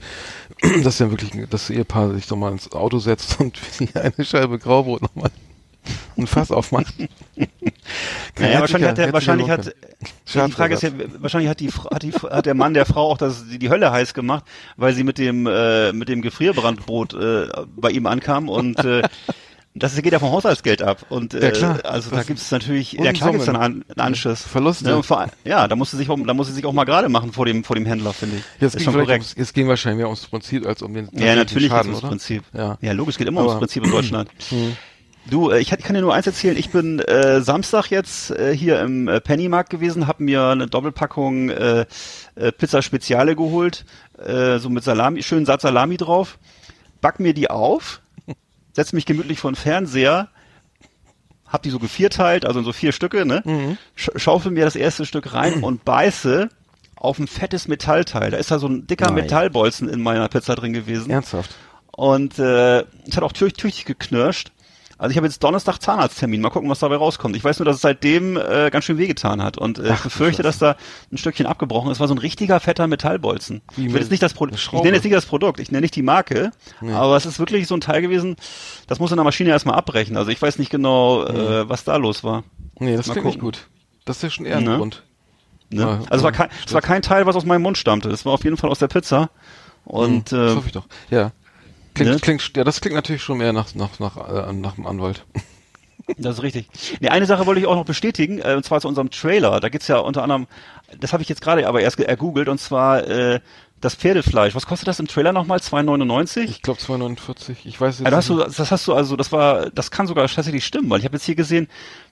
dass 0.83 0.99
ja 0.99 1.09
wirklich 1.09 1.31
das 1.49 1.69
Ehepaar 1.69 2.13
sich 2.13 2.27
doch 2.27 2.37
mal 2.37 2.51
ins 2.51 2.71
Auto 2.71 2.99
setzt 2.99 3.39
und 3.39 3.59
eine 3.93 4.25
Scheibe 4.25 4.59
Graubrot 4.59 5.01
nochmal 5.01 5.31
ein 6.17 6.27
Fass 6.27 6.51
aufmacht. 6.51 6.93
Naja, 8.39 8.59
wahrscheinlich 8.59 8.89
hat 8.89 8.97
der, 8.97 9.13
wahrscheinlich 9.13 9.49
hat, 9.49 9.73
die 10.33 10.51
Frage 10.51 10.73
ist 10.73 10.83
ja, 10.83 10.89
wahrscheinlich 11.19 11.49
hat 11.49 11.59
die, 11.59 11.69
hat 11.69 12.03
die, 12.03 12.11
hat 12.11 12.45
der 12.45 12.55
Mann 12.55 12.73
der 12.73 12.85
Frau 12.85 13.11
auch 13.11 13.17
das, 13.17 13.45
die, 13.47 13.59
die 13.59 13.69
Hölle 13.69 13.91
heiß 13.91 14.13
gemacht, 14.13 14.45
weil 14.77 14.93
sie 14.93 15.03
mit 15.03 15.17
dem, 15.17 15.47
äh, 15.47 15.93
mit 15.93 16.09
dem 16.09 16.21
Gefrierbrandbrot, 16.21 17.13
äh, 17.13 17.47
bei 17.75 17.91
ihm 17.91 18.07
ankam 18.07 18.49
und, 18.49 18.79
äh, 18.83 19.03
das 19.77 19.95
geht 20.01 20.13
ja 20.13 20.19
vom 20.19 20.31
Haushaltsgeld 20.31 20.81
ab. 20.81 21.05
Und 21.09 21.33
äh, 21.33 21.43
Ja, 21.45 21.51
klar. 21.51 21.79
also 21.83 22.09
da 22.09 22.17
Was- 22.17 22.27
gibt 22.27 22.39
es 22.39 22.49
natürlich, 22.49 22.93
ja 22.93 23.11
klar 23.13 23.31
gibt 23.31 23.41
es 23.41 23.45
dann 23.45 23.55
einen 23.57 23.83
Anschiss. 23.97 24.41
Verluste. 24.43 24.85
Ne, 24.85 24.95
und 24.95 25.05
vor, 25.05 25.27
ja, 25.43 25.67
da 25.67 25.75
muss 25.75 25.91
sie 25.91 25.97
sich 25.97 26.09
auch, 26.09 26.17
da 26.25 26.43
sich 26.43 26.65
auch 26.65 26.73
mal 26.73 26.85
gerade 26.85 27.09
machen 27.09 27.31
vor 27.33 27.45
dem, 27.45 27.63
vor 27.63 27.75
dem 27.75 27.85
Händler, 27.85 28.13
finde 28.13 28.37
ich. 28.37 28.43
Jetzt 28.61 28.75
ist 28.75 28.77
ging, 28.77 28.85
schon 28.85 28.93
korrekt. 29.01 29.11
ums, 29.23 29.35
jetzt 29.37 29.53
ging 29.53 29.67
wahrscheinlich 29.67 29.97
mehr 29.97 30.07
ums 30.07 30.25
Prinzip 30.27 30.65
als 30.65 30.81
um 30.81 30.93
den 30.93 31.09
Ja, 31.13 31.35
natürlich 31.35 31.67
Schaden, 31.69 31.91
es 31.91 31.97
oder? 31.99 32.07
ums 32.09 32.23
Prinzip. 32.25 32.43
Ja. 32.53 32.77
Ja, 32.81 32.91
logisch, 32.93 33.17
geht 33.17 33.27
immer 33.27 33.41
Aber- 33.41 33.49
ums 33.49 33.59
Prinzip 33.59 33.83
in 33.85 33.91
Deutschland. 33.91 34.29
Hm. 34.49 34.75
Du, 35.27 35.49
äh, 35.49 35.59
ich, 35.59 35.71
ich 35.71 35.79
kann 35.83 35.95
dir 35.95 36.01
nur 36.01 36.13
eins 36.13 36.27
erzählen. 36.27 36.55
Ich 36.55 36.69
bin 36.69 36.99
äh, 36.99 37.41
Samstag 37.41 37.89
jetzt 37.89 38.29
äh, 38.29 38.55
hier 38.55 38.79
im 38.81 39.07
äh, 39.07 39.19
Pennymarkt 39.19 39.71
gewesen, 39.71 40.05
habe 40.05 40.23
mir 40.23 40.43
eine 40.49 40.67
Doppelpackung 40.67 41.49
äh, 41.49 41.85
äh, 42.35 42.51
Pizza 42.51 42.83
Speziale 42.83 43.35
geholt, 43.35 43.85
äh, 44.23 44.59
so 44.59 44.69
mit 44.69 44.83
Salami, 44.83 45.23
schönen 45.23 45.47
Satz 45.47 45.63
Salami 45.63 45.97
drauf, 45.97 46.37
back 47.01 47.19
mir 47.19 47.33
die 47.33 47.49
auf, 47.49 48.01
setz 48.75 48.93
mich 48.93 49.05
gemütlich 49.05 49.39
vor 49.39 49.51
den 49.51 49.55
Fernseher, 49.55 50.27
hab 51.47 51.63
die 51.63 51.69
so 51.69 51.79
gevierteilt, 51.79 52.45
also 52.45 52.59
in 52.59 52.65
so 52.65 52.73
vier 52.73 52.91
Stücke, 52.91 53.25
ne? 53.25 53.41
Mhm. 53.45 53.77
Sch 53.95 54.09
schaufel 54.17 54.51
mir 54.51 54.65
das 54.65 54.75
erste 54.75 55.05
Stück 55.05 55.33
rein 55.33 55.53
und 55.63 55.85
beiße 55.85 56.49
auf 56.95 57.17
ein 57.19 57.27
fettes 57.27 57.67
Metallteil. 57.67 58.31
Da 58.31 58.37
ist 58.37 58.51
da 58.51 58.59
so 58.59 58.67
ein 58.67 58.87
dicker 58.87 59.05
Nein. 59.05 59.15
Metallbolzen 59.15 59.87
in 59.87 60.01
meiner 60.01 60.27
Pizza 60.27 60.55
drin 60.55 60.73
gewesen. 60.73 61.09
Ernsthaft. 61.09 61.55
Und 61.91 62.39
äh, 62.39 62.79
es 63.07 63.15
hat 63.15 63.23
auch 63.23 63.31
tüch 63.31 63.53
tüchtig 63.53 63.85
geknirscht. 63.85 64.51
Also 65.05 65.11
ich 65.11 65.17
habe 65.17 65.27
jetzt 65.27 65.43
Donnerstag 65.43 65.79
Zahnarzttermin. 65.79 66.41
Mal 66.41 66.49
gucken, 66.49 66.67
was 66.67 66.79
dabei 66.79 66.95
rauskommt. 66.95 67.35
Ich 67.35 67.43
weiß 67.43 67.59
nur, 67.59 67.65
dass 67.65 67.75
es 67.75 67.81
seitdem 67.83 68.37
äh, 68.37 68.71
ganz 68.71 68.85
schön 68.85 68.97
wehgetan 68.97 69.43
hat. 69.43 69.55
Und 69.59 69.77
äh, 69.77 69.93
ich 69.93 69.99
befürchte, 70.01 70.41
dass 70.41 70.57
da 70.57 70.77
ein 71.11 71.17
Stückchen 71.19 71.45
abgebrochen 71.45 71.91
ist. 71.91 71.99
War 71.99 72.07
so 72.07 72.15
ein 72.15 72.17
richtiger 72.17 72.59
fetter 72.59 72.87
Metallbolzen. 72.87 73.61
Wie 73.75 73.85
Ich 73.85 73.93
will 73.93 74.01
jetzt 74.01 74.09
nicht 74.09 74.23
das 74.23 74.33
Produkt. 74.33 74.57
Ich 74.59 74.71
nenne 74.73 74.95
jetzt 74.95 75.03
nicht 75.03 75.15
das 75.15 75.27
Produkt. 75.27 75.59
Ich 75.59 75.69
nenne 75.71 75.81
nicht 75.81 75.95
die 75.95 76.01
Marke. 76.01 76.49
Aber 76.81 77.15
es 77.15 77.27
ist 77.27 77.37
wirklich 77.37 77.67
so 77.67 77.75
ein 77.75 77.81
Teil 77.81 78.01
gewesen. 78.01 78.35
Das 78.87 78.97
muss 78.97 79.11
in 79.11 79.17
der 79.17 79.23
Maschine 79.23 79.51
erstmal 79.51 79.75
abbrechen. 79.75 80.17
Also 80.17 80.31
ich 80.31 80.41
weiß 80.41 80.57
nicht 80.57 80.71
genau, 80.71 81.23
äh, 81.23 81.69
was 81.69 81.83
da 81.83 81.97
los 81.97 82.23
war. 82.23 82.43
Nee, 82.79 82.97
das 82.97 83.07
klingt 83.07 83.27
nicht 83.27 83.39
gut. 83.39 83.67
Das 84.05 84.17
ist 84.17 84.23
ja 84.23 84.29
schon 84.31 84.45
eher 84.47 84.57
ein 84.57 84.63
Ne? 84.63 84.77
Grund. 84.77 85.03
Ne? 85.69 85.81
Ja, 85.81 85.87
also 86.09 86.15
es 86.15 86.23
war, 86.23 86.31
kein, 86.31 86.49
es 86.65 86.73
war 86.73 86.81
kein 86.81 87.03
Teil, 87.03 87.27
was 87.27 87.35
aus 87.35 87.45
meinem 87.45 87.61
Mund 87.61 87.77
stammte. 87.77 88.09
Es 88.09 88.25
war 88.25 88.33
auf 88.33 88.43
jeden 88.43 88.57
Fall 88.57 88.71
aus 88.71 88.79
der 88.79 88.87
Pizza. 88.87 89.29
Und 89.83 90.31
das 90.31 90.53
äh, 90.53 90.55
hoffe 90.55 90.65
ich 90.67 90.73
doch. 90.73 90.85
Ja. 91.11 91.31
Klingt, 91.95 92.11
Ne? 92.11 92.19
klingt, 92.19 92.51
ja, 92.55 92.63
das 92.63 92.79
klingt 92.81 92.95
natürlich 92.95 93.23
schon 93.23 93.37
mehr 93.39 93.51
nach, 93.53 93.73
nach, 93.73 93.99
nach, 93.99 94.49
äh, 94.49 94.53
nach 94.53 94.75
dem 94.75 94.85
Anwalt. 94.85 95.25
Das 96.19 96.35
ist 96.37 96.43
richtig. 96.43 96.67
Nee, 96.99 97.09
eine 97.09 97.25
Sache 97.25 97.47
wollte 97.47 97.59
ich 97.59 97.65
auch 97.65 97.73
noch 97.73 97.85
bestätigen, 97.85 98.37
äh, 98.37 98.53
und 98.55 98.63
zwar 98.63 98.79
zu 98.79 98.87
unserem 98.87 99.09
Trailer. 99.09 99.59
Da 99.59 99.69
gibt's 99.69 99.87
ja 99.87 99.97
unter 99.97 100.21
anderem, 100.21 100.45
das 100.99 101.13
habe 101.13 101.23
ich 101.23 101.29
jetzt 101.29 101.41
gerade 101.41 101.67
aber 101.67 101.81
erst 101.81 101.97
ge- 101.97 102.05
ergoogelt, 102.05 102.47
und 102.47 102.59
zwar 102.59 103.07
äh, 103.07 103.39
das 103.81 103.95
Pferdefleisch. 103.95 104.53
Was 104.53 104.67
kostet 104.67 104.87
das 104.87 104.99
im 104.99 105.07
Trailer 105.07 105.31
nochmal? 105.33 105.57
2,99? 105.57 106.41
Ich 106.43 106.61
glaube 106.61 106.79
2,49. 106.79 107.55
Ich 107.63 107.81
weiß 107.81 107.99
jetzt 107.99 108.11
da 108.11 108.15
hast 108.15 108.29
du, 108.29 108.35
nicht. 108.37 108.59
das 108.59 108.69
hast 108.71 108.87
du 108.87 108.93
also, 108.93 109.15
das 109.15 109.31
war, 109.31 109.71
das 109.71 109.89
kann 109.89 110.05
sogar 110.05 110.27
tatsächlich 110.27 110.63
stimmen, 110.63 110.91
weil 110.91 110.99
ich 110.99 111.05
habe 111.05 111.15
jetzt 111.15 111.25
hier 111.25 111.33
gesehen, 111.33 111.67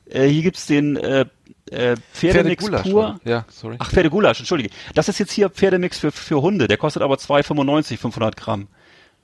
äh, 0.09 0.25
hier 0.27 0.41
gibt's 0.41 0.65
den 0.65 0.95
äh, 0.97 1.25
äh, 1.69 1.95
Pferdemix 2.13 2.63
Pferdegulasch, 2.65 2.81
pur. 2.89 3.19
Ja, 3.25 3.45
sorry. 3.49 3.75
Ach, 3.77 3.91
Pferdegulasch, 3.91 4.39
entschuldige. 4.39 4.71
Das 4.95 5.07
ist 5.07 5.19
jetzt 5.19 5.33
hier 5.33 5.51
Pferdemix 5.51 5.99
für, 5.99 6.11
für 6.11 6.41
Hunde. 6.41 6.67
Der 6.67 6.77
kostet 6.77 7.03
aber 7.03 7.17
2,95, 7.17 7.97
500 7.97 8.35
Gramm. 8.37 8.69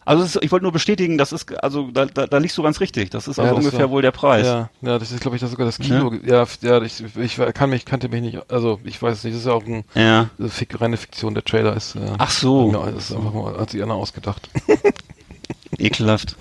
Also 0.10 0.24
es 0.24 0.36
ist, 0.36 0.44
ich 0.44 0.52
wollte 0.52 0.64
nur 0.64 0.72
bestätigen, 0.72 1.20
das 1.20 1.32
ist, 1.32 1.54
also 1.64 1.92
da, 1.92 2.08
da, 2.08 2.26
da 2.26 2.38
liegst 2.40 2.58
du 2.58 2.64
ganz 2.64 2.80
richtig. 2.80 3.12
Das 3.12 3.28
ist 3.28 3.38
also 3.38 3.44
Ja, 3.52 3.56
das 3.56 3.64
ungefähr 3.66 3.86
war- 3.86 3.92
wohl 3.92 4.02
der 4.02 4.10
Preis. 4.12 4.46
Ja, 4.48 4.70
ja, 4.82 4.98
das 4.98 5.12
ist 5.12 5.20
glaube 5.22 5.36
ich 5.36 5.42
das 5.42 5.52
sogar 5.52 5.68
das 5.68 5.78
Kilo. 5.78 6.12
Ja, 6.26 6.46
ja, 6.62 6.82
ich, 6.82 7.04
ich 7.16 7.40
kann 7.54 7.70
mich, 7.70 7.86
kannte 7.86 8.10
mich 8.10 8.22
nicht, 8.22 8.40
also 8.52 8.80
ich 8.84 9.00
weiß 9.00 9.24
nicht, 9.24 9.36
das 9.36 9.42
ist 9.42 9.48
ja 9.48 9.54
auch 9.54 9.64
ein, 9.66 9.84
Ja. 9.94 10.30
eine 10.40 10.50
Fik 10.50 10.82
reine 10.82 10.98
Fiktion, 10.98 11.36
der 11.36 11.44
Trailer 11.44 11.76
ist. 11.78 11.96
Äh, 11.96 12.00
Ach 12.18 12.32
so. 12.32 12.66
Genau, 12.68 12.86
das 12.88 13.12
ist 13.12 13.16
einfach 13.16 13.34
mal, 13.34 13.56
hat 13.60 13.70
sich 13.70 13.84
einer 13.84 13.94
ausgedacht. 13.94 14.50
Ekelhaft. 15.78 16.36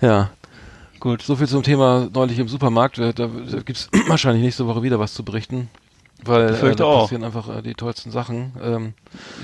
ja. 0.00 0.30
Gut. 1.00 1.22
So 1.22 1.36
viel 1.36 1.46
zum 1.46 1.62
Thema 1.62 2.08
neulich 2.12 2.40
im 2.40 2.48
Supermarkt. 2.48 2.98
äh, 2.98 3.14
Da, 3.14 3.28
da 3.28 3.60
gibt's 3.60 3.88
wahrscheinlich 4.08 4.42
nächste 4.42 4.66
Woche 4.66 4.82
wieder 4.82 4.98
was 4.98 5.14
zu 5.14 5.24
berichten. 5.24 5.70
Weil 6.24 6.44
äh, 6.44 6.48
Befürchte 6.48 6.76
da 6.78 6.84
auch. 6.84 7.02
passieren 7.02 7.24
einfach 7.24 7.48
äh, 7.58 7.62
die 7.62 7.74
tollsten 7.74 8.10
Sachen. 8.10 8.52
Ähm, 8.62 8.94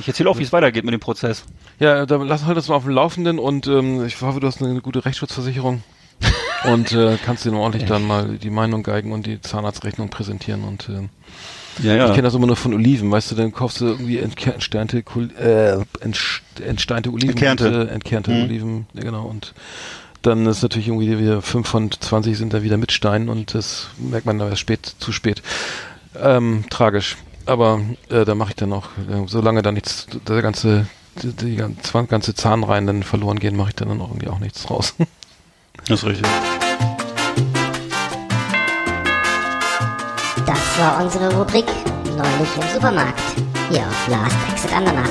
Ich 0.01 0.09
erzähle 0.09 0.29
auch, 0.31 0.39
wie 0.39 0.43
es 0.43 0.53
weitergeht 0.53 0.85
mit 0.85 0.93
dem 0.93 1.01
Prozess. 1.01 1.45
Ja, 1.79 2.05
dann 2.07 2.27
lass 2.27 2.45
halt 2.45 2.57
das 2.57 2.69
mal 2.69 2.75
auf 2.77 2.85
dem 2.85 2.93
Laufenden 2.93 3.39
und 3.39 3.67
ähm, 3.67 4.05
ich 4.05 4.21
hoffe, 4.21 4.41
du 4.41 4.47
hast 4.47 4.63
eine 4.63 4.81
gute 4.81 5.05
Rechtsschutzversicherung 5.05 5.83
und 6.73 6.93
äh, 6.93 7.17
kannst 7.25 7.45
dir 7.45 7.51
nur 7.51 7.61
ordentlich 7.61 7.85
dann 7.89 8.07
mal 8.07 8.39
die 8.39 8.51
Meinung 8.51 8.83
geigen 8.83 9.13
und 9.13 9.27
die 9.27 9.41
Zahnarztrechnung 9.41 10.09
präsentieren 10.11 10.63
und 10.65 10.89
ähm, 10.89 11.09
Ja, 11.83 11.95
ja. 11.95 12.07
ich 12.07 12.13
kenne 12.13 12.23
das 12.23 12.35
immer 12.35 12.47
nur 12.47 12.57
von 12.57 12.73
Oliven, 12.75 13.11
weißt 13.11 13.33
du, 13.33 13.35
dann 13.35 13.53
kaufst 13.53 13.81
du 13.81 13.87
irgendwie 13.87 14.21
entker- 14.21 14.55
entsteinte, 14.55 15.03
Kul- 15.03 15.35
äh, 15.37 15.85
entsteinte 16.65 17.11
Oliven, 17.11 17.31
Entkernte. 17.31 17.67
Und, 17.83 17.89
äh, 17.89 17.93
entkernte 17.93 18.31
Mhm. 18.31 18.43
Oliven, 18.45 18.87
ja 18.95 19.03
genau 19.03 19.25
und 19.27 19.55
dann 20.23 20.47
ist 20.47 20.63
natürlich 20.63 20.89
irgendwie 20.89 21.19
wieder 21.19 21.43
5 21.43 21.69
von 21.69 21.91
20 21.91 22.39
sind 22.39 22.55
da 22.55 22.63
wieder 22.63 22.79
mit 22.79 22.93
Stein 22.93 23.29
und 23.29 23.55
das 23.55 23.89
merkt 23.99 24.25
man 24.27 24.41
aber 24.41 24.57
spät, 24.57 24.95
zu 24.99 25.13
spät. 25.13 25.43
Ähm, 26.21 26.65
tragisch. 26.71 27.17
Aber 27.47 27.81
äh, 28.09 28.25
da 28.25 28.35
mache 28.35 28.51
ich 28.51 28.57
dann 28.57 28.73
auch, 28.73 28.87
äh, 29.11 29.27
solange 29.27 29.63
da 29.63 29.71
nichts, 29.73 30.07
der 30.27 30.41
ganze 30.43 30.87
die, 31.23 31.33
die 31.33 31.57
gan- 31.57 31.77
ganze 32.09 32.35
Zahnreihen 32.35 32.87
dann 32.87 33.03
verloren 33.03 33.39
gehen, 33.39 33.57
mache 33.57 33.69
ich 33.71 33.75
dann 33.77 33.89
auch 34.01 34.09
irgendwie 34.09 34.29
auch 34.29 34.39
nichts 34.39 34.63
draus. 34.65 34.95
Das 35.87 36.03
ist 36.03 36.07
richtig. 36.09 36.27
Das 40.47 40.79
war 40.79 41.03
unsere 41.05 41.35
Rubrik 41.37 41.67
Neulich 42.17 42.57
im 42.57 42.69
Supermarkt. 42.73 43.21
Hier 43.71 43.81
auf 43.81 44.09
Last 44.09 44.37
Exit 44.53 44.73
Andernach. 44.73 45.09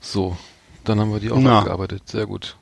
So, 0.00 0.36
dann 0.84 0.98
haben 1.00 1.12
wir 1.12 1.20
die 1.20 1.30
auch 1.30 1.36
Na. 1.38 1.58
abgearbeitet. 1.60 2.08
Sehr 2.08 2.26
gut. 2.26 2.56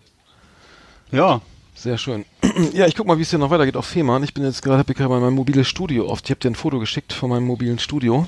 Ja. 1.11 1.41
Sehr 1.83 1.99
schön. 1.99 2.25
Ja, 2.75 2.87
ich 2.87 2.95
guck 2.95 3.07
mal, 3.09 3.19
wie 3.19 3.23
es 3.23 3.31
hier 3.31 3.39
noch 3.41 3.51
weitergeht 3.51 3.77
auf 3.77 3.87
Fehmarn. 3.87 4.23
Ich 4.23 4.35
bin 4.35 4.45
jetzt 4.45 4.63
gerade, 4.63 4.79
hab 4.79 4.89
ich 4.89 4.97
gerade 4.97 5.09
mein 5.21 5.33
mobiles 5.33 5.67
Studio 5.67 6.07
oft. 6.09 6.25
Ich 6.27 6.31
habe 6.31 6.39
dir 6.39 6.49
ein 6.51 6.55
Foto 6.55 6.79
geschickt 6.79 7.13
von 7.13 7.31
meinem 7.31 7.45
mobilen 7.47 7.79
Studio. 7.81 8.27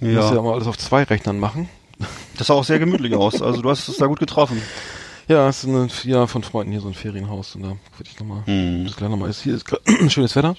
Ich 0.00 0.08
muss 0.08 0.24
ja 0.30 0.34
Ja. 0.34 0.42
mal 0.42 0.52
alles 0.54 0.66
auf 0.66 0.76
zwei 0.76 1.02
Rechnern 1.04 1.38
machen. 1.40 1.68
Das 2.36 2.48
sah 2.48 2.54
auch 2.54 2.64
sehr 2.64 2.78
gemütlich 2.78 3.14
aus. 3.14 3.40
Also 3.42 3.60
du 3.62 3.68
hast 3.70 3.86
es 3.88 3.96
da 3.98 4.06
gut 4.06 4.18
getroffen. 4.18 4.60
Ja, 5.28 5.48
es 5.48 5.62
ist 5.64 5.68
eine, 5.70 5.88
ja, 6.04 6.26
von 6.26 6.42
Freunden 6.42 6.72
hier 6.72 6.80
so 6.80 6.88
ein 6.88 6.94
Ferienhaus 6.94 7.54
und 7.54 7.62
da 7.62 7.68
würde 7.68 8.10
ich 8.10 8.18
nochmal, 8.18 8.42
Hm. 8.46 8.84
das 8.86 8.96
gleich 8.96 9.10
nochmal 9.10 9.28
ist. 9.30 9.42
Hier 9.42 9.54
ist 9.54 9.64
schönes 10.08 10.34
Wetter. 10.36 10.54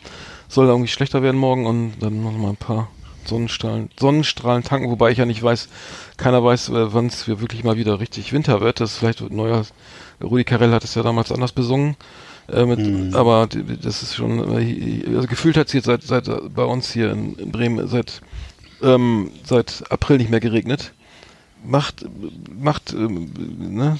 Soll 0.47 0.68
irgendwie 0.68 0.88
schlechter 0.89 1.22
werden 1.24 1.38
morgen 1.38 1.66
und 1.68 1.93
dann 1.99 2.24
noch 2.24 2.32
mal 2.34 2.49
ein 2.49 2.56
paar 2.58 2.88
Sonnenstrahlen, 3.26 3.89
Sonnenstrahlen 3.99 4.63
tanken, 4.63 4.89
wobei 4.89 5.11
ich 5.11 5.17
ja 5.17 5.26
nicht 5.26 5.41
weiß, 5.43 5.69
keiner 6.17 6.43
weiß, 6.43 6.69
äh, 6.69 6.93
wann 6.93 7.07
es 7.07 7.28
wirklich 7.28 7.63
mal 7.63 7.78
wieder 7.78 7.99
richtig 7.99 8.34
Winter 8.34 8.61
wird. 8.61 8.80
Das 8.80 8.93
ist 8.93 8.97
vielleicht 8.97 9.22
neuer, 9.32 9.65
Rudi 10.22 10.43
Carell 10.43 10.72
hat 10.72 10.84
es 10.84 10.95
ja 10.95 11.03
damals 11.03 11.32
anders 11.32 11.51
besungen. 11.51 11.95
Äh, 12.51 12.65
mit, 12.65 12.80
Hm. 12.80 13.15
Aber 13.15 13.47
das 13.47 14.03
ist 14.03 14.15
schon, 14.15 14.39
äh, 14.57 15.15
also 15.15 15.28
gefühlt 15.28 15.57
hat 15.57 15.67
es 15.67 15.74
jetzt 15.74 15.86
seit, 15.86 16.03
seit 16.03 16.28
äh, 16.28 16.38
bei 16.53 16.63
uns 16.63 16.91
hier 16.91 17.11
in, 17.11 17.36
in 17.36 17.51
Bremen 17.51 17.88
seit, 17.88 18.22
ähm, 18.82 19.32
seit 19.43 19.84
April 19.89 20.17
nicht 20.17 20.30
mehr 20.32 20.39
geregnet. 20.39 20.91
Macht, 21.63 22.05
macht, 22.59 22.91
ähm, 22.91 23.32
ne, 23.59 23.95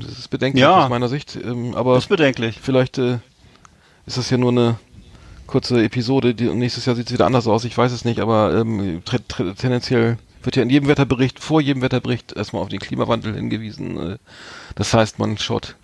das 0.00 0.18
ist 0.18 0.28
bedenklich 0.30 0.62
Ja. 0.62 0.82
aus 0.84 0.90
meiner 0.90 1.08
Sicht, 1.08 1.36
ähm, 1.36 1.76
aber 1.76 1.96
ist 1.96 2.08
bedenklich. 2.08 2.58
vielleicht 2.60 2.98
äh, 2.98 3.18
ist 4.04 4.16
das 4.16 4.30
ja 4.30 4.36
nur 4.36 4.50
eine 4.50 4.78
kurze 5.48 5.82
Episode, 5.82 6.34
die, 6.34 6.44
nächstes 6.44 6.86
Jahr 6.86 6.94
sieht 6.94 7.08
es 7.08 7.12
wieder 7.12 7.26
anders 7.26 7.48
aus, 7.48 7.64
ich 7.64 7.76
weiß 7.76 7.90
es 7.90 8.04
nicht, 8.04 8.20
aber 8.20 8.54
ähm, 8.54 9.02
tendenziell 9.56 10.18
wird 10.44 10.54
ja 10.54 10.62
in 10.62 10.70
jedem 10.70 10.88
Wetterbericht, 10.88 11.40
vor 11.40 11.60
jedem 11.60 11.82
Wetterbericht 11.82 12.32
erstmal 12.34 12.62
auf 12.62 12.68
den 12.68 12.78
Klimawandel 12.78 13.34
hingewiesen. 13.34 14.12
Äh, 14.12 14.18
das 14.76 14.94
heißt, 14.94 15.18
man 15.18 15.36
schaut 15.38 15.74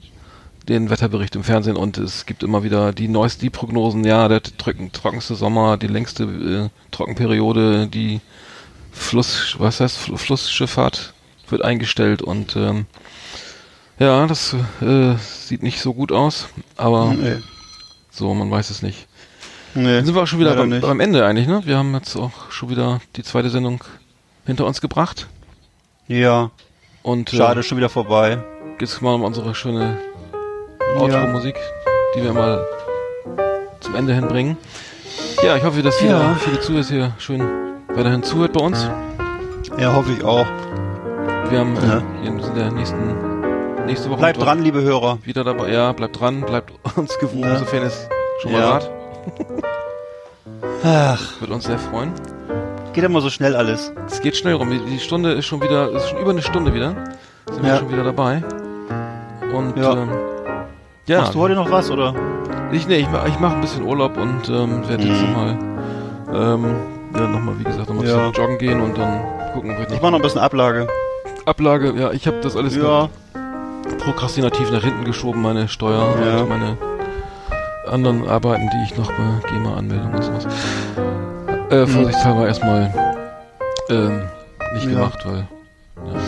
den 0.68 0.88
Wetterbericht 0.90 1.34
im 1.34 1.44
Fernsehen 1.44 1.76
und 1.76 1.98
es 1.98 2.24
gibt 2.24 2.42
immer 2.42 2.62
wieder 2.62 2.92
die 2.92 3.08
neuesten, 3.08 3.40
die 3.40 3.50
Prognosen, 3.50 4.04
ja, 4.04 4.28
der 4.28 4.42
trocken, 4.42 4.92
trockenste 4.92 5.34
Sommer, 5.34 5.76
die 5.76 5.88
längste 5.88 6.24
äh, 6.24 6.68
Trockenperiode, 6.90 7.88
die 7.88 8.20
Fluss, 8.92 9.56
was 9.58 9.80
heißt 9.80 9.98
Fl- 9.98 10.16
Flussschifffahrt 10.16 11.12
wird 11.48 11.62
eingestellt 11.62 12.22
und 12.22 12.54
ähm, 12.56 12.86
ja, 13.98 14.26
das 14.26 14.54
äh, 14.80 15.14
sieht 15.18 15.62
nicht 15.62 15.80
so 15.80 15.92
gut 15.94 16.12
aus, 16.12 16.48
aber 16.76 17.12
Nee. 17.14 17.36
so, 18.10 18.32
man 18.34 18.50
weiß 18.50 18.70
es 18.70 18.82
nicht. 18.82 19.06
Nee. 19.74 19.96
Dann 19.96 20.04
sind 20.04 20.14
wir 20.14 20.22
auch 20.22 20.26
schon 20.26 20.38
wieder 20.38 20.54
beim, 20.54 20.80
beim 20.80 21.00
Ende 21.00 21.24
eigentlich, 21.26 21.46
ne? 21.48 21.62
Wir 21.64 21.76
haben 21.78 21.92
jetzt 21.94 22.14
auch 22.16 22.50
schon 22.50 22.68
wieder 22.70 23.00
die 23.16 23.22
zweite 23.22 23.50
Sendung 23.50 23.82
hinter 24.46 24.66
uns 24.66 24.80
gebracht 24.80 25.26
Ja. 26.06 26.50
und 27.02 27.30
Schade, 27.30 27.60
äh, 27.60 27.62
schon 27.62 27.78
wieder 27.78 27.88
vorbei. 27.88 28.38
jetzt 28.80 29.00
mal 29.02 29.14
um 29.14 29.22
unsere 29.22 29.54
schöne. 29.54 29.98
Outro-Musik, 30.98 31.56
die 32.14 32.22
wir 32.22 32.32
mal 32.32 32.64
zum 33.80 33.96
Ende 33.96 34.14
hinbringen. 34.14 34.56
Ja, 35.42 35.56
ich 35.56 35.64
hoffe, 35.64 35.82
dass 35.82 36.00
wieder 36.02 36.18
Ja. 36.20 36.34
viele 36.36 36.60
Zuhörer 36.60 36.84
hier 36.84 37.12
schön 37.18 37.40
weiterhin 37.88 38.22
zuhört 38.22 38.52
bei 38.52 38.60
uns. 38.60 38.88
Ja, 39.78 39.92
hoffe 39.94 40.12
ich 40.12 40.22
auch. 40.22 40.46
Wir 41.50 41.58
haben 41.58 41.76
äh, 41.76 41.86
Ja. 41.86 42.02
hier 42.22 42.30
in 42.30 42.54
der 42.54 42.70
nächsten 42.70 43.86
nächste 43.86 44.08
Woche 44.08 44.20
Bleibt 44.20 44.40
dran, 44.40 44.62
liebe 44.62 44.82
Hörer. 44.82 45.18
wieder 45.24 45.42
dabei. 45.44 45.70
Ja, 45.72 45.92
bleibt 45.92 46.18
dran, 46.20 46.42
bleibt 46.42 46.72
uns 46.96 47.18
gewogen, 47.18 47.42
Ja. 47.42 47.58
sofern 47.58 47.82
es 47.82 48.08
schon 48.40 48.52
mal 48.52 48.60
Ja. 48.60 48.70
wart. 48.70 48.90
Ach, 50.84 51.40
Wird 51.40 51.50
uns 51.50 51.64
sehr 51.64 51.78
freuen. 51.78 52.12
geht 52.92 53.04
immer 53.04 53.20
so 53.20 53.30
schnell 53.30 53.56
alles. 53.56 53.92
Es 54.06 54.20
geht 54.20 54.36
schnell 54.36 54.54
rum. 54.54 54.70
Die- 54.70 54.98
Stunde 54.98 55.32
ist 55.32 55.46
schon 55.46 55.60
wieder, 55.62 55.90
ist 55.90 56.08
schon 56.10 56.18
über 56.18 56.30
eine 56.30 56.42
Stunde 56.42 56.72
wieder. 56.74 56.94
Sind 57.50 57.62
wir 57.62 57.70
Ja. 57.72 57.78
schon 57.78 57.90
wieder 57.90 58.04
dabei. 58.04 58.42
Und 59.52 59.76
Ja. 59.76 59.92
ähm, 59.94 60.10
ja, 61.06 61.20
Machst 61.20 61.34
du 61.34 61.38
heute 61.40 61.54
noch 61.54 61.70
was, 61.70 61.90
oder? 61.90 62.14
ich, 62.72 62.86
nee, 62.88 62.96
ich, 62.96 63.08
mach- 63.10 63.26
ich 63.26 63.38
mache 63.40 63.54
ein 63.54 63.60
bisschen 63.60 63.84
Urlaub 63.84 64.16
und 64.16 64.48
ähm, 64.48 64.88
werde 64.88 65.04
jetzt 65.04 65.20
Mhm. 65.22 65.30
nochmal, 65.32 65.58
ähm, 66.32 66.76
ja, 67.14 67.20
nochmal, 67.28 67.58
wie 67.58 67.64
gesagt, 67.64 67.88
nochmal 67.88 68.06
Ja. 68.06 68.30
Joggen 68.30 68.58
gehen 68.58 68.80
und 68.80 68.96
dann 68.98 69.20
gucken, 69.54 69.70
ob 69.76 69.86
ich 69.88 69.94
Ich 69.94 70.02
mach 70.02 70.10
noch 70.10 70.18
ein 70.18 70.22
bisschen 70.22 70.40
Ablage. 70.40 70.86
Ablage. 71.46 71.92
Ja, 71.96 72.10
ich 72.12 72.26
habe 72.26 72.40
das 72.40 72.56
alles 72.56 72.74
Ja. 72.76 73.08
prokrastinativ 74.04 74.70
nach 74.70 74.82
hinten 74.82 75.04
geschoben, 75.04 75.42
meine 75.42 75.68
Steuer 75.68 76.14
Ja. 76.24 76.38
und 76.40 76.48
meine 76.48 76.76
anderen 77.94 78.28
Arbeiten, 78.28 78.68
die 78.70 78.82
ich 78.84 78.96
noch 78.98 79.06
bei 79.12 79.48
GEMA-Anmeldung 79.48 80.12
und 80.14 80.22
sowas. 80.24 80.46
Äh, 81.70 81.86
vorsichtshalber 81.86 82.46
erstmal 82.46 82.92
ähm, 83.88 84.22
nicht. 84.74 84.84
Ja. 84.86 84.90
gemacht, 84.90 85.18
weil 85.24 85.38
ja, 86.06 86.20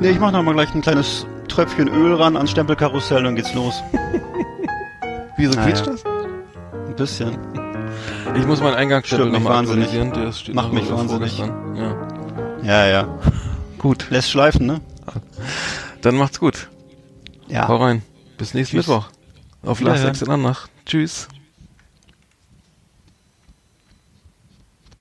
Nee, 0.00 0.10
ich 0.10 0.20
mach 0.20 0.32
noch 0.32 0.42
mal 0.42 0.54
gleich 0.54 0.74
ein 0.74 0.82
kleines 0.82 1.26
Tröpfchen 1.48 1.88
Öl 1.88 2.14
ran 2.14 2.36
ans 2.36 2.50
Stempelkarussell, 2.50 3.22
dann 3.22 3.34
geht's 3.36 3.54
los. 3.54 3.74
Wieso 5.36 5.54
Naja. 5.54 5.66
quietscht 5.66 5.86
das? 5.86 6.04
Ein 6.04 6.96
bisschen. 6.96 7.38
Ich 8.36 8.46
muss 8.46 8.60
meinen 8.60 8.74
Eingangsstempel 8.74 9.30
nochmal 9.30 9.54
wahnsinnig. 9.54 9.86
aktualisieren. 9.86 10.24
Der 10.24 10.32
steht 10.32 10.54
Macht 10.54 10.72
mich 10.72 10.90
wahnsinnig. 10.90 11.38
Ja. 11.38 12.08
Ja, 12.62 12.86
ja. 12.86 13.08
Gut. 13.78 14.06
Lässt 14.10 14.30
schleifen, 14.30 14.66
ne? 14.66 14.80
Dann 16.02 16.16
macht's 16.16 16.40
gut. 16.40 16.68
Ja. 17.48 17.68
Hau 17.68 17.76
rein. 17.76 18.02
Bis 18.38 18.54
nächsten 18.54 18.76
Tschüss. 18.76 18.88
Mittwoch. 18.88 19.06
Auf. 19.64 19.80
Last 19.80 20.04
Exit 20.04 20.28
Nacht. 20.28 20.70
Tschüss. 20.86 21.28